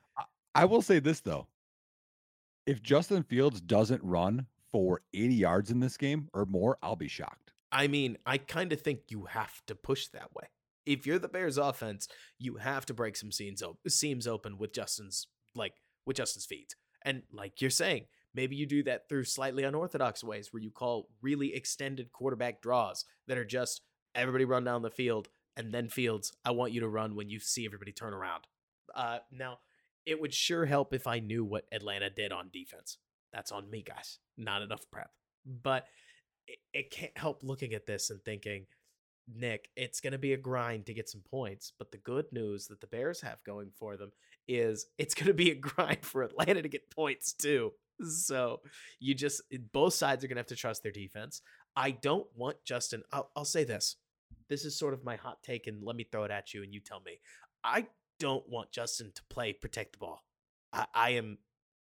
I 0.55 0.65
will 0.65 0.81
say 0.81 0.99
this 0.99 1.19
though. 1.21 1.47
If 2.65 2.81
Justin 2.81 3.23
Fields 3.23 3.61
doesn't 3.61 4.03
run 4.03 4.47
for 4.71 5.01
80 5.13 5.35
yards 5.35 5.71
in 5.71 5.79
this 5.79 5.95
game 5.97 6.29
or 6.33 6.45
more, 6.45 6.77
I'll 6.81 6.95
be 6.95 7.07
shocked. 7.07 7.53
I 7.71 7.87
mean, 7.87 8.17
I 8.25 8.37
kind 8.37 8.73
of 8.73 8.81
think 8.81 9.09
you 9.09 9.25
have 9.25 9.65
to 9.67 9.75
push 9.75 10.07
that 10.09 10.33
way. 10.33 10.49
If 10.85 11.05
you're 11.05 11.19
the 11.19 11.27
Bears 11.29 11.57
offense, 11.57 12.07
you 12.37 12.55
have 12.55 12.85
to 12.87 12.93
break 12.93 13.15
some 13.15 13.31
seams 13.31 13.61
open, 13.61 13.89
seams 13.89 14.25
open 14.27 14.57
with 14.57 14.73
Justin's 14.73 15.27
like 15.53 15.75
with 16.05 16.17
Justin's 16.17 16.45
feet. 16.45 16.75
And 17.03 17.23
like 17.31 17.61
you're 17.61 17.69
saying, 17.69 18.07
maybe 18.33 18.55
you 18.55 18.65
do 18.65 18.83
that 18.83 19.09
through 19.09 19.23
slightly 19.23 19.63
unorthodox 19.63 20.23
ways 20.23 20.49
where 20.51 20.61
you 20.61 20.71
call 20.71 21.09
really 21.21 21.53
extended 21.53 22.11
quarterback 22.11 22.61
draws 22.61 23.05
that 23.27 23.37
are 23.37 23.45
just 23.45 23.81
everybody 24.15 24.45
run 24.45 24.63
down 24.63 24.81
the 24.81 24.89
field 24.89 25.29
and 25.57 25.73
then 25.73 25.89
Fields, 25.89 26.31
I 26.45 26.51
want 26.51 26.71
you 26.71 26.81
to 26.81 26.87
run 26.87 27.15
when 27.15 27.29
you 27.29 27.39
see 27.39 27.65
everybody 27.65 27.91
turn 27.91 28.13
around. 28.13 28.43
Uh, 28.95 29.17
now, 29.31 29.57
it 30.05 30.21
would 30.21 30.33
sure 30.33 30.65
help 30.65 30.93
if 30.93 31.07
I 31.07 31.19
knew 31.19 31.43
what 31.43 31.65
Atlanta 31.71 32.11
did 32.11 32.31
on 32.31 32.49
defense. 32.53 32.99
That's 33.33 33.51
on 33.51 33.69
me, 33.69 33.81
guys. 33.81 34.19
Not 34.37 34.61
enough 34.61 34.85
prep. 34.91 35.09
But 35.45 35.85
it, 36.47 36.59
it 36.73 36.91
can't 36.91 37.17
help 37.17 37.39
looking 37.41 37.73
at 37.73 37.87
this 37.87 38.11
and 38.11 38.23
thinking, 38.23 38.67
Nick, 39.27 39.69
it's 39.75 39.99
going 39.99 40.13
to 40.13 40.19
be 40.19 40.33
a 40.33 40.37
grind 40.37 40.85
to 40.85 40.93
get 40.93 41.09
some 41.09 41.21
points. 41.21 41.73
But 41.77 41.91
the 41.91 41.97
good 41.97 42.27
news 42.31 42.67
that 42.67 42.79
the 42.79 42.87
Bears 42.87 43.21
have 43.21 43.43
going 43.43 43.71
for 43.77 43.97
them 43.97 44.11
is 44.47 44.87
it's 44.97 45.13
going 45.13 45.27
to 45.27 45.33
be 45.33 45.51
a 45.51 45.55
grind 45.55 46.03
for 46.05 46.23
Atlanta 46.23 46.61
to 46.61 46.69
get 46.69 46.89
points 46.91 47.33
too. 47.33 47.73
So 48.01 48.61
you 48.99 49.15
just, 49.15 49.41
both 49.73 49.93
sides 49.93 50.23
are 50.23 50.27
going 50.27 50.35
to 50.35 50.41
have 50.41 50.47
to 50.47 50.55
trust 50.55 50.83
their 50.83 50.91
defense. 50.91 51.41
I 51.75 51.91
don't 51.91 52.27
want 52.35 52.57
Justin, 52.63 53.03
I'll, 53.11 53.29
I'll 53.35 53.45
say 53.45 53.63
this. 53.63 53.97
This 54.49 54.65
is 54.65 54.77
sort 54.77 54.93
of 54.93 55.03
my 55.03 55.15
hot 55.15 55.43
take, 55.43 55.67
and 55.67 55.83
let 55.83 55.95
me 55.95 56.05
throw 56.09 56.23
it 56.23 56.31
at 56.31 56.53
you 56.53 56.63
and 56.63 56.73
you 56.73 56.79
tell 56.79 57.01
me. 57.01 57.19
I 57.63 57.87
don't 58.19 58.47
want 58.47 58.71
Justin 58.71 59.11
to 59.15 59.21
play 59.29 59.51
protect 59.51 59.93
the 59.93 59.97
ball. 59.97 60.23
I, 60.71 60.85
I 60.93 61.09
am, 61.11 61.39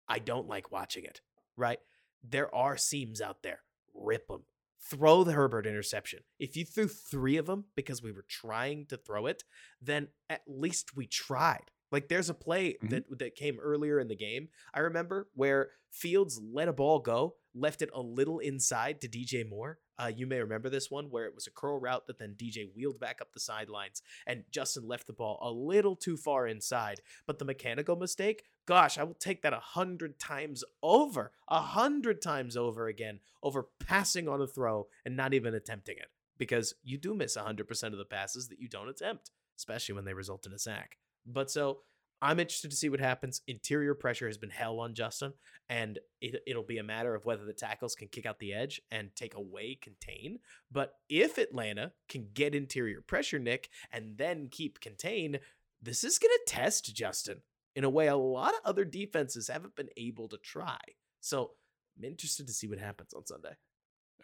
I 0.08 0.18
don't 0.18 0.48
like 0.48 0.70
watching 0.70 1.04
it, 1.04 1.20
right? 1.56 1.78
There 2.22 2.54
are 2.54 2.76
seams 2.76 3.20
out 3.20 3.42
there. 3.42 3.60
Rip 3.94 4.28
them 4.28 4.42
throw 4.82 5.24
the 5.24 5.32
Herbert 5.32 5.66
interception. 5.66 6.20
If 6.38 6.56
you 6.56 6.64
threw 6.64 6.88
three 6.88 7.36
of 7.36 7.46
them 7.46 7.66
because 7.76 8.02
we 8.02 8.12
were 8.12 8.24
trying 8.28 8.86
to 8.86 8.96
throw 8.96 9.26
it, 9.26 9.44
then 9.80 10.08
at 10.28 10.42
least 10.46 10.96
we 10.96 11.06
tried. 11.06 11.70
Like 11.90 12.08
there's 12.08 12.30
a 12.30 12.34
play 12.34 12.76
Mhm. 12.82 12.90
that 12.90 13.18
that 13.18 13.34
came 13.34 13.58
earlier 13.60 13.98
in 13.98 14.08
the 14.08 14.16
game. 14.16 14.48
I 14.72 14.80
remember 14.80 15.28
where 15.34 15.70
Fields 15.90 16.40
let 16.40 16.68
a 16.68 16.72
ball 16.72 17.00
go, 17.00 17.36
left 17.52 17.82
it 17.82 17.90
a 17.92 18.00
little 18.00 18.38
inside 18.38 19.00
to 19.00 19.08
DJ 19.08 19.42
Moore. 19.42 19.80
Uh, 19.98 20.06
you 20.06 20.24
may 20.26 20.38
remember 20.40 20.70
this 20.70 20.88
one 20.90 21.10
where 21.10 21.26
it 21.26 21.34
was 21.34 21.46
a 21.48 21.50
curl 21.50 21.78
route 21.80 22.06
that 22.06 22.18
then 22.18 22.34
DJ 22.34 22.64
wheeled 22.64 23.00
back 23.00 23.20
up 23.20 23.32
the 23.32 23.40
sidelines 23.40 24.00
and 24.26 24.44
Justin 24.50 24.86
left 24.86 25.06
the 25.08 25.12
ball 25.12 25.38
a 25.42 25.50
little 25.50 25.96
too 25.96 26.16
far 26.16 26.46
inside. 26.46 27.00
But 27.26 27.38
the 27.40 27.44
mechanical 27.44 27.96
mistake, 27.96 28.44
gosh, 28.66 28.96
I 28.98 29.02
will 29.02 29.14
take 29.14 29.42
that 29.42 29.52
a 29.52 29.58
hundred 29.58 30.18
times 30.20 30.62
over, 30.82 31.32
a 31.48 31.60
hundred 31.60 32.22
times 32.22 32.56
over 32.56 32.86
again, 32.86 33.20
over 33.42 33.64
passing 33.80 34.28
on 34.28 34.40
a 34.40 34.46
throw 34.46 34.88
and 35.04 35.16
not 35.16 35.34
even 35.34 35.54
attempting 35.54 35.98
it. 35.98 36.08
Because 36.38 36.74
you 36.84 36.96
do 36.96 37.12
miss 37.14 37.34
a 37.36 37.42
hundred 37.42 37.66
percent 37.68 37.92
of 37.92 37.98
the 37.98 38.04
passes 38.06 38.48
that 38.48 38.60
you 38.60 38.68
don't 38.68 38.88
attempt, 38.88 39.32
especially 39.58 39.94
when 39.96 40.04
they 40.04 40.14
result 40.14 40.46
in 40.46 40.52
a 40.54 40.58
sack. 40.58 40.96
But 41.32 41.50
so 41.50 41.80
I'm 42.22 42.38
interested 42.38 42.70
to 42.70 42.76
see 42.76 42.88
what 42.88 43.00
happens. 43.00 43.40
Interior 43.46 43.94
pressure 43.94 44.26
has 44.26 44.36
been 44.36 44.50
hell 44.50 44.78
on 44.80 44.94
Justin, 44.94 45.32
and 45.68 45.98
it, 46.20 46.42
it'll 46.46 46.62
be 46.62 46.78
a 46.78 46.82
matter 46.82 47.14
of 47.14 47.24
whether 47.24 47.44
the 47.44 47.52
tackles 47.52 47.94
can 47.94 48.08
kick 48.08 48.26
out 48.26 48.38
the 48.38 48.52
edge 48.52 48.80
and 48.90 49.14
take 49.16 49.34
away 49.34 49.78
contain. 49.80 50.38
But 50.70 50.94
if 51.08 51.38
Atlanta 51.38 51.92
can 52.08 52.28
get 52.34 52.54
interior 52.54 53.00
pressure, 53.00 53.38
Nick, 53.38 53.70
and 53.90 54.18
then 54.18 54.48
keep 54.50 54.80
contain, 54.80 55.38
this 55.80 56.04
is 56.04 56.18
going 56.18 56.30
to 56.30 56.52
test 56.52 56.94
Justin 56.94 57.40
in 57.74 57.84
a 57.84 57.90
way 57.90 58.08
a 58.08 58.16
lot 58.16 58.52
of 58.52 58.60
other 58.64 58.84
defenses 58.84 59.48
haven't 59.48 59.76
been 59.76 59.88
able 59.96 60.28
to 60.28 60.36
try. 60.36 60.78
So 61.20 61.52
I'm 61.96 62.04
interested 62.04 62.46
to 62.46 62.52
see 62.52 62.66
what 62.66 62.78
happens 62.78 63.14
on 63.14 63.26
Sunday. 63.26 63.56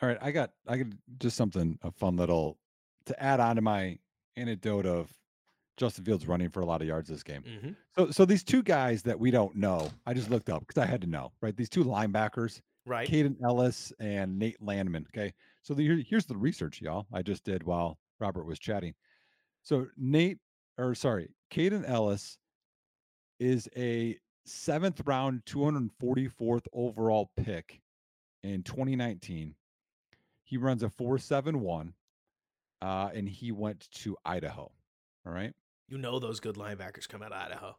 All 0.02 0.08
right, 0.08 0.18
I 0.20 0.30
got 0.30 0.50
I 0.68 0.76
got 0.78 0.88
just 1.18 1.36
something 1.36 1.78
a 1.82 1.90
fun 1.90 2.16
little 2.16 2.58
to 3.06 3.22
add 3.22 3.40
on 3.40 3.56
to 3.56 3.62
my 3.62 3.98
anecdote 4.36 4.84
of 4.84 5.10
Justin 5.76 6.04
Fields 6.04 6.26
running 6.26 6.50
for 6.50 6.60
a 6.60 6.66
lot 6.66 6.80
of 6.80 6.88
yards 6.88 7.08
this 7.08 7.22
game. 7.22 7.42
Mm-hmm. 7.42 7.70
So 7.96 8.10
so 8.10 8.24
these 8.24 8.44
two 8.44 8.62
guys 8.62 9.02
that 9.02 9.18
we 9.18 9.30
don't 9.30 9.56
know, 9.56 9.90
I 10.06 10.14
just 10.14 10.30
looked 10.30 10.48
up 10.48 10.66
because 10.66 10.82
I 10.82 10.86
had 10.86 11.00
to 11.02 11.06
know, 11.06 11.32
right? 11.40 11.56
These 11.56 11.68
two 11.68 11.84
linebackers, 11.84 12.60
Right? 12.86 13.08
Kaden 13.08 13.36
Elliss 13.42 13.92
and 13.98 14.38
Nate 14.38 14.62
Landman. 14.62 15.06
Okay. 15.12 15.34
So 15.62 15.74
the, 15.74 16.04
here's 16.08 16.26
the 16.26 16.36
research, 16.36 16.80
y'all. 16.80 17.06
I 17.12 17.20
just 17.20 17.44
did 17.44 17.64
while 17.64 17.98
Robert 18.20 18.46
was 18.46 18.60
chatting. 18.60 18.94
So 19.64 19.88
Nate, 19.96 20.38
or 20.78 20.94
sorry, 20.94 21.30
Kaden 21.50 21.88
Elliss 21.88 22.38
is 23.40 23.68
a 23.76 24.16
seventh 24.44 25.02
round, 25.04 25.42
244th 25.46 26.66
overall 26.72 27.30
pick 27.36 27.80
in 28.44 28.62
2019. 28.62 29.56
He 30.44 30.56
runs 30.56 30.84
a 30.84 30.88
471, 30.88 31.92
uh, 32.80 33.10
and 33.12 33.28
he 33.28 33.50
went 33.50 33.90
to 33.90 34.16
Idaho. 34.24 34.70
All 35.26 35.32
right. 35.32 35.52
You 35.88 35.98
know 35.98 36.18
those 36.18 36.40
good 36.40 36.56
linebackers 36.56 37.08
come 37.08 37.22
out 37.22 37.32
of 37.32 37.42
Idaho. 37.42 37.76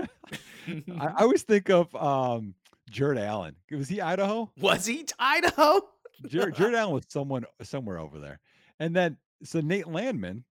I, 1.00 1.06
I 1.06 1.22
always 1.22 1.42
think 1.42 1.70
of 1.70 1.94
um, 1.94 2.54
Jared 2.90 3.18
Allen. 3.18 3.54
Was 3.70 3.88
he 3.88 4.00
Idaho? 4.00 4.50
Was 4.58 4.86
he 4.86 5.06
Idaho? 5.18 5.80
Jared, 6.26 6.54
Jared 6.56 6.74
Allen 6.74 6.94
was 6.94 7.04
someone 7.08 7.44
somewhere 7.62 7.98
over 7.98 8.18
there. 8.18 8.40
And 8.80 8.94
then 8.94 9.16
so 9.42 9.60
Nate 9.60 9.86
Landman 9.86 10.44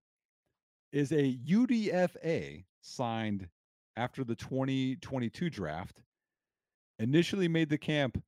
is 0.91 1.11
a 1.11 1.37
UDFA 1.45 2.63
signed 2.81 3.47
after 3.97 4.23
the 4.23 4.35
2022 4.35 5.49
draft. 5.49 6.01
Initially 6.99 7.47
made 7.47 7.69
the 7.69 7.77
camp, 7.77 8.21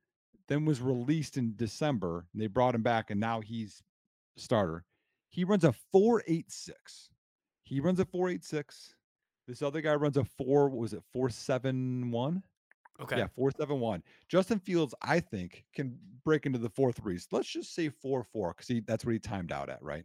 then 0.48 0.66
was 0.66 0.82
released 0.82 1.38
in 1.38 1.56
December. 1.56 2.28
They 2.36 2.48
brought 2.48 2.76
him 2.76 2.84
back, 2.84 3.10
and 3.10 3.20
now 3.20 3.42
he's 3.42 3.82
starter. 4.38 4.84
He 5.30 5.44
runs 5.44 5.64
a 5.64 5.74
486. 5.92 7.10
He 7.70 7.80
runs 7.80 8.00
a 8.00 8.06
486. 8.06 8.96
This 9.48 9.62
other 9.62 9.82
guy 9.82 9.94
runs 9.96 10.18
a 10.18 10.24
four, 10.24 10.70
what 10.70 10.80
was 10.80 10.94
it, 10.94 11.04
471? 11.14 12.44
Okay. 13.02 13.18
Yeah, 13.18 13.28
four 13.34 13.50
seven 13.58 13.80
one. 13.80 14.04
Justin 14.28 14.60
Fields, 14.60 14.94
I 15.02 15.22
think, 15.22 15.64
can 15.74 15.98
break 16.26 16.46
into 16.46 16.60
the 16.60 16.70
four 16.70 16.92
threes. 16.92 17.28
Let's 17.32 17.48
just 17.48 17.74
say 17.74 17.88
four 17.88 18.24
four, 18.26 18.54
because 18.58 18.84
that's 18.86 19.06
what 19.06 19.14
he 19.14 19.20
timed 19.20 19.54
out 19.54 19.70
at, 19.70 19.82
right? 19.82 20.04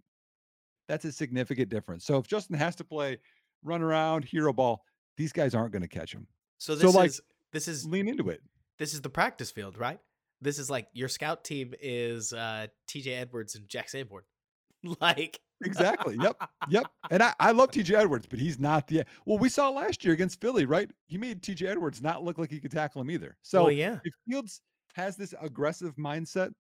That's 0.87 1.05
a 1.05 1.11
significant 1.11 1.71
difference. 1.71 2.05
So 2.05 2.19
if 2.19 2.29
Justin 2.29 2.57
has 2.57 2.77
to 2.77 2.85
play 2.85 3.19
run 3.65 3.83
around, 3.83 4.25
hero 4.25 4.53
ball, 4.53 4.85
these 5.17 5.33
guys 5.33 5.55
aren't 5.57 5.73
going 5.73 5.83
to 5.83 5.89
catch 5.89 6.15
him. 6.15 6.27
So 6.59 6.77
So, 6.77 6.87
this 6.87 6.95
like, 6.95 7.09
is 7.09 7.21
this 7.53 7.67
is 7.67 7.85
Lean 7.85 8.07
into 8.07 8.29
it. 8.29 8.43
this 8.79 8.95
is 8.95 9.01
the 9.01 9.11
practice 9.11 9.51
field, 9.51 9.77
right? 9.77 9.99
This 10.41 10.61
is 10.61 10.71
like 10.71 10.87
your 10.93 11.09
scout 11.09 11.43
team 11.43 11.75
is 11.81 12.33
uh 12.33 12.69
TJ 12.87 13.09
Edwards 13.21 13.57
and 13.57 13.69
Jack 13.69 13.89
Sanborn. 13.89 14.23
like 15.01 15.41
Exactly. 15.65 16.17
Yep. 16.21 16.37
Yep. 16.71 16.87
And 17.11 17.23
I, 17.23 17.35
I 17.39 17.51
love 17.51 17.73
TJ 17.73 17.95
Edwards, 17.95 18.27
but 18.27 18.39
he's 18.39 18.59
not 18.59 18.87
the 18.89 19.05
well, 19.27 19.37
we 19.37 19.51
saw 19.51 19.69
last 19.69 20.03
year 20.03 20.15
against 20.15 20.41
Philly, 20.41 20.65
right? 20.65 20.91
He 21.09 21.19
made 21.19 21.43
TJ 21.43 21.69
Edwards 21.69 22.01
not 22.01 22.25
look 22.25 22.39
like 22.39 22.51
he 22.51 22.59
could 22.59 22.71
tackle 22.71 23.03
him 23.03 23.11
either. 23.11 23.37
So 23.43 23.65
well, 23.65 23.73
yeah. 23.73 23.99
if 24.03 24.15
Fields 24.27 24.63
has 24.95 25.15
this 25.17 25.35
aggressive 25.43 25.95
mindset 25.97 26.53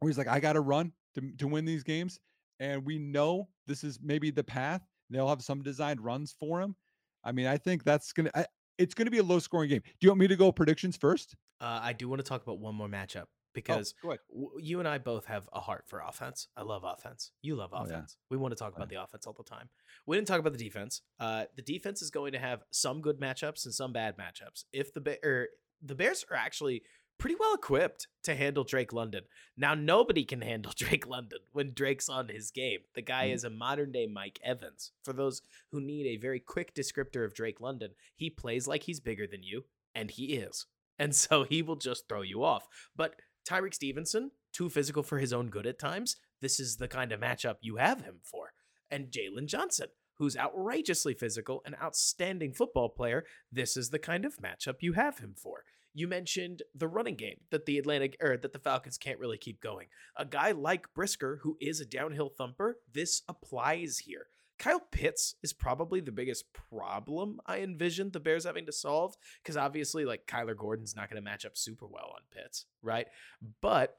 where 0.00 0.10
he's 0.10 0.18
like, 0.18 0.26
I 0.26 0.40
got 0.40 0.54
to 0.54 0.60
run 0.60 0.90
to, 1.14 1.30
to 1.38 1.46
win 1.46 1.64
these 1.64 1.84
games, 1.84 2.18
and 2.58 2.84
we 2.84 2.98
know 2.98 3.48
this 3.68 3.84
is 3.84 4.00
maybe 4.02 4.32
the 4.32 4.42
path, 4.42 4.82
they'll 5.10 5.28
have 5.28 5.42
some 5.42 5.62
designed 5.62 6.00
runs 6.00 6.34
for 6.38 6.60
him. 6.60 6.74
I 7.22 7.30
mean, 7.30 7.46
I 7.46 7.56
think 7.56 7.84
that's 7.84 8.12
gonna. 8.12 8.30
I, 8.34 8.46
it's 8.76 8.94
going 8.94 9.06
to 9.06 9.12
be 9.12 9.18
a 9.18 9.22
low 9.22 9.38
scoring 9.38 9.70
game. 9.70 9.82
Do 9.84 9.94
you 10.00 10.10
want 10.10 10.20
me 10.20 10.26
to 10.26 10.36
go 10.36 10.50
predictions 10.50 10.96
first? 10.96 11.36
Uh, 11.60 11.78
I 11.80 11.92
do 11.92 12.08
want 12.08 12.18
to 12.18 12.28
talk 12.28 12.42
about 12.42 12.58
one 12.58 12.74
more 12.74 12.88
matchup 12.88 13.26
because 13.54 13.94
go 14.02 14.08
ahead. 14.10 14.20
w- 14.30 14.50
you 14.60 14.78
and 14.80 14.86
I 14.88 14.98
both 14.98 15.24
have 15.26 15.48
a 15.52 15.60
heart 15.60 15.84
for 15.86 16.00
offense. 16.00 16.48
I 16.56 16.62
love 16.62 16.84
offense. 16.84 17.30
You 17.42 17.56
love 17.56 17.70
Oh, 17.72 17.78
yeah. 17.86 17.94
offense. 17.94 18.16
We 18.30 18.36
want 18.36 18.52
to 18.52 18.56
talk 18.58 18.72
Oh, 18.74 18.76
about 18.76 18.88
the 18.90 19.02
offense 19.02 19.26
all 19.26 19.32
the 19.32 19.42
time. 19.44 19.68
We 20.06 20.16
didn't 20.16 20.28
talk 20.28 20.40
about 20.40 20.52
the 20.52 20.58
defense. 20.58 21.00
Uh, 21.18 21.44
the 21.56 21.62
defense 21.62 22.02
is 22.02 22.10
going 22.10 22.32
to 22.32 22.38
have 22.38 22.64
some 22.70 23.00
good 23.00 23.20
matchups 23.20 23.64
and 23.64 23.72
some 23.74 23.92
bad 23.92 24.16
matchups. 24.18 24.64
If 24.72 24.92
the 24.92 25.18
er, 25.24 25.48
the 25.80 25.94
Bears 25.94 26.24
are 26.30 26.36
actually 26.36 26.82
pretty 27.16 27.36
well 27.38 27.54
equipped 27.54 28.08
to 28.24 28.34
handle 28.34 28.64
Drake 28.64 28.92
London. 28.92 29.22
Now 29.56 29.74
nobody 29.74 30.24
can 30.24 30.40
handle 30.40 30.72
Drake 30.76 31.06
London 31.06 31.38
when 31.52 31.72
Drake's 31.72 32.08
on 32.08 32.28
his 32.28 32.50
game. 32.50 32.80
The 32.94 33.02
guy 33.02 33.28
Mhm. 33.28 33.34
is 33.34 33.44
a 33.44 33.50
modern 33.50 33.92
day 33.92 34.06
Mike 34.08 34.40
Evans. 34.42 34.90
For 35.04 35.12
those 35.12 35.40
who 35.70 35.80
need 35.80 36.06
a 36.08 36.16
very 36.20 36.40
quick 36.40 36.74
descriptor 36.74 37.24
of 37.24 37.32
Drake 37.32 37.60
London, 37.60 37.92
he 38.16 38.30
plays 38.30 38.66
like 38.66 38.82
he's 38.82 38.98
bigger 38.98 39.28
than 39.28 39.44
you, 39.44 39.64
and 39.94 40.10
he 40.10 40.34
is. 40.34 40.66
And 40.98 41.14
so 41.14 41.42
he 41.44 41.60
will 41.62 41.76
just 41.76 42.08
throw 42.08 42.22
you 42.22 42.42
off. 42.44 42.66
But 42.96 43.20
Tyrique 43.44 43.74
Stevenson, 43.74 44.30
too 44.52 44.68
physical 44.68 45.02
for 45.02 45.18
his 45.18 45.32
own 45.32 45.48
good 45.48 45.66
at 45.66 45.78
times, 45.78 46.16
this 46.40 46.58
is 46.58 46.76
the 46.76 46.88
kind 46.88 47.12
of 47.12 47.20
matchup 47.20 47.56
you 47.60 47.76
have 47.76 48.02
him 48.02 48.20
for. 48.22 48.52
And 48.90 49.10
Jaylon 49.10 49.46
Johnson, 49.46 49.88
who's 50.18 50.36
outrageously 50.36 51.14
physical, 51.14 51.62
an 51.64 51.76
outstanding 51.82 52.52
football 52.52 52.88
player, 52.88 53.24
this 53.50 53.76
is 53.76 53.90
the 53.90 53.98
kind 53.98 54.24
of 54.24 54.38
matchup 54.38 54.76
you 54.80 54.92
have 54.92 55.18
him 55.18 55.34
for. 55.36 55.64
You 55.92 56.08
mentioned 56.08 56.62
the 56.74 56.88
running 56.88 57.14
game 57.14 57.40
that 57.50 57.66
the 57.66 57.78
Atlantic 57.78 58.16
or 58.20 58.36
that 58.36 58.52
the 58.52 58.58
Falcons 58.58 58.98
can't 58.98 59.18
really 59.18 59.38
keep 59.38 59.60
going. 59.60 59.86
A 60.16 60.24
guy 60.24 60.50
like 60.50 60.92
Brisker, 60.94 61.40
who 61.42 61.56
is 61.60 61.80
a 61.80 61.86
downhill 61.86 62.30
thumper, 62.30 62.78
this 62.92 63.22
applies 63.28 63.98
here. 63.98 64.26
Kyle 64.58 64.82
Pitts 64.92 65.34
is 65.42 65.52
probably 65.52 66.00
the 66.00 66.12
biggest 66.12 66.44
problem 66.52 67.40
I 67.46 67.58
envisioned 67.58 68.12
the 68.12 68.20
Bears 68.20 68.44
having 68.44 68.66
to 68.66 68.72
solve 68.72 69.14
because 69.42 69.56
obviously, 69.56 70.04
like 70.04 70.26
Kyler 70.26 70.56
Gordon's 70.56 70.96
not 70.96 71.10
going 71.10 71.22
to 71.22 71.28
match 71.28 71.44
up 71.44 71.56
super 71.56 71.86
well 71.86 72.12
on 72.14 72.22
Pitts, 72.30 72.66
right? 72.82 73.06
But 73.60 73.96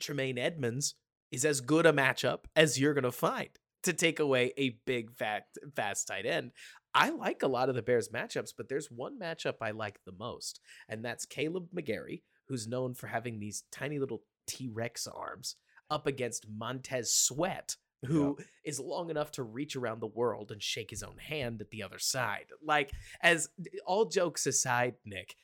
Tremaine 0.00 0.38
Edmunds 0.38 0.94
is 1.30 1.44
as 1.44 1.60
good 1.60 1.86
a 1.86 1.92
matchup 1.92 2.40
as 2.56 2.78
you're 2.78 2.94
going 2.94 3.04
to 3.04 3.12
find 3.12 3.50
to 3.82 3.92
take 3.92 4.18
away 4.18 4.52
a 4.56 4.78
big, 4.86 5.10
fat, 5.10 5.44
fast 5.74 6.06
tight 6.06 6.26
end. 6.26 6.52
I 6.94 7.10
like 7.10 7.42
a 7.42 7.48
lot 7.48 7.68
of 7.68 7.74
the 7.74 7.82
Bears 7.82 8.10
matchups, 8.10 8.52
but 8.56 8.68
there's 8.68 8.90
one 8.90 9.18
matchup 9.18 9.54
I 9.60 9.70
like 9.70 9.98
the 10.04 10.12
most, 10.12 10.60
and 10.88 11.04
that's 11.04 11.26
Kaleb 11.26 11.68
McGary, 11.74 12.22
who's 12.48 12.68
known 12.68 12.94
for 12.94 13.06
having 13.06 13.38
these 13.38 13.64
tiny 13.72 13.98
little 13.98 14.22
T 14.46 14.68
Rex 14.72 15.06
arms, 15.06 15.56
up 15.90 16.06
against 16.06 16.46
Montez 16.50 17.14
Sweat, 17.14 17.76
who 18.04 18.36
is 18.64 18.80
long 18.80 19.10
enough 19.10 19.30
to 19.32 19.42
reach 19.42 19.76
around 19.76 20.00
the 20.00 20.06
world 20.06 20.50
and 20.50 20.62
shake 20.62 20.90
his 20.90 21.02
own 21.02 21.18
hand 21.18 21.60
at 21.60 21.70
the 21.70 21.82
other 21.82 21.98
side. 21.98 22.46
Like, 22.64 22.92
as 23.20 23.48
all 23.86 24.06
jokes 24.06 24.46
aside, 24.46 24.94
Nick, 25.04 25.36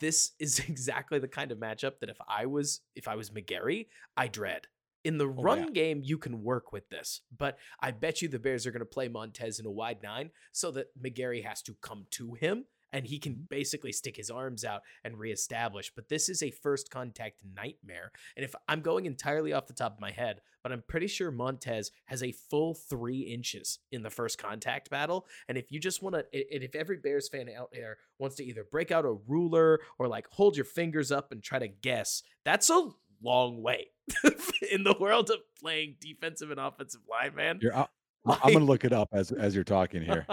this 0.00 0.32
is 0.38 0.58
exactly 0.60 1.18
the 1.18 1.28
kind 1.28 1.50
of 1.52 1.58
matchup 1.58 1.98
that 2.00 2.08
if 2.10 2.18
I 2.28 2.46
was 2.46 2.80
if 2.94 3.08
I 3.08 3.14
was 3.16 3.30
McGary, 3.30 3.88
I 4.16 4.28
dread. 4.28 4.66
In 5.04 5.18
the 5.18 5.26
Oh, 5.26 5.42
run 5.42 5.64
yeah. 5.64 5.70
game, 5.70 6.00
you 6.02 6.16
can 6.16 6.42
work 6.42 6.72
with 6.72 6.88
this, 6.88 7.20
but 7.36 7.58
I 7.78 7.90
bet 7.90 8.22
you 8.22 8.28
the 8.28 8.38
Bears 8.38 8.66
are 8.66 8.70
going 8.70 8.80
to 8.80 8.86
play 8.86 9.06
Montez 9.08 9.58
in 9.60 9.66
a 9.66 9.70
wide 9.70 10.02
nine 10.02 10.30
so 10.52 10.70
that 10.70 10.86
McGary 10.98 11.44
has 11.44 11.60
to 11.62 11.74
come 11.82 12.06
to 12.12 12.32
him 12.32 12.64
and 12.94 13.04
he 13.04 13.18
can 13.18 13.34
basically 13.50 13.90
stick 13.90 14.16
his 14.16 14.30
arms 14.30 14.64
out 14.64 14.82
and 15.02 15.18
reestablish. 15.18 15.90
But 15.94 16.08
this 16.08 16.28
is 16.28 16.42
a 16.42 16.52
first 16.52 16.90
contact 16.90 17.40
nightmare. 17.56 18.12
And 18.36 18.44
if 18.44 18.54
I'm 18.68 18.80
going 18.80 19.04
entirely 19.04 19.52
off 19.52 19.66
the 19.66 19.72
top 19.72 19.94
of 19.94 20.00
my 20.00 20.12
head, 20.12 20.40
but 20.62 20.70
I'm 20.70 20.84
pretty 20.86 21.08
sure 21.08 21.32
Montez 21.32 21.90
has 22.06 22.22
a 22.22 22.32
full 22.32 22.74
three 22.74 23.20
inches 23.20 23.80
in 23.90 24.04
the 24.04 24.10
first 24.10 24.38
contact 24.38 24.90
battle. 24.90 25.26
And 25.48 25.58
if 25.58 25.72
you 25.72 25.80
just 25.80 26.02
want 26.02 26.14
to, 26.14 26.24
and 26.32 26.62
if 26.62 26.76
every 26.76 26.98
Bears 26.98 27.28
fan 27.28 27.48
out 27.50 27.70
there 27.72 27.98
wants 28.20 28.36
to 28.36 28.44
either 28.44 28.64
break 28.70 28.92
out 28.92 29.04
a 29.04 29.16
ruler 29.26 29.80
or 29.98 30.06
like 30.06 30.28
hold 30.30 30.56
your 30.56 30.64
fingers 30.64 31.10
up 31.10 31.32
and 31.32 31.42
try 31.42 31.58
to 31.58 31.68
guess, 31.68 32.22
that's 32.44 32.70
a 32.70 32.90
long 33.20 33.60
way 33.60 33.88
in 34.70 34.84
the 34.84 34.94
world 35.00 35.30
of 35.30 35.38
playing 35.60 35.96
defensive 36.00 36.52
and 36.52 36.60
offensive 36.60 37.00
line, 37.10 37.34
man. 37.34 37.58
You're, 37.60 37.88
I, 38.26 38.38
I'm 38.44 38.52
gonna 38.52 38.64
look 38.64 38.84
it 38.84 38.92
up 38.92 39.08
as 39.12 39.30
as 39.32 39.54
you're 39.54 39.64
talking 39.64 40.02
here. 40.02 40.26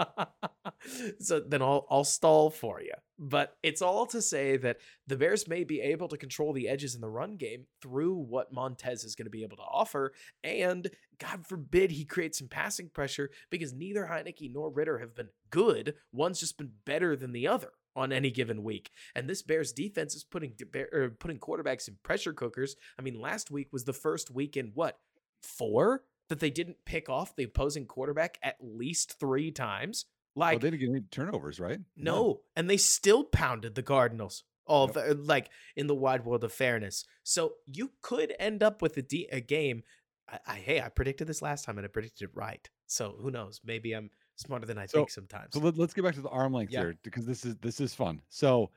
so 1.20 1.40
then 1.40 1.62
I'll 1.62 1.86
I'll 1.90 2.04
stall 2.04 2.50
for 2.50 2.80
you. 2.80 2.92
But 3.18 3.56
it's 3.62 3.82
all 3.82 4.06
to 4.06 4.20
say 4.20 4.56
that 4.56 4.78
the 5.06 5.16
Bears 5.16 5.46
may 5.46 5.64
be 5.64 5.80
able 5.80 6.08
to 6.08 6.16
control 6.16 6.52
the 6.52 6.68
edges 6.68 6.94
in 6.94 7.00
the 7.00 7.08
run 7.08 7.36
game 7.36 7.66
through 7.80 8.14
what 8.14 8.52
Montez 8.52 9.04
is 9.04 9.14
going 9.14 9.26
to 9.26 9.30
be 9.30 9.42
able 9.42 9.56
to 9.58 9.62
offer, 9.62 10.12
and 10.42 10.90
God 11.18 11.46
forbid 11.46 11.92
he 11.92 12.04
creates 12.04 12.38
some 12.38 12.48
passing 12.48 12.88
pressure 12.88 13.30
because 13.50 13.72
neither 13.72 14.06
Heinicke 14.06 14.52
nor 14.52 14.70
Ridder 14.70 14.98
have 14.98 15.14
been 15.14 15.28
good. 15.50 15.94
One's 16.12 16.40
just 16.40 16.58
been 16.58 16.72
better 16.84 17.14
than 17.14 17.32
the 17.32 17.46
other 17.46 17.70
on 17.94 18.12
any 18.12 18.30
given 18.30 18.62
week. 18.62 18.90
And 19.14 19.28
this 19.28 19.42
Bears 19.42 19.72
defense 19.72 20.14
is 20.14 20.24
putting 20.24 20.54
er, 20.74 21.14
putting 21.18 21.38
quarterbacks 21.38 21.88
in 21.88 21.96
pressure 22.02 22.32
cookers. 22.32 22.76
I 22.98 23.02
mean, 23.02 23.20
last 23.20 23.50
week 23.50 23.68
was 23.72 23.84
the 23.84 23.92
first 23.92 24.30
week 24.30 24.56
in 24.56 24.72
what 24.74 24.98
four 25.42 26.04
that 26.32 26.40
they 26.40 26.50
didn't 26.50 26.78
pick 26.86 27.08
off 27.10 27.36
the 27.36 27.44
opposing 27.44 27.84
quarterback 27.86 28.38
at 28.42 28.56
least 28.60 29.18
three 29.20 29.50
times. 29.50 30.06
Well, 30.34 30.48
Like 30.48 30.60
they 30.62 30.70
didn't 30.70 30.80
get 30.80 30.88
any 30.90 31.00
turnovers, 31.10 31.60
right? 31.60 31.78
No, 31.94 32.40
and 32.56 32.68
they 32.70 32.78
still 32.78 33.22
pounded 33.24 33.74
the 33.74 33.82
Cardinals. 33.82 34.44
All 34.64 34.86
the, 34.86 35.14
like 35.14 35.50
in 35.76 35.88
the 35.88 35.94
wide 35.94 36.24
world 36.24 36.44
of 36.44 36.52
fairness. 36.52 37.04
So 37.24 37.54
you 37.66 37.90
could 38.00 38.32
end 38.38 38.62
up 38.62 38.80
with 38.80 38.96
a, 38.96 39.02
D, 39.02 39.28
a 39.30 39.40
game. 39.40 39.82
I, 40.30 40.38
I 40.46 40.54
hey, 40.56 40.80
I 40.80 40.88
predicted 40.88 41.26
this 41.26 41.42
last 41.42 41.64
time 41.64 41.76
and 41.78 41.84
I 41.84 41.88
predicted 41.88 42.28
it 42.30 42.34
right. 42.34 42.66
So 42.86 43.16
who 43.20 43.30
knows? 43.32 43.60
Maybe 43.64 43.92
I'm 43.92 44.08
smarter 44.36 44.64
than 44.64 44.78
I 44.78 44.86
So- 44.86 44.98
think 44.98 45.10
sometimes. 45.10 45.48
So 45.52 45.60
let, 45.60 45.76
us 45.78 45.92
get 45.92 46.04
back 46.04 46.14
to 46.14 46.22
the 46.22 46.28
arm 46.30 46.52
length 46.54 46.72
Yeah. 46.72 46.80
here 46.80 46.94
because 47.02 47.26
this 47.26 47.44
is 47.44 47.56
this 47.56 47.80
is 47.80 47.92
fun. 47.92 48.22
So 48.30 48.70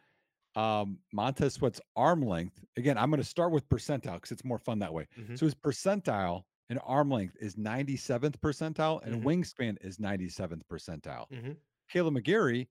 um 0.56 0.98
Montez 1.14 1.54
Sweat's 1.54 1.80
arm 1.96 2.22
length 2.24 2.60
again. 2.78 2.98
I'm 2.98 3.10
going 3.12 3.22
to 3.22 3.28
start 3.28 3.52
with 3.52 3.70
percentile 3.70 4.16
because 4.16 4.32
it's 4.32 4.44
more 4.44 4.60
fun 4.60 4.80
that 4.80 4.94
way. 4.94 5.08
Mhm. 5.20 5.38
So 5.38 5.46
his 5.46 5.56
percentile 5.56 6.44
and 6.70 6.80
arm 6.84 7.10
length 7.10 7.36
is 7.40 7.56
97th 7.58 8.40
percentile 8.42 9.02
and 9.04 9.22
Mhm. 9.22 9.24
wingspan 9.24 9.78
is 9.82 10.00
97th 10.00 10.68
percentile. 10.68 11.30
Mhm. 11.32 11.58
Kaleb 11.92 12.18
McGary, 12.20 12.68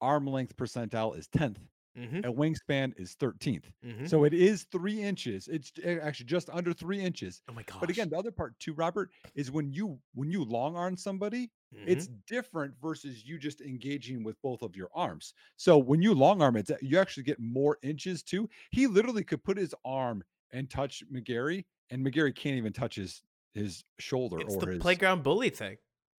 arm 0.00 0.26
length 0.26 0.56
percentile 0.56 1.16
is 1.16 1.28
10th 1.28 1.58
Mm-hmm. 1.96 2.24
and 2.24 2.34
wingspan 2.36 2.98
is 2.98 3.14
13th. 3.16 3.70
Mm-hmm. 3.84 4.06
So 4.06 4.24
it 4.24 4.32
is 4.32 4.64
three 4.72 5.02
inches. 5.02 5.46
It's 5.48 5.70
actually 5.84 6.24
just 6.24 6.48
under 6.48 6.72
three 6.72 6.98
inches. 7.00 7.42
oh 7.48 7.52
my 7.52 7.62
gosh. 7.64 7.80
But 7.80 7.90
again, 7.90 8.08
the 8.08 8.16
other 8.16 8.30
part 8.30 8.58
too, 8.60 8.72
Robert, 8.72 9.10
is 9.34 9.50
when 9.50 9.70
you 9.70 10.00
when 10.14 10.30
you 10.30 10.42
long 10.42 10.74
arm 10.74 10.96
somebody, 10.96 11.50
it's 11.86 12.06
different 12.26 12.74
versus 12.80 13.24
you 13.26 13.38
just 13.38 13.60
engaging 13.60 14.24
with 14.24 14.40
both 14.42 14.62
of 14.62 14.74
your 14.76 14.88
arms. 14.94 15.34
So 15.56 15.76
when 15.78 16.00
you 16.00 16.14
long 16.14 16.40
arm 16.40 16.56
it, 16.56 16.70
you 16.80 16.98
actually 16.98 17.24
get 17.24 17.38
more 17.40 17.78
inches 17.82 18.22
too. 18.22 18.48
He 18.70 18.86
literally 18.86 19.24
could 19.24 19.42
put 19.44 19.56
his 19.58 19.74
arm 19.84 20.24
and 20.50 20.70
touch 20.70 21.02
McGary, 21.12 21.64
and 21.90 22.04
McGarry 22.06 22.34
can't 22.34 22.56
even 22.56 22.72
touch 22.72 22.94
his 22.96 23.22
his 23.54 23.84
shoulder 23.98 24.40
it's 24.40 24.54
or 24.54 24.60
the 24.60 24.72
his 24.72 24.82
playground 24.82 25.22
bully 25.22 25.50
thing. 25.50 25.76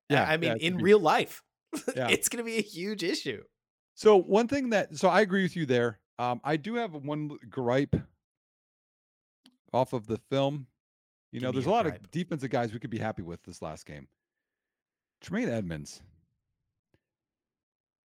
Yeah, 0.10 0.24
I 0.30 0.38
mean, 0.38 0.52
yeah, 0.52 0.68
in 0.68 0.74
huge. 0.74 0.82
real 0.84 1.00
life, 1.00 1.42
Yeah. 1.96 2.10
it's 2.10 2.30
going 2.30 2.44
to 2.44 2.50
be 2.50 2.58
a 2.58 2.62
huge 2.62 3.04
issue. 3.04 3.44
So 3.96 4.18
one 4.18 4.48
thing 4.48 4.70
that 4.72 4.96
so 4.98 5.08
I 5.10 5.22
agree 5.22 5.44
with 5.44 5.56
you 5.56 5.66
there. 5.66 6.00
Um, 6.20 6.42
I 6.44 6.58
do 6.58 6.76
have 6.76 6.94
one 6.94 7.38
gripe 7.50 7.96
off 9.74 9.94
of 9.94 10.06
the 10.08 10.18
film. 10.30 10.68
You 11.32 11.40
Give 11.40 11.48
know, 11.48 11.52
there's 11.52 11.66
a 11.66 11.70
your 11.70 11.76
lot 11.78 11.86
gripe. 11.86 12.00
of 12.04 12.12
defensive 12.12 12.50
guys 12.52 12.72
we 12.74 12.80
could 12.80 12.90
be 12.92 13.00
happy 13.00 13.22
with 13.24 13.42
this 13.44 13.62
last 13.62 13.86
game. 13.88 14.08
Tremaine 15.22 15.50
Edmunds, 15.50 16.02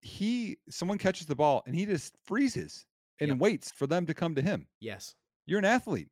he 0.01 0.57
someone 0.71 0.99
catches 0.99 1.27
the 1.27 1.35
ball 1.37 1.63
and 1.67 1.75
he 1.75 1.85
just 1.87 2.15
freezes 2.25 2.87
and 3.21 3.31
Yep. 3.31 3.39
waits 3.39 3.73
for 3.73 3.87
them 3.87 4.07
to 4.07 4.15
come 4.15 4.35
to 4.37 4.43
him. 4.43 4.67
Yes. 4.81 5.15
You're 5.47 5.59
an 5.59 5.65
athlete. 5.65 6.09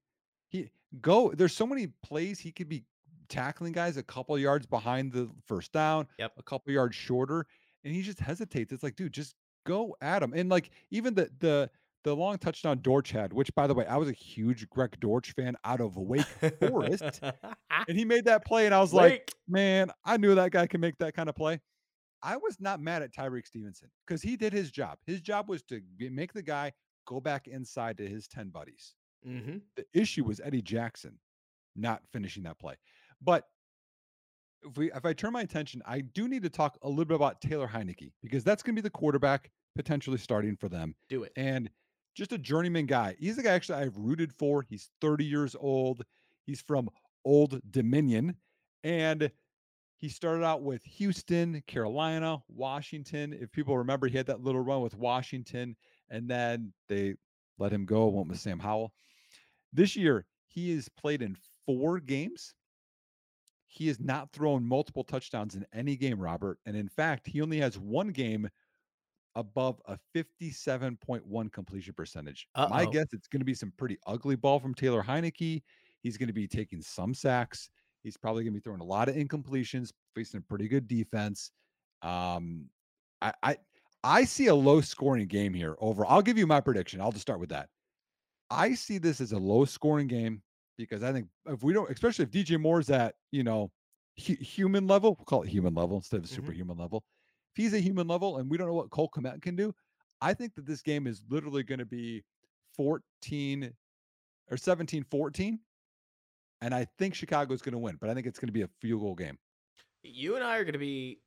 He 0.48 0.70
go. 1.01 1.32
There's 1.32 1.55
so 1.55 1.66
many 1.66 1.88
plays 2.02 2.40
he 2.40 2.51
could 2.52 2.68
be 2.68 2.84
tackling 3.28 3.73
guys 3.73 3.97
a 3.97 4.03
couple 4.03 4.39
yards 4.39 4.66
behind 4.66 5.12
the 5.12 5.28
first 5.47 5.73
down, 5.73 6.07
Yep. 6.19 6.32
a 6.39 6.43
couple 6.43 6.73
yards 6.73 6.94
shorter, 6.97 7.47
and 7.85 7.94
he 7.94 8.03
just 8.03 8.19
hesitates. 8.20 8.73
It's 8.73 8.82
like, 8.82 8.97
dude, 8.97 9.12
just 9.12 9.35
go 9.66 9.97
at 10.01 10.23
him. 10.23 10.32
And 10.35 10.48
like 10.48 10.70
even 10.90 11.15
the 11.15 11.31
the 11.40 11.70
the 12.05 12.15
long 12.15 12.39
touchdown 12.39 12.78
Dortch 12.82 13.11
had, 13.11 13.32
which 13.32 13.53
by 13.57 13.66
the 13.66 13.74
way, 13.74 13.85
I 13.86 13.97
was 13.97 14.09
a 14.09 14.12
huge 14.12 14.69
Greg 14.70 14.97
Dortch 15.01 15.32
fan 15.32 15.57
out 15.65 15.81
of 15.81 15.97
Wake 15.97 16.24
Forest, 16.61 17.20
and 17.89 17.98
he 17.98 18.05
made 18.05 18.24
that 18.27 18.44
play, 18.44 18.65
and 18.66 18.74
I 18.74 18.78
was 18.81 18.94
like, 18.94 19.32
man, 19.48 19.90
I 20.05 20.16
knew 20.16 20.35
that 20.36 20.53
guy 20.53 20.69
could 20.69 20.81
make 20.81 20.97
that 20.98 21.15
kind 21.15 21.28
of 21.28 21.35
play. 21.35 21.61
I 22.23 22.36
was 22.36 22.59
not 22.61 22.81
mad 22.81 23.03
at 23.03 23.12
Tyrique 23.12 23.47
Stevenson 23.47 23.89
because 24.07 24.23
he 24.23 24.36
did 24.36 24.53
his 24.53 24.70
job. 24.70 24.98
His 25.05 25.20
job 25.20 25.48
was 25.48 25.62
to 25.65 25.81
make 25.98 26.32
the 26.32 26.43
guy 26.43 26.73
go 27.07 27.20
back 27.20 27.47
inside 27.48 27.98
to 27.98 28.09
his 28.09 28.27
10 28.28 28.48
buddies. 28.51 28.94
Mhm. 29.27 29.62
The 29.77 29.85
issue 29.93 30.24
was 30.24 30.40
Eddie 30.40 30.62
Jackson 30.62 31.19
not 31.74 32.03
finishing 32.12 32.44
that 32.44 32.59
play. 32.59 32.74
But 33.22 33.44
if 34.62 34.76
we 34.76 34.93
if 34.93 35.05
I 35.05 35.12
turn 35.12 35.32
my 35.32 35.43
attention, 35.43 35.82
I 35.86 36.01
do 36.01 36.28
need 36.28 36.43
to 36.43 36.51
talk 36.51 36.78
a 36.82 36.88
little 36.88 37.05
bit 37.05 37.14
about 37.14 37.40
Taylor 37.40 37.68
Heinicke 37.68 38.12
because 38.22 38.44
that's 38.44 38.62
going 38.62 38.74
to 38.74 38.82
be 38.82 38.86
the 38.86 38.90
quarterback 38.90 39.51
potentially 39.74 40.18
starting 40.18 40.56
for 40.56 40.68
them 40.68 40.94
Do 41.09 41.22
it. 41.24 41.32
and 41.36 41.68
just 42.14 42.32
a 42.32 42.38
journeyman 42.38 42.86
guy. 42.86 43.14
He's 43.18 43.36
the 43.36 43.43
guy 43.43 43.52
actually 43.52 43.82
I've 43.82 43.97
rooted 43.97 44.32
for. 44.32 44.62
He's 44.62 44.90
30 45.02 45.24
years 45.24 45.55
old. 45.59 46.02
He's 46.47 46.62
from 46.62 46.88
Old 47.24 47.60
Dominion 47.70 48.36
and 48.82 49.30
he 49.98 50.09
started 50.09 50.44
out 50.44 50.62
with 50.62 50.82
Houston, 50.84 51.62
Carolina, 51.66 52.38
Washington. 52.48 53.32
If 53.32 53.51
people 53.52 53.76
remember, 53.76 54.06
he 54.09 54.16
had 54.16 54.26
that 54.26 54.43
little 54.43 54.60
run 54.60 54.80
with 54.80 54.97
Washington 54.97 55.76
and 56.10 56.28
then 56.28 56.72
they 56.88 57.14
let 57.59 57.72
him 57.72 57.84
go, 57.84 58.06
went 58.06 58.28
with 58.28 58.38
Sam 58.38 58.59
Howell. 58.59 58.93
This 59.72 59.97
year, 59.97 60.24
he 60.48 60.74
has 60.74 60.88
played 60.88 61.22
in 61.22 61.36
four 61.66 61.98
games. 62.01 62.55
He 63.77 63.89
has 63.89 64.01
not 64.01 64.32
thrown 64.32 64.65
multiple 64.65 65.05
touchdowns 65.05 65.55
in 65.55 65.66
any 65.74 65.97
game, 65.97 66.19
Robert. 66.19 66.59
And 66.65 66.74
in 66.74 66.89
fact, 66.89 67.27
he 67.27 67.43
only 67.43 67.59
has 67.61 67.78
one 67.78 68.09
game 68.09 68.48
above 69.35 69.82
a 69.85 69.98
57.1 70.15 71.53
completion 71.53 71.93
percentage. 71.93 72.48
My 72.57 72.85
Uh-oh. 72.85 72.90
guess 72.90 73.07
it's 73.12 73.28
going 73.28 73.40
to 73.40 73.44
be 73.44 73.53
some 73.53 73.74
pretty 73.77 73.98
ugly 74.07 74.35
ball 74.35 74.59
from 74.59 74.74
Taylor 74.74 75.03
Heinicke. 75.03 75.62
He's 76.03 76.16
going 76.16 76.28
to 76.28 76.32
be 76.32 76.48
taking 76.48 76.81
some 76.81 77.12
sacks. 77.12 77.69
He's 78.03 78.16
probably 78.16 78.44
going 78.44 78.55
to 78.55 78.61
be 78.61 78.62
throwing 78.62 78.81
a 78.81 78.85
lot 78.85 79.11
of 79.11 79.15
incompletions, 79.15 79.93
facing 80.15 80.39
a 80.39 80.43
pretty 80.43 80.69
good 80.69 80.89
defense. 80.89 81.51
Um, 82.01 82.70
I, 83.20 83.35
I 83.43 83.57
I 84.03 84.24
see 84.24 84.47
a 84.47 84.55
low 84.55 84.81
scoring 84.81 85.27
game 85.27 85.53
here 85.53 85.77
over. 85.81 86.07
I'll 86.07 86.23
give 86.23 86.39
you 86.39 86.47
my 86.47 86.61
prediction. 86.61 87.03
I'll 87.03 87.12
just 87.12 87.23
start 87.23 87.40
with 87.40 87.51
that. 87.51 87.69
I 88.48 88.73
see 88.74 88.97
this 88.97 89.20
as 89.20 89.32
a 89.32 89.39
low 89.39 89.66
scoring 89.66 90.07
game 90.07 90.40
because 90.77 91.03
I 91.03 91.12
think 91.12 91.28
if 91.47 91.62
we 91.62 91.73
don't, 91.73 91.90
especially 91.90 92.24
if 92.24 92.31
DJ 92.31 92.61
Moore's 92.61 92.90
at, 92.90 93.15
you 93.31 93.43
know, 93.43 93.70
hu- 94.27 94.35
human 94.36 94.86
level, 94.86 95.15
we'll 95.19 95.24
call 95.24 95.43
it 95.43 95.48
human 95.48 95.74
level 95.74 95.97
instead 95.97 96.19
of 96.20 96.27
Mhm. 96.27 96.35
superhuman 96.35 96.77
level. 96.77 97.05
If 97.55 97.62
he's 97.62 97.74
a 97.74 97.81
human 97.81 98.07
level 98.07 98.39
and 98.39 98.51
we 98.51 98.57
don't 98.57 98.66
know 98.69 98.74
what 98.74 98.90
Cole 98.90 99.11
Kmet 99.15 99.40
can 99.43 99.57
do, 99.57 99.74
I 100.20 100.35
think 100.35 100.55
that 100.55 100.66
this 100.66 100.82
game 100.82 101.07
is 101.07 101.23
literally 101.28 101.62
going 101.62 101.78
to 101.78 101.86
be 101.86 102.24
14 102.74 103.74
or 104.51 104.57
17 104.57 105.05
14. 105.05 105.59
And 106.62 106.74
I 106.74 106.86
think 106.98 107.15
Chicago's 107.15 107.61
going 107.62 107.73
to 107.74 107.78
win, 107.78 107.97
but 108.01 108.09
I 108.09 108.15
think 108.15 108.27
it's 108.27 108.39
going 108.39 108.48
to 108.48 108.53
be 108.53 108.62
a 108.62 108.69
field 108.81 109.01
goal 109.03 109.15
game. 109.15 109.39
You 110.03 110.36
and 110.36 110.44
I 110.44 110.57
are 110.57 110.65
going 110.65 110.73
to 110.73 110.78
be 110.78 111.20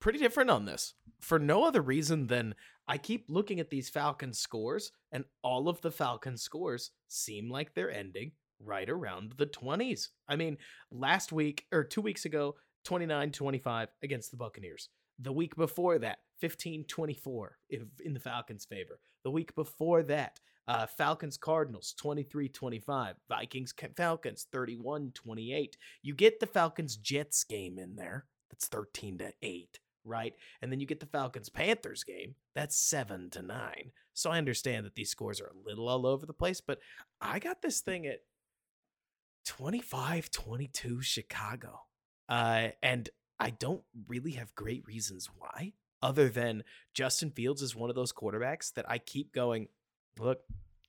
pretty 0.00 0.18
different 0.18 0.50
on 0.50 0.64
this 0.64 0.94
for 1.20 1.38
no 1.38 1.64
other 1.64 1.80
reason 1.82 2.26
than 2.26 2.54
I 2.86 2.98
keep 2.98 3.24
looking 3.28 3.58
at 3.58 3.70
these 3.70 3.88
Falcons 3.88 4.38
scores, 4.38 4.92
and 5.10 5.24
all 5.42 5.68
of 5.68 5.80
the 5.80 5.90
Falcons 5.90 6.42
scores 6.42 6.92
seem 7.08 7.50
like 7.50 7.74
they're 7.74 7.90
ending 7.90 8.32
right 8.58 8.88
around 8.88 9.34
the 9.36 9.46
20s. 9.46 10.08
I 10.28 10.36
mean, 10.36 10.56
last 10.90 11.32
week 11.32 11.66
or 11.72 11.84
two 11.84 12.00
weeks 12.00 12.24
ago, 12.24 12.56
29 12.84 13.32
25 13.32 13.88
against 14.02 14.30
the 14.30 14.36
Buccaneers. 14.36 14.88
The 15.18 15.32
week 15.32 15.56
before 15.56 15.98
that, 15.98 16.18
15 16.40 16.84
24 16.84 17.58
in 18.04 18.12
the 18.14 18.20
Falcons' 18.20 18.64
favor. 18.64 19.00
The 19.24 19.30
week 19.30 19.54
before 19.54 20.02
that, 20.04 20.40
Uh, 20.68 20.84
Falcons 20.84 21.36
Cardinals 21.36 21.94
23 21.96 22.48
25. 22.48 23.16
Vikings 23.28 23.72
Falcons 23.96 24.46
31 24.50 25.12
28. 25.12 25.76
You 26.02 26.12
get 26.14 26.40
the 26.40 26.46
Falcons 26.46 26.96
Jets 26.96 27.44
game 27.44 27.78
in 27.78 27.94
there. 27.94 28.26
That's 28.50 28.66
13 28.66 29.18
to 29.18 29.32
8, 29.42 29.78
right? 30.04 30.34
And 30.60 30.72
then 30.72 30.80
you 30.80 30.86
get 30.86 30.98
the 30.98 31.06
Falcons 31.06 31.48
Panthers 31.48 32.02
game. 32.02 32.34
That's 32.56 32.76
7 32.76 33.30
to 33.30 33.42
9. 33.42 33.92
So 34.12 34.30
I 34.30 34.38
understand 34.38 34.84
that 34.86 34.96
these 34.96 35.10
scores 35.10 35.40
are 35.40 35.52
a 35.54 35.68
little 35.68 35.88
all 35.88 36.04
over 36.04 36.26
the 36.26 36.32
place, 36.32 36.60
but 36.60 36.80
I 37.20 37.38
got 37.38 37.62
this 37.62 37.80
thing 37.80 38.04
at 38.06 38.20
25 39.46 40.30
22 40.30 41.00
Chicago. 41.02 41.80
Uh, 42.28 42.68
and 42.82 43.08
I 43.38 43.50
don't 43.50 43.82
really 44.08 44.32
have 44.32 44.54
great 44.54 44.86
reasons 44.86 45.28
why, 45.36 45.72
other 46.02 46.28
than 46.28 46.64
Justin 46.94 47.30
Fields 47.30 47.62
is 47.62 47.76
one 47.76 47.90
of 47.90 47.96
those 47.96 48.12
quarterbacks 48.12 48.72
that 48.74 48.88
I 48.88 48.98
keep 48.98 49.32
going, 49.32 49.68
look, 50.18 50.40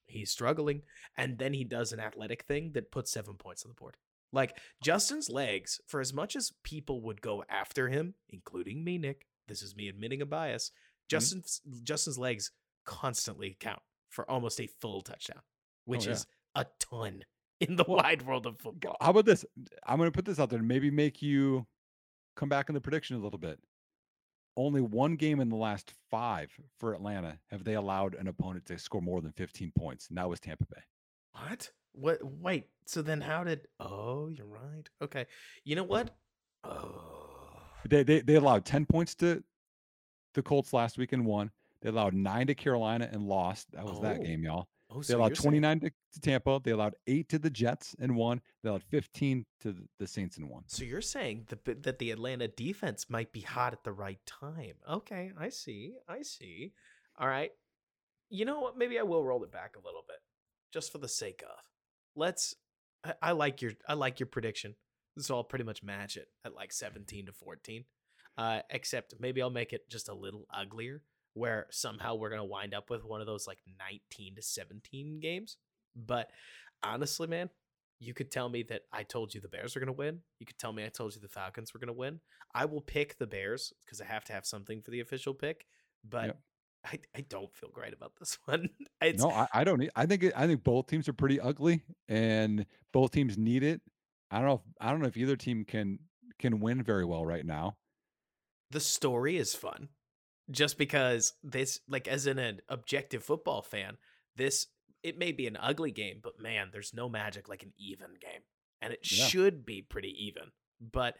he's 0.07 0.31
struggling. 0.31 0.81
And 1.17 1.37
then 1.37 1.53
he 1.53 1.63
does 1.63 1.91
an 1.91 1.99
athletic 1.99 2.43
thing 2.43 2.71
that 2.73 2.91
puts 2.91 3.11
seven 3.11 3.35
points 3.35 3.63
on 3.63 3.69
the 3.69 3.75
board. 3.75 3.95
Like 4.33 4.57
Justin's 4.81 5.29
legs, 5.29 5.79
for 5.87 6.01
as 6.01 6.13
much 6.13 6.35
as 6.35 6.53
people 6.63 7.01
would 7.01 7.21
go 7.21 7.43
after 7.49 7.87
him, 7.87 8.15
including 8.29 8.83
me, 8.83 8.97
Nick, 8.97 9.27
this 9.47 9.61
is 9.61 9.75
me 9.75 9.87
admitting 9.87 10.21
a 10.21 10.25
bias. 10.25 10.71
Justin's 11.07 11.61
mm-hmm. 11.67 11.83
Justin's 11.83 12.17
legs 12.17 12.51
constantly 12.85 13.55
count 13.59 13.81
for 14.09 14.29
almost 14.29 14.59
a 14.59 14.67
full 14.81 15.01
touchdown, 15.01 15.41
which 15.85 16.07
oh, 16.07 16.09
yeah. 16.09 16.15
is 16.15 16.27
a 16.55 16.65
ton 16.79 17.23
in 17.59 17.75
the 17.75 17.85
well, 17.87 17.97
wide 17.97 18.25
world 18.25 18.45
of 18.45 18.59
football. 18.59 18.97
How 19.01 19.11
about 19.11 19.25
this? 19.25 19.45
I'm 19.85 19.97
going 19.97 20.07
to 20.07 20.15
put 20.15 20.25
this 20.25 20.39
out 20.39 20.49
there 20.49 20.59
and 20.59 20.67
maybe 20.67 20.91
make 20.91 21.21
you 21.21 21.65
come 22.35 22.49
back 22.49 22.69
in 22.69 22.75
the 22.75 22.81
prediction 22.81 23.15
a 23.15 23.19
little 23.19 23.39
bit. 23.39 23.59
Only 24.55 24.81
one 24.81 25.15
game 25.15 25.39
in 25.39 25.49
the 25.49 25.55
last 25.55 25.93
five 26.09 26.51
for 26.79 26.93
Atlanta 26.93 27.37
have 27.51 27.63
they 27.63 27.75
allowed 27.75 28.15
an 28.15 28.27
opponent 28.27 28.65
to 28.67 28.79
score 28.79 29.01
more 29.01 29.21
than 29.21 29.31
15 29.33 29.71
points, 29.77 30.09
and 30.09 30.17
that 30.17 30.27
was 30.27 30.39
Tampa 30.39 30.65
Bay. 30.65 30.81
What? 31.33 31.71
What? 31.93 32.19
Wait. 32.23 32.67
So 32.87 33.01
then, 33.01 33.21
how 33.21 33.43
did? 33.43 33.67
Oh, 33.79 34.29
you're 34.29 34.47
right. 34.47 34.89
Okay. 35.01 35.25
You 35.63 35.75
know 35.75 35.83
what? 35.83 36.15
Oh. 36.63 37.51
They 37.87 38.01
they 38.01 38.21
they 38.21 38.35
allowed 38.35 38.65
10 38.65 38.85
points 38.87 39.13
to 39.15 39.43
the 40.33 40.41
Colts 40.41 40.73
last 40.73 40.97
week 40.97 41.13
and 41.13 41.25
won. 41.25 41.51
They 41.81 41.89
allowed 41.89 42.13
nine 42.13 42.47
to 42.47 42.55
Carolina 42.55 43.07
and 43.11 43.23
lost. 43.23 43.67
That 43.73 43.85
was 43.85 43.97
oh. 43.99 44.01
that 44.01 44.23
game, 44.23 44.43
y'all. 44.43 44.67
Oh, 44.89 45.01
they 45.01 45.13
allowed 45.13 45.35
29 45.35 45.81
saying... 45.81 45.91
to, 46.13 46.19
Tampa. 46.21 46.61
They 46.63 46.71
allowed 46.71 46.95
eight 47.07 47.29
to 47.29 47.39
the 47.39 47.49
Jets 47.49 47.95
and 47.99 48.15
one. 48.15 48.41
They 48.63 48.69
allowed 48.69 48.83
15 48.83 49.45
to 49.61 49.71
the, 49.73 49.87
the 49.99 50.07
Saints 50.07 50.37
and 50.37 50.49
one. 50.49 50.63
So 50.67 50.83
you're 50.83 51.01
saying 51.01 51.47
that, 51.49 51.83
that 51.83 51.99
the 51.99 52.11
Atlanta 52.11 52.47
defense 52.47 53.09
might 53.09 53.31
be 53.33 53.41
hot 53.41 53.73
at 53.73 53.83
the 53.83 53.91
right 53.91 54.19
time. 54.25 54.75
Okay, 54.89 55.31
I 55.37 55.49
see. 55.49 55.95
I 56.07 56.21
see. 56.21 56.73
All 57.19 57.27
right. 57.27 57.51
You 58.29 58.45
know 58.45 58.59
what? 58.61 58.77
Maybe 58.77 58.97
I 58.99 59.03
will 59.03 59.23
roll 59.23 59.43
it 59.43 59.51
back 59.51 59.75
a 59.75 59.85
little 59.85 60.03
bit 60.07 60.17
just 60.73 60.91
for 60.91 60.99
the 60.99 61.07
sake 61.07 61.43
of. 61.43 61.63
Let's 62.15 62.55
I, 63.03 63.13
I 63.21 63.31
like 63.31 63.61
your 63.61 63.73
I 63.87 63.93
like 63.93 64.19
your 64.19 64.27
prediction. 64.27 64.75
So 65.17 65.35
I'll 65.35 65.43
pretty 65.43 65.65
much 65.65 65.83
match 65.83 66.15
it 66.15 66.27
at 66.45 66.55
like 66.55 66.71
17 66.71 67.25
to 67.25 67.31
14. 67.31 67.85
Uh, 68.37 68.59
except 68.69 69.15
maybe 69.19 69.41
I'll 69.41 69.49
make 69.49 69.73
it 69.73 69.89
just 69.89 70.09
a 70.09 70.13
little 70.13 70.45
uglier 70.53 71.01
where 71.37 71.67
somehow 71.69 72.15
we're 72.15 72.29
going 72.29 72.41
to 72.41 72.45
wind 72.45 72.73
up 72.73 72.89
with 72.89 73.05
one 73.05 73.21
of 73.21 73.27
those 73.27 73.47
like 73.47 73.59
19 73.79 74.35
to 74.35 74.41
17 74.41 75.19
games. 75.19 75.57
But 75.95 76.29
honestly, 76.83 77.27
man, 77.27 77.49
you 77.99 78.13
could 78.13 78.31
tell 78.31 78.49
me 78.49 78.63
that 78.63 78.81
I 78.91 79.03
told 79.03 79.33
you 79.33 79.41
the 79.41 79.47
Bears 79.47 79.75
are 79.75 79.79
going 79.79 79.87
to 79.87 79.93
win. 79.93 80.19
You 80.39 80.45
could 80.45 80.57
tell 80.57 80.73
me 80.73 80.85
I 80.85 80.89
told 80.89 81.15
you 81.15 81.21
the 81.21 81.27
Falcons 81.27 81.73
were 81.73 81.79
going 81.79 81.87
to 81.87 81.93
win. 81.93 82.19
I 82.53 82.65
will 82.65 82.81
pick 82.81 83.17
the 83.17 83.27
Bears 83.27 83.73
because 83.85 84.01
I 84.01 84.05
have 84.05 84.23
to 84.25 84.33
have 84.33 84.45
something 84.45 84.81
for 84.81 84.91
the 84.91 84.99
official 84.99 85.33
pick. 85.33 85.65
But 86.07 86.25
yep. 86.25 86.39
I, 86.85 86.99
I 87.15 87.21
don't 87.21 87.53
feel 87.55 87.69
great 87.69 87.93
about 87.93 88.13
this 88.19 88.37
one. 88.45 88.69
It's, 89.01 89.23
no, 89.23 89.29
I, 89.29 89.47
I 89.53 89.63
don't. 89.63 89.89
I 89.95 90.05
think 90.05 90.25
I 90.35 90.47
think 90.47 90.63
both 90.63 90.87
teams 90.87 91.07
are 91.07 91.13
pretty 91.13 91.39
ugly, 91.39 91.83
and 92.07 92.65
both 92.93 93.11
teams 93.11 93.37
need 93.37 93.63
it. 93.63 93.81
I 94.31 94.39
don't 94.39 94.47
know. 94.47 94.53
If, 94.55 94.61
I 94.81 94.91
don't 94.91 95.01
know 95.01 95.07
if 95.07 95.17
either 95.17 95.35
team 95.35 95.65
can 95.65 95.99
can 96.39 96.59
win 96.59 96.83
very 96.83 97.05
well 97.05 97.25
right 97.25 97.45
now. 97.45 97.77
The 98.71 98.79
story 98.79 99.37
is 99.37 99.55
fun 99.55 99.89
just 100.51 100.77
because 100.77 101.33
this 101.43 101.79
like 101.87 102.07
as 102.07 102.27
in 102.27 102.39
an 102.39 102.59
objective 102.69 103.23
football 103.23 103.61
fan 103.61 103.97
this 104.35 104.67
it 105.03 105.17
may 105.17 105.31
be 105.31 105.47
an 105.47 105.57
ugly 105.59 105.91
game 105.91 106.19
but 106.23 106.39
man 106.39 106.69
there's 106.71 106.93
no 106.93 107.09
magic 107.09 107.49
like 107.49 107.63
an 107.63 107.73
even 107.77 108.07
game 108.21 108.41
and 108.81 108.93
it 108.93 108.99
yeah. 109.03 109.25
should 109.25 109.65
be 109.65 109.81
pretty 109.81 110.15
even 110.17 110.43
but 110.91 111.15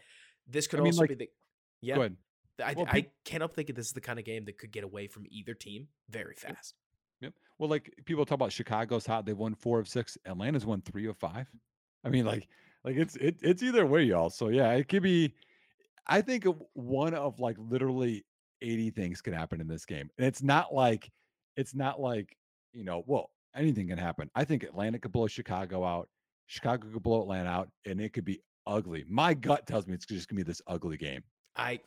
this 0.46 0.66
could 0.66 0.80
I 0.80 0.82
mean, 0.82 0.92
also 0.92 1.02
like, 1.02 1.10
be 1.10 1.14
the 1.14 1.30
yeah 1.80 2.08
I, 2.64 2.74
well, 2.74 2.86
I 2.88 3.06
can't 3.24 3.40
help 3.40 3.54
thinking 3.54 3.74
this 3.74 3.86
is 3.86 3.92
the 3.92 4.00
kind 4.00 4.18
of 4.18 4.24
game 4.24 4.44
that 4.46 4.58
could 4.58 4.72
get 4.72 4.84
away 4.84 5.06
from 5.06 5.24
either 5.30 5.54
team 5.54 5.88
very 6.10 6.34
fast. 6.34 6.74
Yep. 7.20 7.32
Well, 7.58 7.68
like 7.68 7.92
people 8.04 8.24
talk 8.24 8.36
about 8.36 8.52
Chicago's 8.52 9.06
hot. 9.06 9.26
They 9.26 9.32
won 9.32 9.54
four 9.54 9.78
of 9.78 9.88
six. 9.88 10.16
Atlanta's 10.26 10.66
won 10.66 10.82
three 10.82 11.06
of 11.06 11.16
five. 11.16 11.46
I 12.04 12.08
mean, 12.08 12.24
like, 12.24 12.48
like 12.84 12.96
it's 12.96 13.16
it, 13.16 13.36
it's 13.42 13.62
either 13.62 13.86
way, 13.86 14.04
y'all. 14.04 14.30
So 14.30 14.48
yeah, 14.48 14.72
it 14.72 14.88
could 14.88 15.02
be. 15.02 15.34
I 16.06 16.20
think 16.20 16.46
one 16.72 17.14
of 17.14 17.38
like 17.38 17.56
literally 17.58 18.24
80 18.62 18.90
things 18.90 19.20
could 19.20 19.34
happen 19.34 19.60
in 19.60 19.68
this 19.68 19.84
game. 19.84 20.10
And 20.18 20.26
it's 20.26 20.42
not 20.42 20.74
like 20.74 21.10
it's 21.56 21.74
not 21.74 22.00
like, 22.00 22.36
you 22.72 22.84
know, 22.84 23.02
well, 23.06 23.30
anything 23.54 23.88
can 23.88 23.98
happen. 23.98 24.30
I 24.34 24.44
think 24.44 24.62
Atlanta 24.62 24.98
could 24.98 25.12
blow 25.12 25.26
Chicago 25.26 25.84
out. 25.84 26.08
Chicago 26.46 26.88
could 26.92 27.02
blow 27.02 27.22
Atlanta 27.22 27.48
out 27.48 27.68
and 27.84 28.00
it 28.00 28.12
could 28.12 28.24
be 28.24 28.40
ugly. 28.66 29.04
My 29.08 29.34
gut 29.34 29.66
tells 29.66 29.86
me 29.86 29.94
it's 29.94 30.06
just 30.06 30.28
going 30.28 30.38
to 30.38 30.44
be 30.44 30.48
this 30.48 30.62
ugly 30.66 30.96
game. 30.96 31.22
I 31.56 31.80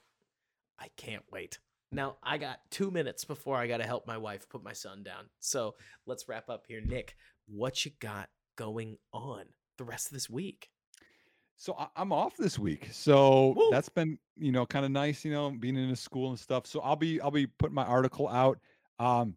I 0.80 0.88
can't 0.98 1.24
wait. 1.32 1.60
Now, 1.92 2.18
I 2.24 2.38
got 2.38 2.60
2 2.72 2.90
minutes 2.90 3.26
before 3.26 3.58
I 3.58 3.68
got 3.68 3.78
to 3.78 3.86
help 3.86 4.08
my 4.08 4.18
wife 4.18 4.48
put 4.50 4.64
my 4.64 4.72
son 4.74 5.04
down. 5.04 5.26
So, 5.40 5.76
let's 6.06 6.28
wrap 6.28 6.50
up 6.50 6.66
here. 6.68 6.82
Nick, 6.82 7.16
what 7.48 7.84
you 7.86 7.92
got 8.00 8.30
going 8.56 8.98
on 9.14 9.44
the 9.78 9.84
rest 9.84 10.08
of 10.08 10.14
this 10.14 10.30
week? 10.30 10.70
So 11.62 11.76
I- 11.78 12.02
am 12.02 12.12
off 12.12 12.36
this 12.38 12.58
week, 12.58 12.90
so 12.92 13.50
Woo. 13.50 13.68
that's 13.70 13.88
been 13.88 14.18
you 14.36 14.52
know 14.52 14.66
kind 14.66 14.84
of 14.84 14.90
nice, 14.90 15.24
you 15.24 15.32
know, 15.32 15.52
being 15.52 15.78
in 15.78 15.92
a 15.92 15.96
school 15.96 16.32
and 16.32 16.40
stuff. 16.40 16.66
So 16.66 16.80
I'll 16.80 16.96
be 16.96 17.22
I'll 17.22 17.30
be 17.30 17.46
putting 17.46 17.76
my 17.76 17.86
article 17.86 18.28
out. 18.28 18.58
Um, 18.98 19.36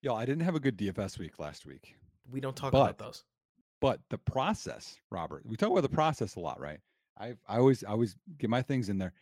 yo, 0.00 0.14
I 0.14 0.24
didn't 0.24 0.44
have 0.44 0.54
a 0.54 0.60
good 0.60 0.78
DFS 0.78 1.18
week 1.18 1.38
last 1.38 1.66
week. 1.66 1.94
We 2.32 2.40
don't 2.40 2.56
talk 2.56 2.72
but, 2.72 2.80
about 2.80 2.96
those. 2.96 3.24
But 3.78 4.00
the 4.08 4.16
process, 4.16 4.96
Robert, 5.10 5.44
we 5.44 5.54
talk 5.54 5.70
about 5.70 5.82
the 5.82 5.90
process 5.90 6.36
a 6.36 6.40
lot, 6.40 6.58
right? 6.58 6.80
I 7.20 7.34
I 7.46 7.58
always 7.58 7.84
I 7.84 7.90
always 7.90 8.16
get 8.38 8.48
my 8.48 8.62
things 8.62 8.88
in 8.88 8.96
there. 8.96 9.12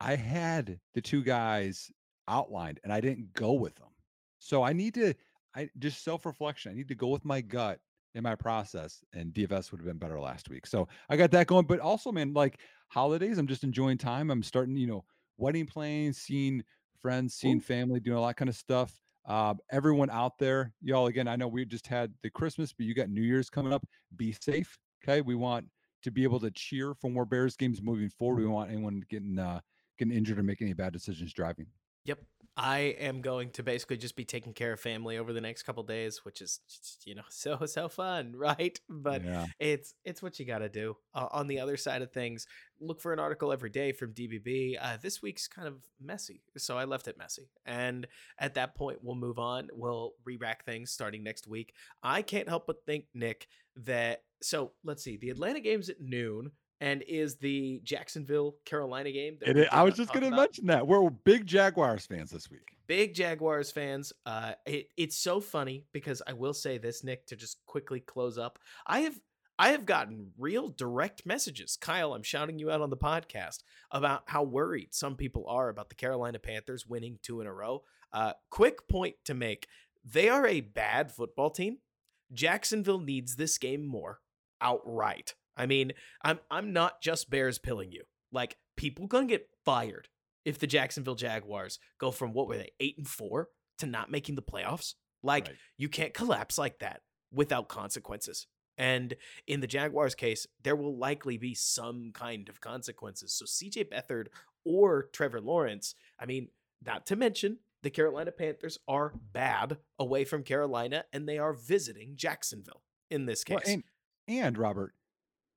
I 0.00 0.16
had 0.16 0.80
the 0.94 1.02
two 1.02 1.22
guys 1.22 1.92
outlined, 2.26 2.80
and 2.84 2.90
I 2.90 3.02
didn't 3.02 3.34
go 3.34 3.52
with 3.52 3.74
them. 3.74 3.90
So 4.38 4.62
I 4.62 4.72
need 4.72 4.94
to 4.94 5.12
I 5.54 5.68
just 5.78 6.02
self 6.02 6.24
reflection. 6.24 6.72
I 6.72 6.74
need 6.74 6.88
to 6.88 6.94
go 6.94 7.08
with 7.08 7.26
my 7.26 7.42
gut 7.42 7.80
in 8.14 8.22
my 8.22 8.34
process, 8.34 9.02
and 9.12 9.32
DFS 9.32 9.70
would 9.70 9.80
have 9.80 9.86
been 9.86 9.98
better 9.98 10.20
last 10.20 10.48
week. 10.48 10.66
So 10.66 10.88
I 11.08 11.16
got 11.16 11.30
that 11.32 11.46
going. 11.46 11.66
But 11.66 11.80
also, 11.80 12.10
man, 12.12 12.32
like 12.32 12.58
holidays, 12.88 13.38
I'm 13.38 13.46
just 13.46 13.64
enjoying 13.64 13.98
time. 13.98 14.30
I'm 14.30 14.42
starting, 14.42 14.76
you 14.76 14.86
know, 14.86 15.04
wedding 15.36 15.66
plans, 15.66 16.18
seeing 16.18 16.62
friends, 17.00 17.34
seeing 17.34 17.58
Ooh. 17.58 17.62
family, 17.62 18.00
doing 18.00 18.16
all 18.16 18.26
that 18.26 18.36
kind 18.36 18.48
of 18.48 18.56
stuff. 18.56 18.92
Uh, 19.26 19.54
everyone 19.70 20.08
out 20.10 20.38
there, 20.38 20.72
y'all, 20.80 21.06
again, 21.06 21.28
I 21.28 21.36
know 21.36 21.48
we 21.48 21.64
just 21.66 21.86
had 21.86 22.12
the 22.22 22.30
Christmas, 22.30 22.72
but 22.72 22.86
you 22.86 22.94
got 22.94 23.10
New 23.10 23.22
Year's 23.22 23.50
coming 23.50 23.72
up. 23.72 23.86
Be 24.16 24.34
safe. 24.40 24.78
Okay. 25.04 25.20
We 25.20 25.34
want 25.34 25.66
to 26.02 26.10
be 26.10 26.22
able 26.22 26.40
to 26.40 26.50
cheer 26.50 26.94
for 26.94 27.10
more 27.10 27.26
Bears 27.26 27.56
games 27.56 27.82
moving 27.82 28.08
forward. 28.08 28.40
We 28.40 28.46
want 28.46 28.70
anyone 28.70 29.04
getting 29.10 29.38
uh, 29.38 29.60
getting 29.98 30.14
injured 30.14 30.38
or 30.38 30.42
making 30.42 30.66
any 30.66 30.74
bad 30.74 30.92
decisions 30.92 31.32
driving. 31.32 31.66
Yep. 32.04 32.20
I 32.58 32.78
am 32.98 33.20
going 33.20 33.50
to 33.52 33.62
basically 33.62 33.98
just 33.98 34.16
be 34.16 34.24
taking 34.24 34.52
care 34.52 34.72
of 34.72 34.80
family 34.80 35.16
over 35.16 35.32
the 35.32 35.40
next 35.40 35.62
couple 35.62 35.84
days, 35.84 36.24
which 36.24 36.42
is 36.42 36.60
you 37.04 37.14
know 37.14 37.22
so 37.30 37.64
so 37.66 37.88
fun, 37.88 38.34
right? 38.36 38.78
But 38.88 39.24
yeah. 39.24 39.46
it's 39.60 39.94
it's 40.04 40.22
what 40.22 40.38
you 40.40 40.44
got 40.44 40.58
to 40.58 40.68
do. 40.68 40.96
Uh, 41.14 41.28
on 41.30 41.46
the 41.46 41.60
other 41.60 41.76
side 41.76 42.02
of 42.02 42.10
things, 42.10 42.46
look 42.80 43.00
for 43.00 43.12
an 43.12 43.20
article 43.20 43.52
every 43.52 43.70
day 43.70 43.92
from 43.92 44.12
DBB. 44.12 44.76
Uh, 44.80 44.96
this 45.00 45.22
week's 45.22 45.46
kind 45.46 45.68
of 45.68 45.76
messy, 46.00 46.42
so 46.56 46.76
I 46.76 46.84
left 46.84 47.06
it 47.06 47.16
messy. 47.16 47.48
And 47.64 48.08
at 48.38 48.54
that 48.54 48.74
point, 48.74 48.98
we'll 49.02 49.14
move 49.14 49.38
on. 49.38 49.68
We'll 49.72 50.14
re-rack 50.24 50.64
things 50.64 50.90
starting 50.90 51.22
next 51.22 51.46
week. 51.46 51.74
I 52.02 52.22
can't 52.22 52.48
help 52.48 52.66
but 52.66 52.84
think, 52.84 53.04
Nick, 53.14 53.46
that 53.76 54.24
so 54.42 54.72
let's 54.82 55.04
see. 55.04 55.16
The 55.16 55.30
Atlanta 55.30 55.60
game's 55.60 55.88
at 55.88 56.00
noon 56.00 56.50
and 56.80 57.02
is 57.08 57.36
the 57.36 57.80
Jacksonville 57.84 58.56
Carolina 58.64 59.10
game. 59.10 59.38
I 59.72 59.82
was 59.82 59.94
just 59.94 60.12
going 60.12 60.30
to 60.30 60.36
mention 60.36 60.66
that 60.66 60.86
we're 60.86 61.08
big 61.10 61.46
Jaguars 61.46 62.06
fans 62.06 62.30
this 62.30 62.50
week. 62.50 62.68
Big 62.86 63.14
Jaguars 63.14 63.70
fans. 63.70 64.12
Uh, 64.24 64.52
it, 64.64 64.88
it's 64.96 65.16
so 65.16 65.40
funny 65.40 65.84
because 65.92 66.22
I 66.26 66.32
will 66.32 66.54
say 66.54 66.78
this, 66.78 67.04
Nick, 67.04 67.26
to 67.26 67.36
just 67.36 67.58
quickly 67.66 68.00
close 68.00 68.38
up. 68.38 68.58
I 68.86 69.00
have 69.00 69.18
I 69.60 69.70
have 69.70 69.86
gotten 69.86 70.30
real 70.38 70.68
direct 70.68 71.26
messages, 71.26 71.76
Kyle. 71.76 72.14
I'm 72.14 72.22
shouting 72.22 72.60
you 72.60 72.70
out 72.70 72.80
on 72.80 72.90
the 72.90 72.96
podcast 72.96 73.64
about 73.90 74.22
how 74.26 74.44
worried 74.44 74.94
some 74.94 75.16
people 75.16 75.46
are 75.48 75.68
about 75.68 75.88
the 75.88 75.96
Carolina 75.96 76.38
Panthers 76.38 76.86
winning 76.86 77.18
two 77.22 77.40
in 77.40 77.48
a 77.48 77.52
row. 77.52 77.82
Uh, 78.12 78.34
quick 78.50 78.86
point 78.88 79.16
to 79.24 79.34
make: 79.34 79.66
they 80.04 80.28
are 80.28 80.46
a 80.46 80.60
bad 80.60 81.10
football 81.10 81.50
team. 81.50 81.78
Jacksonville 82.32 83.00
needs 83.00 83.36
this 83.36 83.58
game 83.58 83.84
more 83.84 84.20
outright. 84.60 85.34
I 85.58 85.66
mean, 85.66 85.92
I'm 86.22 86.38
I'm 86.50 86.72
not 86.72 87.02
just 87.02 87.30
Bears 87.30 87.58
pilling 87.58 87.92
you. 87.92 88.04
Like 88.32 88.56
people 88.76 89.06
gonna 89.06 89.26
get 89.26 89.48
fired 89.64 90.08
if 90.44 90.58
the 90.58 90.66
Jacksonville 90.66 91.14
Jaguars 91.14 91.78
go 91.98 92.10
from 92.10 92.32
what 92.32 92.48
were 92.48 92.56
they 92.56 92.70
eight 92.80 92.96
and 92.96 93.08
four 93.08 93.48
to 93.78 93.86
not 93.86 94.10
making 94.10 94.34
the 94.34 94.42
playoffs. 94.42 94.94
Like 95.22 95.46
Right. 95.48 95.56
you 95.76 95.88
can't 95.88 96.14
collapse 96.14 96.58
like 96.58 96.78
that 96.78 97.02
without 97.32 97.68
consequences. 97.68 98.46
And 98.76 99.14
in 99.48 99.60
the 99.60 99.66
Jaguars 99.66 100.14
case, 100.14 100.46
there 100.62 100.76
will 100.76 100.96
likely 100.96 101.36
be 101.36 101.54
some 101.54 102.12
kind 102.14 102.48
of 102.48 102.60
consequences. 102.60 103.34
So 103.34 103.44
CJ 103.44 103.90
Beathard 103.90 104.28
or 104.64 105.08
Trevor 105.12 105.40
Lawrence, 105.40 105.94
I 106.20 106.26
mean, 106.26 106.48
not 106.86 107.04
to 107.06 107.16
mention 107.16 107.58
the 107.82 107.90
Carolina 107.90 108.30
Panthers 108.30 108.78
are 108.86 109.14
bad 109.32 109.78
away 109.98 110.24
from 110.24 110.44
Carolina 110.44 111.04
and 111.12 111.28
they 111.28 111.38
are 111.38 111.52
visiting 111.52 112.12
Jacksonville 112.14 112.82
in 113.10 113.26
this 113.26 113.42
case. 113.42 113.58
Well, 113.66 113.74
and 113.74 113.84
and 114.28 114.58
Robert, 114.58 114.94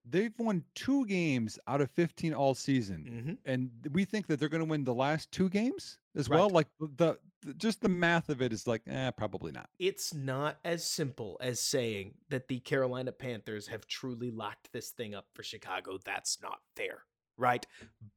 they've 0.05 0.33
won 0.39 0.63
two 0.75 1.05
games 1.05 1.59
out 1.67 1.81
of 1.81 1.91
15 1.91 2.33
all 2.33 2.55
season. 2.55 3.05
Mhm. 3.05 3.37
And 3.45 3.71
we 3.91 4.05
think 4.05 4.27
that 4.27 4.39
they're 4.39 4.49
going 4.49 4.63
to 4.63 4.69
win 4.69 4.83
the 4.83 4.93
last 4.93 5.31
two 5.31 5.49
games 5.49 5.99
as 6.15 6.27
well. 6.27 6.49
Like 6.49 6.67
the, 6.79 7.17
the 7.43 7.53
just 7.55 7.81
the 7.81 7.89
math 7.89 8.29
of 8.29 8.41
it 8.41 8.53
is 8.53 8.67
like, 8.67 8.81
eh, 8.87 9.11
probably 9.11 9.51
not. 9.51 9.69
It's 9.79 10.13
not 10.13 10.59
as 10.63 10.87
simple 10.87 11.37
as 11.41 11.59
saying 11.59 12.15
that 12.29 12.47
the 12.47 12.59
Carolina 12.59 13.11
Panthers 13.11 13.67
have 13.67 13.87
truly 13.87 14.31
locked 14.31 14.71
this 14.71 14.91
thing 14.91 15.15
up 15.15 15.27
for 15.33 15.43
Chicago. 15.43 15.97
That's 16.03 16.41
not 16.41 16.59
fair, 16.75 17.03
right? 17.37 17.65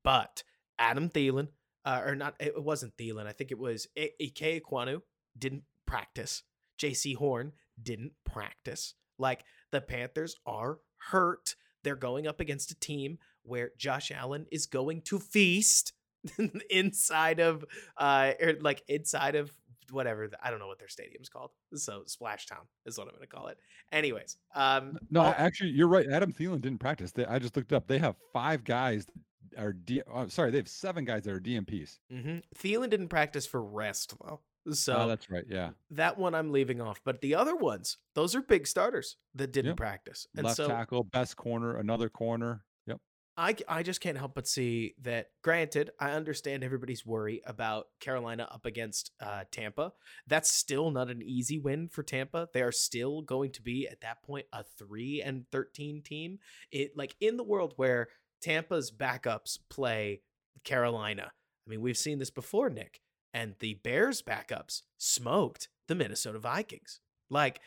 But 0.03 0.43
Adam 0.79 1.09
Thielen, 1.09 1.49
uh, 1.85 2.03
or 2.05 2.15
not, 2.17 2.35
it 2.41 2.63
wasn't 2.63 2.97
Thielen. 2.97 3.27
I 3.27 3.33
think 3.33 3.51
it 3.51 3.59
was 3.59 3.87
Ike 3.99 4.15
Ekwonu 4.21 5.01
didn't 5.39 5.65
practice. 5.87 6.43
Jaycee 6.79 7.17
Horn 7.17 7.53
didn't 7.83 8.13
practice. 8.25 8.95
Like 9.19 9.45
the 9.71 9.81
Panthers 9.81 10.37
are 10.47 10.79
hurt. 11.11 11.55
They're 11.85 11.95
going 11.95 12.27
up 12.27 12.41
against 12.41 12.73
a 12.73 12.75
team 12.81 13.19
where 13.45 13.71
Josh 13.79 14.11
Allen 14.11 14.47
is 14.51 14.67
going 14.67 15.03
to 15.03 15.19
feast 15.21 15.93
inside 16.71 17.39
of, 17.41 17.65
uh, 17.97 18.33
or 18.41 18.55
like 18.61 18.83
inside 18.89 19.35
of 19.37 19.53
whatever 19.91 20.27
the, 20.29 20.39
I 20.43 20.51
don't 20.51 20.59
know 20.59 20.67
what 20.67 20.79
their 20.79 20.89
stadium's 20.89 21.29
called. 21.29 21.51
So 21.75 22.03
Splash 22.07 22.47
Town 22.47 22.63
is 22.87 22.97
what 22.99 23.07
I'm 23.07 23.15
going 23.15 23.21
to 23.21 23.27
call 23.29 23.49
it. 23.49 23.59
Anyways, 23.93 24.39
um, 24.55 24.99
No, 25.11 25.21
all- 25.21 25.35
actually, 25.37 25.71
you're 25.71 25.89
right. 25.89 26.07
Adam 26.11 26.33
Thielen 26.33 26.61
didn't 26.61 26.79
practice. 26.79 27.13
They, 27.13 27.27
I 27.27 27.39
just 27.39 27.55
looked 27.57 27.73
up. 27.73 27.87
They 27.87 27.99
have 27.99 28.17
five 28.33 28.65
guys 28.65 29.07
that 29.53 29.63
are 29.63 29.73
D. 29.75 30.01
Oh, 30.13 30.27
sorry, 30.29 30.51
they 30.51 30.57
have 30.57 30.69
seven 30.69 31.05
guys 31.05 31.23
that 31.25 31.33
are 31.35 31.41
DNPs. 31.41 31.99
mhm. 32.13 32.43
Thielen 32.57 32.91
didn't 32.91 33.09
practice 33.09 33.47
for 33.47 33.63
rest 33.63 34.15
though. 34.23 34.41
So 34.71 34.97
oh, 34.97 35.09
that's 35.09 35.31
right. 35.31 35.45
Yeah, 35.49 35.71
that 35.91 36.19
one 36.19 36.35
I'm 36.35 36.51
leaving 36.51 36.81
off. 36.81 37.01
But 37.05 37.21
the 37.21 37.35
other 37.35 37.55
ones, 37.55 37.99
those 38.15 38.35
are 38.35 38.41
big 38.43 38.67
starters 38.67 39.17
that 39.35 39.53
didn't 39.53 39.71
Yep. 39.73 39.77
practice. 39.77 40.27
And 40.37 40.45
left 40.45 40.57
so 40.57 40.69
tackle, 40.69 41.05
best 41.05 41.37
corner, 41.37 41.77
another 41.77 42.09
corner. 42.09 42.65
Yep. 42.87 43.01
I, 43.37 43.57
I 43.69 43.83
just 43.83 44.01
can't 44.01 44.17
help 44.17 44.35
but 44.35 44.47
see 44.47 44.95
that. 45.03 45.27
Granted, 45.43 45.91
I 46.01 46.13
understand 46.13 46.65
everybody's 46.65 47.05
worry 47.05 47.43
about 47.45 47.89
Carolina 48.01 48.49
up 48.51 48.65
against 48.65 49.11
uh, 49.21 49.45
Tampa. 49.51 49.93
That's 50.27 50.51
still 50.51 50.91
not 50.91 51.11
an 51.11 51.21
easy 51.21 51.59
win 51.59 51.89
for 51.89 52.03
Tampa. 52.03 52.49
They 52.55 52.63
are 52.63 52.73
still 52.73 53.21
going 53.23 53.51
to 53.53 53.63
be 53.63 53.87
at 53.87 54.01
that 54.01 54.23
point 54.23 54.47
a 54.53 54.63
three 54.63 55.21
and 55.21 55.45
thirteen 55.51 56.01
team. 56.01 56.39
It 56.73 56.93
like 56.97 57.17
in 57.21 57.37
the 57.37 57.45
world 57.45 57.75
where 57.77 58.09
Tampa's 58.41 58.91
backups 58.91 59.59
play 59.69 60.23
Carolina. 60.63 61.33
I 61.67 61.71
mean, 61.71 61.81
we've 61.81 61.97
seen 61.97 62.19
this 62.19 62.31
before, 62.31 62.69
Nick, 62.71 63.01
and 63.35 63.55
the 63.59 63.75
Bears 63.75 64.23
backups 64.23 64.83
smoked 64.97 65.69
the 65.89 65.95
Minnesota 65.95 66.39
Vikings. 66.39 67.01
Like 67.29 67.61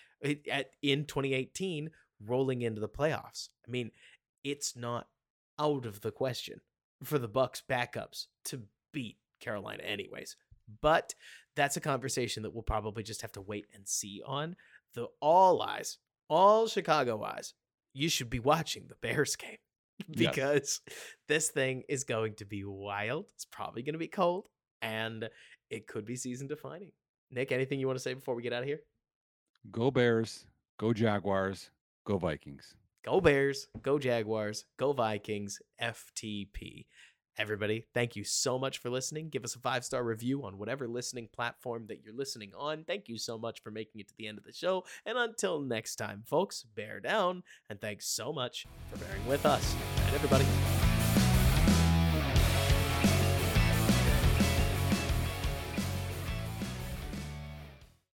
at 0.50 0.72
in 0.82 1.06
2018, 1.06 1.92
rolling 2.26 2.62
into 2.64 2.82
the 2.82 2.90
playoffs. 2.90 3.50
I 3.68 3.70
mean, 3.70 3.92
it's 4.44 4.76
not 4.76 5.08
out 5.60 5.86
of 5.86 6.02
the 6.02 6.12
question 6.12 6.62
for 7.04 7.20
the 7.20 7.30
Bucs 7.30 7.62
backups 7.70 8.26
to 8.46 8.62
beat 8.92 9.18
Carolina 9.40 9.84
anyways. 9.84 10.36
But 10.82 11.14
that's 11.56 11.78
a 11.78 11.82
conversation 11.82 12.44
that 12.44 12.54
we'll 12.54 12.64
probably 12.64 13.04
just 13.04 13.22
have 13.22 13.32
to 13.34 13.42
wait 13.42 13.68
and 13.74 13.88
see 13.88 14.22
on. 14.26 14.56
The 14.96 15.08
all 15.22 15.62
eyes, 15.62 15.98
all 16.30 16.68
Chicago 16.68 17.24
eyes, 17.24 17.54
you 17.94 18.10
should 18.10 18.30
be 18.30 18.40
watching 18.40 18.86
the 18.88 18.96
Bears 18.96 19.36
game 19.36 19.58
Yes. 20.08 20.18
because 20.18 20.82
this 21.28 21.50
thing 21.50 21.84
is 21.90 22.04
going 22.04 22.36
to 22.36 22.46
be 22.46 22.64
wild. 22.64 23.26
It's 23.36 23.46
probably 23.46 23.82
going 23.82 23.94
to 23.94 24.00
be 24.00 24.08
cold 24.08 24.48
and 24.82 25.30
it 25.70 25.88
could 25.88 26.06
be 26.06 26.16
season 26.16 26.48
defining. 26.48 26.92
Nick, 27.32 27.52
anything 27.52 27.80
you 27.80 27.88
want 27.88 27.98
to 27.98 28.04
say 28.04 28.14
before 28.14 28.36
we 28.36 28.44
get 28.44 28.54
out 28.54 28.64
of 28.64 28.68
here? 28.68 28.82
Go 29.72 29.92
Bears. 29.92 30.46
Go 30.80 30.94
Jaguars. 30.94 31.72
Go 32.06 32.18
Vikings. 32.18 32.76
Go 33.08 33.22
Bears, 33.22 33.70
go 33.84 33.98
Jaguars, 33.98 34.66
go 34.78 34.92
Vikings, 34.92 35.62
FTP. 35.82 36.88
Everybody, 37.38 37.86
thank 37.94 38.18
you 38.18 38.26
so 38.26 38.60
much 38.60 38.80
for 38.80 38.90
listening. 38.90 39.30
Give 39.30 39.46
us 39.46 39.56
a 39.56 39.60
five 39.60 39.86
star 39.86 40.04
review 40.04 40.44
on 40.44 40.58
whatever 40.58 40.90
listening 40.90 41.30
platform 41.32 41.86
that 41.88 42.02
you're 42.04 42.14
listening 42.14 42.52
on. 42.58 42.84
Thank 42.84 43.08
you 43.08 43.18
so 43.18 43.38
much 43.38 43.62
for 43.62 43.72
making 43.72 44.02
it 44.02 44.10
to 44.10 44.14
the 44.18 44.28
end 44.28 44.38
of 44.38 44.44
the 44.44 44.52
show. 44.52 44.84
And 45.06 45.18
until 45.18 45.62
next 45.62 45.96
time, 45.96 46.24
folks, 46.26 46.66
bear 46.76 47.00
down. 47.00 47.44
And 47.70 47.80
thanks 47.80 48.10
so 48.10 48.34
much 48.34 48.66
for 48.92 48.98
bearing 48.98 49.26
with 49.26 49.46
us. 49.46 49.74
And 50.08 50.16
everybody. 50.16 50.46